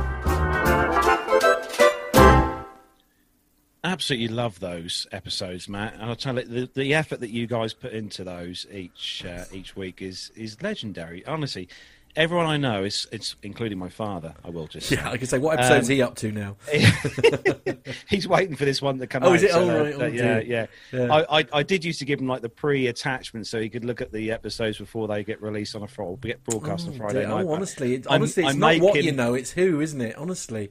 absolutely 3.82 4.28
love 4.28 4.60
those 4.60 5.06
episodes, 5.12 5.68
Matt. 5.68 5.94
And 5.94 6.04
I'll 6.04 6.16
tell 6.16 6.36
you, 6.38 6.44
the, 6.44 6.70
the 6.74 6.94
effort 6.94 7.20
that 7.20 7.30
you 7.30 7.46
guys 7.46 7.74
put 7.74 7.92
into 7.92 8.24
those 8.24 8.66
each 8.72 9.24
uh, 9.26 9.44
each 9.52 9.76
week 9.76 10.00
is 10.00 10.30
is 10.36 10.62
legendary. 10.62 11.24
Honestly, 11.26 11.68
everyone 12.16 12.46
I 12.46 12.56
know 12.56 12.84
is 12.84 13.06
it's 13.12 13.36
including 13.42 13.78
my 13.78 13.88
father. 13.88 14.34
I 14.44 14.50
will 14.50 14.66
just 14.66 14.90
yeah. 14.90 15.08
I 15.08 15.16
can 15.16 15.26
say 15.26 15.38
what 15.38 15.58
episode's 15.58 15.88
um, 15.88 15.94
he 15.94 16.02
up 16.02 16.16
to 16.16 16.32
now? 16.32 16.56
he's 18.08 18.26
waiting 18.26 18.56
for 18.56 18.64
this 18.64 18.82
one 18.82 18.98
to 18.98 19.06
come 19.06 19.22
oh, 19.22 19.30
out. 19.30 19.36
Is 19.36 19.42
it? 19.44 19.50
So 19.52 19.60
oh, 19.60 19.84
right. 19.84 19.94
oh, 19.94 20.06
yeah, 20.06 20.40
yeah, 20.40 20.66
yeah. 20.92 21.12
I, 21.12 21.40
I, 21.40 21.46
I, 21.52 21.62
did 21.62 21.84
used 21.84 21.98
to 22.00 22.04
give 22.04 22.20
him 22.20 22.26
like 22.26 22.42
the 22.42 22.48
pre-attachment 22.48 23.46
so 23.46 23.60
he 23.60 23.68
could 23.68 23.84
look 23.84 24.00
at 24.00 24.12
the 24.12 24.32
episodes 24.32 24.78
before 24.78 25.08
they 25.08 25.24
get 25.24 25.40
released 25.40 25.76
on 25.76 25.82
a 25.82 25.88
Friday, 25.88 26.16
get 26.22 26.44
broadcast 26.44 26.86
oh, 26.86 26.92
on 26.92 26.98
Friday 26.98 27.20
dear. 27.20 27.28
night. 27.28 27.44
Oh, 27.46 27.52
honestly, 27.52 27.94
it, 27.94 28.06
honestly, 28.06 28.44
I'm, 28.44 28.48
it's 28.48 28.54
I'm 28.54 28.60
not 28.60 28.80
what 28.80 29.02
you 29.02 29.12
know; 29.12 29.34
it's 29.34 29.50
who, 29.50 29.80
isn't 29.80 30.00
it? 30.00 30.16
Honestly. 30.16 30.70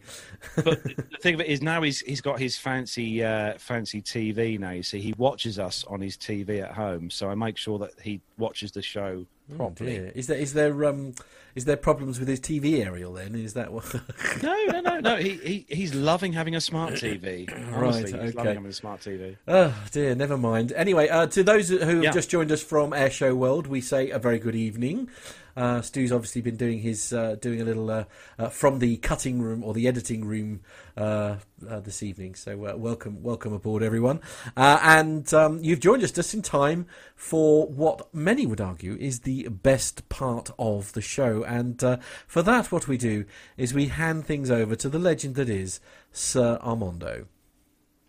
but 0.56 0.84
the 0.84 1.18
thing 1.22 1.36
of 1.36 1.42
it 1.42 1.48
is, 1.48 1.62
now 1.62 1.82
he's 1.82 2.02
he's 2.02 2.22
got 2.22 2.40
his 2.40 2.58
fancy 2.58 3.24
uh, 3.24 3.58
fancy 3.58 4.02
TV. 4.02 4.60
Now 4.60 4.72
you 4.72 4.84
see, 4.84 5.00
he 5.00 5.14
watches 5.18 5.60
us 5.60 5.84
on 5.88 6.02
his 6.02 6.18
TV 6.18 6.62
at 6.62 6.74
home, 6.74 7.10
so 7.10 7.30
I 7.30 7.36
make 7.36 7.58
sure 7.58 7.80
that 7.80 7.92
he 8.02 8.22
watches 8.38 8.72
the 8.72 8.82
show 8.82 9.26
oh, 9.26 9.26
properly. 9.56 10.00
Oh, 10.00 10.12
is 10.16 10.28
there 10.28 10.38
is 10.38 10.54
there 10.54 10.86
um 10.86 11.14
is 11.56 11.66
there 11.66 11.78
problems 11.78 12.20
with 12.20 12.28
his 12.28 12.40
TV 12.40 12.86
aerial 12.86 13.14
then? 13.14 13.36
Is 13.36 13.54
that 13.54 13.74
what? 13.74 13.94
no, 14.44 14.66
no, 14.66 14.82
no, 14.82 15.00
no. 15.00 15.16
He, 15.18 15.30
he 15.36 15.66
he's 15.68 15.94
loving 15.94 16.34
having 16.34 16.56
a 16.56 16.62
smart 16.62 16.94
TV. 16.94 17.50
Honestly, 17.74 18.04
right, 18.04 18.14
okay. 18.14 18.26
he's 18.26 18.36
loving 18.36 18.56
having 18.56 18.70
a 18.70 18.74
smart 18.74 19.02
TV. 19.02 19.38
Oh 19.48 19.76
dear, 19.92 20.16
never 20.16 20.38
mind. 20.38 20.72
Anyway, 20.74 21.10
uh, 21.10 21.28
to 21.28 21.44
those 21.44 21.70
who 21.70 21.80
have 21.80 22.04
yeah. 22.04 22.12
just 22.12 22.30
joined 22.30 22.52
us 22.52 22.62
from 22.62 22.92
Airshow 22.92 23.36
World, 23.36 23.68
we 23.68 23.82
say 23.82 24.10
a 24.10 24.20
very 24.20 24.40
good 24.40 24.56
evening. 24.56 25.10
Uh, 25.56 25.82
Stu's 25.82 26.12
obviously 26.12 26.42
been 26.42 26.56
doing 26.56 26.80
his 26.80 27.14
uh, 27.14 27.36
doing 27.40 27.62
a 27.62 27.66
little 27.66 27.90
uh, 27.90 28.04
uh 28.38 28.50
from 28.50 28.80
the 28.80 28.98
cutting 28.98 29.42
room 29.42 29.64
or 29.64 29.74
the 29.74 29.88
editing 29.88 30.26
room 30.26 30.62
uh, 30.98 31.36
this 31.60 32.04
evening. 32.04 32.36
So 32.36 32.58
welcome, 32.58 33.24
welcome 33.24 33.54
aboard, 33.54 33.84
everyone. 33.84 34.22
and 34.56 35.34
um, 35.34 35.60
you've 35.64 35.80
joined 35.80 36.04
us 36.04 36.12
just 36.12 36.34
in 36.34 36.42
time 36.42 36.86
for 37.16 37.68
what 37.68 38.14
many 38.14 38.46
would 38.46 38.62
argue 38.62 38.98
is 39.00 39.22
the 39.22 39.48
best 39.48 40.08
part 40.10 40.52
of 40.60 40.94
the 40.94 41.02
show. 41.02 41.44
And 41.44 41.80
for 42.28 42.42
that, 42.42 42.72
what 42.72 42.88
we 42.88 42.98
do 42.98 43.26
is 43.58 43.74
we 43.74 43.88
hand 43.88 44.26
things 44.26 44.52
over 44.52 44.76
to 44.76 44.90
the 44.90 45.00
legend 45.00 45.36
that 45.36 45.50
is 45.50 45.80
Sir 46.12 46.60
Armando. 46.62 47.28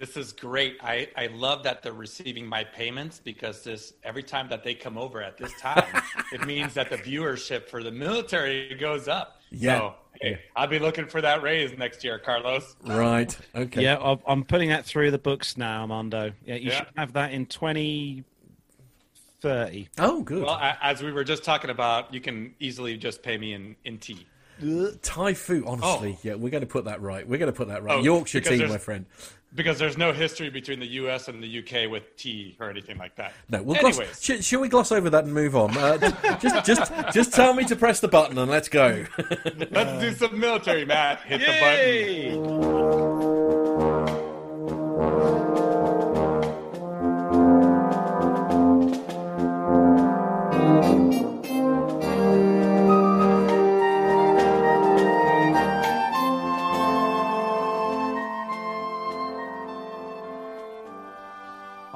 This 0.00 0.16
is 0.16 0.32
great. 0.32 0.78
I, 0.82 1.06
I 1.14 1.26
love 1.26 1.62
that 1.64 1.82
they're 1.82 1.92
receiving 1.92 2.46
my 2.46 2.64
payments 2.64 3.20
because 3.22 3.62
this 3.62 3.92
every 4.02 4.22
time 4.22 4.48
that 4.48 4.64
they 4.64 4.72
come 4.72 4.96
over 4.96 5.22
at 5.22 5.36
this 5.36 5.52
time, 5.60 5.84
it 6.32 6.46
means 6.46 6.72
that 6.72 6.88
the 6.88 6.96
viewership 6.96 7.68
for 7.68 7.82
the 7.82 7.90
military 7.90 8.74
goes 8.80 9.08
up. 9.08 9.42
Yeah. 9.50 9.78
So, 9.78 9.94
hey, 10.22 10.40
I'll 10.56 10.68
be 10.68 10.78
looking 10.78 11.04
for 11.04 11.20
that 11.20 11.42
raise 11.42 11.76
next 11.76 12.02
year, 12.02 12.18
Carlos. 12.18 12.76
Right. 12.82 13.36
Okay. 13.54 13.82
Yeah, 13.82 14.16
I'm 14.26 14.42
putting 14.42 14.70
that 14.70 14.86
through 14.86 15.10
the 15.10 15.18
books 15.18 15.58
now, 15.58 15.82
Armando. 15.82 16.32
Yeah, 16.46 16.54
you 16.54 16.70
yeah. 16.70 16.78
should 16.78 16.86
have 16.96 17.12
that 17.12 17.32
in 17.32 17.44
2030. 17.44 19.88
Oh, 19.98 20.22
good. 20.22 20.44
Well, 20.44 20.58
as 20.80 21.02
we 21.02 21.12
were 21.12 21.24
just 21.24 21.44
talking 21.44 21.68
about, 21.68 22.14
you 22.14 22.22
can 22.22 22.54
easily 22.58 22.96
just 22.96 23.22
pay 23.22 23.36
me 23.36 23.52
in, 23.52 23.76
in 23.84 23.98
tea. 23.98 24.26
Uh, 24.62 24.92
Thai 25.02 25.34
food, 25.34 25.64
honestly, 25.66 26.14
oh. 26.16 26.20
yeah, 26.22 26.36
we're 26.36 26.50
going 26.50 26.62
to 26.62 26.66
put 26.66 26.86
that 26.86 27.02
right. 27.02 27.28
We're 27.28 27.38
going 27.38 27.52
to 27.52 27.56
put 27.56 27.68
that 27.68 27.82
right. 27.82 27.98
Oh, 27.98 28.02
Yorkshire 28.02 28.40
tea, 28.40 28.64
my 28.64 28.78
friend 28.78 29.04
because 29.54 29.78
there's 29.78 29.98
no 29.98 30.12
history 30.12 30.50
between 30.50 30.80
the 30.80 30.86
U.S. 30.86 31.28
and 31.28 31.42
the 31.42 31.58
UK 31.58 31.90
with 31.90 32.16
tea 32.16 32.56
or 32.60 32.70
anything 32.70 32.98
like 32.98 33.16
that. 33.16 33.32
No, 33.48 33.62
we'll 33.62 33.76
Anyways, 33.76 33.96
gloss, 33.96 34.22
sh- 34.22 34.44
shall 34.44 34.60
we 34.60 34.68
gloss 34.68 34.92
over 34.92 35.10
that 35.10 35.24
and 35.24 35.34
move 35.34 35.56
on? 35.56 35.76
Uh, 35.76 35.98
just, 36.38 36.64
just, 36.64 36.92
just 37.12 37.32
tell 37.32 37.54
me 37.54 37.64
to 37.64 37.76
press 37.76 38.00
the 38.00 38.08
button 38.08 38.38
and 38.38 38.50
let's 38.50 38.68
go. 38.68 39.04
let's 39.70 40.00
do 40.00 40.14
some 40.14 40.38
military, 40.38 40.84
Matt. 40.84 41.20
Hit 41.22 41.40
Yay! 41.40 42.30
the 42.30 42.36
button. 42.36 43.39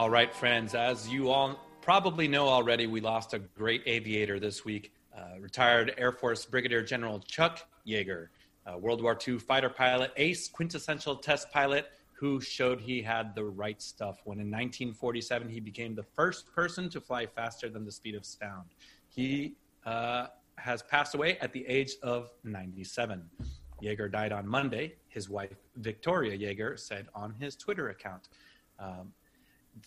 All 0.04 0.10
right, 0.10 0.34
friends, 0.34 0.74
as 0.74 1.08
you 1.08 1.30
all 1.30 1.58
probably 1.80 2.28
know 2.28 2.46
already, 2.46 2.86
we 2.86 3.00
lost 3.00 3.32
a 3.32 3.38
great 3.38 3.82
aviator 3.86 4.38
this 4.38 4.62
week, 4.62 4.92
uh, 5.16 5.40
retired 5.40 5.94
Air 5.96 6.12
Force 6.12 6.44
Brigadier 6.44 6.82
General 6.82 7.20
Chuck 7.20 7.66
Yeager, 7.88 8.28
World 8.78 9.02
War 9.02 9.18
II 9.26 9.38
fighter 9.38 9.70
pilot, 9.70 10.12
ace, 10.18 10.46
quintessential 10.46 11.16
test 11.16 11.50
pilot, 11.52 11.86
who 12.12 12.38
showed 12.38 12.82
he 12.82 13.00
had 13.00 13.34
the 13.34 13.44
right 13.46 13.80
stuff 13.80 14.20
when 14.26 14.40
in 14.40 14.50
1947 14.50 15.48
he 15.48 15.58
became 15.58 15.94
the 15.94 16.02
first 16.02 16.52
person 16.52 16.90
to 16.90 17.00
fly 17.00 17.24
faster 17.24 17.70
than 17.70 17.86
the 17.86 17.92
speed 17.92 18.14
of 18.14 18.26
sound. 18.26 18.74
He 19.08 19.54
uh, 19.86 20.26
has 20.56 20.82
passed 20.82 21.14
away 21.14 21.38
at 21.38 21.54
the 21.54 21.66
age 21.66 21.92
of 22.02 22.28
97. 22.44 23.22
Yeager 23.82 24.12
died 24.12 24.32
on 24.32 24.46
Monday. 24.46 24.96
His 25.08 25.30
wife, 25.30 25.56
Victoria 25.76 26.36
Yeager, 26.36 26.78
said 26.78 27.06
on 27.14 27.32
his 27.40 27.56
Twitter 27.56 27.88
account. 27.88 28.28
Um, 28.78 29.14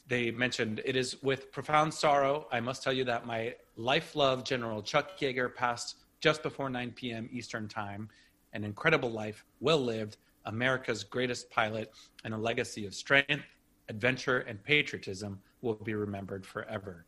they 0.07 0.31
mentioned 0.31 0.81
it 0.85 0.95
is 0.95 1.21
with 1.23 1.51
profound 1.51 1.93
sorrow 1.93 2.47
I 2.51 2.59
must 2.59 2.83
tell 2.83 2.93
you 2.93 3.03
that 3.05 3.25
my 3.25 3.55
life 3.75 4.15
love 4.15 4.43
General 4.43 4.81
Chuck 4.81 5.17
Yeager 5.19 5.53
passed 5.53 5.95
just 6.19 6.43
before 6.43 6.69
9 6.69 6.91
p.m. 6.91 7.29
Eastern 7.31 7.67
Time. 7.67 8.09
An 8.53 8.63
incredible 8.63 9.11
life, 9.11 9.45
well 9.59 9.79
lived, 9.79 10.17
America's 10.45 11.03
greatest 11.03 11.49
pilot, 11.49 11.91
and 12.23 12.33
a 12.33 12.37
legacy 12.37 12.85
of 12.85 12.95
strength, 12.95 13.43
adventure, 13.89 14.39
and 14.39 14.63
patriotism 14.63 15.39
will 15.61 15.75
be 15.75 15.93
remembered 15.93 16.45
forever. 16.45 17.05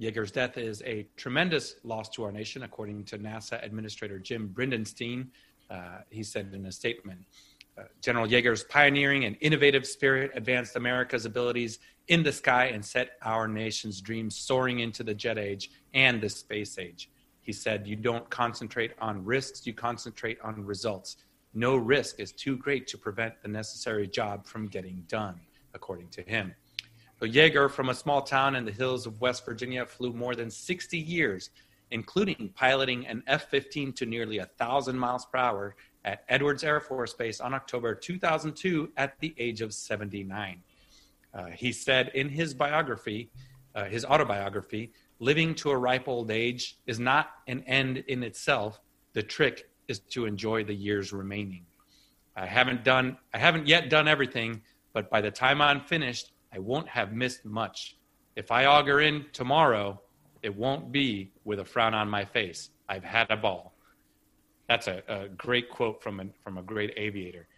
Yeager's 0.00 0.30
death 0.30 0.58
is 0.58 0.82
a 0.82 1.06
tremendous 1.16 1.76
loss 1.84 2.08
to 2.10 2.24
our 2.24 2.32
nation, 2.32 2.62
according 2.62 3.04
to 3.04 3.18
NASA 3.18 3.64
Administrator 3.64 4.18
Jim 4.18 4.52
Bridenstine. 4.54 5.28
Uh, 5.70 5.98
he 6.10 6.22
said 6.22 6.50
in 6.52 6.66
a 6.66 6.72
statement. 6.72 7.20
Uh, 7.76 7.82
General 8.00 8.26
Yeager's 8.26 8.64
pioneering 8.64 9.24
and 9.24 9.36
innovative 9.40 9.86
spirit 9.86 10.30
advanced 10.34 10.76
America's 10.76 11.24
abilities 11.24 11.78
in 12.08 12.22
the 12.22 12.32
sky 12.32 12.66
and 12.66 12.84
set 12.84 13.12
our 13.22 13.48
nation's 13.48 14.00
dreams 14.00 14.36
soaring 14.36 14.80
into 14.80 15.02
the 15.02 15.14
jet 15.14 15.38
age 15.38 15.70
and 15.94 16.20
the 16.20 16.28
space 16.28 16.78
age. 16.78 17.10
He 17.40 17.52
said, 17.52 17.86
You 17.86 17.96
don't 17.96 18.28
concentrate 18.30 18.92
on 19.00 19.24
risks, 19.24 19.66
you 19.66 19.72
concentrate 19.74 20.38
on 20.42 20.64
results. 20.64 21.16
No 21.52 21.76
risk 21.76 22.18
is 22.18 22.32
too 22.32 22.56
great 22.56 22.86
to 22.88 22.98
prevent 22.98 23.40
the 23.42 23.48
necessary 23.48 24.08
job 24.08 24.46
from 24.46 24.66
getting 24.66 25.04
done, 25.08 25.40
according 25.72 26.08
to 26.08 26.22
him. 26.22 26.54
So 27.20 27.26
Yeager, 27.26 27.70
from 27.70 27.90
a 27.90 27.94
small 27.94 28.22
town 28.22 28.56
in 28.56 28.64
the 28.64 28.72
hills 28.72 29.06
of 29.06 29.20
West 29.20 29.44
Virginia, 29.44 29.86
flew 29.86 30.12
more 30.12 30.34
than 30.34 30.50
60 30.50 30.98
years, 30.98 31.50
including 31.90 32.50
piloting 32.54 33.06
an 33.06 33.22
F 33.26 33.48
15 33.50 33.92
to 33.94 34.06
nearly 34.06 34.38
1,000 34.38 34.98
miles 34.98 35.24
per 35.26 35.38
hour 35.38 35.76
at 36.04 36.24
Edwards 36.28 36.64
Air 36.64 36.80
Force 36.80 37.14
Base 37.14 37.40
on 37.40 37.54
October 37.54 37.94
2002 37.94 38.90
at 38.96 39.18
the 39.20 39.34
age 39.38 39.60
of 39.60 39.72
79. 39.72 40.60
Uh, 41.34 41.46
he 41.46 41.72
said 41.72 42.10
in 42.14 42.28
his 42.28 42.54
biography, 42.54 43.30
uh, 43.74 43.84
his 43.84 44.04
autobiography, 44.04 44.92
living 45.18 45.54
to 45.54 45.70
a 45.70 45.76
ripe 45.76 46.06
old 46.08 46.30
age 46.30 46.78
is 46.86 47.00
not 47.00 47.30
an 47.48 47.62
end 47.66 47.98
in 48.08 48.22
itself. 48.22 48.80
The 49.14 49.22
trick 49.22 49.68
is 49.88 49.98
to 50.10 50.26
enjoy 50.26 50.64
the 50.64 50.74
years 50.74 51.12
remaining. 51.12 51.66
I 52.36 52.46
haven't 52.46 52.84
done, 52.84 53.16
I 53.32 53.38
haven't 53.38 53.66
yet 53.66 53.90
done 53.90 54.08
everything, 54.08 54.62
but 54.92 55.10
by 55.10 55.20
the 55.20 55.30
time 55.30 55.60
I'm 55.60 55.80
finished, 55.80 56.32
I 56.52 56.58
won't 56.58 56.88
have 56.88 57.12
missed 57.12 57.44
much. 57.44 57.96
If 58.36 58.50
I 58.50 58.66
auger 58.66 59.00
in 59.00 59.26
tomorrow, 59.32 60.00
it 60.42 60.54
won't 60.54 60.92
be 60.92 61.32
with 61.44 61.60
a 61.60 61.64
frown 61.64 61.94
on 61.94 62.08
my 62.08 62.24
face. 62.24 62.70
I've 62.88 63.04
had 63.04 63.30
a 63.30 63.36
ball. 63.36 63.74
That's 64.68 64.88
a, 64.88 65.02
a 65.08 65.28
great 65.28 65.68
quote 65.70 66.02
from 66.02 66.20
a, 66.20 66.26
from 66.42 66.58
a 66.58 66.62
great 66.62 66.92
aviator. 66.96 67.48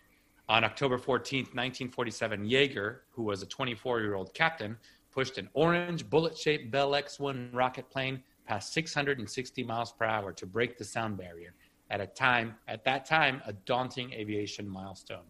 On 0.49 0.63
October 0.63 0.97
14, 0.97 1.41
1947, 1.41 2.45
Yeager, 2.45 2.99
who 3.11 3.25
was 3.25 3.43
a 3.43 3.47
24 3.47 4.01
year 4.01 4.15
old 4.15 4.33
captain, 4.33 4.77
pushed 5.11 5.39
an 5.39 5.49
orange 5.55 6.09
bullet 6.09 6.39
shaped 6.39 6.71
Bell 6.71 6.95
X 6.95 7.19
1 7.19 7.51
rocket 7.53 7.91
plane 7.91 8.23
past 8.47 8.73
660 8.73 9.65
miles 9.65 9.93
per 9.93 10.05
hour 10.05 10.33
to 10.33 10.47
break 10.47 10.79
the 10.79 10.85
sound 10.85 11.17
barrier 11.17 11.55
at 11.91 12.01
a 12.01 12.07
time 12.07 12.55
at 12.69 12.85
that 12.85 13.05
time 13.05 13.43
a 13.47 13.53
daunting 13.53 14.13
aviation 14.13 14.69
milestone. 14.69 15.27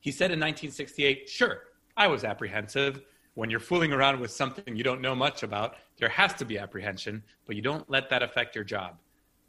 He 0.00 0.12
said 0.12 0.30
in 0.30 0.38
1968, 0.38 1.28
"Sure, 1.28 1.64
I 1.96 2.06
was 2.06 2.22
apprehensive. 2.22 3.02
When 3.34 3.50
you're 3.50 3.60
fooling 3.60 3.92
around 3.92 4.20
with 4.20 4.30
something 4.30 4.76
you 4.76 4.84
don't 4.84 5.00
know 5.00 5.14
much 5.14 5.42
about, 5.42 5.76
there 5.96 6.08
has 6.08 6.34
to 6.34 6.44
be 6.44 6.58
apprehension, 6.58 7.24
but 7.46 7.56
you 7.56 7.62
don't 7.62 7.88
let 7.90 8.08
that 8.10 8.22
affect 8.22 8.54
your 8.54 8.64
job. 8.64 8.98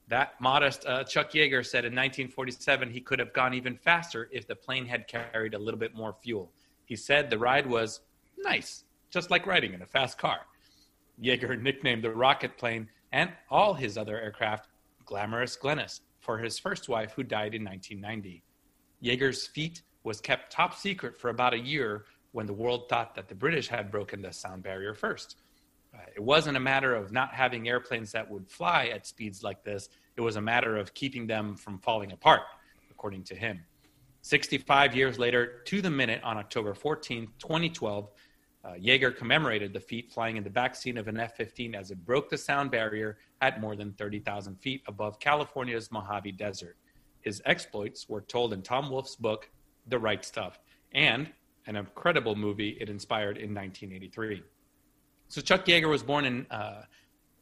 That 0.10 0.42
modest 0.42 0.88
uh, 0.88 1.04
Chuck 1.04 1.32
Yeager 1.34 1.64
said 1.64 1.86
in 1.86 1.94
1947 1.94 2.90
he 2.90 3.00
could 3.00 3.20
have 3.20 3.32
gone 3.32 3.54
even 3.54 3.78
faster 3.78 4.28
if 4.32 4.48
the 4.48 4.56
plane 4.56 4.88
had 4.88 5.08
carried 5.08 5.54
a 5.54 5.60
little 5.60 5.80
bit 5.80 5.96
more 5.96 6.16
fuel. 6.22 6.52
He 6.86 6.96
said 6.96 7.30
the 7.30 7.38
ride 7.38 7.68
was 7.68 8.02
nice, 8.36 8.86
just 9.12 9.30
like 9.30 9.46
riding 9.46 9.74
in 9.74 9.84
a 9.84 9.86
fast 9.86 10.18
car. 10.18 10.40
Yeager 11.22 11.62
nicknamed 11.62 12.04
the 12.04 12.10
rocket 12.10 12.58
plane 12.58 12.90
and 13.12 13.32
all 13.52 13.76
his 13.76 13.98
other 13.98 14.20
aircraft 14.20 14.68
Glamorous 15.06 15.56
Glennis 15.56 16.02
for 16.20 16.40
his 16.40 16.58
first 16.58 16.90
wife 16.90 17.14
who 17.16 17.24
died 17.24 17.54
in 17.54 17.64
1990. 17.64 18.44
Yeager's 19.04 19.46
feat 19.46 19.84
was 20.04 20.20
kept 20.20 20.52
top 20.52 20.74
secret 20.74 21.20
for 21.20 21.30
about 21.30 21.54
a 21.54 21.60
year 21.60 22.06
when 22.32 22.48
the 22.48 22.54
world 22.54 22.90
thought 22.90 23.14
that 23.14 23.28
the 23.28 23.36
British 23.36 23.68
had 23.68 23.92
broken 23.92 24.24
the 24.24 24.34
sound 24.34 24.64
barrier 24.64 24.96
first. 24.96 25.38
Uh, 25.94 26.00
it 26.16 26.22
wasn't 26.22 26.56
a 26.56 26.60
matter 26.60 26.94
of 26.94 27.12
not 27.12 27.34
having 27.34 27.68
airplanes 27.68 28.12
that 28.12 28.30
would 28.30 28.50
fly 28.50 28.88
at 28.88 29.08
speeds 29.08 29.44
like 29.44 29.64
this, 29.64 29.90
it 30.16 30.22
was 30.22 30.36
a 30.36 30.42
matter 30.42 30.78
of 30.78 30.94
keeping 30.94 31.26
them 31.26 31.56
from 31.56 31.80
falling 31.80 32.12
apart, 32.12 32.42
according 32.92 33.24
to 33.24 33.36
him. 33.36 33.60
65 34.22 34.96
years 34.96 35.18
later, 35.18 35.62
to 35.66 35.82
the 35.82 35.90
minute, 35.90 36.22
on 36.24 36.38
October 36.38 36.74
14, 36.74 37.28
2012, 37.40 38.10
uh, 38.66 38.74
Yeager 38.74 39.16
commemorated 39.16 39.72
the 39.72 39.80
feat 39.80 40.12
flying 40.12 40.36
in 40.36 40.44
the 40.44 40.50
backseat 40.50 41.00
of 41.00 41.08
an 41.08 41.20
F 41.20 41.38
15 41.38 41.74
as 41.74 41.92
it 41.92 42.06
broke 42.06 42.30
the 42.30 42.38
sound 42.38 42.70
barrier 42.70 43.18
at 43.42 43.62
more 43.62 43.76
than 43.76 43.94
30,000 43.94 44.56
feet 44.56 44.84
above 44.88 45.20
California's 45.20 45.92
Mojave 45.92 46.34
Desert. 46.34 46.76
His 47.22 47.42
exploits 47.46 48.10
were 48.10 48.22
told 48.22 48.54
in 48.54 48.62
Tom 48.62 48.90
Wolfe's 48.90 49.16
book, 49.16 49.50
The 49.88 49.98
Right 49.98 50.24
Stuff, 50.24 50.60
and 50.92 51.30
an 51.68 51.76
incredible 51.78 52.36
movie 52.36 52.78
it 52.82 52.90
inspired 52.90 53.38
in 53.38 53.54
1983. 53.54 54.44
So 55.30 55.42
Chuck 55.42 55.66
Yeager 55.66 55.88
was 55.88 56.02
born 56.02 56.26
in 56.26 56.48
uh, 56.50 56.84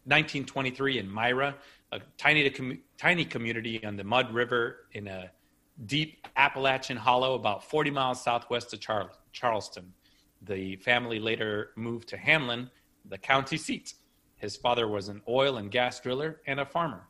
1923 0.03 0.99
in 0.99 1.09
Myra, 1.09 1.55
a 1.93 2.01
tiny, 2.17 2.81
tiny 2.97 3.23
community 3.23 3.83
on 3.85 3.95
the 3.95 4.03
Mud 4.03 4.33
River 4.33 4.87
in 4.91 5.07
a 5.07 5.31
deep 5.85 6.27
Appalachian 6.35 6.97
hollow 6.97 7.35
about 7.35 7.63
40 7.63 7.91
miles 7.91 8.21
southwest 8.21 8.73
of 8.73 8.81
Char- 8.81 9.11
Charleston. 9.31 9.93
The 10.41 10.75
family 10.77 11.17
later 11.19 11.69
moved 11.77 12.09
to 12.09 12.17
Hamlin, 12.17 12.69
the 13.05 13.17
county 13.17 13.57
seat. 13.57 13.93
His 14.35 14.57
father 14.57 14.89
was 14.89 15.07
an 15.07 15.21
oil 15.27 15.57
and 15.57 15.71
gas 15.71 16.01
driller 16.01 16.41
and 16.45 16.59
a 16.59 16.65
farmer. 16.65 17.07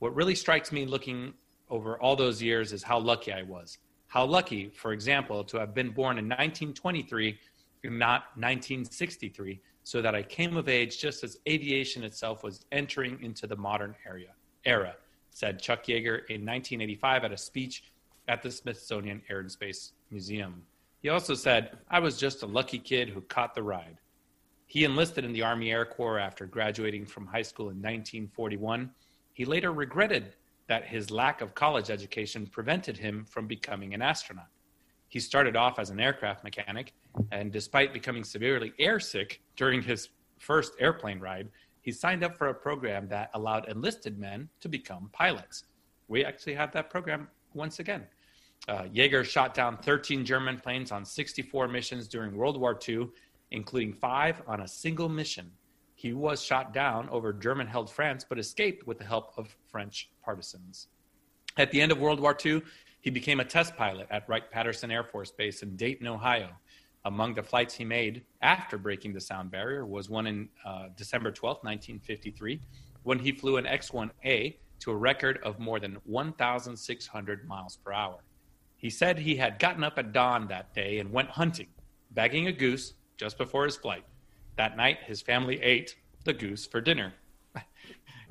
What 0.00 0.14
really 0.14 0.34
strikes 0.34 0.70
me 0.70 0.84
looking 0.84 1.32
over 1.70 1.98
all 1.98 2.14
those 2.14 2.42
years 2.42 2.72
is 2.72 2.82
how 2.82 2.98
lucky 2.98 3.32
I 3.32 3.42
was. 3.42 3.78
How 4.08 4.26
lucky, 4.26 4.68
for 4.68 4.92
example, 4.92 5.44
to 5.44 5.56
have 5.58 5.74
been 5.74 5.90
born 5.90 6.18
in 6.18 6.26
1923 6.26 7.38
and 7.84 7.98
not 7.98 8.22
1963, 8.36 9.60
so 9.82 10.02
that 10.02 10.14
I 10.14 10.22
came 10.22 10.56
of 10.56 10.68
age 10.68 10.98
just 10.98 11.24
as 11.24 11.38
aviation 11.48 12.04
itself 12.04 12.42
was 12.42 12.64
entering 12.72 13.22
into 13.22 13.46
the 13.46 13.56
modern 13.56 13.94
area, 14.06 14.30
era, 14.64 14.94
said 15.30 15.60
Chuck 15.60 15.84
Yeager 15.84 16.26
in 16.28 16.44
1985 16.44 17.24
at 17.24 17.32
a 17.32 17.36
speech 17.36 17.84
at 18.28 18.42
the 18.42 18.50
Smithsonian 18.50 19.22
Air 19.28 19.40
and 19.40 19.50
Space 19.50 19.92
Museum. 20.10 20.62
He 21.02 21.08
also 21.08 21.34
said, 21.34 21.78
I 21.90 21.98
was 21.98 22.18
just 22.18 22.42
a 22.42 22.46
lucky 22.46 22.78
kid 22.78 23.08
who 23.08 23.22
caught 23.22 23.54
the 23.54 23.62
ride. 23.62 23.96
He 24.66 24.84
enlisted 24.84 25.24
in 25.24 25.32
the 25.32 25.42
Army 25.42 25.72
Air 25.72 25.84
Corps 25.84 26.18
after 26.18 26.46
graduating 26.46 27.06
from 27.06 27.26
high 27.26 27.42
school 27.42 27.70
in 27.70 27.76
1941. 27.78 28.90
He 29.32 29.44
later 29.44 29.72
regretted 29.72 30.36
that 30.68 30.86
his 30.86 31.10
lack 31.10 31.40
of 31.40 31.54
college 31.54 31.90
education 31.90 32.46
prevented 32.46 32.96
him 32.96 33.24
from 33.24 33.48
becoming 33.48 33.94
an 33.94 34.02
astronaut. 34.02 34.46
He 35.10 35.18
started 35.18 35.56
off 35.56 35.80
as 35.80 35.90
an 35.90 35.98
aircraft 35.98 36.44
mechanic, 36.44 36.94
and 37.32 37.50
despite 37.50 37.92
becoming 37.92 38.22
severely 38.22 38.72
airsick 38.78 39.38
during 39.56 39.82
his 39.82 40.10
first 40.38 40.72
airplane 40.78 41.18
ride, 41.18 41.48
he 41.82 41.90
signed 41.90 42.22
up 42.22 42.38
for 42.38 42.46
a 42.46 42.54
program 42.54 43.08
that 43.08 43.30
allowed 43.34 43.68
enlisted 43.68 44.20
men 44.20 44.48
to 44.60 44.68
become 44.68 45.10
pilots. 45.12 45.64
We 46.06 46.24
actually 46.24 46.54
have 46.54 46.70
that 46.72 46.90
program 46.90 47.26
once 47.54 47.80
again. 47.80 48.06
Uh, 48.68 48.82
Yeager 48.84 49.24
shot 49.24 49.52
down 49.52 49.78
13 49.78 50.24
German 50.24 50.60
planes 50.60 50.92
on 50.92 51.04
64 51.04 51.66
missions 51.66 52.06
during 52.06 52.36
World 52.36 52.60
War 52.60 52.78
II, 52.88 53.08
including 53.50 53.92
five 53.92 54.40
on 54.46 54.60
a 54.60 54.68
single 54.68 55.08
mission. 55.08 55.50
He 55.96 56.12
was 56.12 56.40
shot 56.40 56.72
down 56.72 57.08
over 57.08 57.32
German 57.32 57.66
held 57.66 57.90
France, 57.90 58.24
but 58.28 58.38
escaped 58.38 58.86
with 58.86 58.98
the 58.98 59.04
help 59.04 59.32
of 59.36 59.56
French 59.66 60.08
partisans. 60.22 60.86
At 61.56 61.72
the 61.72 61.80
end 61.80 61.90
of 61.90 61.98
World 61.98 62.20
War 62.20 62.36
II, 62.44 62.62
he 63.00 63.10
became 63.10 63.40
a 63.40 63.44
test 63.44 63.76
pilot 63.76 64.06
at 64.10 64.28
Wright 64.28 64.48
Patterson 64.50 64.90
Air 64.90 65.04
Force 65.04 65.30
Base 65.30 65.62
in 65.62 65.76
Dayton, 65.76 66.06
Ohio. 66.06 66.50
Among 67.06 67.34
the 67.34 67.42
flights 67.42 67.74
he 67.74 67.84
made 67.84 68.24
after 68.42 68.76
breaking 68.76 69.14
the 69.14 69.20
sound 69.20 69.50
barrier 69.50 69.86
was 69.86 70.10
one 70.10 70.26
in 70.26 70.48
uh, 70.66 70.88
December 70.96 71.30
12, 71.30 71.56
1953, 71.62 72.60
when 73.02 73.18
he 73.18 73.32
flew 73.32 73.56
an 73.56 73.66
X 73.66 73.90
1A 73.90 74.56
to 74.80 74.90
a 74.90 74.96
record 74.96 75.38
of 75.42 75.58
more 75.58 75.80
than 75.80 75.96
1,600 76.04 77.48
miles 77.48 77.78
per 77.78 77.92
hour. 77.92 78.18
He 78.76 78.90
said 78.90 79.18
he 79.18 79.36
had 79.36 79.58
gotten 79.58 79.84
up 79.84 79.98
at 79.98 80.12
dawn 80.12 80.46
that 80.48 80.74
day 80.74 80.98
and 80.98 81.10
went 81.10 81.30
hunting, 81.30 81.68
bagging 82.10 82.48
a 82.48 82.52
goose 82.52 82.94
just 83.16 83.38
before 83.38 83.64
his 83.64 83.76
flight. 83.76 84.04
That 84.56 84.76
night, 84.76 84.98
his 85.06 85.22
family 85.22 85.60
ate 85.62 85.96
the 86.24 86.32
goose 86.32 86.66
for 86.66 86.80
dinner. 86.80 87.14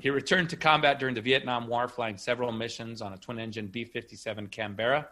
He 0.00 0.10
returned 0.10 0.48
to 0.50 0.56
combat 0.56 0.98
during 0.98 1.14
the 1.14 1.20
Vietnam 1.20 1.68
War, 1.68 1.86
flying 1.86 2.16
several 2.16 2.50
missions 2.52 3.02
on 3.02 3.12
a 3.12 3.18
twin 3.18 3.38
engine 3.38 3.66
B 3.66 3.84
57 3.84 4.46
Canberra, 4.48 5.08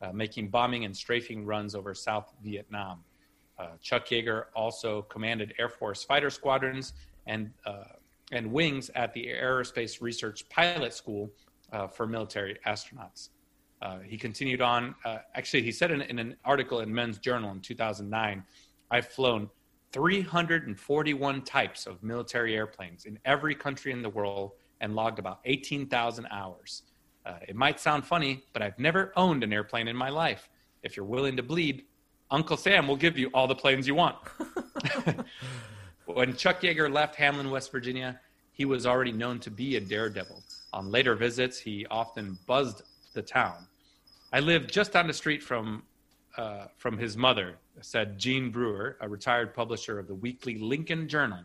uh, 0.00 0.12
making 0.12 0.48
bombing 0.48 0.84
and 0.84 0.96
strafing 0.96 1.44
runs 1.44 1.74
over 1.74 1.92
South 1.92 2.32
Vietnam. 2.42 3.02
Uh, 3.58 3.70
Chuck 3.82 4.06
Yeager 4.06 4.44
also 4.54 5.02
commanded 5.02 5.54
Air 5.58 5.68
Force 5.68 6.04
fighter 6.04 6.30
squadrons 6.30 6.92
and, 7.26 7.50
uh, 7.66 7.82
and 8.30 8.52
wings 8.52 8.90
at 8.94 9.12
the 9.12 9.26
Aerospace 9.26 10.00
Research 10.00 10.48
Pilot 10.48 10.94
School 10.94 11.30
uh, 11.72 11.88
for 11.88 12.06
military 12.06 12.56
astronauts. 12.64 13.30
Uh, 13.82 13.98
he 13.98 14.16
continued 14.16 14.60
on. 14.60 14.94
Uh, 15.04 15.18
actually, 15.34 15.62
he 15.62 15.72
said 15.72 15.90
in, 15.90 16.02
in, 16.02 16.18
an 16.18 16.36
article 16.44 16.80
in 16.80 16.92
Men's 16.92 17.18
Journal 17.18 17.50
in 17.50 17.60
2009, 17.60 18.44
I've 18.90 19.06
flown 19.08 19.50
341 19.92 21.42
types 21.42 21.86
of 21.86 22.02
military 22.02 22.54
airplanes 22.54 23.04
in 23.06 23.18
every 23.24 23.54
country 23.54 23.92
in 23.92 24.02
the 24.02 24.08
world 24.08 24.52
and 24.80 24.94
logged 24.94 25.18
about 25.18 25.40
18,000 25.44 26.26
hours. 26.30 26.82
Uh, 27.24 27.38
it 27.46 27.56
might 27.56 27.80
sound 27.80 28.04
funny, 28.04 28.44
but 28.52 28.62
I've 28.62 28.78
never 28.78 29.12
owned 29.16 29.42
an 29.42 29.52
airplane 29.52 29.88
in 29.88 29.96
my 29.96 30.08
life. 30.08 30.48
If 30.82 30.96
you're 30.96 31.06
willing 31.06 31.36
to 31.36 31.42
bleed, 31.42 31.84
Uncle 32.30 32.56
Sam 32.56 32.86
will 32.86 32.96
give 32.96 33.18
you 33.18 33.28
all 33.28 33.46
the 33.46 33.54
planes 33.54 33.86
you 33.86 33.94
want. 33.94 34.16
when 36.06 36.36
Chuck 36.36 36.60
Yeager 36.60 36.92
left 36.92 37.14
Hamlin, 37.16 37.50
West 37.50 37.72
Virginia, 37.72 38.20
he 38.52 38.64
was 38.64 38.86
already 38.86 39.12
known 39.12 39.38
to 39.40 39.50
be 39.50 39.76
a 39.76 39.80
daredevil. 39.80 40.42
On 40.72 40.90
later 40.90 41.14
visits, 41.14 41.58
he 41.58 41.86
often 41.90 42.38
buzzed 42.46 42.82
the 43.14 43.22
town. 43.22 43.66
I 44.32 44.40
lived 44.40 44.72
just 44.72 44.92
down 44.92 45.06
the 45.06 45.12
street 45.12 45.42
from 45.42 45.82
uh, 46.36 46.66
from 46.76 46.96
his 46.96 47.16
mother, 47.16 47.56
said 47.80 48.18
Gene 48.18 48.50
Brewer, 48.50 48.96
a 49.00 49.08
retired 49.08 49.54
publisher 49.54 49.98
of 49.98 50.06
the 50.06 50.14
weekly 50.14 50.58
Lincoln 50.58 51.08
Journal. 51.08 51.40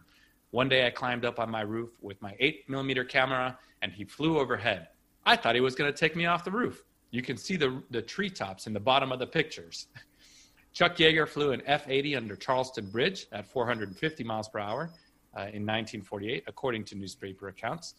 One 0.52 0.70
day 0.70 0.86
I 0.86 0.90
climbed 0.90 1.26
up 1.26 1.40
on 1.40 1.50
my 1.50 1.62
roof 1.62 1.90
with 2.02 2.22
my 2.22 2.36
8 2.40 2.70
millimeter 2.70 3.04
camera 3.04 3.58
and 3.82 3.92
he 3.92 4.04
flew 4.04 4.40
overhead. 4.40 4.90
I 5.26 5.36
thought 5.36 5.56
he 5.56 5.62
was 5.62 5.76
going 5.76 5.92
to 5.92 5.98
take 5.98 6.16
me 6.16 6.26
off 6.26 6.44
the 6.44 6.52
roof. 6.52 6.84
You 7.12 7.22
can 7.22 7.38
see 7.38 7.56
the, 7.56 7.82
the 7.92 8.02
treetops 8.02 8.68
in 8.68 8.74
the 8.74 8.80
bottom 8.80 9.12
of 9.12 9.20
the 9.20 9.28
pictures. 9.28 9.88
Chuck 10.74 10.96
Yeager 10.98 11.28
flew 11.28 11.52
an 11.52 11.62
F 11.66 11.86
80 11.88 12.16
under 12.16 12.36
Charleston 12.36 12.88
Bridge 12.88 13.28
at 13.32 13.46
450 13.46 14.24
miles 14.24 14.50
per 14.50 14.60
hour 14.60 14.90
uh, 15.36 15.42
in 15.42 15.66
1948, 15.66 16.44
according 16.48 16.84
to 16.86 16.96
newspaper 16.96 17.48
accounts. 17.50 17.96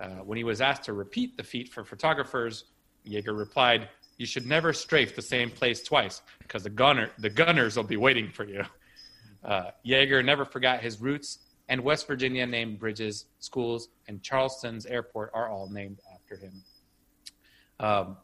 Uh, 0.00 0.08
when 0.24 0.36
he 0.36 0.44
was 0.44 0.60
asked 0.60 0.84
to 0.84 0.92
repeat 0.92 1.36
the 1.36 1.42
feat 1.42 1.68
for 1.68 1.84
photographers, 1.84 2.64
Yeager 3.06 3.36
replied, 3.36 3.88
"You 4.16 4.26
should 4.26 4.46
never 4.46 4.72
strafe 4.72 5.14
the 5.14 5.22
same 5.22 5.50
place 5.50 5.82
twice, 5.82 6.22
because 6.38 6.62
the 6.62 6.70
gunner 6.70 7.10
the 7.18 7.30
gunners 7.30 7.76
will 7.76 7.84
be 7.84 7.96
waiting 7.96 8.30
for 8.30 8.44
you." 8.44 8.64
Uh, 9.42 9.70
Yeager 9.86 10.24
never 10.24 10.44
forgot 10.44 10.80
his 10.80 11.00
roots, 11.00 11.40
and 11.68 11.82
West 11.82 12.06
Virginia 12.06 12.46
named 12.46 12.78
bridges, 12.78 13.26
schools, 13.38 13.88
and 14.08 14.22
Charleston's 14.22 14.86
airport 14.86 15.30
are 15.34 15.48
all 15.48 15.68
named 15.68 16.00
after 16.14 16.36
him. 16.36 16.62
Um, 17.80 18.16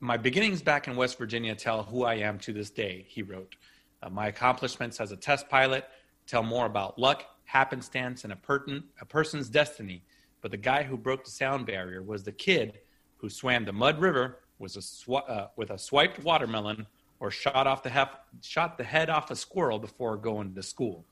my 0.00 0.16
beginnings 0.16 0.62
back 0.62 0.88
in 0.88 0.96
West 0.96 1.18
Virginia 1.18 1.54
tell 1.54 1.82
who 1.82 2.04
I 2.04 2.14
am 2.14 2.38
to 2.40 2.52
this 2.52 2.70
day, 2.70 3.04
he 3.08 3.22
wrote. 3.22 3.54
Uh, 4.02 4.10
my 4.10 4.26
accomplishments 4.26 5.00
as 5.00 5.12
a 5.12 5.16
test 5.16 5.48
pilot 5.48 5.84
tell 6.26 6.42
more 6.42 6.66
about 6.66 6.98
luck, 6.98 7.24
happenstance, 7.44 8.24
and 8.24 8.32
a, 8.32 8.36
pertin- 8.36 8.84
a 9.00 9.04
person's 9.04 9.48
destiny. 9.48 10.04
But 10.40 10.50
the 10.50 10.56
guy 10.56 10.82
who 10.82 10.96
broke 10.96 11.24
the 11.24 11.30
sound 11.30 11.66
barrier 11.66 12.02
was 12.02 12.24
the 12.24 12.32
kid 12.32 12.80
who 13.16 13.28
swam 13.28 13.64
the 13.64 13.72
Mud 13.72 14.00
River 14.00 14.40
was 14.62 14.76
a 14.76 14.82
sw- 14.82 15.28
uh, 15.28 15.48
with 15.56 15.70
a 15.70 15.78
swiped 15.78 16.20
watermelon 16.20 16.86
or 17.20 17.30
shot 17.30 17.66
off 17.66 17.82
the 17.82 17.90
hef- 17.90 18.16
shot 18.40 18.78
the 18.78 18.84
head 18.84 19.10
off 19.10 19.30
a 19.30 19.36
squirrel 19.36 19.78
before 19.78 20.16
going 20.16 20.54
to 20.54 20.62
school. 20.62 21.04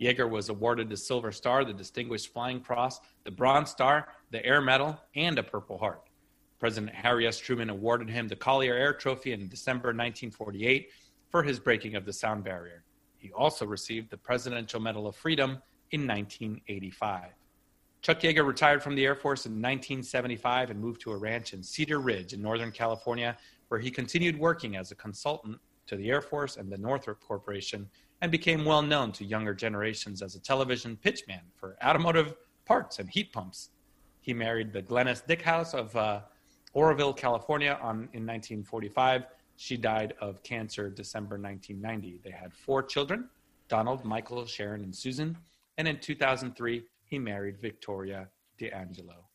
Yeager 0.00 0.28
was 0.28 0.48
awarded 0.48 0.88
the 0.90 0.96
Silver 0.96 1.30
Star, 1.30 1.64
the 1.64 1.72
Distinguished 1.72 2.32
Flying 2.32 2.60
Cross, 2.60 3.00
the 3.22 3.30
Bronze 3.30 3.70
Star, 3.70 4.08
the 4.32 4.44
Air 4.44 4.60
Medal, 4.60 5.00
and 5.14 5.38
a 5.38 5.42
Purple 5.42 5.78
Heart. 5.78 6.02
President 6.58 6.92
Harry 6.92 7.28
S. 7.28 7.38
Truman 7.38 7.70
awarded 7.70 8.10
him 8.10 8.26
the 8.26 8.34
Collier 8.34 8.74
Air 8.74 8.92
Trophy 8.92 9.32
in 9.32 9.48
December 9.48 9.88
1948 9.88 10.88
for 11.30 11.44
his 11.44 11.60
breaking 11.60 11.94
of 11.94 12.04
the 12.04 12.12
sound 12.12 12.42
barrier. 12.42 12.82
He 13.18 13.30
also 13.32 13.64
received 13.64 14.10
the 14.10 14.16
Presidential 14.16 14.80
Medal 14.80 15.06
of 15.06 15.14
Freedom 15.14 15.62
in 15.92 16.06
1985. 16.08 17.30
Chuck 18.04 18.20
Yeager 18.20 18.46
retired 18.46 18.82
from 18.82 18.94
the 18.94 19.06
Air 19.06 19.14
Force 19.14 19.46
in 19.46 19.52
1975 19.52 20.68
and 20.68 20.78
moved 20.78 21.00
to 21.00 21.12
a 21.12 21.16
ranch 21.16 21.54
in 21.54 21.62
Cedar 21.62 22.00
Ridge 22.00 22.34
in 22.34 22.42
Northern 22.42 22.70
California, 22.70 23.34
where 23.68 23.80
he 23.80 23.90
continued 23.90 24.38
working 24.38 24.76
as 24.76 24.90
a 24.90 24.94
consultant 24.94 25.58
to 25.86 25.96
the 25.96 26.10
Air 26.10 26.20
Force 26.20 26.58
and 26.58 26.70
the 26.70 26.76
Northrop 26.76 27.18
Corporation 27.20 27.88
and 28.20 28.30
became 28.30 28.66
well 28.66 28.82
known 28.82 29.10
to 29.12 29.24
younger 29.24 29.54
generations 29.54 30.20
as 30.20 30.34
a 30.34 30.38
television 30.38 30.98
pitchman 31.02 31.40
for 31.56 31.78
automotive 31.82 32.34
parts 32.66 32.98
and 32.98 33.08
heat 33.08 33.32
pumps. 33.32 33.70
He 34.20 34.34
married 34.34 34.74
the 34.74 34.82
Glennis 34.82 35.22
Dickhouse 35.26 35.72
of 35.72 35.96
uh, 35.96 36.20
Oroville, 36.74 37.14
California 37.14 37.78
on, 37.80 38.10
in 38.12 38.26
1945. 38.26 39.24
She 39.56 39.78
died 39.78 40.12
of 40.20 40.42
cancer 40.42 40.90
December 40.90 41.38
1990. 41.38 42.20
They 42.22 42.32
had 42.32 42.52
four 42.52 42.82
children 42.82 43.30
Donald, 43.68 44.04
Michael, 44.04 44.44
Sharon, 44.44 44.82
and 44.82 44.94
Susan. 44.94 45.38
And 45.78 45.88
in 45.88 45.98
2003, 45.98 46.84
he 47.06 47.18
married 47.18 47.60
Victoria 47.60 48.28
D'Angelo. 48.58 49.28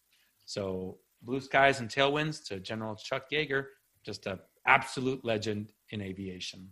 So, 0.45 0.97
blue 1.21 1.41
skies 1.41 1.79
and 1.79 1.89
tailwinds 1.89 2.45
to 2.47 2.59
General 2.59 2.95
Chuck 2.95 3.25
Yeager, 3.31 3.65
just 4.03 4.25
an 4.25 4.39
absolute 4.65 5.23
legend 5.23 5.71
in 5.91 6.01
aviation. 6.01 6.69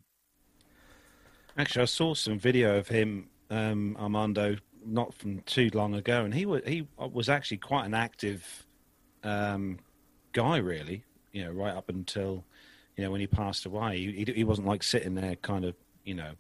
Actually, 1.58 1.82
I 1.82 1.86
saw 1.86 2.14
some 2.14 2.40
video 2.40 2.78
of 2.78 2.88
him, 2.88 3.30
um, 3.50 3.98
Armando, 4.00 4.58
not 4.86 5.14
from 5.14 5.42
too 5.42 5.70
long 5.74 5.96
ago, 5.96 6.24
and 6.24 6.34
he 6.34 6.46
was 6.46 6.62
he 6.66 6.88
was 6.98 7.30
actually 7.30 7.58
quite 7.58 7.86
an 7.86 7.94
active 7.94 8.66
um, 9.24 9.80
guy, 10.34 10.58
really. 10.58 11.04
You 11.32 11.46
know, 11.46 11.52
right 11.52 11.76
up 11.76 11.90
until 11.90 12.46
you 12.96 13.04
know 13.04 13.12
when 13.12 13.22
he 13.22 13.28
passed 13.28 13.66
away, 13.66 13.98
he, 14.00 14.32
he 14.36 14.44
wasn't 14.44 14.68
like 14.68 14.84
sitting 14.84 15.16
there, 15.16 15.36
kind 15.36 15.66
of, 15.66 15.76
you 16.04 16.14
know, 16.14 16.34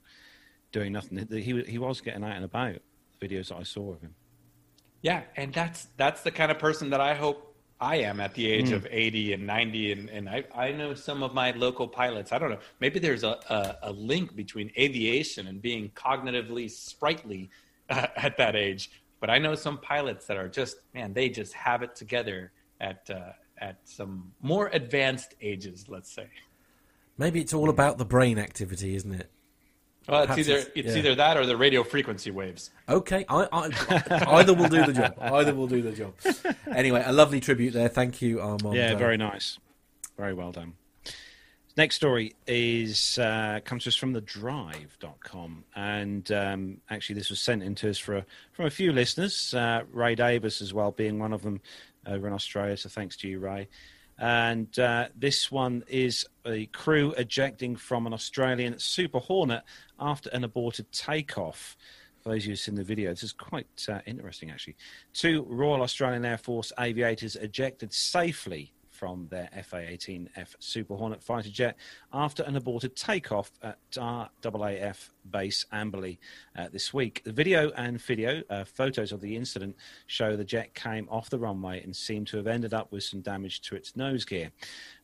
doing 0.71 0.93
nothing. 0.93 1.27
He 1.31 1.61
he 1.63 1.77
was 1.77 2.01
getting 2.01 2.23
out 2.23 2.35
and 2.35 2.45
about. 2.45 2.77
The 3.19 3.27
videos 3.27 3.49
that 3.49 3.57
I 3.57 3.63
saw 3.63 3.93
of 3.93 4.01
him. 4.01 4.13
Yeah, 5.01 5.21
and 5.35 5.53
that's 5.53 5.87
that's 5.97 6.21
the 6.21 6.31
kind 6.31 6.51
of 6.51 6.59
person 6.59 6.89
that 6.89 7.01
I 7.01 7.13
hope 7.13 7.47
I 7.79 7.97
am 7.97 8.19
at 8.19 8.33
the 8.33 8.49
age 8.49 8.69
mm. 8.69 8.73
of 8.73 8.87
80 8.89 9.33
and 9.33 9.45
90, 9.45 9.91
and, 9.91 10.09
and 10.09 10.29
I, 10.29 10.43
I 10.55 10.71
know 10.71 10.95
some 10.95 11.21
of 11.21 11.33
my 11.33 11.51
local 11.51 11.87
pilots. 11.87 12.31
I 12.31 12.39
don't 12.39 12.49
know. 12.49 12.59
Maybe 12.79 12.99
there's 12.99 13.23
a, 13.23 13.37
a, 13.49 13.89
a 13.89 13.91
link 13.91 14.35
between 14.35 14.71
aviation 14.77 15.47
and 15.47 15.61
being 15.61 15.91
cognitively 15.91 16.69
sprightly 16.71 17.51
uh, 17.89 18.07
at 18.15 18.37
that 18.37 18.55
age. 18.55 18.89
But 19.19 19.29
I 19.29 19.37
know 19.37 19.53
some 19.55 19.77
pilots 19.79 20.25
that 20.27 20.37
are 20.37 20.49
just, 20.49 20.77
man, 20.93 21.13
they 21.13 21.29
just 21.29 21.53
have 21.53 21.83
it 21.83 21.95
together 21.95 22.51
at, 22.81 23.07
uh, 23.09 23.33
at 23.59 23.77
some 23.83 24.31
more 24.41 24.69
advanced 24.73 25.35
ages, 25.41 25.85
let's 25.87 26.11
say. 26.11 26.27
Maybe 27.17 27.41
it's 27.41 27.53
all 27.53 27.69
about 27.69 27.97
the 27.97 28.05
brain 28.05 28.37
activity, 28.37 28.95
isn't 28.95 29.13
it? 29.13 29.29
Well, 30.07 30.23
it's 30.23 30.37
either 30.37 30.63
it's 30.73 30.89
yeah. 30.89 30.97
either 30.97 31.15
that 31.15 31.37
or 31.37 31.45
the 31.45 31.57
radio 31.57 31.83
frequency 31.83 32.31
waves. 32.31 32.71
Okay, 32.87 33.25
I, 33.27 33.47
I, 33.51 34.39
either 34.39 34.53
will 34.53 34.69
do 34.69 34.85
the 34.85 34.93
job. 34.93 35.15
Either 35.19 35.53
will 35.53 35.67
do 35.67 35.81
the 35.81 35.91
job. 35.91 36.13
Anyway, 36.73 37.03
a 37.05 37.11
lovely 37.11 37.39
tribute 37.39 37.73
there. 37.73 37.89
Thank 37.89 38.21
you, 38.21 38.39
Armand. 38.39 38.75
Yeah, 38.75 38.95
very 38.95 39.17
nice. 39.17 39.59
Very 40.17 40.33
well 40.33 40.51
done. 40.51 40.73
Next 41.77 41.95
story 41.95 42.35
is 42.47 43.19
uh, 43.19 43.59
comes 43.63 43.83
to 43.83 43.89
us 43.89 43.95
from 43.95 44.11
the 44.11 44.21
drive.com. 44.21 45.63
And 45.75 46.31
um, 46.31 46.81
actually, 46.89 47.15
this 47.15 47.29
was 47.29 47.39
sent 47.39 47.61
in 47.61 47.75
to 47.75 47.91
us 47.91 47.99
for 47.99 48.17
a, 48.17 48.25
from 48.51 48.65
a 48.65 48.71
few 48.71 48.91
listeners, 48.91 49.53
uh, 49.53 49.83
Ray 49.91 50.15
Davis 50.15 50.59
as 50.59 50.73
well 50.73 50.91
being 50.91 51.19
one 51.19 51.33
of 51.33 51.43
them 51.43 51.61
over 52.07 52.25
in 52.25 52.33
Australia. 52.33 52.77
So 52.77 52.89
thanks 52.89 53.15
to 53.17 53.27
you, 53.27 53.39
Ray. 53.39 53.67
And 54.19 54.77
uh, 54.79 55.09
this 55.15 55.51
one 55.51 55.83
is 55.87 56.25
a 56.45 56.65
crew 56.67 57.13
ejecting 57.17 57.75
from 57.75 58.07
an 58.07 58.13
Australian 58.13 58.79
Super 58.79 59.19
Hornet 59.19 59.63
after 59.99 60.29
an 60.31 60.43
aborted 60.43 60.91
takeoff. 60.91 61.77
For 62.21 62.29
those 62.29 62.43
of 62.43 62.45
you 62.45 62.51
who've 62.51 62.59
seen 62.59 62.75
the 62.75 62.83
video, 62.83 63.11
this 63.11 63.23
is 63.23 63.33
quite 63.33 63.67
uh, 63.87 63.99
interesting 64.05 64.49
actually. 64.49 64.75
Two 65.13 65.45
Royal 65.47 65.81
Australian 65.81 66.25
Air 66.25 66.37
Force 66.37 66.71
aviators 66.79 67.35
ejected 67.35 67.93
safely 67.93 68.73
from 68.89 69.27
their 69.29 69.49
FA-18F 69.63 70.55
Super 70.59 70.95
Hornet 70.95 71.21
fighter 71.21 71.49
jet 71.49 71.77
after 72.13 72.43
an 72.43 72.55
aborted 72.55 72.95
takeoff 72.95 73.51
at 73.61 73.77
RAAF 73.91 75.09
base 75.29 75.65
Amberley 75.73 76.17
uh, 76.57 76.67
this 76.71 76.93
week. 76.93 77.21
The 77.25 77.31
video 77.31 77.71
and 77.71 78.01
video 78.01 78.43
uh, 78.49 78.63
photos 78.63 79.11
of 79.11 79.21
the 79.21 79.35
incident 79.35 79.75
show 80.05 80.35
the 80.35 80.43
jet 80.43 80.73
came 80.73 81.07
off 81.09 81.29
the 81.29 81.39
runway 81.39 81.83
and 81.83 81.95
seemed 81.95 82.27
to 82.27 82.37
have 82.37 82.47
ended 82.47 82.73
up 82.73 82.91
with 82.91 83.03
some 83.03 83.21
damage 83.21 83.61
to 83.63 83.75
its 83.75 83.95
nose 83.95 84.25
gear. 84.25 84.51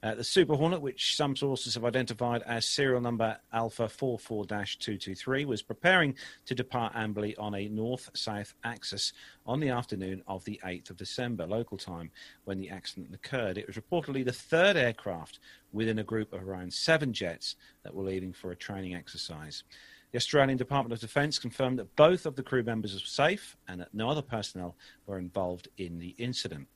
Uh, 0.01 0.15
the 0.15 0.23
Super 0.23 0.55
Hornet, 0.55 0.81
which 0.81 1.15
some 1.15 1.35
sources 1.35 1.75
have 1.75 1.85
identified 1.85 2.41
as 2.43 2.67
serial 2.67 3.01
number 3.01 3.37
Alpha 3.51 3.83
44-223, 3.83 5.45
was 5.45 5.61
preparing 5.61 6.15
to 6.45 6.55
depart 6.55 6.93
Amberley 6.93 7.35
on 7.37 7.55
a 7.55 7.67
north-south 7.67 8.53
axis 8.63 9.13
on 9.45 9.59
the 9.59 9.69
afternoon 9.69 10.23
of 10.27 10.43
the 10.45 10.59
8th 10.65 10.89
of 10.89 10.97
December 10.97 11.45
local 11.45 11.77
time 11.77 12.11
when 12.45 12.59
the 12.59 12.69
accident 12.69 13.13
occurred. 13.13 13.57
It 13.57 13.67
was 13.67 13.75
reportedly 13.75 14.23
the 14.23 14.31
third 14.31 14.77
aircraft 14.77 15.39
within 15.73 15.99
a 15.99 16.03
group 16.03 16.31
of 16.31 16.47
around 16.47 16.73
seven 16.73 17.11
jets 17.11 17.55
that 17.83 17.93
were 17.93 18.03
leaving 18.03 18.31
for 18.31 18.51
a 18.51 18.55
training 18.55 18.95
exercise. 18.95 19.63
The 20.13 20.17
Australian 20.17 20.59
Department 20.59 20.93
of 20.93 20.99
Defence 20.99 21.39
confirmed 21.39 21.79
that 21.79 21.95
both 21.95 22.27
of 22.27 22.35
the 22.35 22.43
crew 22.43 22.61
members 22.61 22.93
were 22.93 22.99
safe 22.99 23.57
and 23.67 23.81
that 23.81 23.95
no 23.95 24.11
other 24.11 24.21
personnel 24.21 24.75
were 25.07 25.17
involved 25.17 25.69
in 25.79 25.97
the 25.97 26.13
incident. 26.19 26.67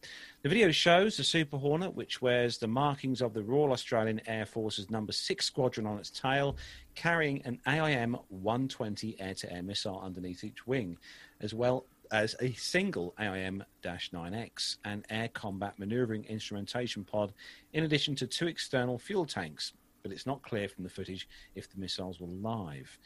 The 0.42 0.50
video 0.50 0.72
shows 0.72 1.18
the 1.18 1.24
Super 1.24 1.58
Hornet, 1.58 1.94
which 1.94 2.20
wears 2.20 2.58
the 2.58 2.68
markings 2.68 3.22
of 3.22 3.36
the 3.36 3.44
Royal 3.44 3.74
Australian 3.74 4.22
Air 4.26 4.48
Force's 4.48 4.90
number 4.90 5.12
6 5.12 5.46
squadron 5.46 5.86
on 5.86 6.00
its 6.00 6.10
tail, 6.10 6.58
carrying 6.96 7.44
an 7.46 7.60
AIM 7.68 8.18
120 8.30 9.22
air 9.22 9.36
to 9.36 9.54
air 9.54 9.62
missile 9.62 10.02
underneath 10.04 10.44
each 10.44 10.66
wing, 10.66 10.98
as 11.40 11.54
well 11.54 11.86
as 12.12 12.36
a 12.42 12.54
single 12.54 13.14
AIM 13.20 13.64
9X 13.84 14.78
and 14.84 15.06
air 15.10 15.28
combat 15.30 15.78
maneuvering 15.78 16.26
instrumentation 16.26 17.04
pod, 17.04 17.34
in 17.74 17.84
addition 17.84 18.16
to 18.16 18.28
two 18.28 18.48
external 18.48 18.98
fuel 18.98 19.26
tanks 19.26 19.74
but 20.08 20.14
it's 20.14 20.26
not 20.26 20.42
clear 20.42 20.70
from 20.70 20.86
the 20.86 20.90
footage 20.90 21.28
if 21.54 21.70
the 21.70 21.80
missiles 21.80 22.20
were 22.22 22.28
live. 22.28 22.98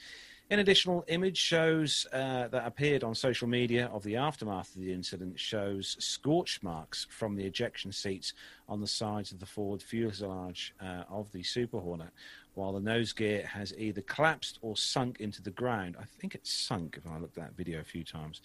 An 0.52 0.60
additional 0.60 1.04
image 1.08 1.38
shows 1.38 2.06
uh, 2.14 2.48
that 2.50 2.68
appeared 2.68 3.04
on 3.04 3.16
social 3.16 3.48
media 3.48 3.88
of 3.88 4.04
the 4.04 4.18
aftermath 4.18 4.76
of 4.76 4.82
the 4.82 4.94
incident 4.94 5.40
shows 5.40 5.96
scorch 5.98 6.60
marks 6.62 7.08
from 7.10 7.36
the 7.36 7.46
ejection 7.46 7.92
seats 7.92 8.34
on 8.68 8.82
the 8.82 8.88
sides 8.88 9.32
of 9.32 9.40
the 9.40 9.46
forward 9.46 9.82
fuselage 9.82 10.76
uh, 10.80 11.06
of 11.10 11.32
the 11.32 11.42
Super 11.42 11.80
Hornet, 11.80 12.12
while 12.54 12.74
the 12.74 12.82
nose 12.82 13.14
gear 13.14 13.46
has 13.48 13.74
either 13.78 14.02
collapsed 14.02 14.60
or 14.62 14.76
sunk 14.76 15.22
into 15.22 15.42
the 15.42 15.52
ground. 15.52 15.96
I 16.00 16.04
think 16.20 16.36
it's 16.36 16.54
sunk 16.54 17.00
if 17.04 17.10
I 17.10 17.18
looked 17.18 17.38
at 17.38 17.46
that 17.46 17.58
video 17.58 17.80
a 17.80 17.86
few 17.86 18.04
times 18.04 18.42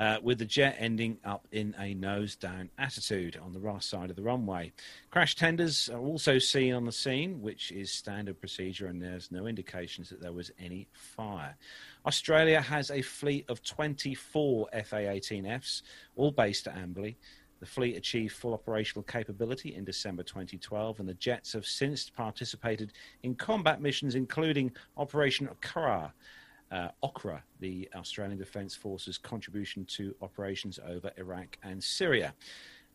uh, 0.00 0.16
with 0.22 0.38
the 0.38 0.46
jet 0.46 0.74
ending 0.78 1.18
up 1.24 1.46
in 1.52 1.74
a 1.78 1.92
nose 1.92 2.34
down 2.34 2.70
attitude 2.78 3.38
on 3.44 3.52
the 3.52 3.60
right 3.60 3.82
side 3.82 4.08
of 4.08 4.16
the 4.16 4.22
runway. 4.22 4.72
Crash 5.10 5.36
tenders 5.36 5.90
are 5.90 6.00
also 6.00 6.38
seen 6.38 6.72
on 6.72 6.86
the 6.86 6.92
scene, 6.92 7.42
which 7.42 7.70
is 7.70 7.92
standard 7.92 8.40
procedure, 8.40 8.86
and 8.86 9.00
there's 9.00 9.30
no 9.30 9.46
indications 9.46 10.08
that 10.08 10.22
there 10.22 10.32
was 10.32 10.50
any 10.58 10.88
fire. 10.94 11.54
Australia 12.06 12.62
has 12.62 12.90
a 12.90 13.02
fleet 13.02 13.44
of 13.50 13.62
24 13.62 14.68
FA 14.84 14.96
18Fs, 14.96 15.82
all 16.16 16.30
based 16.30 16.66
at 16.66 16.76
Amberley. 16.76 17.16
The 17.60 17.66
fleet 17.66 17.94
achieved 17.94 18.32
full 18.32 18.54
operational 18.54 19.02
capability 19.02 19.74
in 19.74 19.84
December 19.84 20.22
2012, 20.22 20.98
and 20.98 21.06
the 21.06 21.12
jets 21.14 21.52
have 21.52 21.66
since 21.66 22.08
participated 22.08 22.94
in 23.22 23.34
combat 23.34 23.82
missions, 23.82 24.14
including 24.14 24.72
Operation 24.96 25.46
Okra, 25.46 26.14
uh, 26.70 26.88
Okra, 27.02 27.42
the 27.60 27.88
Australian 27.94 28.38
Defence 28.38 28.74
Force's 28.74 29.18
contribution 29.18 29.84
to 29.86 30.14
operations 30.22 30.78
over 30.86 31.10
Iraq 31.16 31.58
and 31.62 31.82
Syria. 31.82 32.34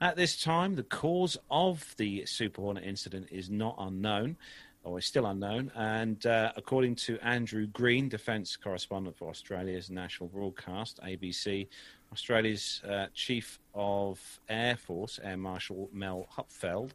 At 0.02 0.16
this 0.18 0.42
time, 0.42 0.76
the 0.76 0.84
cause 0.84 1.38
of 1.50 1.96
the 1.98 2.26
Super 2.26 2.62
Hornet 2.62 2.84
incident 2.84 3.28
is 3.32 3.50
not 3.50 3.76
unknown, 3.80 4.38
or 4.84 5.00
is 5.00 5.06
still 5.06 5.26
unknown. 5.26 5.72
And 5.76 6.26
uh, 6.26 6.52
according 6.56 6.96
to 6.96 7.18
Andrew 7.20 7.66
Greene, 7.68 8.10
defence 8.10 8.56
correspondent 8.56 9.18
for 9.18 9.30
Australia's 9.30 9.90
national 9.90 10.30
broadcast, 10.30 11.00
ABC, 11.04 11.68
Australia's 12.12 12.82
uh, 12.88 13.08
Chief 13.14 13.60
of 13.74 14.20
Air 14.48 14.78
Force, 14.78 15.20
Air 15.24 15.38
Marshal 15.38 15.90
Mel 15.92 16.28
Hupfeld, 16.38 16.92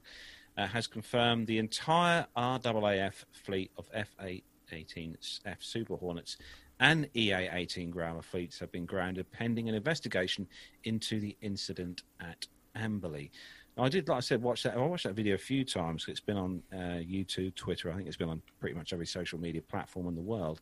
uh, 0.57 0.66
has 0.66 0.86
confirmed 0.86 1.47
the 1.47 1.59
entire 1.59 2.27
RAAF 2.36 3.24
fleet 3.32 3.70
of 3.77 3.89
F-18F 3.93 5.57
Super 5.59 5.97
Hornets 5.97 6.36
and 6.81 7.09
EA 7.15 7.48
18 7.52 7.90
Growler 7.90 8.23
fleets 8.23 8.59
have 8.59 8.73
been 8.73 8.86
grounded 8.86 9.31
pending 9.31 9.69
an 9.69 9.74
investigation 9.74 10.48
into 10.85 11.20
the 11.20 11.36
incident 11.43 12.02
at 12.20 12.47
Amberley. 12.74 13.31
Now, 13.77 13.85
I 13.85 13.89
did, 13.89 14.09
like 14.09 14.16
I 14.16 14.20
said, 14.20 14.43
watch 14.43 14.62
that. 14.65 14.77
I 14.77 14.78
watched 14.78 15.05
that 15.05 15.15
video 15.15 15.35
a 15.35 15.39
few 15.39 15.65
times. 15.65 16.07
It's 16.09 16.20
been 16.20 16.36
on 16.36 16.62
uh, 16.73 16.98
YouTube, 17.05 17.55
Twitter. 17.55 17.90
I 17.90 17.94
think 17.94 18.09
it's 18.09 18.16
been 18.16 18.28
on 18.28 18.43
pretty 18.59 18.74
much 18.74 18.93
every 18.93 19.07
social 19.07 19.39
media 19.39 19.62
platform 19.62 20.09
in 20.09 20.15
the 20.16 20.23
world. 20.23 20.61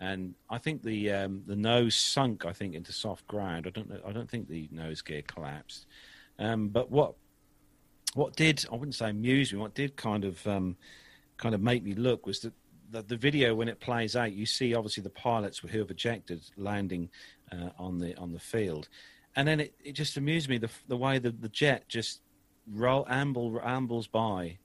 And 0.00 0.34
I 0.50 0.58
think 0.58 0.82
the 0.82 1.12
um, 1.12 1.42
the 1.46 1.54
nose 1.54 1.94
sunk. 1.94 2.44
I 2.46 2.52
think 2.52 2.74
into 2.74 2.92
soft 2.92 3.26
ground. 3.26 3.66
I 3.66 3.70
don't 3.70 3.88
know. 3.88 4.00
I 4.06 4.12
don't 4.12 4.28
think 4.28 4.48
the 4.48 4.68
nose 4.72 5.02
gear 5.02 5.22
collapsed. 5.22 5.86
Um, 6.38 6.68
but 6.68 6.90
what 6.90 7.14
what 8.14 8.34
did 8.36 8.64
I 8.72 8.74
wouldn't 8.74 8.94
say 8.94 9.10
amuse 9.10 9.52
me. 9.52 9.58
What 9.60 9.74
did 9.74 9.96
kind 9.96 10.24
of 10.24 10.44
um, 10.46 10.76
kind 11.36 11.54
of 11.54 11.60
make 11.60 11.84
me 11.84 11.94
look 11.94 12.26
was 12.26 12.40
that 12.40 12.52
the, 12.90 13.02
the 13.02 13.16
video 13.16 13.54
when 13.54 13.68
it 13.68 13.80
plays 13.80 14.16
out, 14.16 14.32
you 14.32 14.46
see 14.46 14.74
obviously 14.74 15.02
the 15.02 15.10
pilots 15.10 15.58
who 15.58 15.68
have 15.68 15.90
ejected 15.90 16.42
landing 16.56 17.10
uh, 17.52 17.70
on 17.78 17.98
the 17.98 18.16
on 18.16 18.32
the 18.32 18.38
field, 18.38 18.88
and 19.36 19.46
then 19.46 19.60
it, 19.60 19.74
it 19.84 19.92
just 19.92 20.16
amused 20.16 20.48
me 20.48 20.58
the 20.58 20.70
the 20.88 20.96
way 20.96 21.18
the, 21.18 21.30
the 21.30 21.48
jet 21.48 21.88
just 21.88 22.20
roll 22.72 23.06
amble 23.08 23.60
ambles 23.64 24.06
by 24.06 24.58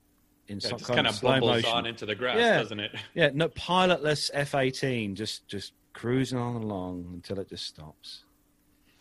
in 0.47 0.59
yeah, 0.59 0.69
some 0.69 0.79
kind, 0.79 0.95
kind 0.95 1.07
of 1.07 1.15
slow 1.15 1.39
motion 1.39 1.69
on 1.69 1.85
into 1.85 2.05
the 2.05 2.15
grass, 2.15 2.37
yeah. 2.37 2.57
doesn't 2.57 2.79
it? 2.79 2.91
Yeah, 3.13 3.29
no 3.33 3.49
pilotless 3.49 4.29
F 4.33 4.55
eighteen 4.55 5.15
just 5.15 5.47
just 5.47 5.73
cruising 5.93 6.37
on 6.37 6.55
along 6.55 7.09
until 7.13 7.39
it 7.39 7.49
just 7.49 7.65
stops. 7.65 8.23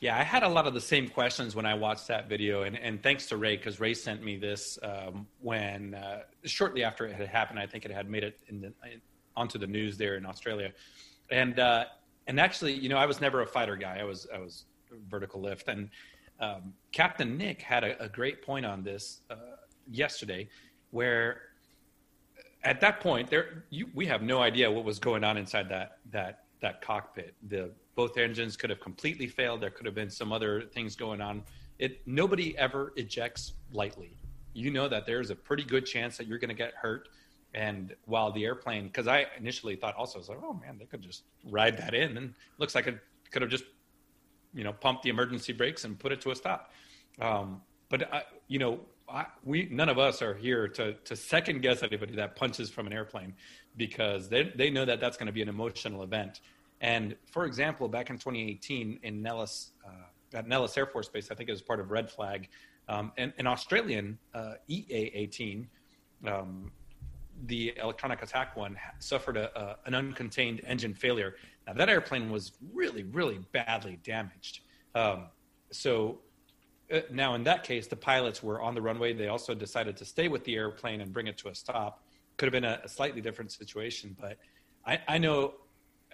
Yeah, 0.01 0.19
I 0.19 0.25
had 0.25 0.43
a 0.43 0.49
lot 0.49 0.67
of 0.67 0.75
the 0.75 0.81
same 0.81 1.07
questions 1.09 1.55
when 1.55 1.65
I 1.65 1.75
watched 1.75 2.09
that 2.09 2.29
video, 2.29 2.65
and, 2.65 2.77
and 2.77 3.01
thanks 3.01 3.27
to 3.27 3.37
Ray 3.37 3.57
because 3.57 3.79
Ray 3.79 3.95
sent 3.95 4.21
me 4.23 4.37
this 4.37 4.77
um, 4.83 5.29
when 5.41 5.95
uh, 5.95 6.23
shortly 6.45 6.83
after 6.83 7.07
it 7.07 7.15
had 7.15 7.29
happened. 7.29 7.61
I 7.61 7.67
think 7.67 7.85
it 7.85 7.93
had 7.93 8.11
made 8.11 8.25
it 8.25 8.37
in 8.49 8.61
the, 8.61 8.73
onto 9.37 9.59
the 9.59 9.67
news 9.67 9.97
there 9.97 10.17
in 10.17 10.27
Australia, 10.27 10.73
and 11.31 11.59
uh, 11.59 11.85
and 12.27 12.39
actually, 12.39 12.73
you 12.75 12.89
know, 12.89 12.99
I 12.99 13.07
was 13.07 13.21
never 13.21 13.43
a 13.43 13.47
fighter 13.47 13.77
guy. 13.77 13.99
I 14.01 14.05
was 14.05 14.27
I 14.35 14.39
was 14.39 14.65
vertical 15.09 15.41
lift, 15.41 15.69
and 15.69 15.91
um, 16.41 16.73
Captain 16.91 17.37
Nick 17.37 17.63
had 17.63 17.85
a, 17.85 18.03
a, 18.03 18.09
great 18.09 18.43
point 18.43 18.67
on 18.67 18.83
this 18.83 19.21
uh, 19.31 19.37
yesterday, 19.91 20.49
where 20.91 21.43
at 22.65 22.81
that 22.81 23.01
point 23.01 23.31
there 23.31 23.65
you, 23.71 23.89
we 23.95 24.07
have 24.07 24.23
no 24.23 24.41
idea 24.41 24.71
what 24.71 24.85
was 24.85 24.99
going 24.99 25.25
on 25.25 25.37
inside 25.37 25.69
that 25.69 25.99
that 26.11 26.45
that 26.61 26.81
cockpit. 26.81 27.35
The 27.49 27.71
both 27.95 28.17
engines 28.17 28.57
could 28.57 28.71
have 28.71 28.81
completely 28.81 29.27
failed. 29.27 29.61
There 29.61 29.71
could 29.71 29.87
have 29.87 29.95
been 29.95 30.11
some 30.11 30.33
other 30.33 30.63
things 30.63 30.97
going 30.97 31.21
on. 31.21 31.43
It 31.79 32.01
nobody 32.07 32.57
ever 32.59 32.93
ejects 32.97 33.55
lightly. 33.73 34.17
You 34.55 34.71
know 34.71 34.89
that 34.89 35.07
there's 35.07 35.31
a 35.31 35.37
pretty 35.37 35.65
good 35.65 35.87
chance 35.87 36.17
that 36.17 36.27
you're 36.27 36.39
going 36.39 36.49
to 36.49 36.55
get 36.55 36.75
hurt. 36.75 37.09
And 37.55 37.95
while 38.07 38.33
the 38.33 38.45
airplane, 38.45 38.87
because 38.87 39.07
I 39.07 39.27
initially 39.37 39.77
thought 39.77 39.95
also, 39.95 40.19
I 40.19 40.21
was 40.21 40.29
like, 40.29 40.39
oh 40.43 40.55
man, 40.55 40.79
they 40.79 40.87
could 40.87 41.03
just 41.03 41.25
ride 41.51 41.77
that 41.79 41.95
in, 41.95 42.17
and 42.17 42.35
looks 42.59 42.75
like 42.75 42.87
it 42.87 42.99
could 43.31 43.43
have 43.43 43.51
just, 43.51 43.65
you 44.55 44.65
know, 44.65 44.73
pumped 44.73 45.03
the 45.03 45.11
emergency 45.11 45.53
brakes 45.53 45.85
and 45.85 45.99
put 45.99 46.13
it 46.13 46.21
to 46.23 46.31
a 46.31 46.37
stop. 46.37 46.73
Um, 47.21 47.61
but 47.91 48.13
I, 48.13 48.23
you 48.49 48.59
know, 48.59 48.81
I, 49.09 49.27
we 49.45 49.69
none 49.71 49.91
of 49.91 49.99
us 49.99 50.23
are 50.23 50.35
here 50.35 50.67
to 50.69 50.95
to 50.95 51.17
second 51.17 51.61
guess 51.61 51.83
anybody 51.83 52.15
that 52.17 52.37
punches 52.37 52.71
from 52.71 52.87
an 52.87 52.93
airplane 52.93 53.35
because 53.77 54.29
they 54.29 54.45
they 54.55 54.71
know 54.71 54.85
that 54.85 55.01
that's 55.01 55.17
going 55.17 55.27
to 55.27 55.33
be 55.33 55.43
an 55.43 55.49
emotional 55.49 56.03
event. 56.03 56.41
And 56.81 57.15
for 57.31 57.45
example, 57.45 57.89
back 57.89 58.11
in 58.11 58.17
2018 58.17 59.01
in 59.03 59.23
Nellis, 59.23 59.71
uh, 59.87 60.37
at 60.37 60.49
Nellis 60.49 60.77
Air 60.77 60.87
Force 60.87 61.09
Base, 61.09 61.31
I 61.31 61.35
think 61.35 61.49
it 61.49 61.53
was 61.53 61.63
part 61.63 61.79
of 61.79 61.91
Red 61.91 62.11
Flag, 62.11 62.49
um, 62.89 63.13
and 63.17 63.33
an 63.39 63.47
Australian 63.47 64.19
uh, 64.35 64.55
EA-18, 64.67 65.67
um, 66.27 66.73
the 67.47 67.75
electronic 67.81 68.23
attack 68.23 68.57
one, 68.57 68.77
suffered 68.99 69.37
a, 69.37 69.59
a, 69.59 69.77
an 69.87 69.93
uncontained 69.95 70.63
engine 70.65 70.95
failure. 70.95 71.37
Now 71.67 71.73
that 71.75 71.89
airplane 71.89 72.31
was 72.31 72.53
really, 72.73 73.03
really 73.05 73.41
badly 73.53 73.99
damaged. 74.05 74.61
Um, 74.95 75.27
so 75.71 76.21
uh, 76.93 77.01
now 77.11 77.35
in 77.35 77.45
that 77.45 77.65
case, 77.65 77.87
the 77.87 77.97
pilots 77.97 78.43
were 78.43 78.61
on 78.61 78.75
the 78.75 78.83
runway. 78.83 79.13
They 79.13 79.29
also 79.29 79.55
decided 79.55 79.97
to 79.99 80.05
stay 80.05 80.29
with 80.29 80.45
the 80.45 80.55
airplane 80.55 81.01
and 81.01 81.13
bring 81.13 81.27
it 81.27 81.39
to 81.39 81.49
a 81.49 81.55
stop. 81.55 82.05
Could 82.37 82.47
have 82.47 82.53
been 82.53 82.65
a, 82.65 82.81
a 82.85 82.89
slightly 82.89 83.21
different 83.21 83.53
situation, 83.53 84.17
but 84.21 84.39
I, 84.87 85.01
I 85.09 85.19
know 85.19 85.55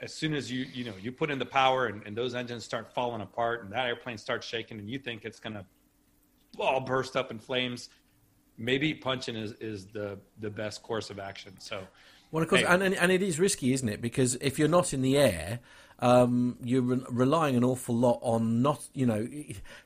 as 0.01 0.15
soon 0.15 0.35
as 0.35 0.51
you 0.51 0.67
you 0.73 0.85
know 0.85 0.95
you 1.01 1.11
put 1.11 1.31
in 1.31 1.39
the 1.39 1.47
power 1.47 1.87
and, 1.87 2.03
and 2.07 2.17
those 2.17 2.35
engines 2.35 2.65
start 2.65 2.93
falling 2.95 3.21
apart 3.21 3.65
and 3.65 3.73
that 3.73 3.87
airplane 3.87 4.17
starts 4.17 4.47
shaking 4.47 4.79
and 4.79 4.89
you 4.89 4.99
think 4.99 5.25
it's 5.25 5.41
going 5.41 5.55
to 5.55 5.65
all 6.59 6.81
burst 6.81 7.17
up 7.17 7.31
in 7.31 7.39
flames 7.39 7.89
maybe 8.59 8.93
punching 8.93 9.37
is, 9.37 9.53
is 9.61 9.87
the 9.87 10.19
the 10.41 10.51
best 10.51 10.83
course 10.83 11.11
of 11.11 11.19
action 11.19 11.55
so 11.59 11.81
well 12.31 12.43
of 12.43 12.49
course 12.49 12.63
hey. 12.63 12.67
and, 12.67 12.83
and 12.83 13.13
it 13.13 13.23
is 13.23 13.39
risky 13.39 13.73
isn't 13.73 13.89
it 13.89 14.03
because 14.03 14.35
if 14.37 14.59
you're 14.59 14.69
not 14.69 14.93
in 14.93 15.03
the 15.03 15.17
air 15.17 15.61
um, 16.01 16.57
you're 16.63 16.83
re- 16.83 17.05
relying 17.09 17.57
an 17.57 17.65
awful 17.65 17.95
lot 17.95 18.21
on 18.23 18.63
not 18.63 18.87
you 18.93 19.07
know 19.07 19.27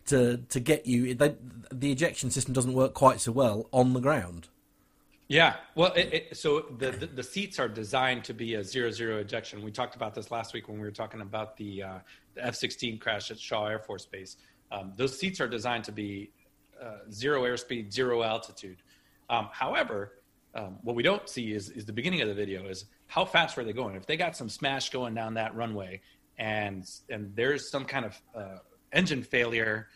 to 0.06 0.38
to 0.48 0.60
get 0.60 0.86
you 0.86 1.14
they, 1.14 1.34
the 1.70 1.92
ejection 1.92 2.30
system 2.30 2.52
doesn't 2.52 2.74
work 2.74 2.94
quite 2.94 3.20
so 3.20 3.32
well 3.32 3.68
on 3.72 3.92
the 3.92 4.00
ground 4.00 4.48
yeah, 5.32 5.54
well, 5.74 5.94
it, 5.94 6.12
it, 6.12 6.36
so 6.36 6.66
the, 6.76 6.90
the, 6.90 7.06
the 7.06 7.22
seats 7.22 7.58
are 7.58 7.66
designed 7.66 8.22
to 8.24 8.34
be 8.34 8.56
a 8.56 8.62
zero 8.62 8.90
zero 8.90 9.16
ejection. 9.16 9.62
We 9.62 9.70
talked 9.70 9.96
about 9.96 10.14
this 10.14 10.30
last 10.30 10.52
week 10.52 10.68
when 10.68 10.76
we 10.76 10.84
were 10.84 10.90
talking 10.90 11.22
about 11.22 11.56
the 11.56 11.84
uh, 11.84 11.98
the 12.34 12.44
F 12.44 12.54
sixteen 12.54 12.98
crash 12.98 13.30
at 13.30 13.40
Shaw 13.40 13.66
Air 13.66 13.78
Force 13.78 14.04
Base. 14.04 14.36
Um, 14.70 14.92
those 14.94 15.18
seats 15.18 15.40
are 15.40 15.48
designed 15.48 15.84
to 15.84 15.92
be 15.92 16.30
uh, 16.82 16.98
zero 17.10 17.42
airspeed, 17.42 17.92
zero 17.92 18.22
altitude. 18.22 18.78
Um, 19.30 19.48
however, 19.52 20.14
um, 20.54 20.78
what 20.82 20.96
we 20.96 21.02
don't 21.02 21.28
see 21.28 21.52
is 21.52 21.70
is 21.70 21.84
the 21.84 21.92
beginning 21.92 22.20
of 22.20 22.28
the 22.28 22.34
video 22.34 22.66
is 22.68 22.86
how 23.06 23.24
fast 23.24 23.56
were 23.56 23.64
they 23.64 23.72
going? 23.72 23.96
If 23.96 24.06
they 24.06 24.16
got 24.16 24.36
some 24.36 24.48
smash 24.48 24.90
going 24.90 25.14
down 25.14 25.34
that 25.34 25.54
runway, 25.54 26.00
and 26.38 26.84
and 27.08 27.34
there's 27.34 27.70
some 27.70 27.84
kind 27.84 28.04
of 28.04 28.22
uh, 28.34 28.58
engine 28.92 29.22
failure 29.22 29.88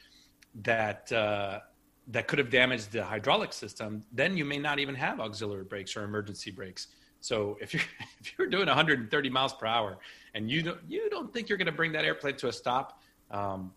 that 0.62 1.10
uh, 1.12 1.60
that 2.08 2.28
could 2.28 2.38
have 2.38 2.50
damaged 2.50 2.92
the 2.92 3.04
hydraulic 3.04 3.52
system, 3.52 4.02
then 4.12 4.36
you 4.36 4.44
may 4.44 4.58
not 4.58 4.78
even 4.78 4.94
have 4.94 5.20
auxiliary 5.20 5.64
brakes 5.64 5.96
or 5.96 6.04
emergency 6.04 6.50
brakes. 6.50 6.88
So 7.20 7.58
if 7.60 7.74
you're 7.74 7.82
if 8.20 8.32
you're 8.38 8.48
doing 8.48 8.66
130 8.66 9.30
miles 9.30 9.52
per 9.52 9.66
hour 9.66 9.98
and 10.34 10.50
you 10.50 10.62
don't 10.62 10.80
you 10.88 11.10
don't 11.10 11.32
think 11.32 11.48
you're 11.48 11.58
going 11.58 11.66
to 11.66 11.72
bring 11.72 11.92
that 11.92 12.04
airplane 12.04 12.36
to 12.36 12.48
a 12.48 12.52
stop, 12.52 13.02
um, 13.30 13.72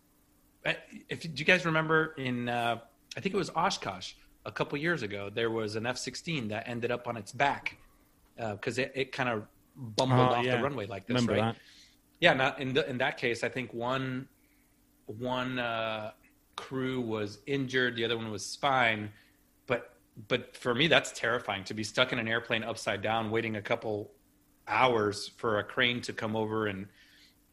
eh, 0.66 0.76
if 1.10 1.22
do 1.22 1.30
you 1.36 1.46
guys 1.46 1.66
remember 1.66 2.14
in 2.18 2.48
uh, 2.48 2.80
I 3.18 3.20
think 3.20 3.34
it 3.34 3.38
was 3.38 3.50
Oshkosh 3.56 4.14
a 4.46 4.52
couple 4.52 4.78
years 4.78 5.04
ago 5.04 5.30
there 5.30 5.52
was 5.52 5.76
an 5.76 5.86
F-16 5.86 6.50
that 6.50 6.68
ended 6.68 6.92
up 6.92 7.08
on 7.08 7.18
its 7.18 7.32
back 7.32 7.78
because 8.38 8.80
uh, 8.80 8.84
it, 8.84 8.92
it 8.96 9.12
kind 9.12 9.30
of 9.30 9.44
bumbled 9.76 10.20
oh, 10.20 10.36
off 10.36 10.46
yeah. 10.46 10.58
the 10.58 10.64
runway 10.64 10.86
like 10.86 11.06
this, 11.08 11.16
remember 11.16 11.34
right? 11.34 11.54
That. 11.54 11.62
Yeah, 12.20 12.34
not 12.34 12.60
in 12.60 12.74
the, 12.74 12.90
in 12.90 12.98
that 13.00 13.18
case 13.18 13.44
I 13.44 13.50
think 13.50 13.74
one 13.74 14.28
one 15.18 15.58
uh, 15.60 16.12
crew 16.56 17.02
was 17.02 17.40
injured, 17.48 17.96
the 17.96 18.06
other 18.06 18.18
one 18.18 18.30
was 18.32 18.46
spine. 18.46 19.12
But 19.66 19.96
but 20.28 20.56
for 20.56 20.76
me, 20.76 20.88
that's 20.88 21.12
terrifying 21.12 21.64
to 21.66 21.74
be 21.74 21.84
stuck 21.84 22.12
in 22.14 22.20
an 22.20 22.28
airplane 22.28 22.64
upside 22.64 23.02
down, 23.02 23.32
waiting 23.32 23.56
a 23.56 23.62
couple 23.62 24.12
hours 24.68 25.32
for 25.38 25.60
a 25.60 25.64
crane 25.64 26.02
to 26.02 26.14
come 26.14 26.36
over 26.36 26.68
and 26.68 26.88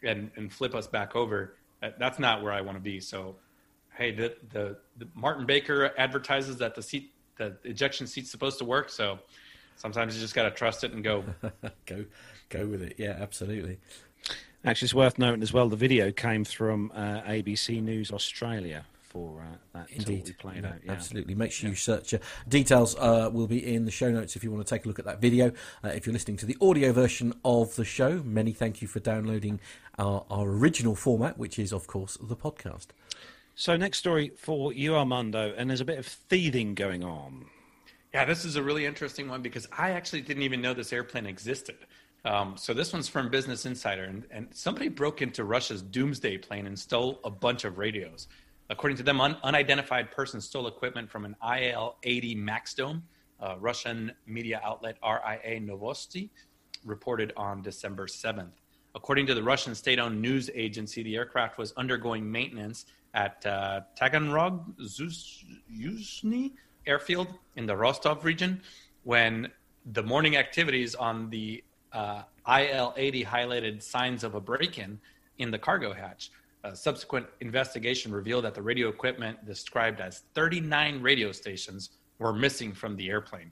and 0.02 0.30
and 0.36 0.52
flip 0.52 0.74
us 0.74 0.86
back 0.86 1.16
over. 1.16 1.56
That's 1.98 2.18
not 2.18 2.42
where 2.42 2.52
I 2.52 2.60
want 2.60 2.76
to 2.76 2.82
be. 2.82 3.00
So, 3.00 3.36
hey, 3.96 4.12
the 4.12 4.36
the, 4.52 4.76
the 4.98 5.08
Martin 5.14 5.46
Baker 5.46 5.92
advertises 5.98 6.58
that 6.58 6.74
the 6.74 6.82
seat 6.82 7.12
the 7.36 7.56
ejection 7.64 8.06
seat's 8.06 8.30
supposed 8.30 8.58
to 8.58 8.64
work. 8.64 8.90
So 8.90 9.18
sometimes 9.76 10.14
you 10.14 10.20
just 10.20 10.34
got 10.34 10.44
to 10.44 10.50
trust 10.50 10.84
it 10.84 10.92
and 10.92 11.02
go 11.02 11.24
go 11.86 12.04
go 12.48 12.66
with 12.66 12.82
it. 12.82 12.94
Yeah, 12.98 13.16
absolutely. 13.20 13.78
Actually, 14.64 14.86
it's 14.86 14.94
worth 14.94 15.18
noting 15.18 15.42
as 15.42 15.52
well. 15.52 15.68
The 15.68 15.76
video 15.76 16.10
came 16.10 16.44
from 16.44 16.90
uh, 16.94 17.20
ABC 17.22 17.82
News 17.82 18.10
Australia 18.10 18.84
for 19.16 19.40
uh, 19.40 19.78
that 19.78 19.90
Indeed. 19.90 20.34
played 20.38 20.62
no, 20.62 20.70
out. 20.70 20.74
Yeah. 20.84 20.92
Absolutely. 20.92 21.34
Make 21.34 21.52
sure 21.52 21.68
yeah. 21.68 21.70
you 21.70 21.76
search. 21.76 22.14
Uh, 22.14 22.18
details 22.48 22.96
uh, 22.96 23.30
will 23.32 23.46
be 23.46 23.74
in 23.74 23.84
the 23.84 23.90
show 23.90 24.10
notes 24.10 24.34
if 24.34 24.42
you 24.42 24.50
want 24.50 24.66
to 24.66 24.74
take 24.74 24.84
a 24.84 24.88
look 24.88 24.98
at 24.98 25.04
that 25.04 25.20
video. 25.20 25.52
Uh, 25.84 25.88
if 25.88 26.06
you're 26.06 26.12
listening 26.12 26.36
to 26.38 26.46
the 26.46 26.56
audio 26.60 26.92
version 26.92 27.32
of 27.44 27.76
the 27.76 27.84
show, 27.84 28.22
many 28.24 28.52
thank 28.52 28.82
you 28.82 28.88
for 28.88 29.00
downloading 29.00 29.60
our, 29.98 30.26
our 30.28 30.48
original 30.48 30.96
format, 30.96 31.38
which 31.38 31.58
is, 31.58 31.72
of 31.72 31.86
course, 31.86 32.18
the 32.20 32.36
podcast. 32.36 32.88
So, 33.58 33.74
next 33.74 33.96
story 33.96 34.32
for 34.36 34.74
you, 34.74 34.96
Armando, 34.96 35.54
and 35.56 35.70
there's 35.70 35.80
a 35.80 35.84
bit 35.86 35.98
of 35.98 36.04
thieving 36.04 36.74
going 36.74 37.02
on. 37.02 37.46
Yeah, 38.12 38.26
this 38.26 38.44
is 38.44 38.56
a 38.56 38.62
really 38.62 38.84
interesting 38.84 39.30
one 39.30 39.40
because 39.40 39.66
I 39.72 39.92
actually 39.92 40.20
didn't 40.20 40.42
even 40.42 40.60
know 40.60 40.74
this 40.74 40.92
airplane 40.92 41.24
existed. 41.24 41.78
Um, 42.26 42.58
so 42.58 42.74
this 42.74 42.92
one's 42.92 43.08
from 43.08 43.30
Business 43.30 43.64
Insider, 43.64 44.04
and, 44.04 44.24
and, 44.30 44.48
somebody 44.50 44.88
broke 44.88 45.22
into 45.22 45.44
Russia's 45.44 45.80
Doomsday 45.80 46.36
plane 46.36 46.66
and 46.66 46.78
stole 46.78 47.18
a 47.24 47.30
bunch 47.30 47.64
of 47.64 47.78
radios. 47.78 48.28
According 48.68 48.98
to 48.98 49.02
them, 49.02 49.22
un- 49.22 49.38
unidentified 49.42 50.10
person 50.10 50.38
stole 50.42 50.66
equipment 50.66 51.10
from 51.10 51.24
an 51.24 51.34
IL-80 51.42 52.36
Maxdome. 52.36 53.00
Uh, 53.40 53.54
Russian 53.58 54.12
media 54.26 54.60
outlet 54.62 54.98
RIA 55.02 55.60
Novosti 55.60 56.28
reported 56.84 57.32
on 57.38 57.62
December 57.62 58.06
7th. 58.06 58.52
According 58.94 59.26
to 59.26 59.34
the 59.34 59.42
Russian 59.42 59.74
state-owned 59.74 60.20
news 60.20 60.50
agency, 60.54 61.02
the 61.02 61.16
aircraft 61.16 61.56
was 61.56 61.72
undergoing 61.78 62.30
maintenance 62.30 62.84
at 63.16 63.44
uh, 63.46 63.80
Taganrog 63.98 64.78
Yuzhny 64.78 66.52
airfield 66.86 67.28
in 67.56 67.66
the 67.66 67.76
Rostov 67.76 68.24
region 68.24 68.60
when 69.02 69.50
the 69.92 70.02
morning 70.02 70.36
activities 70.36 70.94
on 70.94 71.30
the 71.30 71.64
uh, 71.92 72.22
IL-80 72.46 73.26
highlighted 73.26 73.82
signs 73.82 74.22
of 74.22 74.34
a 74.34 74.40
break-in 74.40 75.00
in 75.38 75.50
the 75.50 75.58
cargo 75.58 75.92
hatch. 75.92 76.30
A 76.64 76.76
subsequent 76.76 77.26
investigation 77.40 78.12
revealed 78.12 78.44
that 78.44 78.54
the 78.54 78.62
radio 78.62 78.88
equipment 78.88 79.44
described 79.46 80.00
as 80.00 80.22
39 80.34 81.00
radio 81.00 81.32
stations 81.32 81.90
were 82.18 82.32
missing 82.32 82.72
from 82.72 82.96
the 82.96 83.08
airplane. 83.08 83.50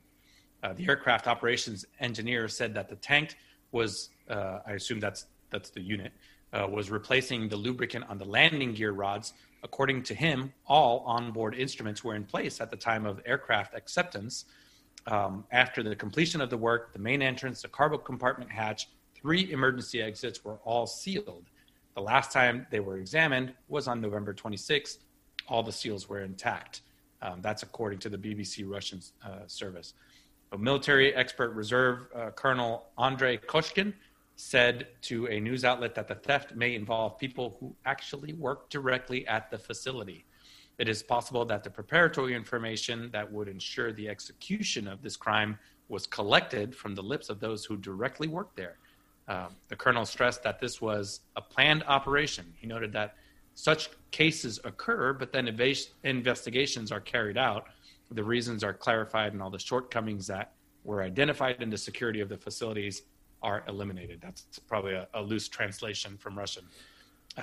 Uh, 0.63 0.73
the 0.75 0.87
aircraft 0.89 1.27
operations 1.27 1.85
engineer 2.01 2.49
said 2.49 2.75
that 2.75 2.89
the 2.89 2.97
tank 2.97 3.37
was, 3.73 4.11
uh, 4.29 4.59
I 4.67 4.73
assume 4.73 5.01
that's 5.01 5.27
that's 5.51 5.71
the 5.71 5.81
unit, 5.81 6.13
uh, 6.53 6.67
was 6.69 6.91
replacing 6.91 7.49
the 7.49 7.57
lubricant 7.57 8.05
on 8.09 8.19
the 8.19 8.25
landing 8.25 8.73
gear 8.75 8.93
rods. 8.93 9.35
According 9.65 10.03
to 10.05 10.15
him, 10.15 10.53
all 10.67 11.03
onboard 11.07 11.55
instruments 11.55 12.05
were 12.05 12.15
in 12.15 12.25
place 12.25 12.61
at 12.61 12.71
the 12.71 12.77
time 12.77 13.07
of 13.07 13.21
aircraft 13.25 13.75
acceptance. 13.75 14.45
Um, 15.07 15.45
after 15.51 15.83
the 15.83 15.97
completion 15.97 16.43
of 16.43 16.51
the 16.51 16.57
work, 16.59 16.93
the 16.93 16.99
main 16.99 17.23
entrance, 17.23 17.63
the 17.63 17.69
cargo 17.69 17.97
compartment 17.97 18.51
hatch, 18.51 18.91
three 19.15 19.51
emergency 19.51 20.03
exits 20.03 20.45
were 20.45 20.59
all 20.65 20.87
sealed. 20.87 21.45
The 21.95 22.03
last 22.03 22.31
time 22.31 22.67
they 22.71 22.81
were 22.81 22.99
examined 22.99 23.55
was 23.69 23.89
on 23.89 24.03
November 24.03 24.35
26th. 24.35 24.99
All 25.49 25.63
the 25.63 25.73
seals 25.73 26.11
were 26.11 26.21
intact. 26.21 26.83
Um, 27.23 27.41
that's 27.41 27.63
according 27.63 28.01
to 28.01 28.11
the 28.11 28.19
BBC 28.19 28.69
Russian 28.69 29.01
uh, 29.25 29.47
service. 29.47 29.95
A 30.53 30.59
military 30.59 31.15
expert 31.15 31.51
reserve 31.51 32.09
uh, 32.15 32.31
Colonel 32.31 32.87
Andrei 32.99 33.39
Koshkin 33.39 33.95
said 34.37 34.89
to 35.03 35.27
a 35.29 35.41
news 35.41 35.65
outlet 35.65 35.95
that 35.95 36.09
the 36.09 36.15
theft 36.15 36.55
may 36.55 36.75
involve 36.75 37.19
people 37.19 37.57
who 37.61 37.75
actually 37.85 38.33
work 38.33 38.69
directly 38.69 39.27
at 39.29 39.51
the 39.51 39.59
facility. 39.59 40.25
It 40.79 40.89
is 40.89 41.03
possible 41.03 41.45
that 41.45 41.63
the 41.63 41.71
preparatory 41.71 42.35
information 42.35 43.11
that 43.13 43.31
would 43.31 43.49
ensure 43.49 43.93
the 43.93 44.09
execution 44.09 44.89
of 44.89 45.03
this 45.03 45.17
crime 45.17 45.59
was 45.89 46.07
collected 46.07 46.75
from 46.75 46.95
the 46.95 47.03
lips 47.03 47.29
of 47.29 47.39
those 47.39 47.65
who 47.65 47.77
directly 47.77 48.27
worked 48.27 48.57
there. 48.57 48.79
Um, 49.29 49.57
the 49.69 49.77
colonel 49.77 50.05
stressed 50.05 50.43
that 50.43 50.61
this 50.61 50.81
was 50.81 51.21
a 51.37 51.41
planned 51.41 51.85
operation. 51.87 52.53
He 52.57 52.67
noted 52.67 52.93
that 52.93 53.15
such 53.55 53.89
cases 54.11 54.59
occur, 54.65 55.13
but 55.13 55.33
then 55.33 55.49
investigations 56.03 56.91
are 56.91 57.01
carried 57.01 57.39
out. 57.39 57.69
The 58.11 58.25
reasons 58.25 58.65
are 58.65 58.75
clarified, 58.75 59.33
and 59.33 59.41
all 59.41 59.51
the 59.51 59.59
shortcomings 59.59 60.27
that 60.27 60.53
were 60.83 61.03
identified 61.03 61.63
in 61.63 61.71
the 61.71 61.79
security 61.79 62.21
of 62.21 62.29
the 62.29 62.37
facilities 62.37 63.03
are 63.45 63.63
eliminated. 63.69 64.19
That's 64.21 64.59
probably 64.67 64.95
a, 64.95 65.07
a 65.15 65.23
loose 65.23 65.47
translation 65.49 66.17
from 66.17 66.37
Russian. 66.37 66.65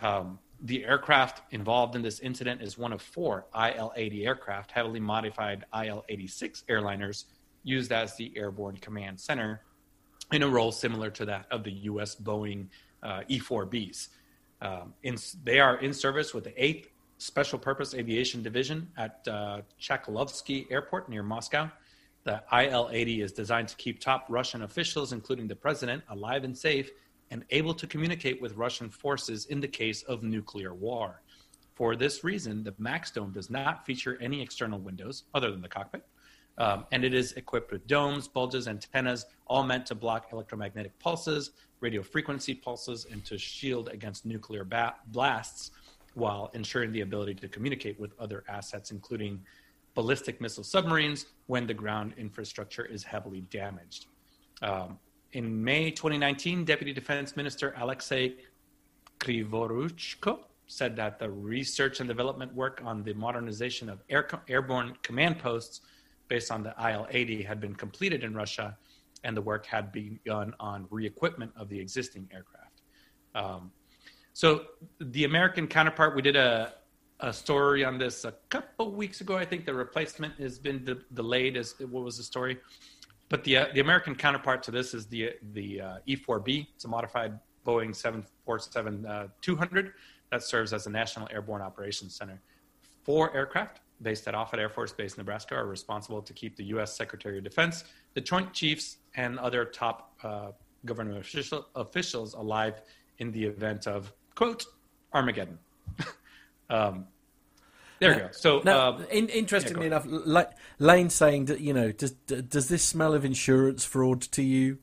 Um, 0.02 0.40
the 0.64 0.84
aircraft 0.84 1.54
involved 1.54 1.96
in 1.96 2.02
this 2.02 2.20
incident 2.20 2.62
is 2.62 2.78
one 2.78 2.92
of 2.92 3.02
four 3.02 3.46
IL 3.56 3.94
80 3.96 4.26
aircraft, 4.26 4.72
heavily 4.72 5.00
modified 5.00 5.66
IL 5.74 6.04
86 6.10 6.64
airliners 6.70 7.26
used 7.64 7.92
as 7.92 8.16
the 8.16 8.32
Airborne 8.36 8.78
Command 8.78 9.20
Center 9.20 9.62
in 10.32 10.44
a 10.44 10.48
role 10.48 10.72
similar 10.72 11.10
to 11.12 11.26
that 11.26 11.46
of 11.52 11.64
the 11.64 11.72
U.S. 11.72 12.16
Boeing 12.16 12.68
uh, 13.04 13.22
E 13.28 13.40
4Bs. 13.40 14.10
Um, 14.62 14.94
in, 15.04 15.18
they 15.44 15.60
are 15.60 15.78
in 15.78 15.94
service 15.94 16.34
with 16.34 16.46
the 16.46 16.52
8th 16.52 16.88
Special 17.18 17.60
Purpose 17.60 17.94
Aviation 17.94 18.42
Division 18.42 18.88
at 18.98 19.28
uh, 19.28 19.62
Chkalovsky 19.80 20.66
Airport 20.72 21.08
near 21.08 21.22
Moscow. 21.22 21.70
The 22.24 22.44
IL 22.54 22.90
80 22.92 23.22
is 23.22 23.32
designed 23.32 23.68
to 23.70 23.76
keep 23.78 24.00
top 24.00 24.26
Russian 24.30 24.62
officials, 24.62 25.12
including 25.12 25.48
the 25.48 25.56
president, 25.56 26.04
alive 26.10 26.44
and 26.44 26.58
safe 26.58 26.92
and 27.32 27.46
able 27.50 27.74
to 27.74 27.88
communicate 27.88 28.42
with 28.42 28.56
Russian 28.56 28.90
forces 28.90 29.46
in 29.46 29.60
the 29.60 29.68
case 29.68 30.04
of 30.04 30.22
nuclear 30.22 30.74
war. 30.74 31.22
For 31.74 31.96
this 31.96 32.24
reason, 32.24 32.64
the 32.64 32.76
Max 32.78 33.10
Dome 33.10 33.32
does 33.32 33.50
not 33.50 33.86
feature 33.86 34.18
any 34.22 34.42
external 34.42 34.80
windows 34.80 35.24
other 35.34 35.50
than 35.50 35.62
the 35.62 35.70
cockpit, 35.70 36.06
um, 36.58 36.86
and 36.92 37.06
it 37.06 37.14
is 37.14 37.32
equipped 37.34 37.72
with 37.72 37.88
domes, 37.88 38.28
bulges, 38.28 38.68
antennas, 38.68 39.26
all 39.48 39.64
meant 39.64 39.86
to 39.88 39.96
block 39.96 40.28
electromagnetic 40.34 41.00
pulses, 41.00 41.52
radio 41.80 42.04
frequency 42.04 42.54
pulses, 42.54 43.08
and 43.10 43.24
to 43.26 43.38
shield 43.38 43.88
against 43.90 44.26
nuclear 44.26 44.66
ba- 44.66 44.96
blasts 45.08 45.72
while 46.14 46.52
ensuring 46.54 46.92
the 46.92 47.02
ability 47.02 47.34
to 47.34 47.48
communicate 47.48 47.98
with 47.98 48.12
other 48.20 48.44
assets, 48.50 48.92
including 48.92 49.42
ballistic 49.94 50.40
missile 50.42 50.64
submarines, 50.64 51.26
when 51.48 51.68
the 51.68 51.74
ground 51.74 52.14
infrastructure 52.18 52.86
is 52.86 53.04
heavily 53.04 53.42
damaged. 53.42 54.08
Um, 54.62 54.98
in 55.34 55.64
May 55.64 55.92
2019, 55.92 56.66
Deputy 56.66 56.94
Defense 56.94 57.36
Minister 57.36 57.74
Alexei 57.78 58.36
Krivoruchko 59.20 60.40
said 60.68 60.96
that 60.96 61.20
the 61.20 61.30
research 61.30 62.00
and 62.00 62.08
development 62.08 62.54
work 62.54 62.82
on 62.84 63.04
the 63.04 63.14
modernization 63.14 63.90
of 63.90 64.02
air, 64.10 64.28
airborne 64.48 64.96
command 65.04 65.40
posts 65.40 65.82
based 66.28 66.52
on 66.52 66.64
the 66.64 66.74
IL 66.90 67.08
80 67.10 67.44
had 67.44 67.60
been 67.60 67.76
completed 67.76 68.24
in 68.24 68.34
Russia, 68.34 68.78
and 69.24 69.36
the 69.36 69.42
work 69.42 69.66
had 69.66 69.92
begun 69.92 70.54
on 70.60 70.88
re 70.90 71.06
equipment 71.06 71.52
of 71.58 71.68
the 71.70 71.78
existing 71.78 72.30
aircraft. 72.34 72.82
Um, 73.36 73.72
so, 74.34 74.66
the 75.00 75.26
American 75.26 75.68
counterpart, 75.68 76.16
we 76.16 76.22
did 76.22 76.38
a, 76.38 76.74
a 77.22 77.32
story 77.32 77.86
on 77.86 77.98
this 77.98 78.26
a 78.26 78.34
couple 78.50 78.92
weeks 78.92 79.22
ago. 79.22 79.38
I 79.38 79.46
think 79.46 79.66
the 79.66 79.74
replacement 79.74 80.36
has 80.40 80.58
been 80.60 80.84
de- 80.84 80.96
delayed. 81.14 81.56
As 81.56 81.76
what 81.80 82.04
was 82.04 82.18
the 82.18 82.24
story? 82.24 82.58
But 83.30 83.44
the 83.44 83.58
uh, 83.58 83.66
the 83.74 83.80
American 83.80 84.16
counterpart 84.16 84.64
to 84.64 84.72
this 84.72 84.94
is 84.94 85.06
the 85.06 85.34
the 85.54 85.82
uh, 85.82 85.98
E4B. 86.08 86.68
It's 86.76 86.86
a 86.86 86.88
modified 86.88 87.40
Boeing 87.66 87.96
747 87.96 89.06
uh, 89.06 89.28
200 89.42 89.94
that 90.32 90.44
serves 90.44 90.74
as 90.74 90.88
a 90.88 90.90
National 90.90 91.28
Airborne 91.32 91.62
Operations 91.62 92.16
Center. 92.16 92.42
Four 93.04 93.36
aircraft 93.36 93.82
based 94.02 94.28
at 94.28 94.34
Offutt 94.34 94.60
Air 94.60 94.70
Force 94.70 94.92
Base, 94.92 95.16
Nebraska, 95.16 95.54
are 95.56 95.68
responsible 95.68 96.24
to 96.24 96.34
keep 96.34 96.56
the 96.56 96.64
U.S. 96.66 96.96
Secretary 96.96 97.38
of 97.38 97.44
Defense, 97.44 97.84
the 98.16 98.22
Joint 98.22 98.52
Chiefs, 98.52 98.98
and 99.16 99.38
other 99.38 99.64
top 99.64 100.16
uh, 100.24 100.52
government 100.86 101.20
official, 101.20 101.68
officials 101.76 102.34
alive 102.34 102.82
in 103.20 103.32
the 103.32 103.44
event 103.44 103.86
of 103.86 104.12
quote 104.34 104.66
Armageddon. 105.14 105.60
Um, 106.72 107.08
there 108.00 108.14
you 108.14 108.20
go. 108.20 108.30
So, 108.32 108.62
now, 108.66 108.90
um, 108.90 109.06
in, 109.12 109.30
interestingly 109.30 109.88
yeah, 109.88 110.02
enough, 110.04 110.54
Lane 110.80 111.10
saying 111.12 111.46
that 111.46 111.62
you 111.62 111.74
know, 111.74 111.92
does 111.92 112.12
does 112.12 112.68
this 112.68 112.84
smell 112.84 113.14
of 113.14 113.24
insurance 113.24 113.86
fraud 113.86 114.22
to 114.22 114.42
you? 114.42 114.80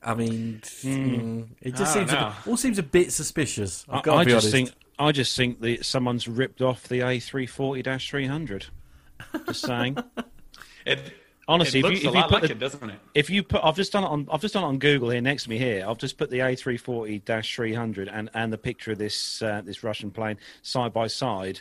I 0.00 0.14
mean, 0.14 0.60
mm. 0.62 1.48
it 1.60 1.74
just 1.74 1.92
seems 1.92 2.12
a, 2.12 2.34
all 2.46 2.56
seems 2.56 2.78
a 2.78 2.82
bit 2.82 3.10
suspicious. 3.10 3.84
I've 3.88 4.04
got 4.04 4.18
I, 4.18 4.22
to 4.22 4.26
be 4.26 4.32
just 4.32 4.44
honest. 4.44 4.52
think 4.52 4.84
I 4.98 5.12
just 5.12 5.36
think 5.36 5.60
that 5.62 5.84
someone's 5.84 6.28
ripped 6.28 6.62
off 6.62 6.86
the 6.88 7.00
A340 7.00 8.08
300. 8.08 8.66
Just 9.46 9.62
saying. 9.62 9.96
it, 10.86 11.12
Honestly, 11.46 11.80
it 11.80 11.86
if 11.86 12.02
you, 12.02 12.08
if 12.10 12.14
you 12.14 12.22
put 12.22 12.32
like 12.32 12.42
the, 12.42 12.50
it, 12.52 12.58
doesn't 12.58 12.90
it? 12.90 12.98
If 13.14 13.28
you 13.28 13.42
put, 13.42 13.62
I've 13.62 13.76
just 13.76 13.92
done 13.92 14.04
it 14.04 14.08
on, 14.08 14.26
I've 14.30 14.40
just 14.40 14.54
done 14.54 14.64
it 14.64 14.66
on 14.66 14.78
Google 14.78 15.10
here 15.10 15.20
next 15.20 15.44
to 15.44 15.50
me 15.50 15.58
here. 15.58 15.84
I've 15.86 15.98
just 15.98 16.16
put 16.16 16.30
the 16.30 16.38
A340-300 16.38 18.08
and 18.12 18.30
and 18.34 18.52
the 18.52 18.58
picture 18.58 18.92
of 18.92 18.98
this 18.98 19.42
uh, 19.42 19.62
this 19.64 19.84
Russian 19.84 20.10
plane 20.10 20.38
side 20.62 20.92
by 20.92 21.06
side. 21.06 21.60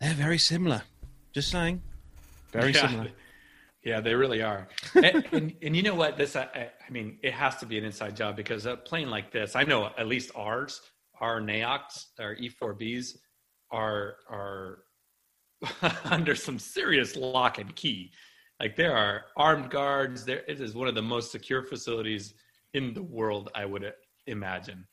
They're 0.00 0.14
very 0.14 0.38
similar. 0.38 0.82
Just 1.32 1.50
saying. 1.50 1.82
Very 2.52 2.72
yeah. 2.72 2.88
similar. 2.88 3.08
Yeah, 3.84 4.00
they 4.00 4.14
really 4.14 4.42
are. 4.42 4.68
and, 4.94 5.26
and, 5.32 5.54
and, 5.60 5.76
you 5.76 5.82
know 5.82 5.96
what? 5.96 6.16
This, 6.16 6.36
I, 6.36 6.44
I, 6.54 6.90
mean, 6.92 7.18
it 7.20 7.32
has 7.32 7.56
to 7.56 7.66
be 7.66 7.78
an 7.78 7.84
inside 7.84 8.14
job 8.14 8.36
because 8.36 8.64
a 8.64 8.76
plane 8.76 9.10
like 9.10 9.32
this, 9.32 9.56
I 9.56 9.64
know 9.64 9.90
at 9.98 10.06
least 10.06 10.30
ours, 10.36 10.80
our 11.20 11.40
NAOCs, 11.40 12.06
our 12.20 12.36
E4Bs, 12.36 13.16
are 13.72 14.18
are 14.30 14.84
under 16.04 16.36
some 16.36 16.58
serious 16.58 17.16
lock 17.16 17.58
and 17.58 17.74
key. 17.74 18.12
Like 18.62 18.76
there 18.76 18.96
are 18.96 19.24
armed 19.36 19.70
guards. 19.70 20.24
There, 20.24 20.44
it 20.46 20.60
is 20.60 20.72
one 20.72 20.86
of 20.86 20.94
the 20.94 21.02
most 21.02 21.32
secure 21.32 21.64
facilities 21.64 22.34
in 22.74 22.94
the 22.94 23.02
world. 23.02 23.50
I 23.56 23.64
would 23.64 23.92
imagine. 24.28 24.86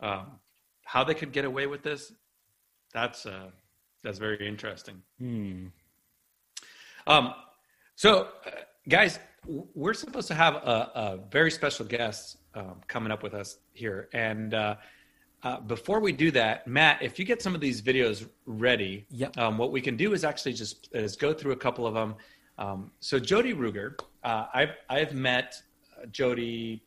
Um, 0.00 0.40
how 0.84 1.04
they 1.04 1.14
could 1.14 1.30
get 1.30 1.44
away 1.44 1.68
with 1.68 1.82
this? 1.84 2.12
That's 2.92 3.24
uh, 3.24 3.50
that's 4.02 4.18
very 4.18 4.48
interesting. 4.48 5.00
Hmm. 5.20 5.66
Um, 7.06 7.34
so, 7.94 8.30
uh, 8.46 8.50
guys, 8.88 9.20
we're 9.46 9.94
supposed 9.94 10.26
to 10.28 10.34
have 10.34 10.56
a, 10.56 10.90
a 10.94 11.18
very 11.30 11.52
special 11.52 11.86
guest 11.86 12.38
um, 12.56 12.80
coming 12.88 13.12
up 13.12 13.22
with 13.22 13.34
us 13.34 13.58
here, 13.74 14.08
and 14.12 14.54
uh, 14.54 14.74
uh, 15.44 15.60
before 15.60 16.00
we 16.00 16.10
do 16.10 16.30
that, 16.30 16.66
Matt, 16.66 17.02
if 17.02 17.18
you 17.18 17.24
get 17.24 17.42
some 17.42 17.54
of 17.54 17.60
these 17.60 17.82
videos 17.82 18.26
ready, 18.46 19.04
yep. 19.10 19.36
um, 19.36 19.58
what 19.58 19.70
we 19.70 19.80
can 19.80 19.94
do 19.94 20.14
is 20.14 20.24
actually 20.24 20.54
just 20.54 20.88
is 20.94 21.16
go 21.16 21.34
through 21.34 21.52
a 21.52 21.56
couple 21.56 21.86
of 21.86 21.92
them. 21.94 22.14
Um, 22.58 22.90
so, 23.00 23.18
Jody 23.18 23.52
Ruger, 23.52 23.98
uh, 24.22 24.46
I've 24.52 24.76
I've 24.88 25.14
met 25.14 25.62
Jody 26.10 26.82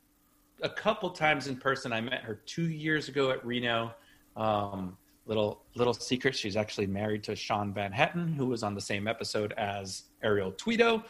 a 0.62 0.70
couple 0.70 1.10
times 1.10 1.48
in 1.48 1.58
person. 1.58 1.94
I 1.94 2.02
met 2.02 2.22
her 2.22 2.36
two 2.46 2.70
years 2.70 3.10
ago 3.10 3.32
at 3.32 3.46
Reno. 3.46 3.94
Um, 4.36 4.98
little 5.26 5.64
little 5.76 5.94
secret 5.94 6.34
she's 6.34 6.56
actually 6.56 6.88
married 6.88 7.22
to 7.22 7.36
sean 7.36 7.74
van 7.74 7.92
Hetten, 7.92 8.32
who 8.34 8.46
was 8.46 8.64
on 8.64 8.74
the 8.74 8.82
same 8.82 9.10
episode 9.10 9.54
as 9.58 10.04
Ariel 10.24 10.54
Tweto 10.54 11.04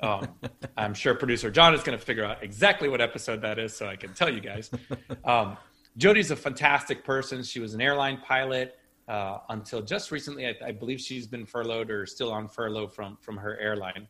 um, 0.00 0.28
i'm 0.76 0.94
sure 0.94 1.14
producer 1.14 1.50
john 1.50 1.74
is 1.74 1.82
going 1.82 1.98
to 1.98 2.04
figure 2.04 2.24
out 2.24 2.42
exactly 2.42 2.88
what 2.88 3.00
episode 3.00 3.40
that 3.42 3.58
is 3.58 3.74
so 3.74 3.86
i 3.86 3.96
can 3.96 4.12
tell 4.14 4.32
you 4.32 4.40
guys 4.40 4.70
um, 5.24 5.56
jody's 5.96 6.30
a 6.30 6.36
fantastic 6.36 7.04
person 7.04 7.42
she 7.42 7.60
was 7.60 7.74
an 7.74 7.80
airline 7.80 8.18
pilot 8.18 8.78
uh, 9.08 9.38
until 9.50 9.82
just 9.82 10.10
recently 10.10 10.46
I, 10.46 10.54
I, 10.66 10.72
believe 10.72 11.00
she's 11.00 11.26
been 11.26 11.46
furloughed 11.46 11.90
or 11.90 12.06
still 12.06 12.32
on 12.32 12.48
furlough 12.48 12.88
from 12.88 13.16
from 13.20 13.36
her 13.36 13.58
airline 13.58 14.08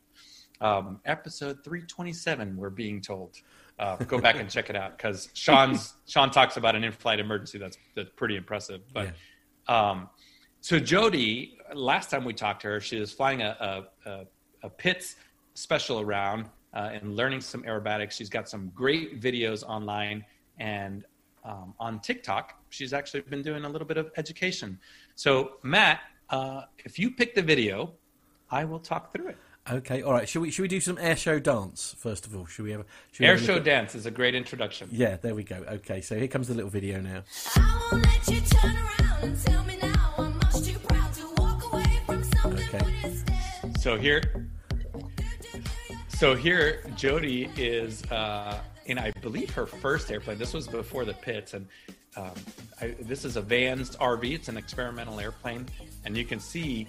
um, 0.61 1.01
episode 1.05 1.63
327 1.65 2.57
we're 2.57 2.71
being 2.71 3.01
told 3.01 3.37
uh, 3.79 3.97
go 3.97 4.19
back 4.19 4.37
and 4.37 4.49
check 4.49 4.71
it 4.71 4.77
out 4.77 4.97
because 4.97 5.29
Sean's 5.35 5.95
Sean 6.07 6.31
talks 6.31 6.57
about 6.57 6.75
an 6.75 6.85
in-flight 6.85 7.21
emergency 7.21 7.59
that's 7.59 7.77
that's 7.95 8.11
pretty 8.17 8.37
impressive. 8.37 8.81
But 8.93 9.13
yeah. 9.69 9.91
Um, 9.91 10.09
so 10.61 10.79
Jody, 10.79 11.59
last 11.75 12.11
time 12.11 12.25
we 12.25 12.33
talked 12.33 12.63
to 12.63 12.69
her, 12.69 12.81
she 12.81 12.99
was 12.99 13.13
flying 13.13 13.43
a, 13.43 13.87
a, 14.07 14.25
a 14.63 14.71
Pitts 14.71 15.17
special 15.55 16.01
around 16.01 16.47
uh, 16.75 16.91
and 16.93 17.15
learning 17.15 17.41
some 17.41 17.63
aerobatics. 17.63 18.13
She's 18.13 18.31
got 18.31 18.49
some 18.49 18.73
great 18.75 19.21
videos 19.21 19.63
online 19.63 20.25
and 20.59 21.05
um, 21.47 21.75
on 21.79 22.01
TikTok. 22.01 22.55
She's 22.69 22.93
actually 22.93 23.21
been 23.21 23.43
doing 23.43 23.65
a 23.65 23.69
little 23.69 23.87
bit 23.87 23.97
of 23.97 24.11
education. 24.17 24.79
So 25.15 25.53
Matt, 25.63 26.01
uh, 26.29 26.63
if 26.85 26.99
you 26.99 27.11
pick 27.13 27.35
the 27.35 27.43
video, 27.43 27.93
I 28.51 28.65
will 28.65 28.81
talk 28.81 29.13
through 29.13 29.29
it. 29.29 29.39
Okay, 29.71 30.03
all 30.03 30.13
right. 30.13 30.29
Should 30.29 30.43
we 30.43 30.51
should 30.51 30.63
we 30.63 30.69
do 30.69 30.81
some 30.81 30.97
air 30.99 31.17
show 31.17 31.41
dance 31.41 31.95
first 31.99 32.27
of 32.27 32.37
all? 32.37 32.47
Should 32.47 32.65
we 32.65 32.71
have 32.71 32.83
a 32.83 33.25
air 33.25 33.37
show 33.37 33.59
dance? 33.59 33.97
Is 33.97 34.07
a 34.07 34.13
great 34.13 34.35
introduction. 34.35 34.89
Yeah, 34.93 35.17
there 35.17 35.35
we 35.35 35.43
go. 35.43 35.57
Okay, 35.57 36.01
so 36.01 36.17
here 36.17 36.29
comes 36.29 36.49
the 36.49 36.55
little 36.55 36.71
video 36.71 37.01
now. 37.01 37.25
Okay. 42.45 43.15
So 43.81 43.97
here, 43.97 44.49
so 46.09 46.35
here, 46.35 46.83
Jody 46.97 47.51
is 47.57 48.05
uh, 48.05 48.59
in 48.87 48.99
I 48.99 49.11
believe 49.21 49.51
her 49.51 49.67
first 49.67 50.11
airplane. 50.11 50.39
This 50.39 50.55
was 50.55 50.67
before 50.67 51.05
the 51.05 51.15
Pitts, 51.15 51.55
and 51.55 51.67
um, 52.17 52.33
I, 52.81 52.95
this 53.01 53.25
is 53.25 53.37
a 53.37 53.43
Vans 53.43 53.97
RV. 53.97 54.33
It's 54.33 54.49
an 54.49 54.57
experimental 54.57 55.21
airplane, 55.21 55.67
and 56.05 56.17
you 56.17 56.25
can 56.25 56.41
see 56.41 56.87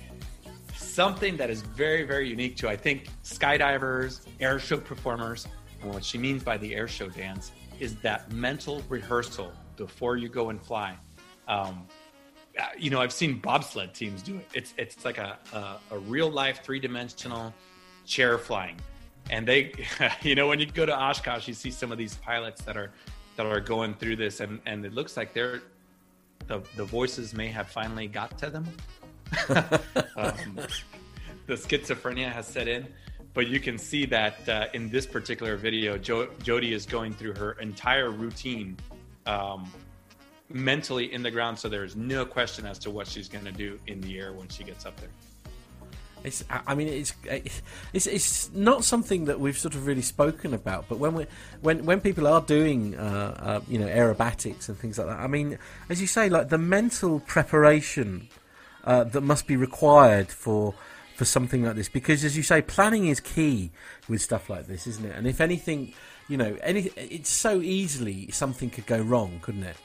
something 0.75 1.37
that 1.37 1.49
is 1.49 1.61
very, 1.61 2.03
very 2.03 2.29
unique 2.29 2.55
to 2.57 2.69
I 2.69 2.75
think 2.75 3.07
skydivers, 3.23 4.25
air 4.39 4.59
show 4.59 4.77
performers, 4.77 5.47
and 5.81 5.93
what 5.93 6.03
she 6.03 6.17
means 6.17 6.43
by 6.43 6.57
the 6.57 6.75
air 6.75 6.87
show 6.87 7.09
dance 7.09 7.51
is 7.79 7.95
that 7.97 8.31
mental 8.31 8.81
rehearsal 8.89 9.51
before 9.75 10.17
you 10.17 10.29
go 10.29 10.49
and 10.49 10.61
fly. 10.61 10.95
Um, 11.47 11.87
uh, 12.59 12.63
you 12.77 12.89
know, 12.89 12.99
I've 12.99 13.13
seen 13.13 13.39
bobsled 13.39 13.93
teams 13.93 14.21
do 14.21 14.37
it. 14.37 14.47
It's 14.53 14.73
it's 14.77 15.03
like 15.03 15.17
a 15.17 15.37
a, 15.53 15.95
a 15.95 15.99
real 15.99 16.29
life 16.29 16.63
three 16.63 16.79
dimensional 16.79 17.53
chair 18.05 18.37
flying, 18.37 18.79
and 19.29 19.47
they, 19.47 19.73
you 20.21 20.35
know, 20.35 20.47
when 20.47 20.59
you 20.59 20.65
go 20.65 20.85
to 20.85 20.95
Oshkosh, 20.95 21.47
you 21.47 21.53
see 21.53 21.71
some 21.71 21.91
of 21.91 21.97
these 21.97 22.15
pilots 22.15 22.61
that 22.63 22.77
are 22.77 22.91
that 23.35 23.45
are 23.45 23.59
going 23.59 23.93
through 23.93 24.15
this, 24.15 24.39
and 24.39 24.59
and 24.65 24.85
it 24.85 24.93
looks 24.93 25.17
like 25.17 25.33
they're 25.33 25.61
the 26.47 26.61
the 26.75 26.85
voices 26.85 27.33
may 27.33 27.47
have 27.47 27.67
finally 27.67 28.07
got 28.07 28.37
to 28.39 28.49
them. 28.49 28.67
um, 30.15 30.55
the 31.45 31.53
schizophrenia 31.53 32.31
has 32.31 32.47
set 32.47 32.67
in, 32.67 32.87
but 33.33 33.47
you 33.47 33.59
can 33.59 33.77
see 33.77 34.05
that 34.05 34.47
uh, 34.47 34.67
in 34.73 34.89
this 34.89 35.05
particular 35.05 35.57
video, 35.57 35.97
jo- 35.97 36.29
Jody 36.43 36.73
is 36.73 36.85
going 36.85 37.13
through 37.13 37.35
her 37.35 37.53
entire 37.53 38.09
routine. 38.09 38.77
Um, 39.25 39.69
mentally 40.49 41.11
in 41.11 41.21
the 41.21 41.29
ground, 41.29 41.59
so 41.59 41.67
there's 41.67 41.97
no 41.97 42.25
question 42.25 42.65
as 42.65 42.79
to 42.79 42.89
what 42.89 43.05
she's 43.05 43.27
going 43.27 43.43
to 43.43 43.51
do 43.51 43.77
in 43.87 43.99
the 43.99 44.17
air 44.17 44.31
when 44.31 44.47
she 44.47 44.63
gets 44.63 44.85
up 44.85 44.97
there. 44.97 45.09
It's, 46.27 46.43
I 46.49 46.75
mean, 46.75 46.89
it's, 46.89 47.13
it's 47.93 48.05
it's 48.05 48.51
not 48.53 48.83
something 48.83 49.25
that 49.25 49.39
we've 49.39 49.57
sort 49.57 49.75
of 49.75 49.87
really 49.87 50.01
spoken 50.01 50.53
about. 50.53 50.89
But 50.89 50.99
when 50.99 51.13
we 51.13 51.25
when 51.61 51.85
when 51.85 52.01
people 52.01 52.27
are 52.27 52.41
doing 52.41 52.95
uh, 52.95 53.37
uh, 53.39 53.61
you 53.67 53.79
know 53.79 53.87
aerobatics 53.87 54.67
and 54.67 54.77
things 54.77 54.97
like 54.97 55.07
that, 55.07 55.19
I 55.19 55.27
mean, 55.27 55.57
as 55.89 56.01
you 56.01 56.07
say, 56.07 56.29
like 56.29 56.49
the 56.49 56.57
mental 56.57 57.21
preparation 57.21 58.27
uh, 58.83 59.05
that 59.05 59.21
must 59.21 59.47
be 59.47 59.55
required 59.55 60.29
for 60.29 60.73
for 61.15 61.25
something 61.25 61.63
like 61.63 61.75
this, 61.75 61.89
because 61.89 62.23
as 62.23 62.37
you 62.37 62.43
say, 62.43 62.61
planning 62.61 63.07
is 63.07 63.19
key 63.19 63.71
with 64.07 64.21
stuff 64.21 64.49
like 64.49 64.67
this, 64.67 64.85
isn't 64.85 65.05
it? 65.05 65.15
And 65.15 65.25
if 65.25 65.41
anything, 65.41 65.93
you 66.27 66.37
know, 66.37 66.57
any 66.61 66.91
it's 66.95 67.29
so 67.29 67.61
easily 67.61 68.29
something 68.31 68.69
could 68.69 68.85
go 68.85 68.99
wrong, 68.99 69.39
couldn't 69.41 69.63
it? 69.63 69.77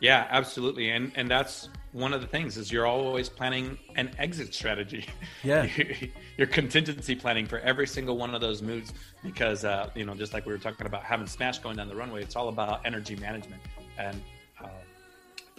Yeah, 0.00 0.26
absolutely, 0.30 0.88
and 0.90 1.12
and 1.16 1.30
that's 1.30 1.68
one 1.92 2.14
of 2.14 2.20
the 2.22 2.26
things 2.26 2.56
is 2.56 2.72
you're 2.72 2.86
always 2.86 3.28
planning 3.28 3.78
an 3.96 4.10
exit 4.18 4.54
strategy. 4.54 5.06
Yeah, 5.44 5.66
you're 6.36 6.46
contingency 6.46 7.16
planning 7.16 7.46
for 7.46 7.58
every 7.60 7.86
single 7.86 8.16
one 8.16 8.32
of 8.32 8.40
those 8.40 8.62
moves 8.62 8.92
because 9.24 9.64
uh, 9.64 9.90
you 9.94 10.04
know 10.04 10.14
just 10.14 10.32
like 10.32 10.46
we 10.46 10.52
were 10.52 10.58
talking 10.58 10.86
about 10.86 11.02
having 11.02 11.26
smash 11.26 11.58
going 11.58 11.76
down 11.76 11.88
the 11.88 11.96
runway, 11.96 12.22
it's 12.22 12.36
all 12.36 12.48
about 12.48 12.80
energy 12.84 13.16
management 13.16 13.60
and 13.98 14.22
uh, 14.62 14.68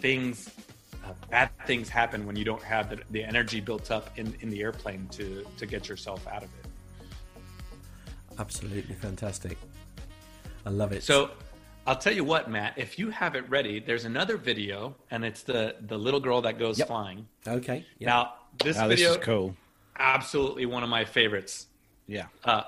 things. 0.00 0.50
Uh, 1.04 1.12
bad 1.30 1.50
things 1.66 1.90
happen 1.90 2.24
when 2.24 2.34
you 2.34 2.46
don't 2.46 2.62
have 2.62 2.88
the, 2.88 2.98
the 3.10 3.22
energy 3.22 3.60
built 3.60 3.90
up 3.90 4.18
in, 4.18 4.34
in 4.40 4.48
the 4.48 4.62
airplane 4.62 5.06
to 5.08 5.44
to 5.58 5.66
get 5.66 5.86
yourself 5.86 6.26
out 6.26 6.42
of 6.42 6.48
it. 6.60 6.66
Absolutely 8.38 8.94
fantastic. 8.94 9.58
I 10.64 10.70
love 10.70 10.92
it. 10.92 11.02
So 11.02 11.30
I'll 11.86 11.96
tell 11.96 12.14
you 12.14 12.24
what, 12.24 12.50
Matt. 12.50 12.74
If 12.78 12.98
you 12.98 13.10
have 13.10 13.34
it 13.34 13.48
ready, 13.50 13.78
there's 13.78 14.04
another 14.06 14.36
video, 14.38 14.96
and 15.10 15.24
it's 15.24 15.42
the 15.42 15.76
the 15.86 15.98
little 15.98 16.20
girl 16.20 16.40
that 16.42 16.58
goes 16.58 16.78
Yep. 16.78 16.88
flying. 16.88 17.26
okay, 17.46 17.84
yeah. 17.98 18.08
Now, 18.08 18.34
this 18.62 18.78
Oh, 18.78 18.88
this 18.88 19.00
video 19.00 19.18
is 19.18 19.24
cool. 19.24 19.56
absolutely 19.98 20.64
one 20.66 20.82
of 20.82 20.88
my 20.88 21.04
favorites. 21.04 21.66
Yeah. 22.06 22.26
Uh, 22.44 22.62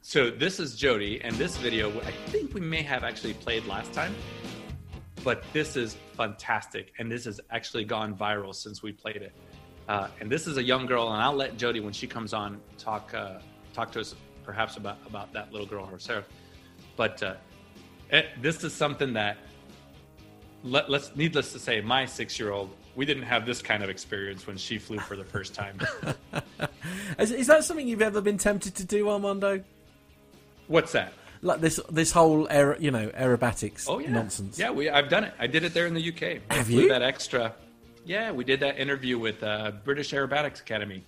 so 0.00 0.30
this 0.30 0.58
is 0.58 0.76
Jody, 0.76 1.20
and 1.22 1.36
this 1.36 1.56
video 1.58 1.90
I 2.00 2.10
think 2.30 2.54
we 2.54 2.60
may 2.62 2.82
have 2.82 3.04
actually 3.04 3.34
played 3.34 3.66
last 3.66 3.92
time, 3.92 4.14
but 5.22 5.44
this 5.52 5.76
is 5.76 5.96
fantastic, 6.16 6.92
and 6.98 7.12
this 7.12 7.24
has 7.26 7.38
actually 7.50 7.84
gone 7.84 8.16
viral 8.16 8.54
since 8.54 8.82
we 8.82 8.92
played 8.92 9.16
it. 9.16 9.32
Uh, 9.88 10.08
and 10.20 10.30
this 10.30 10.46
is 10.46 10.56
a 10.56 10.62
young 10.62 10.86
girl, 10.86 11.12
and 11.12 11.22
I'll 11.22 11.34
let 11.34 11.58
Jody 11.58 11.80
when 11.80 11.92
she 11.92 12.06
comes 12.06 12.32
on 12.32 12.60
talk 12.78 13.12
uh, 13.12 13.40
talk 13.74 13.92
to 13.92 14.00
us 14.00 14.14
perhaps 14.42 14.76
about 14.78 14.96
about 15.06 15.32
that 15.34 15.52
little 15.52 15.66
girl 15.66 15.84
herself. 15.84 16.24
But 16.96 17.22
uh, 17.22 17.34
it, 18.12 18.26
this 18.40 18.62
is 18.62 18.72
something 18.72 19.14
that 19.14 19.38
let, 20.62 20.88
let's 20.88 21.16
needless 21.16 21.52
to 21.52 21.58
say, 21.58 21.80
my 21.80 22.06
six 22.06 22.38
year 22.38 22.52
old 22.52 22.70
we 22.94 23.06
didn't 23.06 23.22
have 23.22 23.46
this 23.46 23.62
kind 23.62 23.82
of 23.82 23.90
experience 23.90 24.46
when 24.46 24.56
she 24.56 24.78
flew 24.78 24.98
for 24.98 25.16
the 25.16 25.24
first 25.24 25.54
time. 25.54 25.80
is, 27.18 27.30
is 27.30 27.46
that 27.46 27.64
something 27.64 27.88
you've 27.88 28.02
ever 28.02 28.20
been 28.20 28.38
tempted 28.38 28.74
to 28.76 28.84
do, 28.84 29.08
Armando? 29.08 29.64
What's 30.68 30.92
that? 30.92 31.14
Like 31.40 31.60
this 31.60 31.80
this 31.90 32.12
whole 32.12 32.46
aer, 32.50 32.76
you 32.78 32.92
know 32.92 33.08
aerobatics 33.08 33.86
Oh 33.88 33.98
yeah, 33.98 34.10
nonsense. 34.10 34.58
Yeah, 34.58 34.70
we 34.70 34.88
I've 34.88 35.08
done 35.08 35.24
it. 35.24 35.34
I 35.38 35.48
did 35.48 35.64
it 35.64 35.74
there 35.74 35.86
in 35.86 35.94
the 35.94 36.08
UK. 36.08 36.40
I 36.50 36.54
Have 36.54 36.70
you? 36.70 36.88
that 36.88 37.02
extra? 37.02 37.54
Yeah, 38.04 38.30
we 38.30 38.44
did 38.44 38.60
that 38.60 38.78
interview 38.78 39.18
with 39.18 39.42
uh, 39.42 39.72
British 39.84 40.12
Aerobatics 40.12 40.60
Academy, 40.60 41.04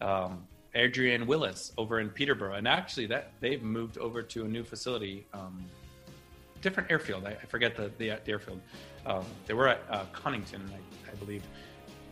um, 0.00 0.46
Adrian 0.74 1.26
Willis 1.26 1.72
over 1.76 2.00
in 2.00 2.08
Peterborough, 2.08 2.54
and 2.54 2.68
actually 2.68 3.06
that 3.06 3.32
they've 3.40 3.62
moved 3.62 3.98
over 3.98 4.22
to 4.22 4.44
a 4.44 4.48
new 4.48 4.64
facility, 4.64 5.26
um, 5.32 5.64
different 6.64 6.90
airfield. 6.90 7.24
I, 7.26 7.30
I 7.30 7.46
forget 7.46 7.76
the 7.76 7.92
the, 7.98 8.18
the 8.24 8.32
airfield. 8.32 8.60
Um, 9.06 9.24
they 9.46 9.54
were 9.54 9.68
at 9.68 9.82
uh, 9.90 10.04
Conington, 10.12 10.62
I, 10.72 11.12
I 11.12 11.14
believe, 11.16 11.44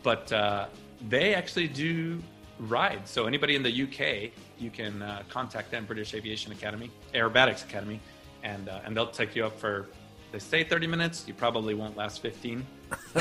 but 0.03 0.31
uh, 0.31 0.67
they 1.09 1.33
actually 1.33 1.67
do 1.67 2.21
rides. 2.59 3.09
So 3.09 3.25
anybody 3.25 3.55
in 3.55 3.63
the 3.63 3.83
UK, 3.83 4.31
you 4.59 4.69
can 4.69 5.01
uh, 5.01 5.23
contact 5.27 5.71
them, 5.71 5.85
British 5.85 6.13
Aviation 6.13 6.51
Academy, 6.51 6.91
Aerobatics 7.13 7.65
Academy, 7.65 7.99
and 8.43 8.69
uh, 8.69 8.85
and 8.85 8.95
they'll 8.95 9.07
take 9.07 9.35
you 9.35 9.45
up 9.45 9.59
for. 9.59 9.87
They 10.31 10.39
say 10.39 10.63
30 10.63 10.87
minutes. 10.87 11.25
You 11.27 11.35
probably 11.35 11.75
won't 11.75 11.95
last 11.95 12.19
15. 12.23 12.65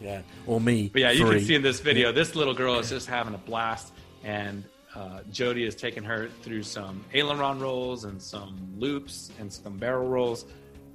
yeah. 0.00 0.22
Or 0.46 0.60
me. 0.60 0.90
But 0.92 1.02
yeah, 1.02 1.10
you 1.10 1.26
three. 1.26 1.38
can 1.38 1.46
see 1.46 1.54
in 1.56 1.62
this 1.62 1.80
video, 1.80 2.12
this 2.12 2.36
little 2.36 2.54
girl 2.54 2.78
is 2.78 2.90
just 2.90 3.08
having 3.08 3.34
a 3.34 3.38
blast, 3.38 3.92
and 4.22 4.62
uh, 4.96 5.20
Jody 5.30 5.64
is 5.64 5.74
taking 5.74 6.02
her 6.04 6.28
through 6.42 6.62
some 6.62 7.04
aileron 7.12 7.60
rolls 7.60 8.04
and 8.04 8.20
some 8.20 8.56
loops 8.78 9.30
and 9.38 9.52
some 9.52 9.76
barrel 9.76 10.08
rolls. 10.08 10.46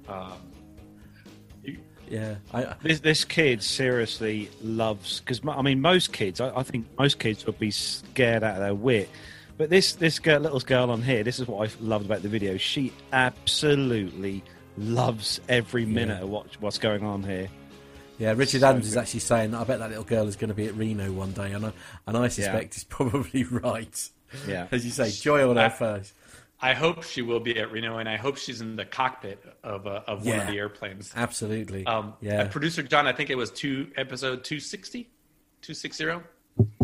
Um, 0.08 0.32
you- 1.62 1.78
Yeah, 2.08 2.34
I, 2.52 2.74
This, 2.82 3.00
this 3.00 3.24
kid 3.24 3.62
seriously 3.62 4.50
loves 4.62 5.20
because 5.20 5.40
I 5.48 5.62
mean 5.62 5.80
most 5.80 6.12
kids 6.12 6.40
I, 6.40 6.48
I 6.56 6.62
think 6.64 6.86
most 6.98 7.18
kids 7.20 7.46
would 7.46 7.58
be 7.58 7.70
scared 7.70 8.42
out 8.42 8.54
of 8.56 8.60
their 8.60 8.74
wit, 8.74 9.08
but 9.56 9.70
this 9.70 9.94
this 9.94 10.18
girl, 10.18 10.40
little 10.40 10.60
girl 10.60 10.90
on 10.90 11.00
here 11.02 11.22
this 11.22 11.38
is 11.38 11.46
what 11.46 11.68
I 11.68 11.72
loved 11.80 12.06
about 12.06 12.22
the 12.22 12.28
video. 12.28 12.56
She 12.56 12.92
absolutely 13.12 14.42
loves 14.76 15.40
every 15.48 15.84
minute 15.86 16.18
Yeah. 16.18 16.24
of 16.24 16.30
what 16.30 16.46
what's 16.60 16.78
going 16.78 17.04
on 17.04 17.22
here. 17.22 17.48
Yeah. 18.22 18.34
Richard 18.36 18.60
So 18.60 18.68
Adams 18.68 18.86
is 18.86 18.96
actually 18.96 19.20
saying 19.20 19.50
that 19.50 19.60
I 19.60 19.64
bet 19.64 19.78
that 19.80 19.88
little 19.90 20.04
girl 20.04 20.28
is 20.28 20.36
going 20.36 20.48
to 20.48 20.54
be 20.54 20.66
at 20.66 20.74
Reno 20.76 21.10
one 21.12 21.32
day, 21.32 21.52
and 21.52 21.66
I 21.66 21.72
and 22.06 22.16
I 22.16 22.28
suspect 22.28 22.74
he's 22.74 22.84
probably 22.98 23.44
right. 23.44 24.10
Yeah. 24.48 24.68
As 24.72 24.84
you 24.84 24.90
say, 24.90 25.10
joy 25.10 25.48
on 25.48 25.56
her 25.56 25.62
I- 25.64 25.68
face. 25.68 26.12
I 26.64 26.74
hope 26.74 27.02
she 27.02 27.22
will 27.22 27.40
be 27.40 27.58
at 27.58 27.72
Reno, 27.72 27.98
and 27.98 28.08
I 28.08 28.16
hope 28.16 28.36
she's 28.36 28.60
in 28.60 28.76
the 28.76 28.84
cockpit 28.84 29.42
of 29.64 29.88
uh, 29.88 30.02
of 30.06 30.20
one 30.24 30.36
Yeah. 30.36 30.42
of 30.42 30.46
the 30.52 30.58
airplanes. 30.58 31.12
Absolutely. 31.16 31.84
Um, 31.86 32.14
yeah. 32.20 32.42
and 32.42 32.50
producer 32.52 32.84
John, 32.84 33.08
I 33.08 33.12
think 33.12 33.30
it 33.30 33.34
was 33.34 33.50
two 33.50 33.90
episode 33.96 34.44
260, 34.44 35.10
260. 35.62 36.04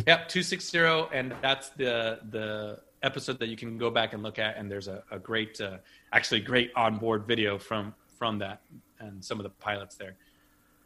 Yep, 0.06 0.28
260, 0.28 0.78
and 1.16 1.32
that's 1.40 1.68
the 1.70 2.18
the 2.30 2.80
episode 3.04 3.38
that 3.38 3.48
you 3.48 3.56
can 3.56 3.78
go 3.78 3.88
back 3.88 4.14
and 4.14 4.22
look 4.24 4.40
at. 4.40 4.56
And 4.56 4.68
there's 4.68 4.88
a, 4.88 5.04
a 5.12 5.18
great, 5.20 5.60
uh, 5.60 5.76
actually 6.12 6.40
great 6.40 6.72
onboard 6.74 7.24
video 7.26 7.56
from 7.56 7.94
from 8.18 8.38
that 8.40 8.62
and 8.98 9.24
some 9.24 9.38
of 9.38 9.44
the 9.44 9.50
pilots 9.50 9.94
there. 9.94 10.16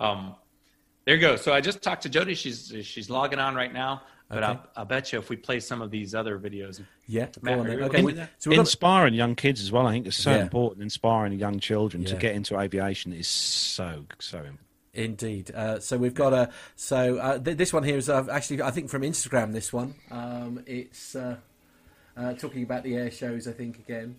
Um, 0.00 0.34
there 1.04 1.14
you 1.16 1.20
go. 1.20 1.36
So 1.36 1.52
I 1.52 1.60
just 1.60 1.82
talked 1.82 2.02
to 2.02 2.08
Jody. 2.08 2.34
She's 2.34 2.72
she's 2.82 3.10
logging 3.10 3.38
on 3.38 3.54
right 3.54 3.72
now. 3.72 4.02
But 4.28 4.38
Okay. 4.44 4.46
I'll, 4.46 4.66
I'll 4.76 4.84
bet 4.86 5.12
you 5.12 5.18
if 5.18 5.28
we 5.28 5.36
play 5.36 5.60
some 5.60 5.82
of 5.82 5.90
these 5.90 6.14
other 6.14 6.38
videos, 6.38 6.82
yeah. 7.06 7.26
Matt, 7.42 7.58
on 7.58 7.66
are 7.66 7.70
Okay. 7.72 7.84
okay 7.84 7.98
we- 7.98 8.06
with 8.06 8.16
that? 8.16 8.30
So 8.38 8.48
we've 8.48 8.56
got, 8.56 8.62
inspiring 8.62 9.12
young 9.12 9.34
kids 9.34 9.60
as 9.60 9.70
well. 9.70 9.86
I 9.86 9.92
think 9.92 10.06
it's 10.06 10.16
so 10.16 10.30
Yeah. 10.30 10.40
important. 10.40 10.82
Inspiring 10.82 11.38
young 11.38 11.60
children 11.60 12.02
to 12.06 12.16
get 12.16 12.34
into 12.34 12.58
aviation 12.58 13.12
is 13.12 13.28
so 13.28 14.06
so 14.20 14.38
important. 14.38 14.60
Indeed. 14.94 15.50
Uh, 15.54 15.80
so 15.80 15.98
we've 15.98 16.14
got 16.14 16.32
a. 16.32 16.50
So 16.76 17.16
uh, 17.18 17.38
th- 17.38 17.56
this 17.58 17.72
one 17.72 17.82
here 17.82 17.96
is 17.98 18.08
uh, 18.08 18.26
actually, 18.30 18.62
I 18.62 18.70
think, 18.70 18.88
from 18.90 19.02
Instagram. 19.02 19.52
This 19.52 19.70
one. 19.72 19.94
Um, 20.10 20.62
it's 20.66 21.14
uh, 21.14 21.36
uh, 22.16 22.32
talking 22.34 22.62
about 22.62 22.84
the 22.84 22.94
air 22.96 23.10
shows. 23.10 23.46
I 23.48 23.52
think 23.52 23.78
again. 23.78 24.16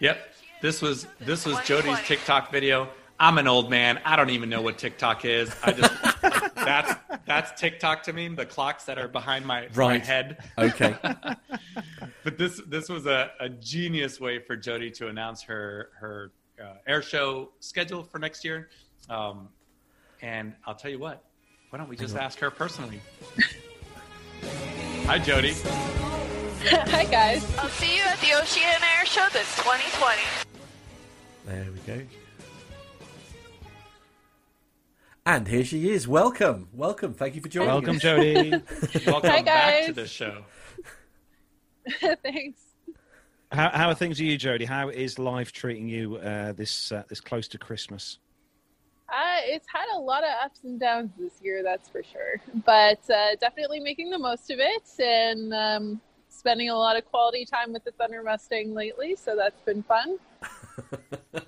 Yep. 0.00 0.18
This 0.62 0.80
was 0.82 1.06
this 1.20 1.44
was 1.46 1.58
Jody's 1.64 1.98
TikTok 2.00 2.50
video. 2.52 2.88
I'm 3.18 3.38
an 3.38 3.48
old 3.48 3.70
man. 3.70 4.00
I 4.04 4.16
don't 4.16 4.30
even 4.30 4.48
know 4.48 4.60
what 4.60 4.78
TikTok 4.78 5.24
is. 5.24 5.54
I 5.62 5.72
just 5.72 5.92
that's 6.54 6.94
that's 7.24 7.60
TikTok 7.60 8.02
to 8.04 8.12
me. 8.12 8.28
The 8.28 8.46
clocks 8.46 8.84
that 8.84 8.98
are 8.98 9.08
behind 9.08 9.46
my, 9.46 9.68
my 9.74 9.98
head. 9.98 10.38
Okay. 10.58 10.96
But 12.26 12.38
this 12.38 12.60
this 12.66 12.88
was 12.88 13.06
a, 13.06 13.30
a 13.38 13.48
genius 13.48 14.18
way 14.18 14.40
for 14.40 14.56
Jody 14.56 14.90
to 14.90 15.06
announce 15.06 15.42
her 15.42 15.90
her 16.00 16.32
uh, 16.60 16.74
air 16.84 17.00
show 17.00 17.50
schedule 17.60 18.02
for 18.02 18.18
next 18.18 18.44
year. 18.44 18.68
Um, 19.08 19.48
and 20.22 20.52
I'll 20.66 20.74
tell 20.74 20.90
you 20.90 20.98
what. 20.98 21.22
Why 21.70 21.78
don't 21.78 21.88
we 21.88 21.94
just 21.94 22.16
ask 22.16 22.40
her 22.40 22.50
personally? 22.50 23.00
Hi, 25.04 25.20
Jody. 25.20 25.52
Hi 26.64 27.04
guys. 27.04 27.56
I'll 27.58 27.68
see 27.68 27.96
you 27.96 28.02
at 28.02 28.18
the 28.18 28.32
Ocean 28.32 28.62
Air 28.64 29.06
Show 29.06 29.28
this 29.32 29.54
2020. 29.58 30.20
There 31.46 31.66
we 31.70 31.78
go. 31.86 32.02
And 35.26 35.48
here 35.48 35.64
she 35.64 35.90
is. 35.90 36.06
Welcome, 36.06 36.68
welcome. 36.72 37.12
Thank 37.12 37.34
you 37.34 37.40
for 37.40 37.48
joining 37.48 37.70
Welcome, 37.70 37.96
us. 37.96 38.02
Jody. 38.02 38.50
Welcome 39.06 39.30
Hi, 39.30 39.42
back 39.42 39.86
to 39.86 39.92
guys. 39.92 39.94
the 39.96 40.06
show. 40.06 40.44
Thanks. 42.22 42.60
how, 43.50 43.70
how 43.70 43.88
are 43.88 43.94
things 43.96 44.20
with 44.20 44.28
you, 44.28 44.38
Jody? 44.38 44.64
How 44.64 44.88
is 44.88 45.18
life 45.18 45.50
treating 45.50 45.88
you 45.88 46.18
uh, 46.18 46.52
this 46.52 46.92
uh, 46.92 47.02
this 47.08 47.20
close 47.20 47.48
to 47.48 47.58
Christmas? 47.58 48.18
Uh, 49.08 49.40
it's 49.46 49.66
had 49.68 49.86
a 49.96 49.98
lot 49.98 50.22
of 50.22 50.30
ups 50.44 50.60
and 50.62 50.78
downs 50.78 51.10
this 51.18 51.40
year, 51.42 51.64
that's 51.64 51.88
for 51.88 52.04
sure. 52.04 52.40
But 52.64 53.00
uh, 53.10 53.34
definitely 53.40 53.80
making 53.80 54.10
the 54.10 54.18
most 54.20 54.48
of 54.52 54.60
it 54.60 54.88
and 55.00 55.52
um, 55.52 56.00
spending 56.28 56.70
a 56.70 56.76
lot 56.76 56.96
of 56.96 57.04
quality 57.04 57.44
time 57.44 57.72
with 57.72 57.82
the 57.82 57.90
Thunder 57.90 58.22
Mustang 58.22 58.74
lately. 58.74 59.16
So 59.16 59.34
that's 59.34 59.60
been 59.62 59.82
fun. 59.82 60.18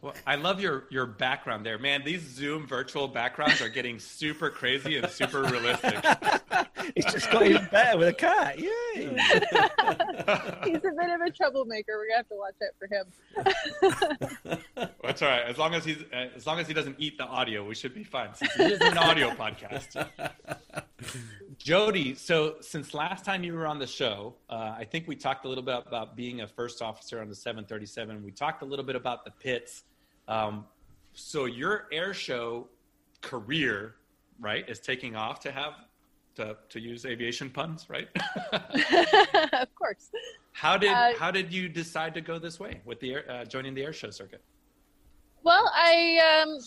Well, 0.00 0.14
I 0.26 0.36
love 0.36 0.60
your 0.60 0.84
your 0.90 1.06
background 1.06 1.64
there, 1.64 1.78
man. 1.78 2.02
These 2.04 2.22
Zoom 2.22 2.66
virtual 2.66 3.08
backgrounds 3.08 3.60
are 3.60 3.68
getting 3.68 3.98
super 3.98 4.50
crazy 4.50 4.96
and 4.96 5.08
super 5.10 5.42
realistic. 5.42 6.04
It's 6.96 7.12
just 7.12 7.30
got 7.30 7.46
even 7.46 7.68
better 7.70 7.96
with 7.98 8.08
a 8.08 8.12
cat. 8.12 8.58
Yay! 8.58 8.68
He's 10.64 10.76
a 10.76 10.92
bit 10.92 11.10
of 11.10 11.20
a 11.24 11.30
troublemaker. 11.30 11.92
We're 11.96 12.08
gonna 12.08 12.16
have 12.16 12.28
to 12.28 12.36
watch 12.36 12.54
out 12.62 12.74
for 12.78 12.88
him. 12.92 13.06
That's 15.02 15.22
all 15.22 15.28
right. 15.28 15.44
As 15.44 15.58
long 15.58 15.74
as 15.74 15.84
he's 15.84 16.02
uh, 16.12 16.28
as 16.34 16.46
long 16.46 16.58
as 16.58 16.66
he 16.66 16.74
doesn't 16.74 16.96
eat 16.98 17.18
the 17.18 17.24
audio, 17.24 17.64
we 17.64 17.74
should 17.74 17.94
be 17.94 18.04
fine. 18.04 18.34
Since 18.34 18.58
it 18.58 18.72
is 18.72 18.80
an 18.80 18.98
audio 18.98 19.30
podcast. 19.30 20.08
Jody, 21.58 22.14
so 22.14 22.56
since 22.60 22.94
last 22.94 23.24
time 23.24 23.44
you 23.44 23.54
were 23.54 23.66
on 23.66 23.78
the 23.78 23.86
show, 23.86 24.34
uh, 24.50 24.74
I 24.76 24.84
think 24.84 25.06
we 25.06 25.14
talked 25.14 25.44
a 25.44 25.48
little 25.48 25.62
bit 25.62 25.84
about 25.86 26.16
being 26.16 26.40
a 26.40 26.46
first 26.48 26.82
officer 26.82 27.20
on 27.20 27.28
the 27.28 27.34
737. 27.36 28.22
We 28.24 28.32
talked 28.32 28.62
a 28.62 28.64
little 28.64 28.84
bit 28.84 28.96
about 28.96 29.24
the 29.24 29.30
Pitts. 29.52 29.84
Um, 30.28 30.64
so 31.12 31.44
your 31.44 31.86
air 31.92 32.14
show 32.14 32.68
career, 33.20 33.96
right, 34.40 34.66
is 34.66 34.80
taking 34.80 35.14
off 35.14 35.40
to 35.40 35.52
have 35.52 35.74
to 36.36 36.56
to 36.70 36.80
use 36.80 37.04
aviation 37.04 37.50
puns, 37.50 37.90
right? 37.90 38.08
of 39.52 39.74
course. 39.74 40.10
how 40.52 40.78
did 40.78 40.90
Uh, 40.90 41.12
how 41.18 41.30
did 41.30 41.52
you 41.52 41.68
decide 41.68 42.14
to 42.14 42.22
go 42.22 42.38
this 42.38 42.58
way 42.58 42.80
with 42.86 42.98
the 43.00 43.12
air, 43.12 43.30
uh, 43.30 43.44
joining 43.44 43.74
the 43.74 43.82
air 43.82 43.92
show 43.92 44.08
circuit? 44.08 44.42
Well, 45.42 45.70
I 45.74 46.42
um, 46.42 46.58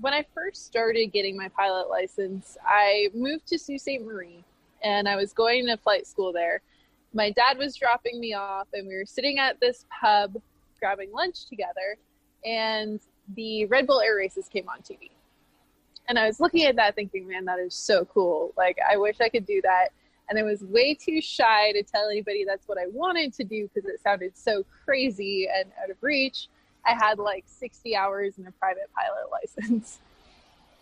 when 0.00 0.14
I 0.14 0.24
first 0.34 0.64
started 0.64 1.12
getting 1.12 1.36
my 1.36 1.48
pilot 1.48 1.90
license, 1.90 2.56
I 2.64 3.08
moved 3.12 3.46
to 3.48 3.58
Sault 3.58 3.80
Ste. 3.82 4.00
Marie, 4.02 4.42
and 4.82 5.06
I 5.06 5.16
was 5.16 5.34
going 5.34 5.66
to 5.66 5.76
flight 5.76 6.06
school 6.06 6.32
there. 6.32 6.62
My 7.12 7.30
dad 7.30 7.58
was 7.58 7.76
dropping 7.76 8.20
me 8.20 8.32
off, 8.32 8.68
and 8.72 8.88
we 8.88 8.94
were 8.94 9.04
sitting 9.04 9.38
at 9.38 9.60
this 9.60 9.84
pub 10.00 10.40
grabbing 10.78 11.12
lunch 11.12 11.46
together, 11.46 11.96
and 12.46 13.00
the 13.34 13.66
Red 13.66 13.86
Bull 13.86 14.00
Air 14.00 14.16
Races 14.16 14.48
came 14.48 14.68
on 14.68 14.78
TV. 14.78 15.10
And 16.08 16.18
I 16.18 16.26
was 16.26 16.38
looking 16.38 16.64
at 16.64 16.76
that, 16.76 16.94
thinking, 16.94 17.26
"Man, 17.26 17.44
that 17.46 17.58
is 17.58 17.74
so 17.74 18.04
cool! 18.04 18.52
Like, 18.56 18.78
I 18.88 18.96
wish 18.96 19.20
I 19.20 19.28
could 19.28 19.44
do 19.44 19.60
that." 19.62 19.88
And 20.28 20.38
I 20.38 20.42
was 20.42 20.62
way 20.62 20.94
too 20.94 21.20
shy 21.20 21.72
to 21.72 21.82
tell 21.82 22.08
anybody 22.08 22.44
that's 22.44 22.66
what 22.66 22.78
I 22.78 22.86
wanted 22.86 23.32
to 23.34 23.44
do 23.44 23.68
because 23.68 23.88
it 23.88 24.00
sounded 24.00 24.36
so 24.36 24.64
crazy 24.84 25.48
and 25.52 25.70
out 25.82 25.90
of 25.90 25.96
reach. 26.00 26.48
I 26.84 26.94
had 26.94 27.18
like 27.18 27.44
60 27.46 27.96
hours 27.96 28.38
in 28.38 28.46
a 28.46 28.52
private 28.52 28.88
pilot 28.94 29.30
license. 29.60 29.98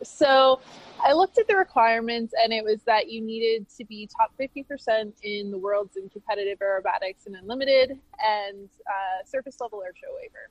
So 0.03 0.61
I 1.03 1.13
looked 1.13 1.39
at 1.39 1.47
the 1.47 1.57
requirements, 1.57 2.35
and 2.43 2.53
it 2.53 2.65
was 2.65 2.83
that 2.83 3.09
you 3.09 3.23
needed 3.23 3.67
to 3.79 3.85
be 3.85 4.07
top 4.07 4.33
50% 4.39 5.13
in 5.23 5.51
the 5.51 5.59
world's 5.59 5.97
in 5.97 6.09
competitive 6.11 6.59
aerobatics 6.59 7.27
and 7.27 7.37
unlimited, 7.37 7.99
and 8.23 8.69
uh, 8.87 9.25
surface 9.25 9.61
level 9.61 9.81
airshow 9.81 10.15
waiver. 10.21 10.51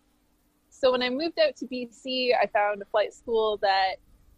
So 0.83 0.91
when 0.91 1.01
I 1.01 1.09
moved 1.09 1.39
out 1.39 1.55
to 1.57 1.65
BC, 1.65 2.31
I 2.35 2.45
found 2.47 2.81
a 2.81 2.85
flight 2.85 3.13
school 3.13 3.55
that 3.61 3.95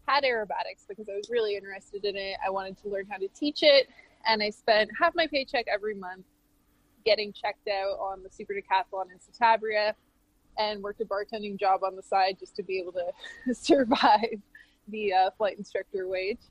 had 0.08 0.24
aerobatics 0.24 0.88
because 0.88 1.10
I 1.10 1.16
was 1.16 1.28
really 1.32 1.56
interested 1.56 2.06
in 2.06 2.16
it. 2.16 2.38
I 2.46 2.52
wanted 2.52 2.78
to 2.84 2.90
learn 2.90 3.08
how 3.10 3.18
to 3.18 3.28
teach 3.30 3.64
it, 3.64 3.90
and 4.28 4.44
I 4.44 4.52
spent 4.52 4.92
half 5.00 5.16
my 5.16 5.26
paycheck 5.26 5.66
every 5.68 5.96
month 5.96 6.24
getting 7.04 7.34
checked 7.34 7.68
out 7.68 7.98
on 8.00 8.22
the 8.22 8.30
Super 8.30 8.54
Decathlon 8.54 9.06
in 9.12 9.18
Citabria 9.18 9.94
and 10.60 10.84
worked 10.84 11.02
a 11.02 11.06
bartending 11.06 11.60
job 11.60 11.84
on 11.84 11.96
the 11.96 12.04
side 12.04 12.38
just 12.40 12.56
to 12.58 12.64
be 12.64 12.78
able 12.78 12.92
to 12.92 13.54
survive 13.56 14.40
the 14.90 15.14
uh, 15.14 15.32
flight 15.40 15.58
instructor 15.58 16.08
wage. 16.08 16.42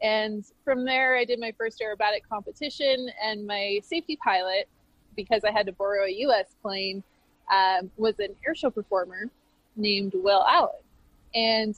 And 0.00 0.42
from 0.64 0.86
there, 0.86 1.18
I 1.18 1.26
did 1.26 1.38
my 1.38 1.52
first 1.58 1.82
aerobatic 1.84 2.22
competition, 2.26 3.10
and 3.22 3.46
my 3.46 3.80
safety 3.82 4.16
pilot, 4.24 4.70
because 5.14 5.44
I 5.44 5.50
had 5.50 5.66
to 5.66 5.72
borrow 5.72 6.06
a 6.06 6.12
U.S. 6.20 6.46
plane, 6.62 7.04
um, 7.52 7.90
was 7.96 8.18
an 8.18 8.34
airshow 8.48 8.74
performer 8.74 9.28
named 9.76 10.12
Will 10.14 10.44
Allen. 10.48 10.74
And 11.34 11.74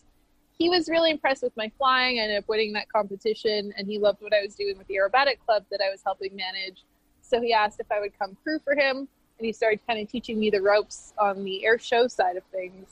he 0.59 0.69
was 0.71 0.89
really 0.89 1.11
impressed 1.11 1.43
with 1.43 1.57
my 1.57 1.71
flying. 1.77 2.19
I 2.19 2.23
ended 2.23 2.39
up 2.39 2.49
winning 2.49 2.73
that 2.75 2.91
competition, 2.91 3.73
and 3.77 3.87
he 3.87 3.99
loved 3.99 4.23
what 4.23 4.33
I 4.33 4.43
was 4.43 4.55
doing 4.55 4.79
with 4.79 4.87
the 4.87 4.95
aerobatic 4.95 5.39
club 5.45 5.65
that 5.71 5.81
I 5.87 5.91
was 5.91 6.03
helping 6.05 6.35
manage. 6.35 6.85
So 7.21 7.41
he 7.41 7.53
asked 7.53 7.81
if 7.81 7.91
I 7.91 8.01
would 8.01 8.19
come 8.19 8.37
crew 8.43 8.59
for 8.59 8.75
him, 8.75 9.09
and 9.39 9.47
he 9.47 9.53
started 9.53 9.81
kind 9.87 10.01
of 10.01 10.11
teaching 10.11 10.39
me 10.39 10.49
the 10.51 10.63
ropes 10.63 11.13
on 11.19 11.45
the 11.45 11.65
air 11.65 11.79
show 11.79 12.09
side 12.09 12.37
of 12.37 12.45
things, 12.45 12.89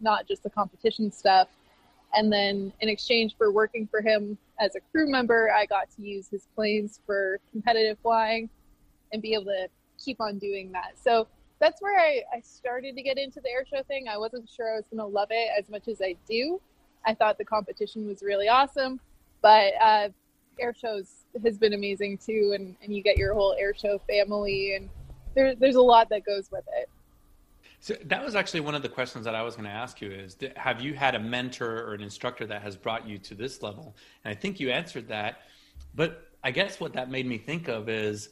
not 0.00 0.28
just 0.28 0.42
the 0.42 0.50
competition 0.50 1.10
stuff. 1.10 1.48
And 2.14 2.32
then 2.32 2.72
in 2.80 2.88
exchange 2.88 3.34
for 3.36 3.50
working 3.50 3.86
for 3.86 4.00
him 4.00 4.36
as 4.60 4.74
a 4.74 4.80
crew 4.92 5.10
member, 5.10 5.50
I 5.50 5.66
got 5.66 5.88
to 5.96 6.02
use 6.02 6.28
his 6.28 6.46
planes 6.54 7.00
for 7.06 7.40
competitive 7.50 7.98
flying 8.02 8.48
and 9.12 9.22
be 9.22 9.34
able 9.34 9.46
to 9.46 9.68
keep 10.02 10.20
on 10.20 10.38
doing 10.38 10.72
that. 10.72 10.94
So 11.02 11.28
that's 11.58 11.80
where 11.80 11.98
I, 11.98 12.22
I 12.34 12.40
started 12.40 12.96
to 12.96 13.02
get 13.02 13.18
into 13.18 13.40
the 13.40 13.48
airshow 13.48 13.84
thing. 13.86 14.08
I 14.08 14.18
wasn't 14.18 14.48
sure 14.48 14.72
I 14.72 14.76
was 14.76 14.86
going 14.90 14.98
to 14.98 15.06
love 15.06 15.28
it 15.30 15.50
as 15.58 15.68
much 15.68 15.88
as 15.88 16.00
I 16.02 16.16
do. 16.28 16.60
I 17.04 17.14
thought 17.14 17.38
the 17.38 17.44
competition 17.44 18.06
was 18.06 18.22
really 18.22 18.48
awesome, 18.48 19.00
but 19.40 19.72
uh, 19.80 20.08
air 20.58 20.74
shows 20.74 21.24
has 21.42 21.56
been 21.56 21.72
amazing 21.72 22.18
too, 22.18 22.52
and, 22.54 22.76
and 22.82 22.94
you 22.94 23.02
get 23.02 23.16
your 23.16 23.34
whole 23.34 23.54
air 23.58 23.74
show 23.74 24.00
family, 24.08 24.74
and 24.74 24.88
there, 25.34 25.54
there's 25.54 25.76
a 25.76 25.82
lot 25.82 26.08
that 26.10 26.24
goes 26.24 26.50
with 26.50 26.64
it. 26.76 26.88
So 27.80 27.94
that 28.06 28.24
was 28.24 28.34
actually 28.34 28.60
one 28.60 28.74
of 28.74 28.82
the 28.82 28.88
questions 28.88 29.24
that 29.26 29.34
I 29.34 29.42
was 29.42 29.54
going 29.54 29.66
to 29.66 29.74
ask 29.74 30.00
you 30.00 30.10
is 30.10 30.36
have 30.56 30.80
you 30.80 30.94
had 30.94 31.14
a 31.14 31.20
mentor 31.20 31.84
or 31.86 31.94
an 31.94 32.02
instructor 32.02 32.46
that 32.46 32.62
has 32.62 32.74
brought 32.74 33.06
you 33.06 33.18
to 33.18 33.34
this 33.34 33.62
level? 33.62 33.94
And 34.24 34.36
I 34.36 34.40
think 34.40 34.58
you 34.58 34.70
answered 34.70 35.08
that. 35.08 35.42
But 35.94 36.28
I 36.42 36.50
guess 36.50 36.80
what 36.80 36.94
that 36.94 37.10
made 37.10 37.26
me 37.26 37.38
think 37.38 37.68
of 37.68 37.88
is 37.88 38.30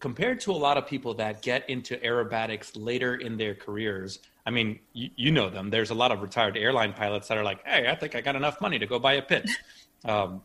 compared 0.00 0.40
to 0.40 0.50
a 0.50 0.56
lot 0.56 0.78
of 0.78 0.86
people 0.86 1.14
that 1.14 1.42
get 1.42 1.68
into 1.68 1.96
aerobatics 1.98 2.72
later 2.74 3.16
in 3.16 3.36
their 3.36 3.54
careers, 3.54 4.18
I 4.46 4.50
mean, 4.50 4.80
you, 4.94 5.10
you 5.14 5.30
know 5.30 5.50
them. 5.50 5.68
There's 5.68 5.90
a 5.90 5.94
lot 5.94 6.10
of 6.10 6.22
retired 6.22 6.56
airline 6.56 6.94
pilots 6.94 7.28
that 7.28 7.36
are 7.36 7.44
like, 7.44 7.64
hey, 7.66 7.88
I 7.88 7.94
think 7.94 8.14
I 8.14 8.22
got 8.22 8.34
enough 8.34 8.60
money 8.62 8.78
to 8.78 8.86
go 8.86 8.98
buy 8.98 9.14
a 9.14 9.22
pit 9.22 9.48
um, 10.06 10.42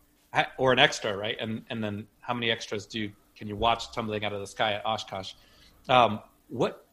or 0.58 0.74
an 0.74 0.80
extra, 0.80 1.16
right? 1.16 1.38
And, 1.40 1.64
and 1.70 1.82
then 1.82 2.06
how 2.20 2.34
many 2.34 2.52
extras 2.52 2.86
do 2.86 3.00
you, 3.00 3.12
can 3.36 3.48
you 3.48 3.56
watch 3.56 3.94
tumbling 3.94 4.26
out 4.26 4.34
of 4.34 4.42
the 4.42 4.48
sky 4.48 4.74
at 4.74 4.86
Oshkosh? 4.86 5.34
Um, 5.88 6.20
what 6.50 6.86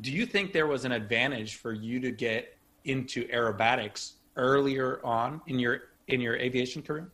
do 0.00 0.10
you 0.10 0.26
think 0.26 0.52
there 0.52 0.66
was 0.66 0.84
an 0.84 0.92
advantage 0.92 1.56
for 1.56 1.72
you 1.72 2.00
to 2.00 2.10
get 2.10 2.56
into 2.84 3.26
aerobatics 3.28 4.14
earlier 4.36 5.00
on 5.04 5.40
in 5.46 5.58
your 5.58 5.82
in 6.08 6.20
your 6.20 6.36
aviation 6.36 6.82
career? 6.82 7.10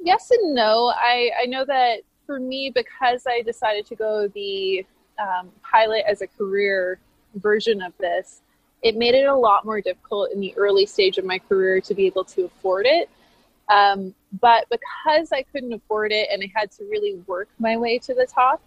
yes 0.00 0.30
and 0.30 0.54
no. 0.54 0.92
I, 0.96 1.30
I 1.42 1.46
know 1.46 1.64
that 1.64 2.00
for 2.28 2.38
me, 2.38 2.70
because 2.74 3.26
I 3.26 3.40
decided 3.40 3.86
to 3.86 3.96
go 3.96 4.28
the 4.28 4.84
um, 5.18 5.50
pilot 5.62 6.04
as 6.06 6.20
a 6.20 6.26
career 6.26 7.00
version 7.36 7.80
of 7.80 7.94
this, 7.98 8.42
it 8.82 8.96
made 8.96 9.14
it 9.14 9.24
a 9.24 9.34
lot 9.34 9.64
more 9.64 9.80
difficult 9.80 10.30
in 10.32 10.38
the 10.38 10.54
early 10.58 10.84
stage 10.84 11.16
of 11.16 11.24
my 11.24 11.38
career 11.38 11.80
to 11.80 11.94
be 11.94 12.04
able 12.04 12.24
to 12.24 12.44
afford 12.44 12.84
it. 12.84 13.08
Um, 13.70 14.14
but 14.42 14.66
because 14.70 15.32
I 15.32 15.42
couldn't 15.42 15.72
afford 15.72 16.12
it 16.12 16.28
and 16.30 16.42
I 16.42 16.52
had 16.54 16.70
to 16.72 16.84
really 16.84 17.14
work 17.26 17.48
my 17.58 17.78
way 17.78 17.98
to 18.00 18.12
the 18.12 18.26
top, 18.26 18.60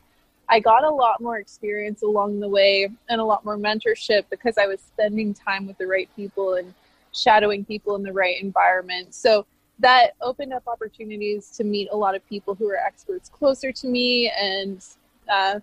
I 0.50 0.60
got 0.60 0.84
a 0.84 0.90
lot 0.90 1.22
more 1.22 1.38
experience 1.38 2.02
along 2.02 2.40
the 2.40 2.50
way 2.50 2.90
and 3.10 3.22
a 3.22 3.24
lot 3.24 3.46
more 3.46 3.58
mentorship 3.58 4.24
because 4.32 4.58
I 4.58 4.66
was 4.66 4.82
spending 4.82 5.36
time 5.36 5.68
with 5.68 5.78
the 5.78 5.86
right 5.86 6.10
people 6.16 6.56
and 6.56 6.74
shadowing 7.14 7.64
people 7.64 7.96
in 7.96 8.02
the 8.02 8.12
right 8.12 8.42
environment. 8.42 9.14
So 9.14 9.46
that 9.82 10.12
opened 10.22 10.54
up 10.54 10.64
opportunities 10.68 11.50
to 11.58 11.64
meet 11.64 11.90
a 11.92 11.98
lot 11.98 12.16
of 12.16 12.28
people 12.28 12.56
who 12.56 12.70
are 12.70 12.78
experts 12.78 13.30
closer 13.30 13.72
to 13.72 13.88
me. 13.88 14.32
And 14.40 14.84
uh, 15.28 15.60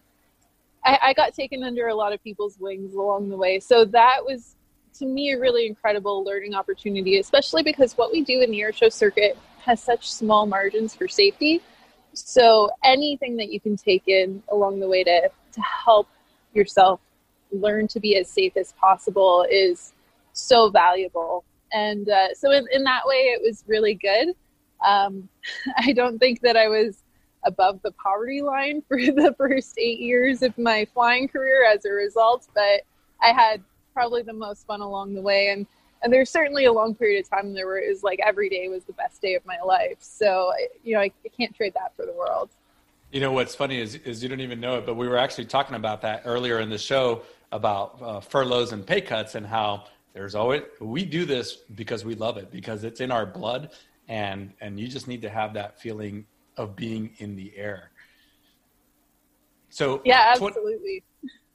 I, 0.84 0.98
I 1.02 1.12
got 1.14 1.34
taken 1.34 1.62
under 1.62 1.88
a 1.88 1.94
lot 1.94 2.12
of 2.12 2.22
people's 2.22 2.58
wings 2.58 2.94
along 2.94 3.30
the 3.30 3.36
way. 3.36 3.60
So 3.60 3.84
that 3.86 4.18
was 4.24 4.56
to 4.98 5.06
me 5.06 5.32
a 5.32 5.38
really 5.38 5.66
incredible 5.66 6.24
learning 6.24 6.54
opportunity 6.54 7.18
especially 7.18 7.62
because 7.62 7.96
what 7.96 8.10
we 8.10 8.22
do 8.22 8.40
in 8.40 8.50
the 8.50 8.60
air 8.60 8.72
show 8.72 8.88
circuit 8.88 9.38
has 9.60 9.80
such 9.80 10.10
small 10.10 10.46
margins 10.46 10.94
for 10.94 11.06
safety. 11.06 11.60
So 12.14 12.70
anything 12.82 13.36
that 13.36 13.52
you 13.52 13.60
can 13.60 13.76
take 13.76 14.08
in 14.08 14.42
along 14.50 14.80
the 14.80 14.88
way 14.88 15.04
to, 15.04 15.30
to 15.52 15.60
help 15.60 16.08
yourself 16.52 17.00
learn 17.52 17.86
to 17.88 18.00
be 18.00 18.16
as 18.16 18.28
safe 18.28 18.56
as 18.56 18.72
possible 18.72 19.46
is 19.48 19.92
so 20.32 20.70
valuable 20.70 21.44
and 21.72 22.08
uh, 22.08 22.34
so 22.34 22.50
in, 22.50 22.66
in 22.72 22.84
that 22.84 23.02
way 23.06 23.16
it 23.34 23.42
was 23.42 23.64
really 23.66 23.94
good 23.94 24.28
um, 24.86 25.28
i 25.76 25.92
don't 25.92 26.18
think 26.18 26.40
that 26.40 26.56
i 26.56 26.68
was 26.68 27.02
above 27.44 27.80
the 27.82 27.92
poverty 27.92 28.42
line 28.42 28.82
for 28.88 28.98
the 28.98 29.34
first 29.36 29.74
eight 29.78 30.00
years 30.00 30.42
of 30.42 30.56
my 30.58 30.86
flying 30.94 31.28
career 31.28 31.64
as 31.64 31.84
a 31.84 31.90
result, 31.90 32.46
but 32.54 32.82
I 33.20 33.32
had 33.32 33.62
probably 33.92 34.22
the 34.22 34.32
most 34.32 34.66
fun 34.66 34.80
along 34.80 35.14
the 35.14 35.22
way. 35.22 35.48
And, 35.50 35.66
and 36.02 36.12
there's 36.12 36.30
certainly 36.30 36.66
a 36.66 36.72
long 36.72 36.94
period 36.94 37.24
of 37.24 37.30
time 37.30 37.52
there 37.54 37.66
where 37.66 37.78
it 37.78 37.88
was 37.88 38.02
like 38.04 38.20
every 38.24 38.48
day 38.48 38.68
was 38.68 38.84
the 38.84 38.92
best 38.92 39.20
day 39.20 39.34
of 39.34 39.44
my 39.44 39.58
life. 39.64 39.98
So, 40.00 40.52
you 40.84 40.94
know, 40.94 41.00
I, 41.00 41.10
I 41.24 41.28
can't 41.36 41.54
trade 41.54 41.74
that 41.74 41.96
for 41.96 42.06
the 42.06 42.12
world. 42.12 42.50
You 43.10 43.20
know, 43.20 43.32
what's 43.32 43.54
funny 43.54 43.80
is, 43.80 43.94
is 43.96 44.22
you 44.22 44.28
don't 44.28 44.40
even 44.40 44.60
know 44.60 44.78
it, 44.78 44.86
but 44.86 44.94
we 44.94 45.08
were 45.08 45.16
actually 45.16 45.46
talking 45.46 45.74
about 45.74 46.02
that 46.02 46.22
earlier 46.26 46.60
in 46.60 46.68
the 46.68 46.78
show 46.78 47.22
about 47.50 47.98
uh, 48.02 48.20
furloughs 48.20 48.72
and 48.72 48.86
pay 48.86 49.00
cuts 49.00 49.34
and 49.34 49.46
how 49.46 49.84
there's 50.12 50.34
always, 50.34 50.62
we 50.80 51.04
do 51.04 51.24
this 51.24 51.56
because 51.74 52.04
we 52.04 52.14
love 52.14 52.36
it, 52.36 52.50
because 52.50 52.84
it's 52.84 53.00
in 53.00 53.10
our 53.10 53.26
blood. 53.26 53.70
And, 54.08 54.52
and 54.60 54.80
you 54.80 54.88
just 54.88 55.06
need 55.06 55.22
to 55.22 55.28
have 55.28 55.54
that 55.54 55.80
feeling 55.80 56.26
of 56.56 56.74
being 56.74 57.10
in 57.18 57.36
the 57.36 57.52
air. 57.56 57.90
So 59.70 60.00
yeah, 60.04 60.32
absolutely. 60.32 61.04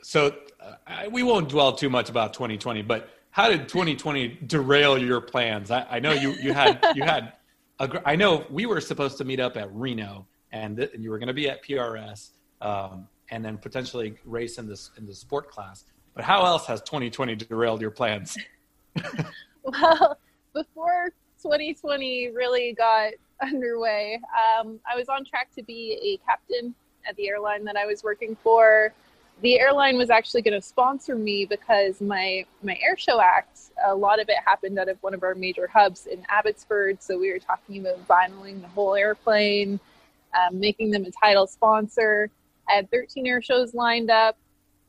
So 0.02 0.36
uh, 0.60 0.76
we 1.12 1.24
won't 1.24 1.50
dwell 1.50 1.74
too 1.74 1.90
much 1.90 2.10
about 2.10 2.34
2020, 2.34 2.82
but 2.84 3.10
how 3.32 3.50
did 3.50 3.68
2020 3.68 4.40
derail 4.46 4.98
your 4.98 5.20
plans? 5.20 5.72
I, 5.72 5.86
I 5.90 6.00
know 6.00 6.12
you 6.12 6.34
you 6.34 6.54
had 6.54 6.86
you 6.96 7.04
had 7.14 7.34
a, 7.80 8.02
I 8.06 8.16
know 8.16 8.46
we 8.50 8.66
were 8.66 8.80
supposed 8.80 9.18
to 9.18 9.26
meet 9.26 9.40
up 9.40 9.58
at 9.58 9.74
Reno, 9.74 10.28
and, 10.52 10.78
th- 10.78 10.92
and 10.94 11.04
you 11.04 11.10
were 11.10 11.18
going 11.18 11.28
to 11.28 11.34
be 11.34 11.50
at 11.50 11.64
PRS, 11.64 12.32
um, 12.62 13.08
and 13.32 13.44
then 13.44 13.58
potentially 13.58 14.16
race 14.26 14.58
in 14.58 14.68
this 14.68 14.92
in 14.98 15.06
the 15.06 15.16
sport 15.16 15.50
class. 15.50 15.86
But 16.15 16.23
how 16.23 16.45
else 16.45 16.65
has 16.68 16.81
2020 16.81 17.35
derailed 17.35 17.81
your 17.81 17.91
plans? 17.91 18.38
well, 19.64 20.18
before 20.53 21.10
2020 21.41 22.30
really 22.30 22.73
got 22.73 23.14
underway. 23.41 24.19
Um, 24.34 24.80
I 24.91 24.95
was 24.95 25.10
on 25.10 25.26
track 25.26 25.49
to 25.56 25.64
be 25.64 25.99
a 26.02 26.26
captain 26.26 26.73
at 27.07 27.15
the 27.15 27.27
airline 27.27 27.64
that 27.65 27.76
I 27.76 27.85
was 27.85 28.03
working 28.03 28.35
for. 28.41 28.94
The 29.41 29.60
airline 29.60 29.98
was 29.98 30.10
actually 30.10 30.41
going 30.44 30.53
to 30.53 30.65
sponsor 30.65 31.15
me 31.15 31.45
because 31.45 31.99
my 31.99 32.45
my 32.61 32.77
air 32.81 32.95
show 32.95 33.19
act, 33.19 33.60
a 33.85 33.94
lot 33.94 34.22
of 34.22 34.30
it 34.30 34.38
happened 34.45 34.80
out 34.80 34.88
of 34.88 34.98
one 35.02 35.14
of 35.14 35.23
our 35.23 35.35
major 35.35 35.68
hubs 35.68 36.06
in 36.06 36.26
Abbotsford. 36.30 37.02
So 37.02 37.19
we 37.19 37.31
were 37.31 37.40
talking 37.40 37.81
about 37.81 37.99
vinyling 38.07 38.61
the 38.61 38.68
whole 38.69 38.95
airplane, 38.95 39.80
um, 40.40 40.60
making 40.60 40.91
them 40.91 41.03
a 41.03 41.11
title 41.11 41.48
sponsor. 41.48 42.30
I 42.69 42.73
had 42.73 42.91
13 42.91 43.27
air 43.27 43.41
shows 43.41 43.73
lined 43.73 44.10
up, 44.10 44.38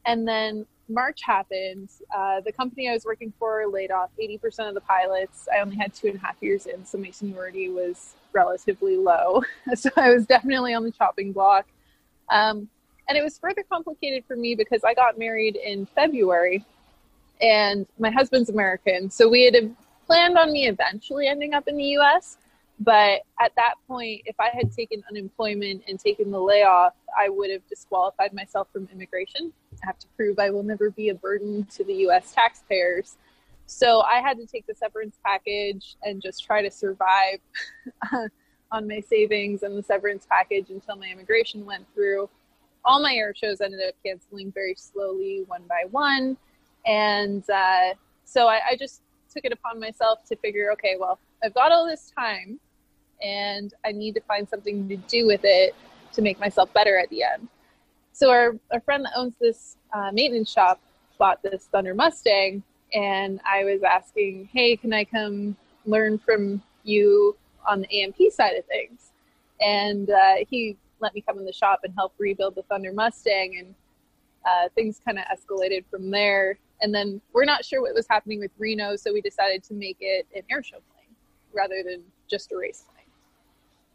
and 0.06 0.28
then 0.28 0.66
March 0.88 1.20
happened. 1.22 1.88
Uh, 2.14 2.40
the 2.40 2.52
company 2.52 2.88
I 2.88 2.92
was 2.92 3.04
working 3.04 3.32
for 3.38 3.66
laid 3.66 3.90
off 3.90 4.10
80% 4.20 4.68
of 4.68 4.74
the 4.74 4.80
pilots. 4.80 5.48
I 5.54 5.60
only 5.60 5.76
had 5.76 5.94
two 5.94 6.08
and 6.08 6.16
a 6.16 6.20
half 6.20 6.36
years 6.40 6.66
in, 6.66 6.84
so 6.84 6.98
my 6.98 7.10
seniority 7.10 7.70
was 7.70 8.14
relatively 8.32 8.96
low. 8.96 9.42
so 9.74 9.90
I 9.96 10.12
was 10.12 10.26
definitely 10.26 10.74
on 10.74 10.84
the 10.84 10.90
chopping 10.90 11.32
block. 11.32 11.66
Um, 12.30 12.68
and 13.08 13.18
it 13.18 13.22
was 13.22 13.38
further 13.38 13.64
complicated 13.70 14.24
for 14.26 14.36
me 14.36 14.54
because 14.54 14.82
I 14.84 14.94
got 14.94 15.18
married 15.18 15.56
in 15.56 15.86
February 15.86 16.64
and 17.40 17.86
my 17.98 18.10
husband's 18.10 18.48
American. 18.48 19.10
So 19.10 19.28
we 19.28 19.44
had 19.44 19.74
planned 20.06 20.38
on 20.38 20.52
me 20.52 20.68
eventually 20.68 21.26
ending 21.26 21.54
up 21.54 21.68
in 21.68 21.76
the 21.76 21.98
US. 21.98 22.38
But 22.80 23.22
at 23.40 23.52
that 23.56 23.74
point, 23.86 24.22
if 24.24 24.34
I 24.40 24.50
had 24.52 24.72
taken 24.72 25.02
unemployment 25.08 25.84
and 25.88 25.98
taken 25.98 26.30
the 26.30 26.40
layoff, 26.40 26.94
I 27.16 27.28
would 27.28 27.50
have 27.50 27.66
disqualified 27.68 28.32
myself 28.32 28.68
from 28.72 28.88
immigration. 28.92 29.52
I 29.82 29.86
have 29.86 29.98
to 30.00 30.06
prove 30.16 30.38
I 30.38 30.50
will 30.50 30.64
never 30.64 30.90
be 30.90 31.10
a 31.10 31.14
burden 31.14 31.64
to 31.76 31.84
the 31.84 31.94
US 32.08 32.32
taxpayers. 32.32 33.16
So 33.66 34.02
I 34.02 34.20
had 34.20 34.38
to 34.38 34.46
take 34.46 34.66
the 34.66 34.74
severance 34.74 35.18
package 35.24 35.96
and 36.02 36.20
just 36.20 36.44
try 36.44 36.62
to 36.62 36.70
survive 36.70 37.38
on 38.72 38.88
my 38.88 39.00
savings 39.00 39.62
and 39.62 39.76
the 39.78 39.82
severance 39.82 40.26
package 40.28 40.70
until 40.70 40.96
my 40.96 41.06
immigration 41.06 41.64
went 41.64 41.86
through. 41.94 42.28
All 42.84 43.00
my 43.00 43.14
air 43.14 43.34
shows 43.34 43.60
ended 43.60 43.80
up 43.86 43.94
canceling 44.04 44.52
very 44.52 44.74
slowly, 44.74 45.44
one 45.46 45.62
by 45.68 45.84
one. 45.90 46.36
And 46.84 47.48
uh, 47.48 47.94
so 48.24 48.48
I, 48.48 48.60
I 48.72 48.76
just 48.76 49.02
took 49.32 49.44
it 49.44 49.52
upon 49.52 49.80
myself 49.80 50.24
to 50.26 50.36
figure 50.36 50.70
okay, 50.72 50.96
well, 50.98 51.18
I've 51.42 51.54
got 51.54 51.72
all 51.72 51.86
this 51.86 52.12
time 52.16 52.60
and 53.24 53.72
I 53.84 53.92
need 53.92 54.14
to 54.14 54.20
find 54.20 54.48
something 54.48 54.88
to 54.88 54.96
do 54.96 55.26
with 55.26 55.40
it 55.44 55.74
to 56.12 56.22
make 56.22 56.38
myself 56.38 56.72
better 56.72 56.98
at 56.98 57.08
the 57.10 57.22
end. 57.24 57.48
So 58.12 58.30
our, 58.30 58.56
our 58.72 58.80
friend 58.80 59.04
that 59.04 59.12
owns 59.16 59.34
this 59.40 59.76
uh, 59.92 60.10
maintenance 60.12 60.50
shop 60.50 60.80
bought 61.18 61.42
this 61.42 61.68
Thunder 61.72 61.94
Mustang 61.94 62.62
and 62.94 63.40
I 63.44 63.64
was 63.64 63.82
asking, 63.82 64.48
hey, 64.52 64.76
can 64.76 64.92
I 64.92 65.04
come 65.04 65.56
learn 65.84 66.18
from 66.18 66.62
you 66.84 67.36
on 67.68 67.80
the 67.80 68.02
AMP 68.02 68.16
side 68.30 68.56
of 68.56 68.64
things? 68.66 69.10
And 69.60 70.10
uh, 70.10 70.36
he 70.48 70.76
let 71.00 71.14
me 71.14 71.20
come 71.20 71.38
in 71.38 71.44
the 71.44 71.52
shop 71.52 71.80
and 71.82 71.92
help 71.94 72.14
rebuild 72.18 72.54
the 72.54 72.62
Thunder 72.62 72.92
Mustang, 72.92 73.58
and 73.58 73.74
uh, 74.46 74.68
things 74.74 75.00
kind 75.04 75.18
of 75.18 75.24
escalated 75.24 75.84
from 75.90 76.10
there. 76.10 76.58
And 76.80 76.94
then 76.94 77.20
we're 77.32 77.44
not 77.44 77.64
sure 77.64 77.82
what 77.82 77.94
was 77.94 78.06
happening 78.08 78.38
with 78.38 78.52
Reno, 78.58 78.96
so 78.96 79.12
we 79.12 79.20
decided 79.20 79.64
to 79.64 79.74
make 79.74 79.96
it 80.00 80.26
an 80.34 80.42
airshow 80.52 80.80
plane 80.92 81.14
rather 81.52 81.82
than 81.82 82.02
just 82.30 82.52
a 82.52 82.56
race. 82.56 82.84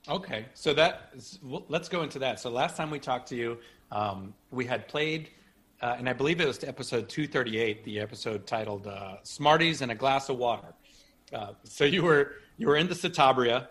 Okay, 0.08 0.46
so 0.54 0.74
that 0.74 1.14
let's 1.42 1.90
go 1.90 2.04
into 2.04 2.20
that. 2.20 2.40
So 2.40 2.50
last 2.50 2.78
time 2.78 2.90
we 2.90 3.00
talked 3.00 3.28
to 3.30 3.36
you, 3.36 3.58
um, 3.92 4.34
we 4.52 4.66
had 4.66 4.88
played 4.88 5.30
uh, 5.82 5.96
and 5.98 6.10
I 6.10 6.14
believe 6.14 6.42
it 6.42 6.48
was 6.48 6.64
episode 6.64 7.08
238, 7.08 7.86
the 7.86 8.00
episode 8.00 8.46
titled 8.46 8.88
uh, 8.88 9.18
"Smarties 9.24 9.82
and 9.82 9.92
a 9.92 9.96
Glass 9.96 10.30
of 10.30 10.38
Water." 10.38 10.74
Uh, 11.34 11.54
so 11.64 11.86
you 11.86 12.04
were 12.04 12.34
you 12.58 12.68
were 12.68 12.76
in 12.76 12.88
the 12.88 12.96
Citabria 12.96 13.68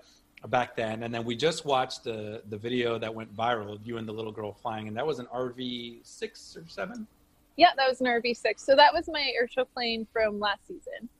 back 0.48 0.74
then, 0.74 1.02
and 1.02 1.12
then 1.12 1.24
we 1.24 1.36
just 1.36 1.66
watched 1.66 2.04
the 2.04 2.42
the 2.48 2.56
video 2.56 2.98
that 2.98 3.14
went 3.14 3.34
viral 3.36 3.74
of 3.74 3.86
you 3.86 3.98
and 3.98 4.08
the 4.08 4.12
little 4.12 4.32
girl 4.32 4.52
flying, 4.54 4.88
and 4.88 4.96
that 4.96 5.06
was 5.06 5.18
an 5.18 5.26
RV 5.26 5.98
six 6.02 6.56
or 6.56 6.64
seven. 6.66 7.06
Yeah, 7.56 7.70
that 7.76 7.88
was 7.88 8.00
an 8.00 8.06
RV 8.06 8.36
six. 8.36 8.62
So 8.62 8.74
that 8.74 8.94
was 8.94 9.08
my 9.08 9.30
airshow 9.38 9.66
plane 9.74 10.06
from 10.10 10.40
last 10.40 10.66
season, 10.66 11.10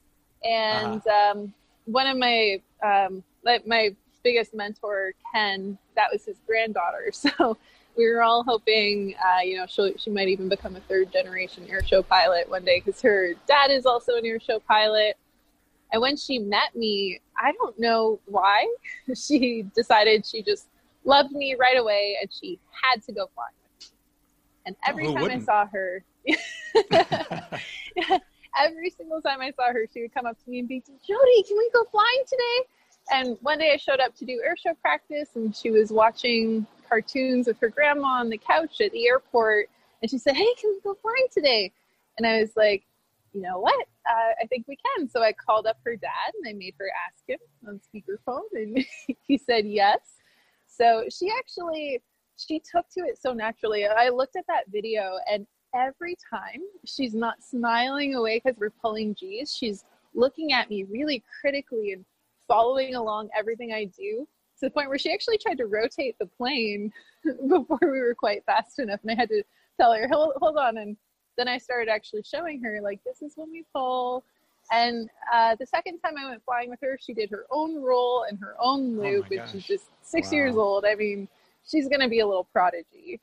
and 0.43 1.03
uh-huh. 1.07 1.33
um, 1.33 1.55
one 1.85 2.07
of 2.07 2.17
my 2.17 2.63
um, 2.83 3.23
my 3.45 3.95
biggest 4.29 4.55
mentor, 4.55 5.15
Ken, 5.33 5.79
that 5.97 6.09
was 6.13 6.25
his 6.25 6.37
granddaughter. 6.47 7.11
So 7.13 7.57
we 7.97 8.07
were 8.09 8.23
all 8.23 8.45
hoping, 8.45 9.15
uh, 9.19 9.41
you 9.43 9.57
know, 9.57 9.67
she 9.67 9.95
she 9.99 10.11
might 10.11 10.29
even 10.29 10.49
become 10.49 10.77
a 10.77 10.81
third 10.81 11.13
generation 11.13 11.67
airshow 11.67 12.07
pilot 12.07 12.49
one 12.49 12.65
day 12.65 12.81
because 12.85 13.01
her 13.03 13.33
dad 13.47 13.71
is 13.71 13.87
also 13.87 14.15
an 14.15 14.25
airshow 14.25 14.61
pilot. 14.65 15.17
And 15.93 16.03
when 16.03 16.17
she 16.17 16.39
met 16.39 16.77
me, 16.77 17.21
I 17.37 17.53
don't 17.53 17.79
know 17.79 18.21
why, 18.27 18.73
she 19.17 19.65
decided 19.75 20.27
she 20.27 20.43
just 20.43 20.69
loved 21.05 21.33
me 21.33 21.57
right 21.59 21.79
away 21.79 22.19
and 22.21 22.31
she 22.33 22.61
had 22.71 23.03
to 23.05 23.13
go 23.13 23.29
flying 23.35 23.57
with 23.63 23.91
me. 23.91 23.97
And 24.67 24.77
every 24.87 25.07
oh, 25.07 25.15
time 25.15 25.23
wouldn't? 25.23 25.43
I 25.43 25.47
saw 25.47 25.67
her, 25.67 26.05
every 28.61 28.91
single 28.91 29.23
time 29.23 29.41
I 29.41 29.51
saw 29.53 29.73
her, 29.73 29.87
she 29.93 30.03
would 30.03 30.15
come 30.15 30.27
up 30.27 30.37
to 30.45 30.51
me 30.51 30.59
and 30.61 30.69
be, 30.69 30.81
Jody, 30.87 31.43
can 31.49 31.57
we 31.57 31.71
go 31.73 31.85
flying 31.91 32.25
today? 32.29 32.69
And 33.11 33.39
one 33.41 33.59
day 33.59 33.73
I 33.73 33.77
showed 33.77 34.01
up 34.01 34.15
to 34.17 34.25
do 34.25 34.43
airshow 34.47 34.79
practice 34.81 35.31
and 35.35 35.55
she 35.55 35.71
was 35.71 35.91
watching 35.91 36.67
cartoons 36.89 37.47
with 37.47 37.59
her 37.61 37.69
grandma 37.69 38.21
on 38.21 38.29
the 38.29 38.39
couch 38.39 38.81
at 38.81 38.93
the 38.93 39.07
airport. 39.09 39.69
And 40.03 40.11
she 40.11 40.19
said, 40.19 40.37
Hey, 40.37 40.49
can 40.61 40.71
we 40.71 40.81
go 40.83 40.97
flying 41.01 41.27
today? 41.33 41.73
And 42.17 42.27
I 42.27 42.41
was 42.41 42.51
like, 42.57 42.85
You 43.33 43.43
know 43.43 43.59
what? 43.59 43.87
Uh, 44.09 44.33
I 44.43 44.47
think 44.47 44.67
we 44.69 44.77
can. 44.77 45.09
So 45.09 45.23
I 45.23 45.33
called 45.33 45.67
up 45.67 45.79
her 45.85 45.97
dad 45.97 46.33
and 46.35 46.49
I 46.49 46.53
made 46.53 46.75
her 46.79 46.91
ask 47.07 47.23
him 47.27 47.39
on 47.67 47.81
speakerphone. 47.81 48.43
And 48.53 48.85
he 49.27 49.39
said 49.39 49.67
yes. 49.67 50.01
So 50.67 51.05
she 51.11 51.31
actually 51.37 52.03
she 52.37 52.61
took 52.61 52.89
to 52.91 53.01
it 53.01 53.19
so 53.21 53.33
naturally. 53.33 53.87
I 53.87 54.11
looked 54.11 54.37
at 54.37 54.47
that 54.47 54.65
video 54.71 55.19
and 55.31 55.47
every 55.75 56.17
time 56.31 56.61
she's 56.85 57.15
not 57.15 57.43
smiling 57.43 58.15
away 58.15 58.41
because 58.43 58.59
we're 58.59 58.71
pulling 58.71 59.15
G's, 59.15 59.55
she's 59.55 59.85
looking 60.15 60.53
at 60.53 60.71
me 60.71 60.85
really 60.85 61.23
critically 61.41 61.93
and 61.93 62.05
following 62.49 62.95
along 62.95 63.29
everything 63.39 63.73
I 63.73 63.85
do 63.85 64.27
to 64.59 64.67
the 64.67 64.71
point 64.71 64.89
where 64.89 64.99
she 64.99 65.13
actually 65.13 65.39
tried 65.39 65.59
to 65.59 65.67
rotate 65.67 66.17
the 66.19 66.27
plane 66.27 66.93
before 67.49 67.79
we 67.81 68.01
were 68.01 68.15
quite 68.15 68.45
fast 68.45 68.79
enough. 68.79 69.01
And 69.03 69.13
I 69.13 69.15
had 69.15 69.29
to 69.29 69.43
tell 69.81 69.93
her, 69.93 70.09
hold, 70.09 70.33
hold 70.37 70.57
on. 70.57 70.79
And 70.79 70.97
then 71.37 71.49
I 71.49 71.59
started 71.59 71.89
actually 71.89 72.25
showing 72.25 72.63
her, 72.65 72.81
like, 72.83 73.01
this 73.05 73.23
is 73.23 73.35
when 73.37 73.51
we 73.51 73.65
pull. 73.73 74.25
And 74.71 75.09
uh, 75.33 75.55
the 75.59 75.67
second 75.67 76.01
time 76.01 76.15
I 76.19 76.29
went 76.29 76.45
flying 76.45 76.69
with 76.69 76.81
her, 76.83 76.99
she 77.01 77.15
did 77.15 77.31
her 77.31 77.47
own 77.51 77.81
roll 77.81 78.25
and 78.29 78.39
her 78.41 78.55
own 78.61 78.99
oh 78.99 79.03
loop, 79.03 79.27
oh 79.27 79.37
which 79.37 79.55
is 79.55 79.65
just 79.65 79.87
six 80.03 80.29
wow. 80.29 80.35
years 80.35 80.57
old. 80.57 80.85
I 80.85 80.95
mean, 80.95 81.29
she's 81.67 81.89
going 81.89 82.01
to 82.01 82.09
be 82.09 82.21
a 82.21 82.27
little 82.27 82.49
prodigy. 82.53 83.21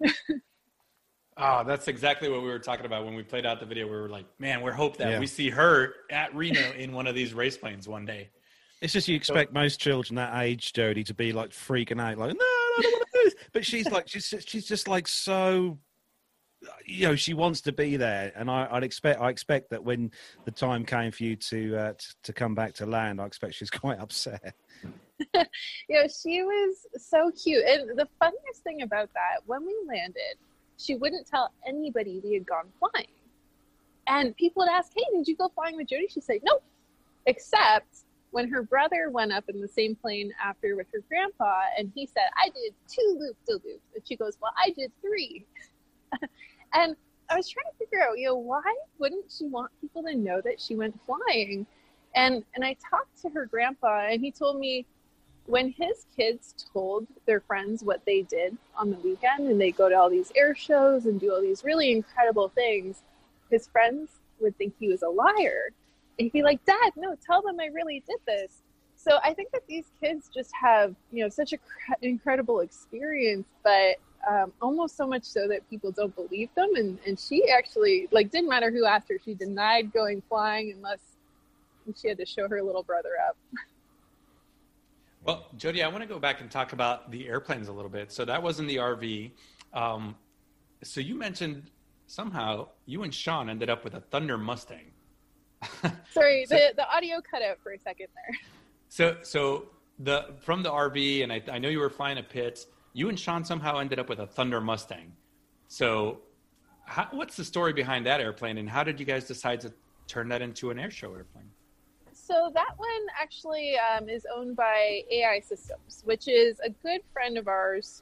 oh, 1.37 1.63
that's 1.67 1.87
exactly 1.87 2.29
what 2.29 2.41
we 2.41 2.47
were 2.47 2.59
talking 2.59 2.85
about 2.85 3.05
when 3.05 3.15
we 3.15 3.23
played 3.23 3.45
out 3.45 3.59
the 3.59 3.65
video. 3.65 3.85
We 3.85 3.95
were 3.95 4.09
like, 4.09 4.25
man, 4.39 4.61
we're 4.61 4.71
hope 4.71 4.97
that 4.97 5.11
yeah. 5.11 5.19
we 5.19 5.27
see 5.27 5.49
her 5.49 5.93
at 6.09 6.33
Reno 6.33 6.71
in 6.71 6.93
one 6.93 7.05
of 7.05 7.13
these 7.13 7.33
race 7.33 7.57
planes 7.57 7.87
one 7.87 8.05
day. 8.05 8.29
It's 8.85 8.93
just 8.93 9.07
you 9.07 9.15
expect 9.15 9.51
most 9.51 9.79
children 9.79 10.15
that 10.17 10.39
age, 10.43 10.71
Jody, 10.71 11.03
to 11.05 11.13
be 11.15 11.33
like 11.33 11.49
freaking 11.49 11.99
out, 11.99 12.19
like, 12.19 12.35
no, 12.35 12.45
I 12.45 12.79
don't 12.83 12.91
want 12.91 13.03
to 13.11 13.17
do 13.17 13.23
this. 13.23 13.35
But 13.51 13.65
she's 13.65 13.89
like, 13.89 14.07
she's 14.07 14.31
she's 14.45 14.67
just 14.67 14.87
like 14.87 15.07
so 15.07 15.79
you 16.85 17.07
know 17.07 17.15
she 17.15 17.33
wants 17.33 17.61
to 17.61 17.71
be 17.71 17.97
there, 17.97 18.31
and 18.35 18.47
I, 18.47 18.71
would 18.71 18.83
expect 18.83 19.19
I 19.19 19.31
expect 19.31 19.71
that 19.71 19.83
when 19.83 20.11
the 20.45 20.51
time 20.51 20.85
came 20.85 21.11
for 21.11 21.23
you 21.23 21.35
to, 21.35 21.75
uh, 21.75 21.93
to 21.93 22.15
to 22.25 22.33
come 22.33 22.53
back 22.53 22.75
to 22.75 22.85
land, 22.85 23.19
I 23.19 23.25
expect 23.25 23.55
she's 23.55 23.71
quite 23.81 23.97
upset. 23.97 24.53
you 25.33 25.43
know, 25.89 26.07
she 26.07 26.43
was 26.43 26.85
so 26.95 27.31
cute, 27.31 27.65
and 27.65 27.97
the 27.97 28.07
funniest 28.19 28.61
thing 28.63 28.83
about 28.83 29.09
that, 29.15 29.41
when 29.47 29.65
we 29.65 29.75
landed, 29.87 30.37
she 30.77 30.93
wouldn't 30.93 31.25
tell 31.25 31.51
anybody 31.67 32.21
we 32.23 32.35
had 32.35 32.45
gone 32.45 32.67
flying, 32.79 33.07
and 34.05 34.37
people 34.37 34.61
would 34.61 34.69
ask, 34.69 34.91
"Hey, 34.95 35.05
did 35.11 35.27
you 35.27 35.35
go 35.35 35.49
flying 35.55 35.75
with 35.75 35.87
Jody?" 35.87 36.07
She'd 36.07 36.23
say, 36.23 36.39
"Nope," 36.43 36.63
except 37.25 38.04
when 38.35 38.49
her 38.49 38.63
brother 38.63 39.09
went 39.09 39.31
up 39.31 39.45
in 39.47 39.61
the 39.61 39.67
same 39.67 39.95
plane 39.95 40.29
after 40.43 40.75
with 40.75 40.87
her 40.91 40.99
grandpa, 41.07 41.61
and 41.79 41.89
he 41.95 42.05
said, 42.05 42.25
"I 42.35 42.49
did 42.49 42.73
two 42.85 43.17
loop 43.17 43.37
de 43.45 43.53
loops," 43.53 43.95
and 43.95 44.05
she 44.05 44.17
goes, 44.17 44.37
"Well, 44.41 44.51
I 44.57 44.71
did 44.71 44.91
three. 44.99 45.45
and 46.73 46.97
I 47.29 47.37
was 47.37 47.47
trying 47.47 47.71
to 47.71 47.77
figure 47.77 48.03
out, 48.03 48.19
you 48.19 48.25
know, 48.25 48.35
why 48.35 48.75
wouldn't 48.99 49.31
she 49.31 49.45
want 49.45 49.71
people 49.79 50.03
to 50.03 50.13
know 50.13 50.41
that 50.41 50.59
she 50.59 50.75
went 50.75 50.99
flying? 51.05 51.65
And 52.13 52.43
and 52.55 52.65
I 52.65 52.75
talked 52.89 53.21
to 53.21 53.29
her 53.29 53.45
grandpa, 53.45 54.07
and 54.09 54.19
he 54.19 54.31
told 54.31 54.59
me 54.59 54.85
when 55.45 55.69
his 55.69 56.05
kids 56.13 56.55
told 56.73 57.07
their 57.25 57.39
friends 57.39 57.85
what 57.85 58.03
they 58.03 58.23
did 58.23 58.57
on 58.75 58.91
the 58.91 58.97
weekend, 58.97 59.47
and 59.47 59.61
they 59.61 59.71
go 59.71 59.87
to 59.87 59.95
all 59.95 60.09
these 60.09 60.33
air 60.35 60.53
shows 60.53 61.05
and 61.05 61.21
do 61.21 61.31
all 61.31 61.41
these 61.41 61.63
really 61.63 61.89
incredible 61.89 62.49
things, 62.49 63.01
his 63.49 63.65
friends 63.67 64.09
would 64.41 64.57
think 64.57 64.73
he 64.77 64.89
was 64.89 65.03
a 65.03 65.09
liar. 65.09 65.71
He'd 66.17 66.31
be 66.31 66.43
like, 66.43 66.63
"Dad, 66.65 66.93
no, 66.95 67.15
tell 67.25 67.41
them 67.41 67.59
I 67.59 67.67
really 67.67 68.03
did 68.07 68.19
this." 68.25 68.63
So 68.95 69.19
I 69.23 69.33
think 69.33 69.51
that 69.51 69.61
these 69.67 69.85
kids 70.01 70.29
just 70.33 70.51
have, 70.59 70.95
you 71.11 71.23
know, 71.23 71.29
such 71.29 71.53
an 71.53 71.59
cr- 71.59 71.93
incredible 72.01 72.61
experience, 72.61 73.47
but 73.63 73.97
um, 74.27 74.51
almost 74.61 74.97
so 74.97 75.05
much 75.05 75.23
so 75.23 75.47
that 75.47 75.69
people 75.69 75.91
don't 75.91 76.15
believe 76.15 76.49
them. 76.55 76.71
And, 76.75 76.97
and 77.05 77.19
she 77.19 77.47
actually, 77.49 78.07
like, 78.11 78.31
didn't 78.31 78.49
matter 78.49 78.71
who 78.71 78.85
asked 78.85 79.09
her, 79.09 79.17
she 79.23 79.35
denied 79.35 79.93
going 79.93 80.23
flying 80.27 80.73
unless 80.75 80.99
she 81.95 82.07
had 82.07 82.17
to 82.17 82.25
show 82.25 82.47
her 82.49 82.63
little 82.63 82.83
brother 82.83 83.11
up. 83.27 83.37
Well, 85.23 85.47
Jody, 85.57 85.81
I 85.81 85.87
want 85.87 86.01
to 86.01 86.07
go 86.07 86.19
back 86.19 86.41
and 86.41 86.51
talk 86.51 86.73
about 86.73 87.11
the 87.11 87.27
airplanes 87.27 87.67
a 87.67 87.73
little 87.73 87.89
bit. 87.89 88.11
So 88.11 88.25
that 88.25 88.41
was 88.41 88.59
in 88.59 88.67
the 88.67 88.75
RV. 88.77 89.31
Um, 89.73 90.15
so 90.83 91.01
you 91.01 91.15
mentioned 91.15 91.71
somehow 92.05 92.67
you 92.85 93.01
and 93.01 93.13
Sean 93.13 93.49
ended 93.49 93.69
up 93.69 93.83
with 93.83 93.95
a 93.95 94.01
Thunder 94.01 94.37
Mustang. 94.37 94.91
Sorry, 96.11 96.45
so, 96.45 96.55
the, 96.55 96.73
the 96.75 96.89
audio 96.89 97.21
cut 97.21 97.41
out 97.41 97.57
for 97.61 97.73
a 97.73 97.79
second 97.79 98.07
there. 98.15 98.37
So, 98.89 99.17
so 99.23 99.69
the 99.99 100.35
from 100.39 100.63
the 100.63 100.71
RV, 100.71 101.23
and 101.23 101.33
I, 101.33 101.41
I 101.51 101.59
know 101.59 101.69
you 101.69 101.79
were 101.79 101.89
flying 101.89 102.17
a 102.17 102.23
Pitts 102.23 102.67
you 102.95 103.09
and 103.09 103.19
Sean 103.19 103.43
somehow 103.43 103.79
ended 103.79 103.99
up 103.99 104.07
with 104.07 104.19
a 104.19 104.25
Thunder 104.25 104.61
Mustang. 104.61 105.11
So, 105.67 106.21
how, 106.85 107.09
what's 107.11 107.35
the 107.35 107.43
story 107.43 107.73
behind 107.73 108.05
that 108.05 108.21
airplane, 108.21 108.57
and 108.57 108.69
how 108.69 108.83
did 108.83 108.99
you 108.99 109.05
guys 109.05 109.27
decide 109.27 109.59
to 109.61 109.73
turn 110.07 110.29
that 110.29 110.41
into 110.41 110.71
an 110.71 110.77
airshow 110.77 111.13
airplane? 111.13 111.51
So 112.13 112.49
that 112.53 112.73
one 112.77 113.05
actually 113.21 113.75
um, 113.77 114.07
is 114.07 114.25
owned 114.33 114.55
by 114.55 115.01
AI 115.11 115.41
Systems, 115.41 116.03
which 116.05 116.29
is 116.29 116.59
a 116.61 116.69
good 116.69 117.01
friend 117.11 117.37
of 117.37 117.49
ours, 117.49 118.01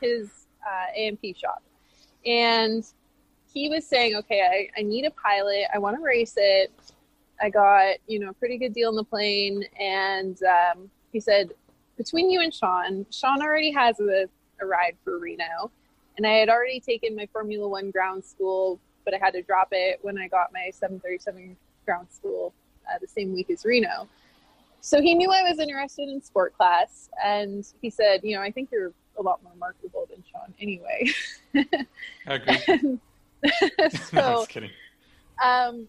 his 0.00 0.46
uh, 0.66 0.98
AMP 0.98 1.36
shop, 1.36 1.62
and 2.24 2.82
he 3.52 3.68
was 3.68 3.86
saying, 3.86 4.16
"Okay, 4.16 4.42
I, 4.42 4.80
I 4.80 4.82
need 4.82 5.04
a 5.04 5.10
pilot. 5.10 5.66
I 5.74 5.78
want 5.78 5.96
to 5.96 6.02
race 6.02 6.34
it. 6.36 6.72
I 7.40 7.50
got 7.50 7.96
you 8.06 8.18
know 8.18 8.30
a 8.30 8.34
pretty 8.34 8.58
good 8.58 8.72
deal 8.72 8.88
on 8.88 8.96
the 8.96 9.04
plane, 9.04 9.64
and 9.78 10.38
um, 10.42 10.90
he 11.12 11.20
said 11.20 11.52
between 11.96 12.30
you 12.30 12.40
and 12.40 12.54
Sean, 12.54 13.04
Sean 13.10 13.42
already 13.42 13.70
has 13.72 14.00
a, 14.00 14.26
a 14.60 14.66
ride 14.66 14.96
for 15.04 15.18
Reno, 15.18 15.70
and 16.16 16.26
I 16.26 16.32
had 16.32 16.48
already 16.48 16.80
taken 16.80 17.14
my 17.16 17.26
Formula 17.32 17.66
One 17.68 17.90
ground 17.90 18.24
school, 18.24 18.80
but 19.04 19.14
I 19.14 19.18
had 19.18 19.32
to 19.34 19.42
drop 19.42 19.68
it 19.72 19.98
when 20.02 20.16
I 20.16 20.28
got 20.28 20.52
my 20.52 20.70
737 20.72 21.56
ground 21.84 22.08
school 22.10 22.54
uh, 22.88 22.98
the 23.00 23.06
same 23.06 23.34
week 23.34 23.50
as 23.50 23.64
Reno. 23.64 24.08
So 24.80 25.02
he 25.02 25.14
knew 25.14 25.30
I 25.30 25.42
was 25.42 25.58
interested 25.58 26.08
in 26.08 26.22
sport 26.22 26.56
class, 26.56 27.10
and 27.22 27.66
he 27.82 27.90
said, 27.90 28.20
"You 28.22 28.36
know, 28.36 28.42
I 28.42 28.50
think 28.50 28.70
you're 28.70 28.92
a 29.18 29.22
lot 29.22 29.42
more 29.42 29.54
marketable 29.58 30.06
than 30.08 30.22
Sean, 30.30 30.54
anyway." 30.60 31.10
Okay. 32.28 32.80
so, 33.90 34.16
no, 34.16 34.20
I 34.20 34.34
was 34.34 34.46
kidding. 34.48 34.70
Um, 35.42 35.88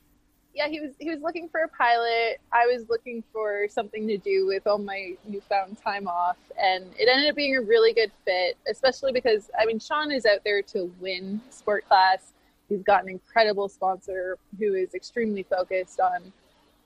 yeah, 0.53 0.67
he 0.67 0.81
was 0.81 0.91
he 0.99 1.09
was 1.09 1.21
looking 1.21 1.47
for 1.47 1.61
a 1.61 1.67
pilot. 1.69 2.39
I 2.51 2.67
was 2.67 2.89
looking 2.89 3.23
for 3.31 3.67
something 3.69 4.07
to 4.07 4.17
do 4.17 4.45
with 4.47 4.67
all 4.67 4.77
my 4.77 5.15
newfound 5.27 5.77
time 5.81 6.07
off, 6.07 6.37
and 6.61 6.85
it 6.99 7.07
ended 7.09 7.29
up 7.29 7.35
being 7.35 7.55
a 7.55 7.61
really 7.61 7.93
good 7.93 8.11
fit, 8.25 8.57
especially 8.69 9.13
because 9.13 9.49
I 9.59 9.65
mean 9.65 9.79
Sean 9.79 10.11
is 10.11 10.25
out 10.25 10.39
there 10.43 10.61
to 10.63 10.91
win 10.99 11.39
sport 11.49 11.87
class. 11.87 12.33
He's 12.67 12.83
got 12.83 13.03
an 13.03 13.09
incredible 13.09 13.69
sponsor 13.69 14.37
who 14.59 14.73
is 14.73 14.93
extremely 14.93 15.43
focused 15.43 15.99
on 15.99 16.31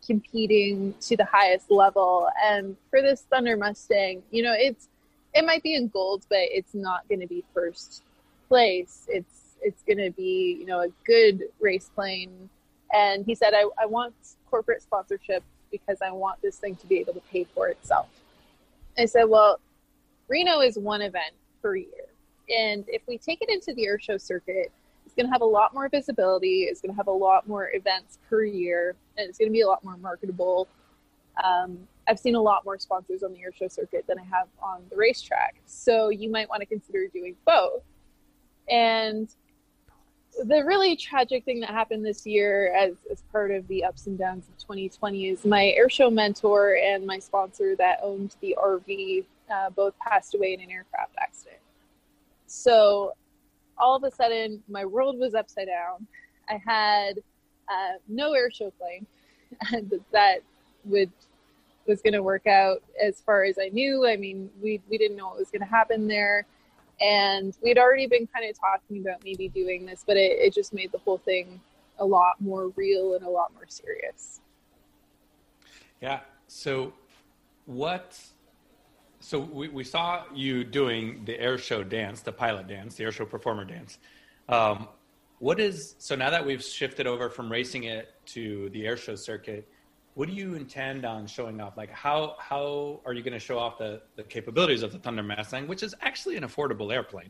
competing 0.06 0.94
to 1.02 1.18
the 1.18 1.26
highest 1.26 1.72
level. 1.72 2.30
And 2.44 2.76
for 2.90 3.02
this 3.02 3.22
Thunder 3.22 3.58
Mustang, 3.58 4.22
you 4.32 4.44
know, 4.44 4.54
it's 4.56 4.88
it 5.34 5.44
might 5.44 5.64
be 5.64 5.76
in 5.76 5.88
gold, 5.88 6.26
but 6.30 6.40
it's 6.42 6.74
not 6.74 7.08
going 7.10 7.20
to 7.20 7.28
be 7.28 7.44
first 7.54 8.04
place. 8.48 9.06
It's 9.10 9.45
it's 9.66 9.84
going 9.84 9.98
to 9.98 10.12
be 10.12 10.58
you 10.60 10.66
know 10.66 10.82
a 10.82 10.90
good 11.06 11.44
race 11.60 11.90
plane 11.94 12.50
and 12.94 13.26
he 13.26 13.36
said, 13.36 13.54
I, 13.54 13.66
I 13.82 13.86
want 13.86 14.14
corporate 14.50 14.82
sponsorship 14.82 15.44
because 15.70 15.98
I 16.02 16.12
want 16.12 16.42
this 16.42 16.58
thing 16.58 16.76
to 16.78 16.88
be 16.88 16.98
able 17.00 17.14
to 17.14 17.22
pay 17.32 17.44
for 17.44 17.68
itself. 17.68 18.08
I 18.98 19.06
said, 19.06 19.26
Well, 19.26 19.60
Reno 20.28 20.62
is 20.62 20.78
one 20.78 21.02
event 21.02 21.34
per 21.62 21.76
year. 21.76 22.06
And 22.58 22.86
if 22.88 23.02
we 23.08 23.18
take 23.18 23.42
it 23.42 23.50
into 23.50 23.74
the 23.74 23.86
air 23.86 24.00
show 24.00 24.18
circuit, 24.18 24.72
it's 25.06 25.16
going 25.16 25.26
to 25.26 25.32
have 25.32 25.42
a 25.42 25.46
lot 25.46 25.74
more 25.74 25.90
visibility. 25.90 26.64
It's 26.64 26.80
going 26.80 26.92
to 26.92 26.96
have 26.96 27.08
a 27.08 27.12
lot 27.12 27.48
more 27.48 27.72
events 27.74 28.20
per 28.30 28.44
year, 28.44 28.96
and 29.18 29.28
it's 29.28 29.38
going 29.38 29.50
to 29.50 29.54
be 29.54 29.62
a 29.62 29.68
lot 29.68 29.84
more 29.84 29.98
marketable. 29.98 30.68
Um, 31.44 31.80
I've 32.08 32.20
seen 32.20 32.36
a 32.36 32.42
lot 32.42 32.64
more 32.66 32.78
sponsors 32.80 33.24
on 33.24 33.34
the 33.34 33.42
air 33.42 33.52
show 33.52 33.68
circuit 33.68 34.06
than 34.08 34.20
I 34.20 34.24
have 34.24 34.48
on 34.62 34.84
the 34.90 34.96
racetrack. 34.96 35.56
So 35.66 36.10
you 36.10 36.30
might 36.30 36.48
want 36.50 36.62
to 36.62 36.66
consider 36.66 37.08
doing 37.08 37.36
both. 37.46 37.82
And 38.70 39.28
the 40.44 40.64
really 40.64 40.96
tragic 40.96 41.46
thing 41.46 41.60
that 41.62 41.70
happened 41.70 42.06
this 42.06 42.26
year 42.26 42.74
as, 42.74 42.94
as 43.12 43.22
part 43.32 43.52
of 43.52 43.68
the 43.68 43.84
ups 43.84 44.08
and 44.08 44.18
downs 44.18 44.48
of 44.48 44.58
2020 44.58 45.30
is 45.30 45.46
my 45.46 45.74
airshow 45.80 46.12
mentor 46.12 46.78
and 46.84 47.06
my 47.06 47.20
sponsor 47.20 47.76
that 47.78 48.00
owned 48.02 48.36
the 48.42 48.56
RV 48.62 49.26
uh, 49.54 49.70
both 49.70 49.98
passed 50.00 50.36
away 50.36 50.54
in 50.54 50.62
an 50.62 50.72
aircraft 50.72 51.16
accident. 51.20 51.60
So 52.48 53.14
all 53.78 53.96
of 53.96 54.04
a 54.04 54.12
sudden, 54.12 54.62
my 54.68 54.86
world 54.86 55.20
was 55.20 55.36
upside 55.36 55.68
down. 55.68 56.08
I 56.50 56.62
had 56.66 57.20
uh, 57.70 57.98
no 58.08 58.32
airshow 58.32 58.72
plane 58.78 59.06
that 60.12 60.40
would 60.86 61.12
was 61.88 62.02
going 62.02 62.14
to 62.14 62.24
work 62.24 62.48
out 62.48 62.82
as 63.02 63.22
far 63.22 63.44
as 63.44 63.60
I 63.62 63.70
knew. 63.70 64.08
I 64.08 64.16
mean, 64.16 64.50
we 64.62 64.82
we 64.90 64.98
didn't 64.98 65.18
know 65.18 65.28
what 65.28 65.38
was 65.38 65.52
going 65.52 65.62
to 65.62 65.68
happen 65.68 66.08
there 66.08 66.46
and 67.02 67.58
we'd 67.62 67.78
already 67.78 68.08
been 68.08 68.28
kind 68.28 68.50
of 68.50 68.58
talking 68.60 69.02
about 69.02 69.24
maybe 69.24 69.48
doing 69.50 69.86
this 69.86 70.04
but 70.06 70.18
it, 70.18 70.40
it 70.40 70.54
just 70.54 70.74
made 70.74 70.92
the 70.92 70.98
whole 71.00 71.18
thing 71.18 71.60
a 72.00 72.06
lot 72.06 72.40
more 72.40 72.70
real 72.76 73.14
and 73.16 73.26
a 73.26 73.30
lot 73.30 73.54
more 73.54 73.66
serious. 73.68 74.40
Yeah 76.02 76.20
so 76.48 76.94
what 77.66 78.20
so 79.20 79.40
we, 79.40 79.70
we 79.70 79.84
saw 79.84 80.24
you 80.34 80.64
doing 80.64 81.24
the 81.26 81.40
air 81.40 81.58
show 81.58 81.84
dance 81.84 82.22
the 82.22 82.32
pilot 82.32 82.68
dance 82.68 82.96
the 82.96 83.04
air 83.04 83.12
show 83.12 83.26
performer 83.26 83.66
dance. 83.66 83.98
Um, 84.48 84.88
what 85.40 85.60
is 85.60 85.96
so 85.98 86.16
now 86.16 86.30
that 86.30 86.46
we've 86.46 86.64
shifted 86.64 87.08
over 87.08 87.30
from 87.30 87.52
racing 87.52 87.84
it 87.86 88.14
to 88.28 88.70
the 88.70 88.86
air 88.86 88.98
show 88.98 89.16
circuit 89.16 89.68
what 90.16 90.30
do 90.30 90.34
you 90.34 90.56
intend 90.56 91.06
on 91.06 91.28
showing 91.28 91.62
off? 91.62 91.78
Like, 91.78 91.92
how 91.92 92.36
how 92.40 93.02
are 93.06 93.14
you 93.14 93.22
going 93.22 93.34
to 93.34 93.40
show 93.40 93.60
off 93.60 93.78
the 93.78 94.02
the 94.16 94.24
capabilities 94.24 94.82
of 94.82 94.92
the 94.92 94.98
Thunder 94.98 95.22
Mustang, 95.22 95.68
which 95.68 95.84
is 95.84 95.94
actually 96.02 96.38
an 96.38 96.44
affordable 96.44 96.92
airplane 96.92 97.30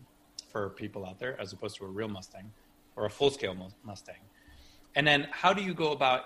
for 0.51 0.69
people 0.69 1.05
out 1.05 1.19
there, 1.19 1.39
as 1.41 1.51
opposed 1.51 1.75
to 1.77 1.85
a 1.85 1.87
real 1.87 2.07
Mustang 2.07 2.51
or 2.95 3.05
a 3.05 3.09
full 3.09 3.31
scale 3.31 3.55
Mustang? 3.83 4.21
And 4.95 5.05
then, 5.05 5.27
how 5.31 5.51
do 5.51 5.61
you 5.61 5.73
go 5.73 5.91
about 5.91 6.21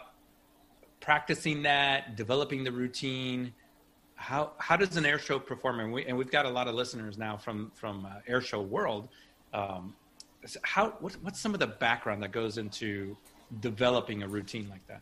practicing 1.00 1.64
that, 1.64 2.16
developing 2.18 2.64
the 2.66 2.72
routine? 2.72 3.54
How 4.16 4.52
how 4.58 4.76
does 4.76 4.98
an 4.98 5.06
air 5.06 5.18
show 5.18 5.40
performer? 5.40 5.86
And, 5.86 5.94
we, 5.94 6.06
and 6.06 6.18
we've 6.18 6.30
got 6.30 6.46
a 6.46 6.50
lot 6.50 6.68
of 6.68 6.76
listeners 6.76 7.18
now 7.18 7.38
from 7.38 7.72
from 7.74 8.06
uh, 8.06 8.20
air 8.28 8.42
show 8.42 8.62
world. 8.62 9.08
Um, 9.54 9.96
how 10.64 10.90
what, 11.00 11.14
what's 11.22 11.40
some 11.40 11.54
of 11.54 11.62
the 11.62 11.68
background 11.68 12.22
that 12.24 12.34
goes 12.34 12.58
into 12.58 13.16
developing 13.62 14.24
a 14.24 14.28
routine 14.28 14.68
like 14.70 14.86
that? 14.88 15.02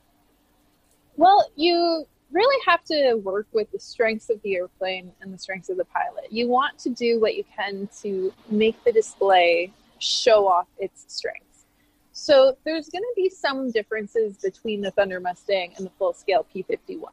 Well, 1.17 1.49
you 1.55 2.05
really 2.31 2.63
have 2.65 2.83
to 2.85 3.15
work 3.15 3.47
with 3.51 3.71
the 3.71 3.79
strengths 3.79 4.29
of 4.29 4.41
the 4.43 4.55
airplane 4.55 5.11
and 5.21 5.33
the 5.33 5.37
strengths 5.37 5.69
of 5.69 5.77
the 5.77 5.85
pilot. 5.85 6.31
You 6.31 6.47
want 6.47 6.77
to 6.79 6.89
do 6.89 7.19
what 7.19 7.35
you 7.35 7.43
can 7.55 7.89
to 8.01 8.31
make 8.49 8.81
the 8.83 8.91
display 8.91 9.73
show 9.99 10.47
off 10.47 10.67
its 10.77 11.05
strengths. 11.07 11.65
So 12.11 12.55
there's 12.65 12.89
going 12.89 13.03
to 13.03 13.13
be 13.15 13.29
some 13.29 13.71
differences 13.71 14.37
between 14.37 14.81
the 14.81 14.91
Thunder 14.91 15.19
Mustang 15.19 15.73
and 15.77 15.85
the 15.85 15.91
full 15.97 16.13
scale 16.13 16.45
P51. 16.53 17.03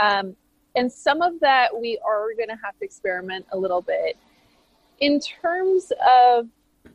Um, 0.00 0.36
and 0.76 0.92
some 0.92 1.22
of 1.22 1.40
that 1.40 1.76
we 1.76 1.98
are 2.06 2.34
going 2.36 2.48
to 2.48 2.58
have 2.62 2.78
to 2.78 2.84
experiment 2.84 3.46
a 3.52 3.58
little 3.58 3.82
bit. 3.82 4.16
In 5.00 5.20
terms 5.20 5.92
of 6.06 6.48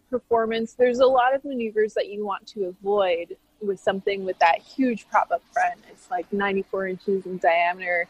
performance, 0.09 0.73
there's 0.73 0.99
a 0.99 1.05
lot 1.05 1.35
of 1.35 1.43
maneuvers 1.43 1.93
that 1.95 2.07
you 2.09 2.25
want 2.25 2.47
to 2.47 2.65
avoid 2.65 3.35
with 3.61 3.79
something 3.79 4.25
with 4.25 4.37
that 4.39 4.59
huge 4.59 5.07
prop 5.09 5.31
up 5.31 5.41
front. 5.53 5.79
It's 5.89 6.09
like 6.09 6.31
94 6.31 6.87
inches 6.87 7.25
in 7.25 7.37
diameter 7.37 8.07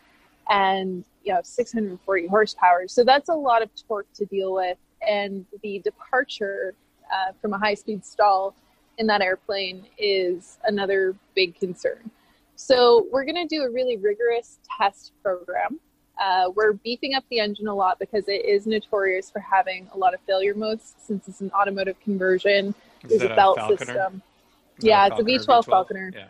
and 0.50 1.04
you 1.24 1.34
know 1.34 1.42
640 1.44 2.28
horsepower. 2.28 2.88
So 2.88 3.04
that's 3.04 3.30
a 3.30 3.34
lot 3.34 3.62
of 3.62 3.70
torque 3.88 4.12
to 4.14 4.26
deal 4.26 4.54
with, 4.54 4.78
and 5.08 5.46
the 5.62 5.80
departure 5.80 6.74
uh, 7.14 7.34
from 7.42 7.54
a 7.54 7.58
high 7.58 7.76
speed 7.76 8.06
stall 8.06 8.56
in 8.98 9.08
that 9.08 9.22
airplane 9.22 9.86
is 9.98 10.58
another 10.66 11.16
big 11.36 11.56
concern. 11.56 12.10
So 12.56 13.08
we're 13.12 13.26
going 13.26 13.36
to 13.36 13.48
do 13.48 13.64
a 13.64 13.72
really 13.72 13.98
rigorous 13.98 14.60
test 14.78 15.14
program. 15.24 15.80
Uh, 16.22 16.52
we're 16.54 16.74
beefing 16.74 17.16
up 17.16 17.24
the 17.32 17.40
engine 17.40 17.68
a 17.68 17.74
lot 17.74 17.98
because 17.98 18.28
it 18.28 18.46
is 18.46 18.68
notorious 18.68 19.32
for 19.32 19.40
having 19.40 19.90
a 19.94 19.98
lot 19.98 20.14
of 20.14 20.20
failure 20.28 20.54
modes 20.54 20.94
since 21.00 21.28
it's 21.28 21.42
an 21.42 21.52
automotive 21.60 22.00
conversion. 22.02 22.76
Is 23.06 23.20
There's 23.20 23.32
a 23.32 23.36
belt 23.36 23.58
Falconer? 23.58 23.78
system. 23.78 24.22
Yeah, 24.80 25.08
it's 25.08 25.20
a 25.20 25.24
Falconer 25.24 25.40
V12 25.40 25.66
Falconer. 25.66 26.12
Yeah. 26.16 26.28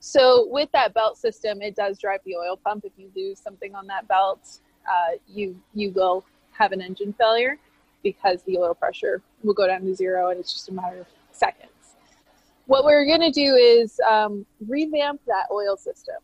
So 0.00 0.46
with 0.50 0.70
that 0.72 0.94
belt 0.94 1.18
system, 1.18 1.60
it 1.60 1.74
does 1.74 1.98
drive 1.98 2.20
the 2.24 2.36
oil 2.36 2.56
pump. 2.56 2.84
If 2.84 2.92
you 2.96 3.10
lose 3.16 3.40
something 3.40 3.74
on 3.74 3.86
that 3.88 4.06
belt, 4.06 4.60
uh, 4.88 5.16
you 5.26 5.60
you 5.74 5.90
will 5.90 6.24
have 6.52 6.72
an 6.72 6.80
engine 6.80 7.12
failure 7.12 7.58
because 8.02 8.42
the 8.44 8.56
oil 8.58 8.74
pressure 8.74 9.22
will 9.42 9.54
go 9.54 9.66
down 9.66 9.82
to 9.82 9.94
zero, 9.94 10.30
and 10.30 10.38
it's 10.38 10.52
just 10.52 10.68
a 10.68 10.72
matter 10.72 11.00
of 11.00 11.06
seconds. 11.32 11.72
What 12.66 12.84
we're 12.84 13.06
going 13.06 13.20
to 13.20 13.30
do 13.30 13.54
is 13.54 13.98
um, 14.08 14.44
revamp 14.66 15.20
that 15.26 15.46
oil 15.50 15.76
system 15.76 16.16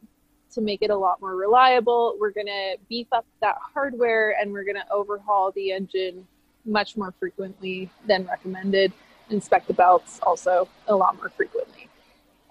to 0.53 0.61
make 0.61 0.83
it 0.83 0.91
a 0.91 0.97
lot 0.97 1.21
more 1.21 1.37
reliable. 1.37 2.17
We're 2.21 2.31
going 2.31 2.47
to 2.47 2.77
beef 2.89 3.07
up 3.13 3.27
that 3.41 3.57
hardware, 3.59 4.37
and 4.41 4.53
we're 4.53 4.65
going 4.65 4.77
to 4.77 4.93
overhaul 4.93 5.53
the 5.53 5.73
engine 5.73 6.27
much 6.65 6.97
more 6.97 7.13
frequently 7.19 7.91
than 8.07 8.27
recommended. 8.27 8.93
Inspect 9.31 9.67
the 9.67 9.75
belts 9.75 10.21
also 10.23 10.69
a 10.87 10.95
lot 10.95 11.17
more 11.17 11.31
frequently. 11.31 11.89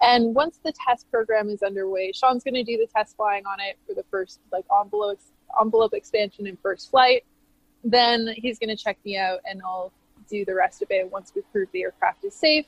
And 0.01 0.35
once 0.35 0.59
the 0.63 0.73
test 0.85 1.09
program 1.09 1.49
is 1.49 1.63
underway, 1.63 2.11
Sean's 2.11 2.43
going 2.43 2.55
to 2.55 2.63
do 2.63 2.77
the 2.77 2.87
test 2.87 3.15
flying 3.15 3.45
on 3.45 3.59
it 3.59 3.77
for 3.87 3.93
the 3.93 4.03
first 4.11 4.39
like 4.51 4.65
envelope 4.81 5.19
envelope 5.61 5.93
expansion 5.93 6.47
and 6.47 6.57
first 6.59 6.89
flight. 6.89 7.23
Then 7.83 8.33
he's 8.35 8.59
going 8.59 8.75
to 8.75 8.81
check 8.81 8.97
me 9.05 9.17
out, 9.17 9.39
and 9.45 9.61
I'll 9.63 9.91
do 10.29 10.45
the 10.45 10.55
rest 10.55 10.81
of 10.81 10.89
it 10.91 11.11
once 11.11 11.31
we 11.35 11.41
prove 11.51 11.69
the 11.71 11.83
aircraft 11.83 12.25
is 12.25 12.33
safe. 12.33 12.65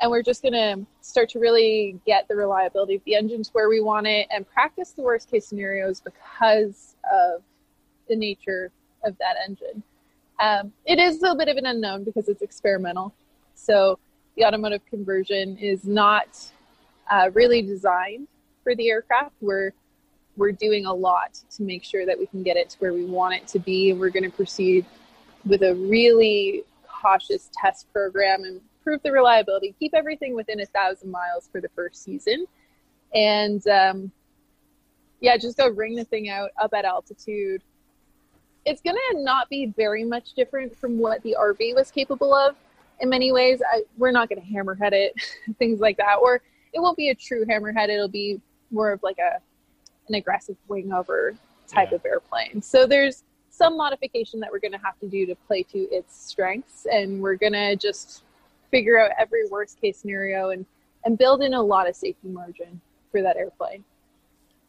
And 0.00 0.10
we're 0.10 0.22
just 0.22 0.42
going 0.42 0.52
to 0.52 0.86
start 1.00 1.30
to 1.30 1.38
really 1.38 1.98
get 2.04 2.28
the 2.28 2.36
reliability 2.36 2.96
of 2.96 3.04
the 3.04 3.14
engines 3.14 3.50
where 3.52 3.68
we 3.68 3.80
want 3.80 4.06
it, 4.06 4.26
and 4.30 4.48
practice 4.48 4.90
the 4.90 5.02
worst 5.02 5.30
case 5.30 5.46
scenarios 5.46 6.00
because 6.00 6.96
of 7.12 7.42
the 8.08 8.16
nature 8.16 8.70
of 9.04 9.16
that 9.18 9.36
engine. 9.46 9.82
Um, 10.38 10.72
it 10.84 10.98
is 10.98 11.18
a 11.18 11.22
little 11.22 11.36
bit 11.36 11.48
of 11.48 11.56
an 11.56 11.66
unknown 11.66 12.04
because 12.04 12.28
it's 12.28 12.42
experimental. 12.42 13.14
So 13.56 13.98
the 14.36 14.44
automotive 14.44 14.84
conversion 14.86 15.56
is 15.58 15.84
not 15.84 16.28
uh, 17.10 17.30
really 17.34 17.62
designed 17.62 18.28
for 18.62 18.74
the 18.74 18.88
aircraft. 18.88 19.34
We're 19.40 19.72
we're 20.36 20.52
doing 20.52 20.84
a 20.84 20.92
lot 20.92 21.40
to 21.56 21.62
make 21.62 21.82
sure 21.82 22.04
that 22.04 22.18
we 22.18 22.26
can 22.26 22.42
get 22.42 22.58
it 22.58 22.68
to 22.68 22.78
where 22.78 22.92
we 22.92 23.06
want 23.06 23.34
it 23.34 23.48
to 23.48 23.58
be, 23.58 23.94
we're 23.94 24.10
going 24.10 24.30
to 24.30 24.36
proceed 24.36 24.84
with 25.46 25.62
a 25.62 25.74
really 25.74 26.62
cautious 26.86 27.48
test 27.54 27.90
program 27.90 28.44
and 28.44 28.60
prove 28.84 29.02
the 29.02 29.10
reliability. 29.10 29.74
Keep 29.78 29.94
everything 29.94 30.34
within 30.34 30.60
a 30.60 30.66
thousand 30.66 31.10
miles 31.10 31.48
for 31.50 31.62
the 31.62 31.70
first 31.70 32.02
season, 32.04 32.44
and 33.14 33.66
um, 33.68 34.12
yeah, 35.20 35.38
just 35.38 35.56
go 35.56 35.68
ring 35.70 35.94
the 35.94 36.04
thing 36.04 36.28
out 36.28 36.50
up 36.60 36.74
at 36.74 36.84
altitude. 36.84 37.62
It's 38.66 38.82
going 38.82 38.96
to 39.12 39.22
not 39.22 39.48
be 39.48 39.72
very 39.74 40.04
much 40.04 40.34
different 40.34 40.76
from 40.76 40.98
what 40.98 41.22
the 41.22 41.36
RV 41.40 41.74
was 41.74 41.90
capable 41.90 42.34
of 42.34 42.56
in 43.00 43.08
many 43.08 43.32
ways. 43.32 43.60
I, 43.72 43.82
we're 43.96 44.10
not 44.12 44.28
going 44.28 44.40
to 44.40 44.46
hammerhead 44.46 44.92
it, 44.92 45.14
things 45.58 45.80
like 45.80 45.96
that, 45.98 46.16
or 46.22 46.40
it 46.72 46.80
won't 46.80 46.96
be 46.96 47.10
a 47.10 47.14
true 47.14 47.44
hammerhead. 47.44 47.88
It'll 47.88 48.08
be 48.08 48.40
more 48.70 48.92
of 48.92 49.02
like 49.02 49.18
a 49.18 49.38
an 50.08 50.14
aggressive 50.14 50.56
wing 50.68 50.92
over 50.92 51.34
type 51.66 51.88
Yeah. 51.90 51.96
of 51.96 52.06
airplane. 52.06 52.62
So 52.62 52.86
there's 52.86 53.24
some 53.50 53.76
modification 53.76 54.38
that 54.40 54.52
we're 54.52 54.60
going 54.60 54.72
to 54.72 54.78
have 54.78 54.98
to 55.00 55.08
do 55.08 55.26
to 55.26 55.34
play 55.34 55.62
to 55.64 55.78
its 55.90 56.16
strengths, 56.28 56.86
and 56.90 57.20
we're 57.20 57.34
going 57.36 57.54
to 57.54 57.74
just 57.76 58.22
figure 58.70 58.98
out 58.98 59.10
every 59.18 59.48
worst 59.48 59.80
case 59.80 59.98
scenario 59.98 60.50
and 60.50 60.64
and 61.04 61.16
build 61.18 61.42
in 61.42 61.54
a 61.54 61.62
lot 61.62 61.88
of 61.88 61.94
safety 61.94 62.28
margin 62.28 62.80
for 63.12 63.22
that 63.22 63.36
airplane. 63.36 63.84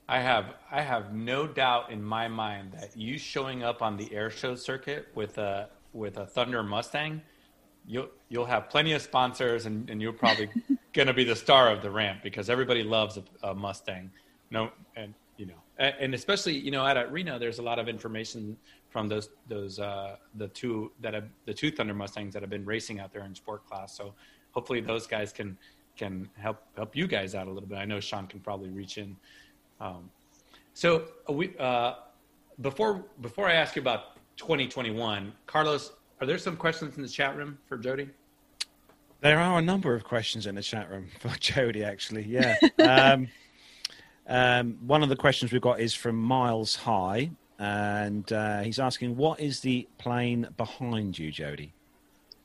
I 0.07 0.19
have 0.19 0.53
I 0.71 0.81
have 0.81 1.13
no 1.13 1.47
doubt 1.47 1.91
in 1.91 2.01
my 2.01 2.27
mind 2.27 2.71
that 2.73 2.95
you 2.95 3.17
showing 3.17 3.63
up 3.63 3.81
on 3.81 3.97
the 3.97 4.13
air 4.13 4.29
show 4.29 4.55
circuit 4.55 5.07
with 5.15 5.37
a 5.37 5.69
with 5.93 6.17
a 6.17 6.25
Thunder 6.25 6.63
Mustang, 6.63 7.21
you'll 7.88 8.09
you'll 8.30 8.45
have 8.45 8.69
plenty 8.69 8.93
of 8.93 9.01
sponsors 9.01 9.65
and, 9.65 9.89
and 9.89 10.01
you're 10.01 10.14
probably 10.14 10.49
gonna 10.93 11.14
be 11.14 11.23
the 11.23 11.35
star 11.35 11.72
of 11.72 11.81
the 11.81 11.89
ramp 11.89 12.19
because 12.22 12.49
everybody 12.49 12.84
loves 12.84 13.18
a, 13.18 13.23
a 13.47 13.55
Mustang. 13.55 14.11
No, 14.51 14.72
and 14.95 15.14
you 15.38 15.45
know, 15.45 15.61
and, 15.77 15.95
and 15.99 16.14
especially 16.14 16.57
you 16.57 16.72
know 16.72 16.85
at 16.85 17.11
Reno, 17.11 17.39
there's 17.39 17.59
a 17.59 17.64
lot 17.64 17.80
of 17.80 17.88
information 17.88 18.57
from 18.89 19.07
those 19.07 19.30
those 19.47 19.80
uh, 19.80 20.18
the 20.35 20.47
two 20.49 20.91
that 21.01 21.14
have 21.14 21.26
the 21.45 21.53
two 21.53 21.72
Thunder 21.72 21.93
Mustangs 21.93 22.34
that 22.34 22.41
have 22.41 22.49
been 22.49 22.65
racing 22.65 22.99
out 22.99 23.14
there 23.14 23.23
in 23.23 23.34
sport 23.34 23.65
class. 23.65 23.95
So 23.95 24.14
hopefully 24.51 24.81
those 24.81 25.07
guys 25.07 25.31
can 25.31 25.57
can 25.95 26.30
help 26.38 26.61
help 26.76 26.95
you 26.95 27.07
guys 27.07 27.35
out 27.35 27.47
a 27.47 27.51
little 27.51 27.69
bit. 27.69 27.77
I 27.77 27.85
know 27.85 27.99
Sean 27.99 28.27
can 28.27 28.39
probably 28.39 28.69
reach 28.69 28.97
in. 28.97 29.15
Um, 29.80 30.09
so 30.73 31.05
we 31.30 31.55
uh, 31.57 31.95
before 32.61 33.05
before 33.22 33.47
I 33.47 33.53
ask 33.53 33.76
you 33.76 33.81
about 33.81 34.15
2021, 34.38 35.34
Carlos, 35.45 35.93
are 36.19 36.27
there 36.27 36.38
some 36.38 36.57
questions 36.57 36.98
in 36.98 37.03
the 37.03 37.10
chat 37.10 37.35
room 37.35 37.57
for 37.68 37.77
Jody? 37.77 38.10
There 39.22 39.39
are 39.39 39.60
a 39.60 39.61
number 39.61 39.95
of 39.95 40.03
questions 40.03 40.45
in 40.45 40.56
the 40.56 40.61
chat 40.61 40.89
room 40.89 41.07
for 41.19 41.30
Jody, 41.39 41.84
actually. 41.84 42.23
Yeah. 42.23 42.56
um, 42.80 43.27
um, 44.27 44.77
one 44.85 45.03
of 45.03 45.10
the 45.10 45.15
questions 45.15 45.52
we've 45.52 45.61
got 45.61 45.80
is 45.80 45.94
from 45.94 46.18
Miles 46.18 46.76
High, 46.76 47.31
and 47.60 48.31
uh, 48.31 48.61
he's 48.61 48.80
asking, 48.80 49.15
"What 49.15 49.39
is 49.39 49.61
the 49.61 49.88
plane 49.98 50.48
behind 50.57 51.18
you, 51.18 51.31
Jody?" 51.31 51.73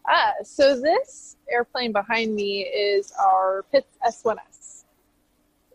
Ah, 0.09 0.32
so 0.44 0.81
this 0.81 1.36
airplane 1.51 1.93
behind 1.93 2.35
me 2.35 2.62
is 2.62 3.12
our 3.19 3.65
Pitts 3.73 3.99
S1S. 4.07 4.85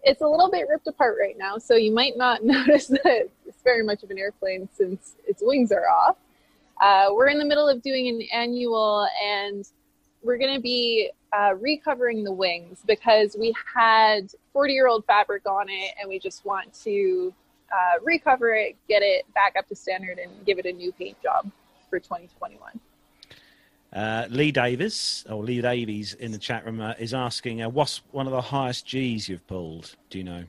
It's 0.03 0.22
a 0.22 0.28
little 0.28 0.49
bit 0.49 0.68
ripped 0.69 0.88
apart 0.88 1.18
right 1.19 1.38
now, 1.38 1.57
so 1.57 1.76
you 1.76 1.94
might 1.94 2.18
not 2.18 2.44
notice 2.44 2.88
that 2.88 3.30
it's 3.45 3.61
very 3.64 3.84
much 3.84 4.03
of 4.03 4.10
an 4.10 4.18
airplane 4.18 4.69
since 4.74 5.15
its 5.28 5.41
wings 5.45 5.72
are 5.72 5.90
off. 5.90 6.15
Uh, 6.82 7.08
we're 7.12 7.28
in 7.28 7.40
the 7.40 7.45
middle 7.45 7.68
of 7.68 7.82
doing 7.82 8.08
an 8.08 8.22
annual, 8.34 9.08
and 9.24 9.66
we're 10.24 10.38
going 10.38 10.54
to 10.54 10.62
be 10.62 11.10
uh, 11.34 11.54
recovering 11.60 12.24
the 12.24 12.32
wings 12.32 12.80
because 12.86 13.36
we 13.40 13.54
had 13.76 14.32
40 14.54 14.74
year 14.74 14.88
old 14.88 15.06
fabric 15.06 15.48
on 15.48 15.70
it, 15.70 15.94
and 15.99 16.10
we 16.10 16.20
just 16.20 16.45
want 16.45 16.74
to 16.84 17.34
uh, 17.72 17.99
recover 18.04 18.54
it, 18.54 18.76
get 18.88 19.02
it 19.02 19.26
back 19.34 19.56
up 19.58 19.68
to 19.68 19.76
standard, 19.76 20.20
and 20.20 20.32
give 20.45 20.60
it 20.60 20.66
a 20.66 20.72
new 20.72 20.91
paint 20.91 21.22
job 21.22 21.49
for 21.90 21.99
2021. 21.99 22.80
Uh, 23.94 24.28
Lee 24.30 24.52
Davis, 24.52 25.26
or 25.30 25.44
Lee 25.44 25.62
Davies 25.62 26.14
in 26.14 26.32
the 26.32 26.38
chat 26.38 26.66
room, 26.66 26.82
uh, 26.82 26.94
is 26.99 27.14
asking, 27.14 27.62
uh, 27.62 27.70
"What's 27.70 28.02
one 28.12 28.28
of 28.28 28.34
the 28.34 28.41
highest 28.41 28.86
G's 28.86 29.30
you've 29.30 29.48
pulled? 29.48 29.95
Do 30.10 30.18
you 30.18 30.24
know?" 30.24 30.44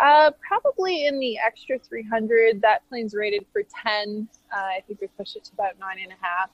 Uh, 0.00 0.30
probably 0.46 1.06
in 1.06 1.18
the 1.18 1.38
extra 1.38 1.78
300. 1.78 2.62
That 2.62 2.88
plane's 2.88 3.14
rated 3.14 3.44
for 3.52 3.62
10. 3.84 4.28
Uh, 4.52 4.56
I 4.56 4.82
think 4.86 5.00
we 5.00 5.08
pushed 5.18 5.36
it 5.36 5.44
to 5.44 5.52
about 5.52 5.78
nine 5.78 5.98
and 6.02 6.12
a 6.12 6.24
half. 6.24 6.50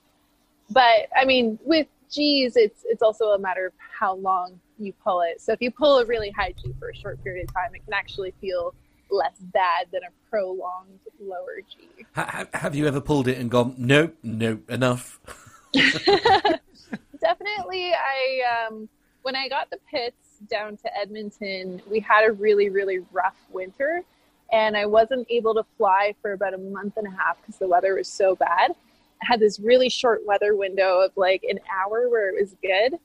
But 0.70 1.08
I 1.16 1.24
mean, 1.24 1.58
with 1.64 1.86
G's, 2.10 2.56
it's 2.56 2.82
it's 2.84 3.02
also 3.02 3.30
a 3.30 3.38
matter 3.38 3.66
of 3.66 3.72
how 3.78 4.16
long 4.16 4.60
you 4.78 4.92
pull 5.04 5.22
it. 5.22 5.40
So 5.40 5.52
if 5.52 5.60
you 5.60 5.70
pull 5.70 5.98
a 5.98 6.04
really 6.04 6.30
high 6.30 6.52
G 6.52 6.74
for 6.78 6.90
a 6.90 6.94
short 6.94 7.22
period 7.22 7.48
of 7.48 7.54
time, 7.54 7.74
it 7.74 7.84
can 7.84 7.94
actually 7.94 8.34
feel 8.40 8.74
less 9.10 9.36
bad 9.40 9.86
than 9.92 10.02
a 10.02 10.30
prolonged 10.30 11.00
lower 11.20 11.60
G. 11.68 12.04
Ha- 12.14 12.30
ha- 12.30 12.58
have 12.58 12.74
you 12.74 12.86
ever 12.86 13.00
pulled 13.00 13.28
it 13.28 13.38
and 13.38 13.50
gone, 13.50 13.74
nope, 13.78 14.14
nope, 14.22 14.70
enough? 14.70 15.20
Definitely, 15.72 17.92
I 17.92 18.66
um, 18.68 18.88
when 19.22 19.36
I 19.36 19.48
got 19.48 19.70
the 19.70 19.78
Pitts 19.90 20.27
down 20.50 20.76
to 20.78 20.96
Edmonton, 20.96 21.82
we 21.90 22.00
had 22.00 22.28
a 22.28 22.32
really 22.32 22.70
really 22.70 23.00
rough 23.12 23.36
winter, 23.50 24.02
and 24.52 24.76
I 24.76 24.86
wasn't 24.86 25.26
able 25.30 25.54
to 25.54 25.64
fly 25.76 26.14
for 26.22 26.32
about 26.32 26.54
a 26.54 26.58
month 26.58 26.96
and 26.96 27.06
a 27.06 27.10
half 27.10 27.40
because 27.40 27.58
the 27.58 27.68
weather 27.68 27.94
was 27.94 28.08
so 28.08 28.36
bad. 28.36 28.72
I 29.22 29.26
had 29.26 29.40
this 29.40 29.58
really 29.58 29.88
short 29.88 30.24
weather 30.24 30.54
window 30.54 31.00
of 31.00 31.12
like 31.16 31.42
an 31.44 31.58
hour 31.70 32.08
where 32.08 32.28
it 32.28 32.40
was 32.40 32.54
good, 32.62 32.98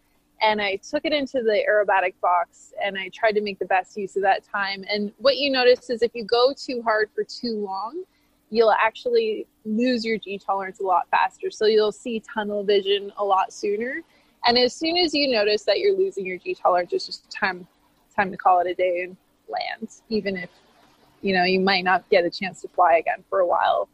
and 0.44 0.62
I 0.62 0.76
took 0.76 1.06
it 1.06 1.14
into 1.14 1.42
the 1.42 1.64
aerobatic 1.68 2.16
box 2.22 2.74
and 2.84 2.98
I 2.98 3.10
tried 3.10 3.32
to 3.34 3.42
make 3.42 3.60
the 3.60 3.66
best 3.66 3.96
use 3.96 4.18
of 4.18 4.24
that 4.24 4.44
time. 4.44 4.84
And 4.92 5.14
what 5.18 5.38
you 5.38 5.50
notice 5.50 5.90
is 5.90 6.02
if 6.02 6.12
you 6.14 6.26
go 6.26 6.54
too 6.54 6.82
hard 6.82 7.10
for 7.16 7.24
too 7.24 7.64
long, 7.64 8.04
you'll 8.50 8.74
actually 8.74 9.48
lose 9.66 10.04
your 10.04 10.18
G 10.18 10.38
tolerance 10.38 10.82
a 10.82 10.84
lot 10.84 11.08
faster. 11.10 11.50
So 11.50 11.66
you'll 11.66 11.94
see 11.94 12.22
tunnel 12.22 12.64
vision 12.64 13.12
a 13.18 13.24
lot 13.24 13.54
sooner. 13.54 14.02
And 14.45 14.57
as 14.57 14.76
soon 14.76 14.98
as 14.98 15.14
you 15.14 15.32
notice 15.32 15.64
that 15.64 15.80
you're 15.80 15.95
losing 15.95 16.26
your 16.26 16.38
G 16.38 16.56
tolerance, 16.56 16.91
it's 16.94 17.06
just 17.06 17.30
time 17.30 17.68
time 18.15 18.32
to 18.32 18.38
call 18.38 18.60
it 18.60 18.68
a 18.68 18.74
day 18.74 19.02
and 19.02 19.18
land, 19.48 19.90
even 20.10 20.38
if 20.38 20.49
you 21.22 21.34
know 21.34 21.44
you 21.44 21.60
might 21.60 21.84
not 21.84 22.07
get 22.10 22.26
a 22.26 22.30
chance 22.30 22.61
to 22.61 22.68
fly 22.68 22.98
again 22.98 23.24
for 23.30 23.40
a 23.40 23.48
while. 23.48 23.88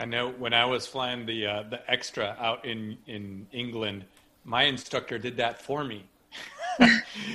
I 0.00 0.04
know 0.04 0.30
when 0.30 0.52
I 0.52 0.64
was 0.64 0.86
flying 0.86 1.26
the 1.26 1.46
uh, 1.46 1.62
the 1.64 1.90
extra 1.90 2.36
out 2.38 2.64
in 2.64 2.98
in 3.06 3.46
England, 3.52 4.04
my 4.44 4.64
instructor 4.64 5.18
did 5.18 5.36
that 5.36 5.60
for 5.60 5.84
me. 5.84 6.04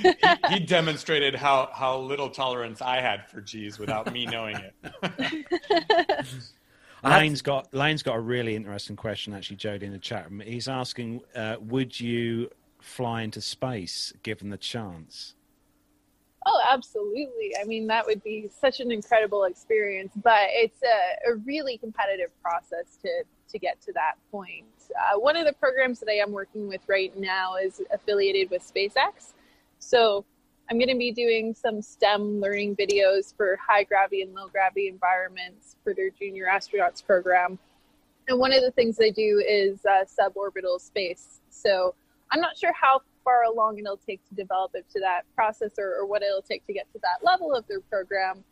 he, 0.02 0.14
he, 0.50 0.58
demonstrated 0.60 1.34
how 1.34 1.68
how 1.72 1.98
little 1.98 2.30
tolerance 2.30 2.80
I 2.80 3.00
had 3.00 3.28
for 3.28 3.40
G's 3.40 3.78
without 3.78 4.10
me 4.12 4.24
knowing 4.24 4.56
it. 4.56 6.26
Lane's 7.04 7.42
got 7.42 7.72
Lane's 7.74 8.02
got 8.02 8.16
a 8.16 8.20
really 8.20 8.56
interesting 8.56 8.96
question 8.96 9.34
actually, 9.34 9.56
Jody, 9.56 9.86
in 9.86 9.92
the 9.92 9.98
chat 9.98 10.30
room. 10.30 10.40
He's 10.40 10.68
asking, 10.68 11.20
uh, 11.36 11.56
would 11.60 11.98
you 11.98 12.50
fly 12.80 13.22
into 13.22 13.40
space 13.40 14.12
given 14.22 14.50
the 14.50 14.56
chance? 14.56 15.34
Oh, 16.46 16.60
absolutely. 16.70 17.54
I 17.60 17.64
mean, 17.64 17.86
that 17.86 18.04
would 18.04 18.22
be 18.22 18.50
such 18.60 18.80
an 18.80 18.92
incredible 18.92 19.44
experience, 19.44 20.12
but 20.22 20.46
it's 20.50 20.82
a, 20.82 21.30
a 21.32 21.36
really 21.36 21.78
competitive 21.78 22.30
process 22.42 22.98
to, 23.02 23.24
to 23.48 23.58
get 23.58 23.80
to 23.82 23.92
that 23.92 24.14
point. 24.30 24.66
Uh, 24.90 25.18
one 25.18 25.36
of 25.36 25.46
the 25.46 25.54
programs 25.54 26.00
that 26.00 26.10
I 26.10 26.16
am 26.16 26.32
working 26.32 26.68
with 26.68 26.82
right 26.86 27.16
now 27.18 27.56
is 27.56 27.80
affiliated 27.90 28.50
with 28.50 28.62
SpaceX. 28.62 29.32
So 29.78 30.26
I'm 30.70 30.78
going 30.78 30.88
to 30.88 30.96
be 30.96 31.12
doing 31.12 31.54
some 31.54 31.82
STEM 31.82 32.40
learning 32.40 32.76
videos 32.76 33.36
for 33.36 33.58
high 33.66 33.84
gravity 33.84 34.22
and 34.22 34.34
low 34.34 34.48
gravity 34.48 34.88
environments 34.88 35.76
for 35.84 35.92
their 35.94 36.10
junior 36.10 36.46
astronauts 36.46 37.04
program. 37.04 37.58
And 38.28 38.38
one 38.38 38.52
of 38.52 38.62
the 38.62 38.70
things 38.70 38.96
they 38.96 39.10
do 39.10 39.44
is 39.46 39.84
uh, 39.84 40.04
suborbital 40.06 40.80
space. 40.80 41.40
So 41.50 41.94
I'm 42.30 42.40
not 42.40 42.56
sure 42.56 42.72
how 42.72 43.02
far 43.24 43.44
along 43.44 43.78
it'll 43.78 43.98
take 43.98 44.26
to 44.28 44.34
develop 44.34 44.72
it 44.74 44.86
to 44.92 45.00
that 45.00 45.22
process 45.34 45.72
or, 45.78 45.96
or 45.96 46.06
what 46.06 46.22
it'll 46.22 46.42
take 46.42 46.66
to 46.66 46.72
get 46.72 46.90
to 46.92 46.98
that 47.00 47.22
level 47.22 47.54
of 47.54 47.66
their 47.68 47.80
program. 47.80 48.42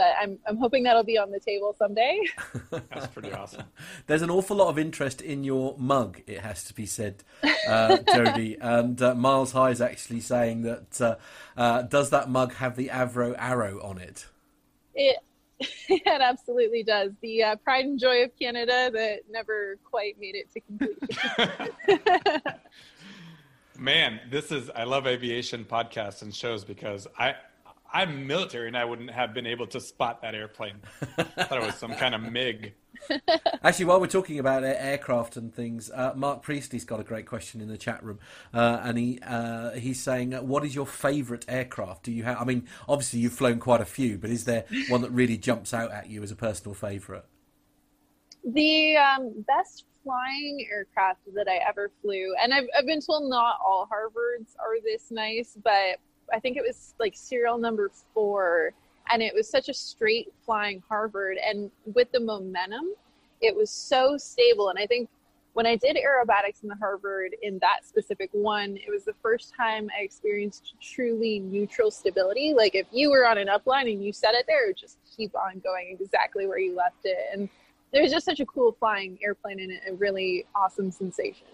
But 0.00 0.14
I'm, 0.18 0.38
I'm 0.46 0.56
hoping 0.56 0.84
that'll 0.84 1.04
be 1.04 1.18
on 1.18 1.30
the 1.30 1.38
table 1.38 1.74
someday. 1.78 2.18
That's 2.70 3.06
pretty 3.08 3.34
awesome. 3.34 3.64
There's 4.06 4.22
an 4.22 4.30
awful 4.30 4.56
lot 4.56 4.68
of 4.68 4.78
interest 4.78 5.20
in 5.20 5.44
your 5.44 5.76
mug, 5.76 6.22
it 6.26 6.40
has 6.40 6.64
to 6.64 6.74
be 6.74 6.86
said, 6.86 7.22
uh, 7.68 7.98
Jody. 8.14 8.56
and 8.58 9.02
uh, 9.02 9.14
Miles 9.14 9.52
High 9.52 9.68
is 9.68 9.82
actually 9.82 10.20
saying 10.20 10.62
that 10.62 10.98
uh, 11.02 11.16
uh 11.54 11.82
does 11.82 12.08
that 12.08 12.30
mug 12.30 12.54
have 12.54 12.76
the 12.76 12.88
Avro 12.88 13.34
arrow 13.36 13.78
on 13.82 13.98
it? 13.98 14.24
It 14.94 15.18
it 15.58 16.02
absolutely 16.06 16.82
does. 16.82 17.12
The 17.20 17.42
uh, 17.42 17.56
pride 17.56 17.84
and 17.84 18.00
joy 18.00 18.24
of 18.24 18.30
Canada 18.38 18.90
that 18.94 19.18
never 19.30 19.76
quite 19.84 20.18
made 20.18 20.34
it 20.34 20.50
to 20.54 20.60
completion. 20.60 22.42
Man, 23.78 24.18
this 24.30 24.50
is 24.50 24.70
I 24.70 24.84
love 24.84 25.06
aviation 25.06 25.66
podcasts 25.66 26.22
and 26.22 26.34
shows 26.34 26.64
because 26.64 27.06
I 27.18 27.34
I'm 27.92 28.26
military 28.26 28.68
and 28.68 28.76
I 28.76 28.84
wouldn't 28.84 29.10
have 29.10 29.34
been 29.34 29.46
able 29.46 29.66
to 29.68 29.80
spot 29.80 30.22
that 30.22 30.34
airplane. 30.34 30.76
I 31.18 31.22
thought 31.24 31.62
it 31.62 31.66
was 31.66 31.74
some 31.74 31.94
kind 31.94 32.14
of 32.14 32.22
MiG. 32.22 32.74
Actually, 33.62 33.84
while 33.86 34.00
we're 34.00 34.06
talking 34.06 34.38
about 34.38 34.62
aircraft 34.62 35.36
and 35.36 35.54
things, 35.54 35.90
uh, 35.90 36.12
Mark 36.14 36.42
Priestley's 36.42 36.84
got 36.84 37.00
a 37.00 37.04
great 37.04 37.26
question 37.26 37.60
in 37.60 37.68
the 37.68 37.78
chat 37.78 38.02
room, 38.04 38.18
uh, 38.52 38.80
and 38.82 38.98
he 38.98 39.18
uh, 39.26 39.70
he's 39.72 40.00
saying, 40.00 40.32
"What 40.32 40.64
is 40.64 40.74
your 40.74 40.86
favourite 40.86 41.44
aircraft? 41.48 42.04
Do 42.04 42.12
you 42.12 42.24
have? 42.24 42.40
I 42.40 42.44
mean, 42.44 42.68
obviously 42.88 43.20
you've 43.20 43.32
flown 43.32 43.58
quite 43.58 43.80
a 43.80 43.86
few, 43.86 44.18
but 44.18 44.30
is 44.30 44.44
there 44.44 44.64
one 44.88 45.00
that 45.02 45.10
really 45.10 45.38
jumps 45.38 45.72
out 45.72 45.90
at 45.90 46.10
you 46.10 46.22
as 46.22 46.30
a 46.30 46.36
personal 46.36 46.74
favourite?" 46.74 47.24
The 48.44 48.96
um, 48.96 49.44
best 49.46 49.84
flying 50.04 50.66
aircraft 50.70 51.20
that 51.34 51.48
I 51.48 51.56
ever 51.68 51.90
flew, 52.02 52.34
and 52.42 52.52
I've, 52.52 52.66
I've 52.76 52.86
been 52.86 53.00
told 53.00 53.28
not 53.30 53.56
all 53.64 53.86
Harvards 53.86 54.54
are 54.58 54.80
this 54.84 55.10
nice, 55.10 55.56
but 55.62 55.98
I 56.32 56.40
think 56.40 56.56
it 56.56 56.62
was 56.66 56.94
like 56.98 57.14
serial 57.16 57.58
number 57.58 57.90
four, 58.14 58.72
and 59.10 59.22
it 59.22 59.34
was 59.34 59.48
such 59.48 59.68
a 59.68 59.74
straight 59.74 60.32
flying 60.44 60.82
Harvard, 60.88 61.38
and 61.44 61.70
with 61.94 62.10
the 62.12 62.20
momentum, 62.20 62.94
it 63.40 63.54
was 63.54 63.70
so 63.70 64.16
stable. 64.16 64.68
And 64.68 64.78
I 64.78 64.86
think 64.86 65.08
when 65.52 65.66
I 65.66 65.76
did 65.76 65.96
aerobatics 65.96 66.62
in 66.62 66.68
the 66.68 66.76
Harvard 66.76 67.34
in 67.42 67.58
that 67.58 67.84
specific 67.84 68.30
one, 68.32 68.76
it 68.76 68.90
was 68.90 69.04
the 69.04 69.14
first 69.20 69.52
time 69.56 69.88
I 69.98 70.02
experienced 70.02 70.74
truly 70.80 71.40
neutral 71.40 71.90
stability. 71.90 72.54
Like 72.56 72.74
if 72.74 72.86
you 72.92 73.10
were 73.10 73.26
on 73.26 73.36
an 73.36 73.48
upline 73.48 73.92
and 73.92 74.04
you 74.04 74.12
set 74.12 74.34
it 74.34 74.44
there, 74.46 74.70
it 74.70 74.78
just 74.78 74.98
keep 75.16 75.34
on 75.34 75.58
going 75.60 75.96
exactly 76.00 76.46
where 76.46 76.58
you 76.58 76.76
left 76.76 77.04
it. 77.04 77.18
And 77.32 77.48
was 77.92 78.12
just 78.12 78.24
such 78.24 78.40
a 78.40 78.46
cool 78.46 78.76
flying 78.78 79.18
airplane 79.22 79.60
and 79.60 79.72
it 79.72 79.82
a 79.88 79.94
really 79.94 80.46
awesome 80.54 80.92
sensation. 80.92 81.48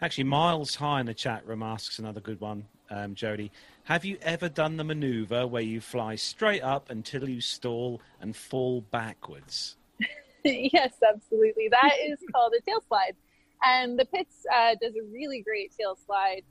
Actually, 0.00 0.24
Miles 0.24 0.76
High 0.76 1.00
in 1.00 1.06
the 1.06 1.14
chat 1.14 1.46
room 1.46 1.62
asks 1.62 1.98
another 1.98 2.20
good 2.20 2.40
one, 2.40 2.66
um, 2.90 3.14
Jody. 3.14 3.50
Have 3.84 4.04
you 4.04 4.18
ever 4.22 4.48
done 4.48 4.76
the 4.76 4.84
maneuver 4.84 5.46
where 5.46 5.62
you 5.62 5.80
fly 5.80 6.16
straight 6.16 6.62
up 6.62 6.90
until 6.90 7.28
you 7.28 7.40
stall 7.40 8.00
and 8.20 8.34
fall 8.34 8.80
backwards? 8.80 9.76
yes, 10.44 10.94
absolutely. 11.06 11.68
That 11.68 11.92
is 12.04 12.18
called 12.32 12.52
a 12.58 12.62
tail 12.62 12.82
slide. 12.88 13.14
And 13.62 13.98
the 13.98 14.04
Pitts 14.04 14.46
uh, 14.54 14.74
does 14.80 14.94
a 14.96 15.02
really 15.12 15.40
great 15.40 15.72
tail 15.76 15.98
slide. 16.06 16.42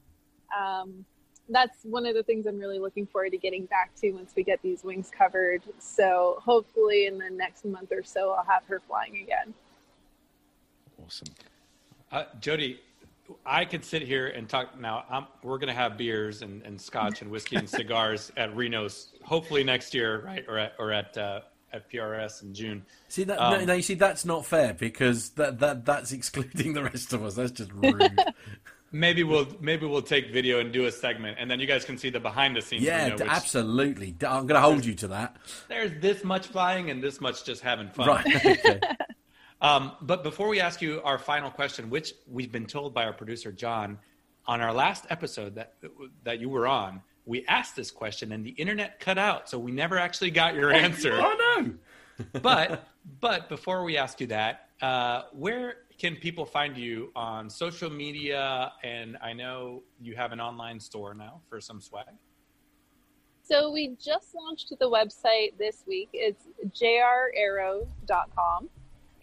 Um, 0.57 1.05
that's 1.49 1.83
one 1.83 2.05
of 2.05 2.15
the 2.15 2.23
things 2.23 2.45
I'm 2.45 2.57
really 2.57 2.79
looking 2.79 3.05
forward 3.05 3.31
to 3.31 3.37
getting 3.37 3.65
back 3.65 3.91
to 3.97 4.11
once 4.11 4.33
we 4.35 4.43
get 4.43 4.61
these 4.61 4.83
wings 4.83 5.11
covered. 5.15 5.61
So 5.79 6.39
hopefully 6.43 7.05
in 7.05 7.17
the 7.17 7.29
next 7.29 7.65
month 7.65 7.91
or 7.91 8.03
so, 8.03 8.31
I'll 8.31 8.45
have 8.45 8.63
her 8.65 8.79
flying 8.79 9.17
again. 9.17 9.53
Awesome. 11.03 11.27
Uh, 12.11 12.25
Jody, 12.39 12.79
I 13.45 13.65
could 13.65 13.83
sit 13.83 14.01
here 14.01 14.27
and 14.27 14.47
talk 14.47 14.79
now. 14.79 15.05
I'm, 15.09 15.27
we're 15.41 15.57
going 15.57 15.67
to 15.67 15.73
have 15.73 15.97
beers 15.97 16.41
and, 16.41 16.61
and 16.63 16.79
scotch 16.79 17.21
and 17.21 17.31
whiskey 17.31 17.55
and 17.55 17.69
cigars 17.79 18.31
at 18.37 18.55
Reno's, 18.55 19.13
hopefully 19.23 19.63
next 19.63 19.93
year, 19.93 20.23
right? 20.25 20.45
Or 20.47 20.57
at, 20.57 20.73
or 20.79 20.91
at, 20.91 21.17
uh, 21.17 21.41
at 21.73 21.91
PRS 21.91 22.43
in 22.43 22.53
June. 22.53 22.85
See 23.09 23.23
that? 23.23 23.39
Um, 23.39 23.59
no, 23.59 23.65
no, 23.65 23.73
you 23.73 23.81
see 23.81 23.95
that's 23.95 24.25
not 24.25 24.45
fair 24.45 24.73
because 24.73 25.31
that 25.31 25.59
that 25.59 25.85
that's 25.85 26.11
excluding 26.11 26.73
the 26.73 26.83
rest 26.83 27.13
of 27.13 27.23
us. 27.23 27.35
That's 27.35 27.51
just 27.51 27.71
rude. 27.73 28.19
maybe 28.93 29.23
we'll 29.23 29.47
maybe 29.59 29.85
we'll 29.85 30.03
take 30.03 30.31
video 30.31 30.59
and 30.59 30.71
do 30.71 30.85
a 30.85 30.91
segment, 30.91 31.37
and 31.39 31.51
then 31.51 31.59
you 31.59 31.65
guys 31.65 31.83
can 31.83 31.97
see 31.97 32.09
the 32.09 32.19
behind 32.19 32.55
the 32.55 32.61
scenes. 32.61 32.83
Yeah, 32.83 33.09
Reno, 33.09 33.25
absolutely. 33.25 34.15
I'm 34.21 34.47
going 34.47 34.49
to 34.49 34.61
hold 34.61 34.85
you 34.85 34.93
to 34.95 35.07
that. 35.09 35.35
There's 35.67 35.99
this 35.99 36.23
much 36.23 36.47
flying 36.47 36.89
and 36.91 37.03
this 37.03 37.19
much 37.19 37.43
just 37.43 37.61
having 37.61 37.89
fun. 37.89 38.07
Right. 38.07 38.25
Okay. 38.63 38.79
Um, 39.63 39.93
but 40.01 40.23
before 40.23 40.49
we 40.49 40.59
ask 40.59 40.81
you 40.81 41.01
our 41.03 41.17
final 41.17 41.49
question, 41.49 41.89
which 41.89 42.13
we've 42.27 42.51
been 42.51 42.65
told 42.65 42.93
by 42.93 43.05
our 43.05 43.13
producer 43.13 43.51
John 43.51 43.97
on 44.45 44.61
our 44.61 44.73
last 44.73 45.05
episode 45.09 45.55
that 45.55 45.75
that 46.23 46.39
you 46.39 46.49
were 46.49 46.67
on, 46.67 47.01
we 47.25 47.45
asked 47.47 47.75
this 47.75 47.89
question 47.89 48.33
and 48.33 48.45
the 48.45 48.51
internet 48.51 48.99
cut 48.99 49.17
out, 49.17 49.49
so 49.49 49.57
we 49.57 49.71
never 49.71 49.97
actually 49.97 50.31
got 50.31 50.53
your 50.53 50.71
answer. 50.71 51.17
oh 51.19 51.57
no! 51.57 51.73
but 52.41 52.87
but 53.19 53.49
before 53.49 53.83
we 53.83 53.97
ask 53.97 54.19
you 54.19 54.27
that, 54.27 54.69
uh, 54.81 55.23
where 55.31 55.77
can 55.97 56.17
people 56.17 56.45
find 56.45 56.77
you 56.77 57.11
on 57.15 57.49
social 57.49 57.89
media? 57.89 58.73
And 58.83 59.17
I 59.21 59.33
know 59.33 59.83
you 60.01 60.15
have 60.15 60.33
an 60.33 60.41
online 60.41 60.79
store 60.79 61.13
now 61.13 61.41
for 61.49 61.61
some 61.61 61.79
swag. 61.79 62.05
So 63.43 63.71
we 63.71 63.95
just 64.01 64.33
launched 64.33 64.73
the 64.79 64.89
website 64.89 65.57
this 65.57 65.83
week. 65.85 66.09
It's 66.13 66.47
jraero.com. 66.69 68.69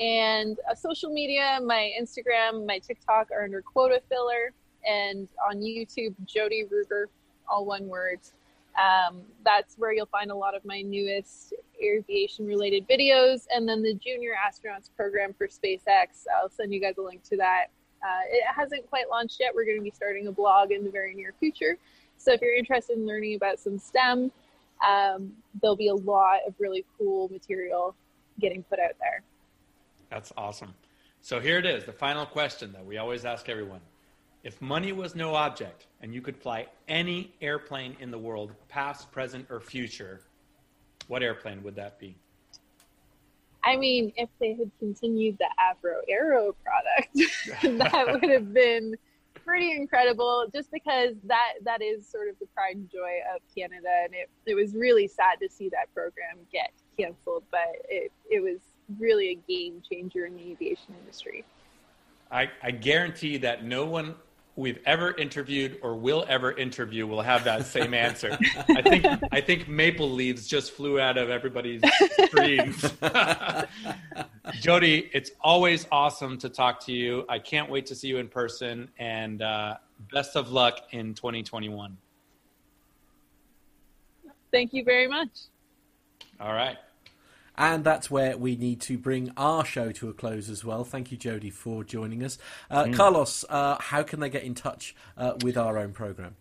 And 0.01 0.59
uh, 0.69 0.75
social 0.75 1.11
media, 1.11 1.61
my 1.63 1.93
Instagram, 2.01 2.67
my 2.67 2.79
TikTok 2.79 3.29
are 3.31 3.45
under 3.45 3.61
quota 3.61 4.01
filler. 4.09 4.53
And 4.87 5.29
on 5.49 5.59
YouTube, 5.59 6.15
Jody 6.25 6.65
Ruger, 6.65 7.05
all 7.49 7.67
one 7.67 7.87
word. 7.87 8.21
Um, 8.81 9.21
that's 9.45 9.77
where 9.77 9.93
you'll 9.93 10.07
find 10.07 10.31
a 10.31 10.35
lot 10.35 10.55
of 10.55 10.65
my 10.65 10.81
newest 10.81 11.53
aviation 11.83 12.47
related 12.47 12.89
videos. 12.89 13.43
And 13.55 13.69
then 13.69 13.83
the 13.83 13.93
Junior 13.95 14.33
Astronauts 14.33 14.89
program 14.97 15.35
for 15.35 15.49
SpaceX, 15.49 16.25
I'll 16.41 16.49
send 16.49 16.73
you 16.73 16.81
guys 16.81 16.95
a 16.99 17.03
link 17.03 17.23
to 17.25 17.37
that. 17.37 17.67
Uh, 18.03 18.23
it 18.31 18.45
hasn't 18.47 18.89
quite 18.89 19.11
launched 19.11 19.39
yet. 19.39 19.55
We're 19.55 19.67
going 19.67 19.77
to 19.77 19.83
be 19.83 19.91
starting 19.91 20.29
a 20.29 20.33
blog 20.33 20.71
in 20.73 20.83
the 20.83 20.91
very 20.91 21.15
near 21.15 21.35
future. 21.39 21.77
So 22.17 22.33
if 22.33 22.41
you're 22.41 22.55
interested 22.55 22.97
in 22.97 23.07
learning 23.07 23.35
about 23.35 23.59
some 23.59 23.79
STEM, 23.79 24.33
um, 24.87 25.33
there'll 25.61 25.77
be 25.77 25.89
a 25.89 25.95
lot 25.95 26.41
of 26.47 26.55
really 26.59 26.87
cool 26.97 27.29
material 27.29 27.95
getting 28.39 28.63
put 28.63 28.79
out 28.79 28.93
there. 28.99 29.23
That's 30.11 30.33
awesome. 30.37 30.75
So 31.23 31.39
here 31.41 31.59
it 31.59 31.67
is 31.67 31.85
the 31.85 31.93
final 31.93 32.27
question 32.27 32.73
that 32.73 32.85
we 32.85 32.99
always 32.99 33.25
ask 33.25 33.49
everyone 33.49 33.81
if 34.43 34.61
money 34.63 34.93
was 34.93 35.15
no 35.15 35.35
object 35.35 35.87
and 36.01 36.15
you 36.15 36.23
could 36.23 36.37
fly 36.37 36.67
any 36.89 37.35
airplane 37.43 37.97
in 38.01 38.11
the 38.11 38.19
world, 38.19 38.53
past, 38.69 39.13
present, 39.13 39.47
or 39.51 39.61
future, 39.61 40.23
what 41.09 41.23
airplane 41.23 41.63
would 41.63 41.77
that 41.77 41.99
be? 41.99 42.17
I 43.63 43.77
mean, 43.77 44.13
if 44.17 44.31
they 44.41 44.55
had 44.55 44.71
continued 44.79 45.37
the 45.39 45.49
Avro 45.61 46.01
Arrow 46.09 46.57
product, 46.65 47.15
that 47.79 48.07
would 48.07 48.31
have 48.31 48.55
been 48.55 48.95
pretty 49.45 49.73
incredible 49.73 50.47
just 50.55 50.71
because 50.71 51.15
that 51.25 51.55
that 51.65 51.83
is 51.83 52.07
sort 52.07 52.29
of 52.29 52.39
the 52.39 52.47
pride 52.47 52.77
and 52.77 52.91
joy 52.91 53.19
of 53.35 53.41
Canada 53.55 53.89
and 54.05 54.15
it, 54.15 54.29
it 54.47 54.55
was 54.55 54.75
really 54.75 55.09
sad 55.09 55.37
to 55.41 55.49
see 55.49 55.69
that 55.69 55.93
program 55.95 56.39
get 56.53 56.73
canceled, 56.99 57.43
but 57.51 57.69
it, 57.89 58.13
it 58.31 58.41
was 58.41 58.61
really 58.99 59.31
a 59.31 59.35
game 59.53 59.83
changer 59.91 60.27
in 60.27 60.35
the 60.35 60.53
aviation 60.53 60.95
industry. 61.01 61.45
I, 62.31 62.51
I 62.63 62.71
guarantee 62.71 63.39
that 63.39 63.65
no 63.65 63.87
one 63.87 64.15
we've 64.57 64.79
ever 64.85 65.13
interviewed 65.17 65.79
or 65.83 65.97
will 65.97 66.25
ever 66.29 66.53
interview 66.53 67.07
will 67.07 67.23
have 67.23 67.45
that 67.45 67.67
same 67.67 67.95
answer. 67.95 68.37
I 68.69 68.83
think 68.83 69.07
I 69.33 69.41
think 69.41 69.69
maple 69.69 70.11
leaves 70.11 70.47
just 70.47 70.73
flew 70.73 71.01
out 71.01 71.17
of 71.17 71.31
everybody's 71.31 71.81
screens. 72.27 72.93
Jody, 74.61 75.11
it's 75.13 75.31
always 75.41 75.87
awesome 75.91 76.39
to 76.39 76.49
talk 76.49 76.85
to 76.87 76.93
you. 76.93 77.25
I 77.29 77.39
can't 77.39 77.71
wait 77.71 77.87
to 77.87 77.95
see 77.95 78.09
you 78.09 78.19
in 78.19 78.29
person, 78.29 78.89
and 78.99 79.43
uh, 79.43 79.77
best 80.13 80.37
of 80.37 80.53
luck 80.53 80.81
in 80.93 81.15
2021. 81.15 81.97
Thank 84.53 84.73
you 84.75 84.85
very 84.85 85.07
much. 85.07 85.31
All 86.41 86.53
right. 86.53 86.77
And 87.57 87.85
that's 87.85 88.11
where 88.11 88.37
we 88.37 88.57
need 88.57 88.81
to 88.83 88.97
bring 88.97 89.33
our 89.37 89.65
show 89.65 89.93
to 89.93 90.09
a 90.09 90.13
close 90.13 90.49
as 90.49 90.65
well. 90.65 90.85
Thank 90.85 91.13
you, 91.13 91.19
Jody, 91.19 91.51
for 91.51 91.85
joining 91.85 92.25
us. 92.25 92.39
Uh, 92.71 92.85
mm. 92.85 92.95
Carlos, 92.95 93.45
uh, 93.49 93.77
how 93.81 94.03
can 94.03 94.21
they 94.21 94.31
get 94.31 94.45
in 94.45 94.55
touch 94.55 94.95
uh, 95.17 95.35
with 95.43 95.57
our 95.57 95.79
own 95.79 95.93
program? 95.93 96.37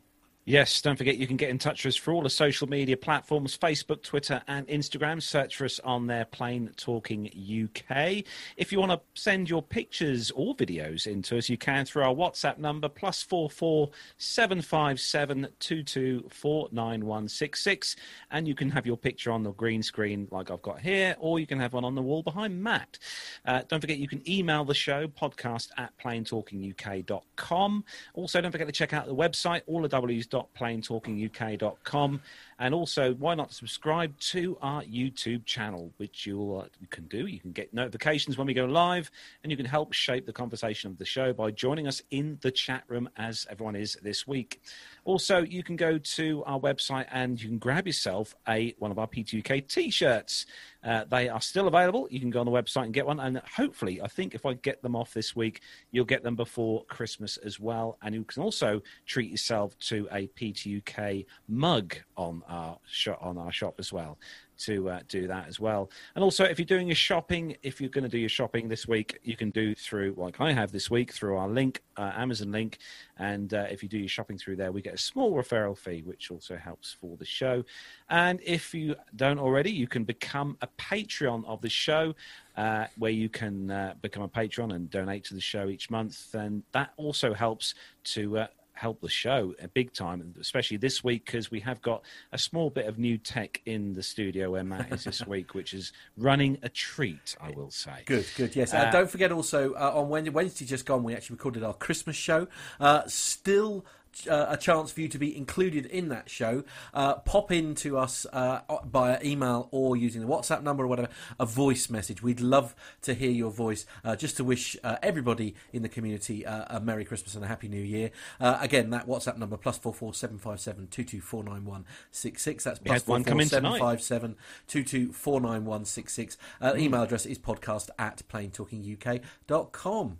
Yes, 0.49 0.81
don't 0.81 0.95
forget 0.95 1.17
you 1.17 1.27
can 1.27 1.37
get 1.37 1.51
in 1.51 1.59
touch 1.59 1.85
with 1.85 1.93
us 1.93 1.95
for 1.95 2.11
all 2.11 2.23
the 2.23 2.29
social 2.31 2.67
media 2.67 2.97
platforms 2.97 3.55
Facebook, 3.55 4.01
Twitter, 4.01 4.41
and 4.47 4.67
Instagram. 4.67 5.21
Search 5.21 5.55
for 5.55 5.65
us 5.65 5.79
on 5.81 6.07
there, 6.07 6.25
Plane 6.25 6.71
Talking 6.75 7.27
UK. 7.27 8.23
If 8.57 8.71
you 8.71 8.79
want 8.79 8.93
to 8.93 8.99
send 9.13 9.47
your 9.47 9.61
pictures 9.61 10.31
or 10.31 10.55
videos 10.55 11.05
into 11.05 11.37
us, 11.37 11.49
you 11.49 11.57
can 11.59 11.85
through 11.85 12.01
our 12.01 12.15
WhatsApp 12.15 12.57
number 12.57 12.89
plus 12.89 13.21
four 13.21 13.47
four 13.47 13.91
seven 14.17 14.59
five 14.63 14.99
seven 14.99 15.49
two 15.59 15.83
two 15.83 16.27
four 16.31 16.67
nine 16.71 17.05
one 17.05 17.27
six 17.27 17.63
six, 17.63 17.95
and 18.31 18.47
you 18.47 18.55
can 18.55 18.71
have 18.71 18.87
your 18.87 18.97
picture 18.97 19.31
on 19.31 19.43
the 19.43 19.51
green 19.51 19.83
screen 19.83 20.27
like 20.31 20.49
I've 20.49 20.63
got 20.63 20.79
here, 20.79 21.15
or 21.19 21.39
you 21.39 21.45
can 21.45 21.59
have 21.59 21.73
one 21.73 21.85
on 21.85 21.93
the 21.93 22.01
wall 22.01 22.23
behind 22.23 22.63
Matt. 22.63 22.97
Uh, 23.45 23.61
don't 23.67 23.81
forget 23.81 23.99
you 23.99 24.07
can 24.07 24.27
email 24.27 24.65
the 24.65 24.73
show 24.73 25.07
podcast 25.07 25.67
at 25.77 25.95
planetalkinguk.com. 25.99 27.83
Also, 28.15 28.41
don't 28.41 28.51
forget 28.51 28.65
to 28.65 28.73
check 28.73 28.93
out 28.93 29.05
the 29.05 29.13
website, 29.13 29.61
all 29.67 29.83
the 29.83 29.87
W's 29.87 30.25
www.planetalkinguk.com. 30.39 32.21
And 32.61 32.73
also, 32.73 33.13
why 33.13 33.35
not 33.35 33.53
subscribe 33.53 34.17
to 34.19 34.57
our 34.61 34.83
YouTube 34.83 35.45
channel, 35.45 35.93
which 35.95 36.25
you 36.25 36.65
can 36.89 37.05
do. 37.05 37.25
You 37.25 37.39
can 37.39 37.53
get 37.53 37.73
notifications 37.73 38.37
when 38.37 38.47
we 38.47 38.53
go 38.53 38.65
live, 38.65 39.09
and 39.43 39.51
you 39.51 39.55
can 39.55 39.65
help 39.65 39.93
shape 39.93 40.25
the 40.25 40.33
conversation 40.33 40.91
of 40.91 40.97
the 40.97 41.05
show 41.05 41.31
by 41.31 41.51
joining 41.51 41.87
us 41.87 42.01
in 42.11 42.37
the 42.41 42.51
chat 42.51 42.83
room, 42.89 43.09
as 43.15 43.47
everyone 43.49 43.77
is 43.77 43.97
this 44.01 44.27
week. 44.27 44.61
Also, 45.09 45.41
you 45.41 45.63
can 45.63 45.75
go 45.75 45.97
to 45.97 46.43
our 46.45 46.59
website 46.59 47.07
and 47.11 47.41
you 47.41 47.49
can 47.49 47.57
grab 47.57 47.87
yourself 47.87 48.35
a 48.47 48.75
one 48.77 48.91
of 48.91 48.99
our 48.99 49.07
P2UK 49.07 49.67
t-shirts. 49.67 50.45
Uh, 50.83 51.03
they 51.09 51.27
are 51.27 51.41
still 51.41 51.67
available. 51.67 52.07
You 52.11 52.19
can 52.19 52.29
go 52.29 52.41
on 52.41 52.45
the 52.45 52.51
website 52.51 52.83
and 52.83 52.93
get 52.93 53.07
one. 53.07 53.19
And 53.19 53.41
hopefully, 53.55 54.03
I 54.03 54.07
think 54.07 54.35
if 54.35 54.45
I 54.45 54.53
get 54.53 54.83
them 54.83 54.95
off 54.95 55.11
this 55.11 55.35
week, 55.35 55.61
you'll 55.89 56.05
get 56.05 56.21
them 56.21 56.35
before 56.35 56.85
Christmas 56.85 57.37
as 57.37 57.59
well. 57.59 57.97
And 58.03 58.13
you 58.13 58.23
can 58.23 58.43
also 58.43 58.83
treat 59.07 59.31
yourself 59.31 59.75
to 59.79 60.07
a 60.11 60.27
P2UK 60.27 61.25
mug 61.47 61.95
on 62.15 62.43
our 62.47 62.77
on 63.19 63.39
our 63.39 63.51
shop 63.51 63.77
as 63.79 63.91
well 63.91 64.19
to 64.59 64.89
uh, 64.89 64.99
do 65.07 65.27
that 65.27 65.47
as 65.47 65.59
well. 65.59 65.89
And 66.15 66.23
also, 66.23 66.43
if 66.43 66.59
you're 66.59 66.65
doing 66.65 66.87
your 66.87 66.95
shopping, 66.95 67.55
if 67.63 67.79
you're 67.79 67.89
going 67.89 68.03
to 68.03 68.09
do 68.09 68.17
your 68.17 68.29
shopping 68.29 68.67
this 68.67 68.87
week, 68.87 69.19
you 69.23 69.35
can 69.35 69.49
do 69.49 69.75
through, 69.75 70.15
like 70.17 70.39
I 70.41 70.51
have 70.51 70.71
this 70.71 70.89
week, 70.89 71.13
through 71.13 71.37
our 71.37 71.47
link, 71.47 71.81
uh, 71.97 72.11
Amazon 72.15 72.51
link. 72.51 72.79
And 73.17 73.53
uh, 73.53 73.67
if 73.69 73.83
you 73.83 73.89
do 73.89 73.97
your 73.97 74.09
shopping 74.09 74.37
through 74.37 74.57
there, 74.57 74.71
we 74.71 74.81
get 74.81 74.93
a 74.93 74.97
small 74.97 75.33
referral 75.33 75.77
fee, 75.77 76.01
which 76.05 76.31
also 76.31 76.55
helps 76.55 76.95
for 76.99 77.17
the 77.17 77.25
show. 77.25 77.63
And 78.09 78.39
if 78.43 78.73
you 78.73 78.95
don't 79.15 79.39
already, 79.39 79.71
you 79.71 79.87
can 79.87 80.03
become 80.03 80.57
a 80.61 80.67
Patreon 80.67 81.45
of 81.45 81.61
the 81.61 81.69
show. 81.69 82.15
Uh, 82.57 82.87
where 82.97 83.11
you 83.11 83.29
can 83.29 83.71
uh, 83.71 83.93
become 84.01 84.21
a 84.21 84.27
patron 84.27 84.73
and 84.73 84.89
donate 84.89 85.23
to 85.23 85.33
the 85.33 85.39
show 85.39 85.69
each 85.69 85.89
month, 85.89 86.35
and 86.35 86.61
that 86.73 86.91
also 86.97 87.33
helps 87.33 87.73
to 88.03 88.39
uh, 88.39 88.47
help 88.79 89.01
the 89.01 89.09
show 89.09 89.53
a 89.61 89.67
big 89.67 89.91
time, 89.91 90.33
especially 90.39 90.77
this 90.77 91.03
week 91.03 91.25
because 91.25 91.51
we 91.51 91.59
have 91.59 91.81
got 91.81 92.01
a 92.31 92.37
small 92.37 92.69
bit 92.69 92.85
of 92.85 92.97
new 92.97 93.17
tech 93.17 93.61
in 93.65 93.93
the 93.93 94.01
studio 94.01 94.51
where 94.51 94.63
Matt 94.63 94.89
is 94.93 95.03
this 95.03 95.27
week, 95.27 95.53
which 95.53 95.73
is 95.73 95.91
running 96.15 96.57
a 96.63 96.69
treat, 96.69 97.35
I 97.41 97.51
will 97.51 97.71
say. 97.71 98.03
Good, 98.05 98.25
good, 98.37 98.55
yes. 98.55 98.73
Uh, 98.73 98.77
uh, 98.77 98.91
don't 98.91 99.11
forget 99.11 99.33
also 99.33 99.73
uh, 99.73 99.91
on 99.95 100.07
Wednesday 100.07 100.65
just 100.65 100.85
gone, 100.85 101.03
we 101.03 101.13
actually 101.13 101.35
recorded 101.35 101.61
our 101.61 101.73
Christmas 101.73 102.15
show. 102.15 102.47
Uh, 102.79 103.01
still 103.07 103.85
uh, 104.29 104.47
a 104.49 104.57
chance 104.57 104.91
for 104.91 105.01
you 105.01 105.07
to 105.07 105.17
be 105.17 105.35
included 105.35 105.85
in 105.85 106.09
that 106.09 106.29
show, 106.29 106.63
uh, 106.93 107.15
pop 107.15 107.51
into 107.51 107.97
us 107.97 108.25
uh, 108.33 108.61
via 108.85 109.19
email 109.23 109.67
or 109.71 109.95
using 109.95 110.21
the 110.21 110.27
WhatsApp 110.27 110.63
number 110.63 110.83
or 110.83 110.87
whatever, 110.87 111.09
a 111.39 111.45
voice 111.45 111.89
message. 111.89 112.21
We'd 112.21 112.41
love 112.41 112.75
to 113.03 113.13
hear 113.13 113.31
your 113.31 113.51
voice 113.51 113.85
uh, 114.03 114.15
just 114.15 114.37
to 114.37 114.43
wish 114.43 114.75
uh, 114.83 114.97
everybody 115.01 115.55
in 115.73 115.81
the 115.81 115.89
community 115.89 116.45
uh, 116.45 116.77
a 116.77 116.79
Merry 116.79 117.05
Christmas 117.05 117.35
and 117.35 117.43
a 117.43 117.47
Happy 117.47 117.67
New 117.67 117.81
Year. 117.81 118.11
again, 118.39 118.89
that 118.91 119.07
WhatsApp 119.07 119.37
number 119.37 119.57
plus 119.57 119.77
four 119.77 119.93
four 119.93 120.13
seven 120.13 120.37
five 120.37 120.59
seven 120.59 120.87
two 120.87 121.03
two 121.03 121.21
four 121.21 121.43
nine 121.43 121.65
one 121.65 121.85
six 122.11 122.41
six. 122.41 122.63
That's 122.63 122.79
plus 122.79 123.03
four 123.03 123.23
four 123.23 123.41
seven 123.43 123.79
five 123.79 124.01
seven 124.01 124.35
two 124.67 124.83
two 124.83 125.13
four 125.13 125.41
nine 125.41 125.65
one 125.65 125.85
six 125.85 126.13
six. 126.13 126.37
Email 126.63 127.03
address 127.03 127.25
is 127.25 127.39
podcast 127.39 127.89
at 127.97 128.21
planetalkinguk.com. 128.29 130.19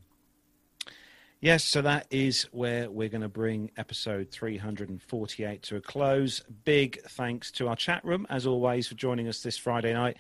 Yes, 1.42 1.64
so 1.64 1.82
that 1.84 2.06
is 2.12 2.44
where 2.52 2.92
we're 2.92 3.08
going 3.08 3.22
to 3.22 3.30
bring 3.30 3.72
episode 3.78 4.30
348 4.30 5.64
to 5.64 5.78
a 5.78 5.82
close. 5.82 6.44
Big 6.66 7.02
thanks 7.12 7.50
to 7.52 7.70
our 7.70 7.78
chat 7.78 8.04
room, 8.04 8.28
as 8.30 8.46
always, 8.46 8.90
for 8.90 8.96
joining 8.96 9.30
us 9.30 9.42
this 9.42 9.58
Friday 9.58 9.94
night 9.94 10.18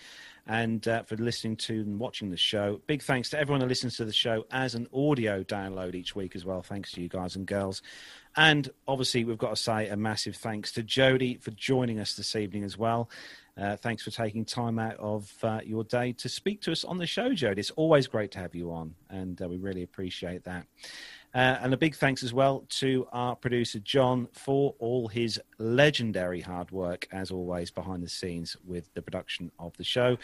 and 0.47 0.87
uh, 0.87 1.03
for 1.03 1.17
listening 1.17 1.57
to 1.57 1.81
and 1.81 1.99
watching 1.99 2.29
the 2.29 2.37
show. 2.37 2.79
Big 2.87 3.03
thanks 3.03 3.29
to 3.31 3.37
everyone 3.37 3.59
who 3.59 3.67
listens 3.67 3.97
to 3.97 4.05
the 4.05 4.13
show 4.13 4.45
as 4.49 4.75
an 4.75 4.87
audio 4.93 5.43
download 5.43 5.93
each 5.93 6.15
week 6.15 6.37
as 6.37 6.45
well. 6.45 6.61
Thanks 6.61 6.93
to 6.93 7.01
you 7.01 7.09
guys 7.09 7.35
and 7.35 7.45
girls. 7.45 7.81
And 8.37 8.69
obviously, 8.87 9.25
we've 9.25 9.37
got 9.37 9.49
to 9.49 9.61
say 9.61 9.89
a 9.89 9.97
massive 9.97 10.37
thanks 10.37 10.71
to 10.71 10.83
Jody 10.83 11.35
for 11.35 11.51
joining 11.51 11.99
us 11.99 12.15
this 12.15 12.33
evening 12.33 12.63
as 12.63 12.77
well. 12.77 13.09
Uh, 13.59 13.75
thanks 13.75 14.03
for 14.03 14.11
taking 14.11 14.45
time 14.45 14.79
out 14.79 14.95
of 14.97 15.31
uh, 15.43 15.59
your 15.65 15.83
day 15.83 16.13
to 16.13 16.29
speak 16.29 16.61
to 16.61 16.71
us 16.71 16.85
on 16.85 16.97
the 16.97 17.05
show, 17.05 17.33
Jody. 17.33 17.59
It's 17.59 17.71
always 17.71 18.07
great 18.07 18.31
to 18.31 18.39
have 18.39 18.55
you 18.55 18.71
on, 18.71 18.95
and 19.09 19.41
uh, 19.41 19.49
we 19.49 19.57
really 19.57 19.83
appreciate 19.83 20.45
that. 20.45 20.65
Uh, 21.33 21.57
and 21.61 21.73
a 21.73 21.77
big 21.77 21.95
thanks 21.95 22.23
as 22.23 22.33
well 22.33 22.65
to 22.69 23.07
our 23.11 23.35
producer, 23.35 23.79
John, 23.79 24.27
for 24.33 24.73
all 24.79 25.07
his 25.07 25.39
legendary 25.59 26.41
hard 26.41 26.71
work, 26.71 27.07
as 27.11 27.29
always, 27.29 27.69
behind 27.69 28.01
the 28.01 28.09
scenes 28.09 28.57
with 28.65 28.91
the 28.95 29.01
production 29.01 29.51
of 29.59 29.77
the 29.77 29.83
show. 29.83 30.17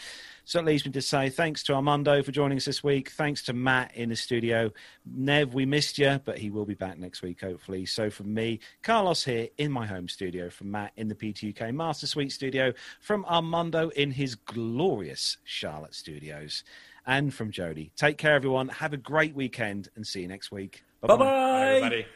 So 0.44 0.58
it 0.58 0.64
leaves 0.64 0.84
me 0.84 0.90
to 0.92 1.02
say 1.02 1.28
thanks 1.28 1.62
to 1.64 1.74
Armando 1.74 2.22
for 2.24 2.32
joining 2.32 2.58
us 2.58 2.64
this 2.64 2.82
week. 2.82 3.10
Thanks 3.10 3.42
to 3.44 3.52
Matt 3.52 3.94
in 3.94 4.08
the 4.08 4.16
studio. 4.16 4.72
Nev, 5.04 5.54
we 5.54 5.64
missed 5.64 5.96
you, 5.96 6.20
but 6.24 6.38
he 6.38 6.50
will 6.50 6.64
be 6.64 6.74
back 6.74 6.98
next 6.98 7.22
week, 7.22 7.40
hopefully. 7.40 7.86
So 7.86 8.10
from 8.10 8.34
me, 8.34 8.58
Carlos 8.82 9.24
here 9.24 9.48
in 9.58 9.70
my 9.70 9.86
home 9.86 10.08
studio, 10.08 10.50
from 10.50 10.72
Matt 10.72 10.92
in 10.96 11.06
the 11.06 11.14
PTUK 11.14 11.72
Master 11.72 12.08
Suite 12.08 12.32
studio, 12.32 12.72
from 13.00 13.24
Armando 13.26 13.90
in 13.90 14.10
his 14.10 14.34
glorious 14.34 15.36
Charlotte 15.44 15.94
studios 15.94 16.64
and 17.06 17.32
from 17.32 17.52
Jody. 17.52 17.92
Take 17.96 18.18
care, 18.18 18.34
everyone. 18.34 18.68
Have 18.68 18.92
a 18.92 18.96
great 18.96 19.34
weekend 19.34 19.88
and 19.94 20.04
see 20.04 20.22
you 20.22 20.28
next 20.28 20.50
week. 20.50 20.82
Bye-bye. 21.06 21.24
Bye, 21.24 21.66
everybody. 21.68 22.06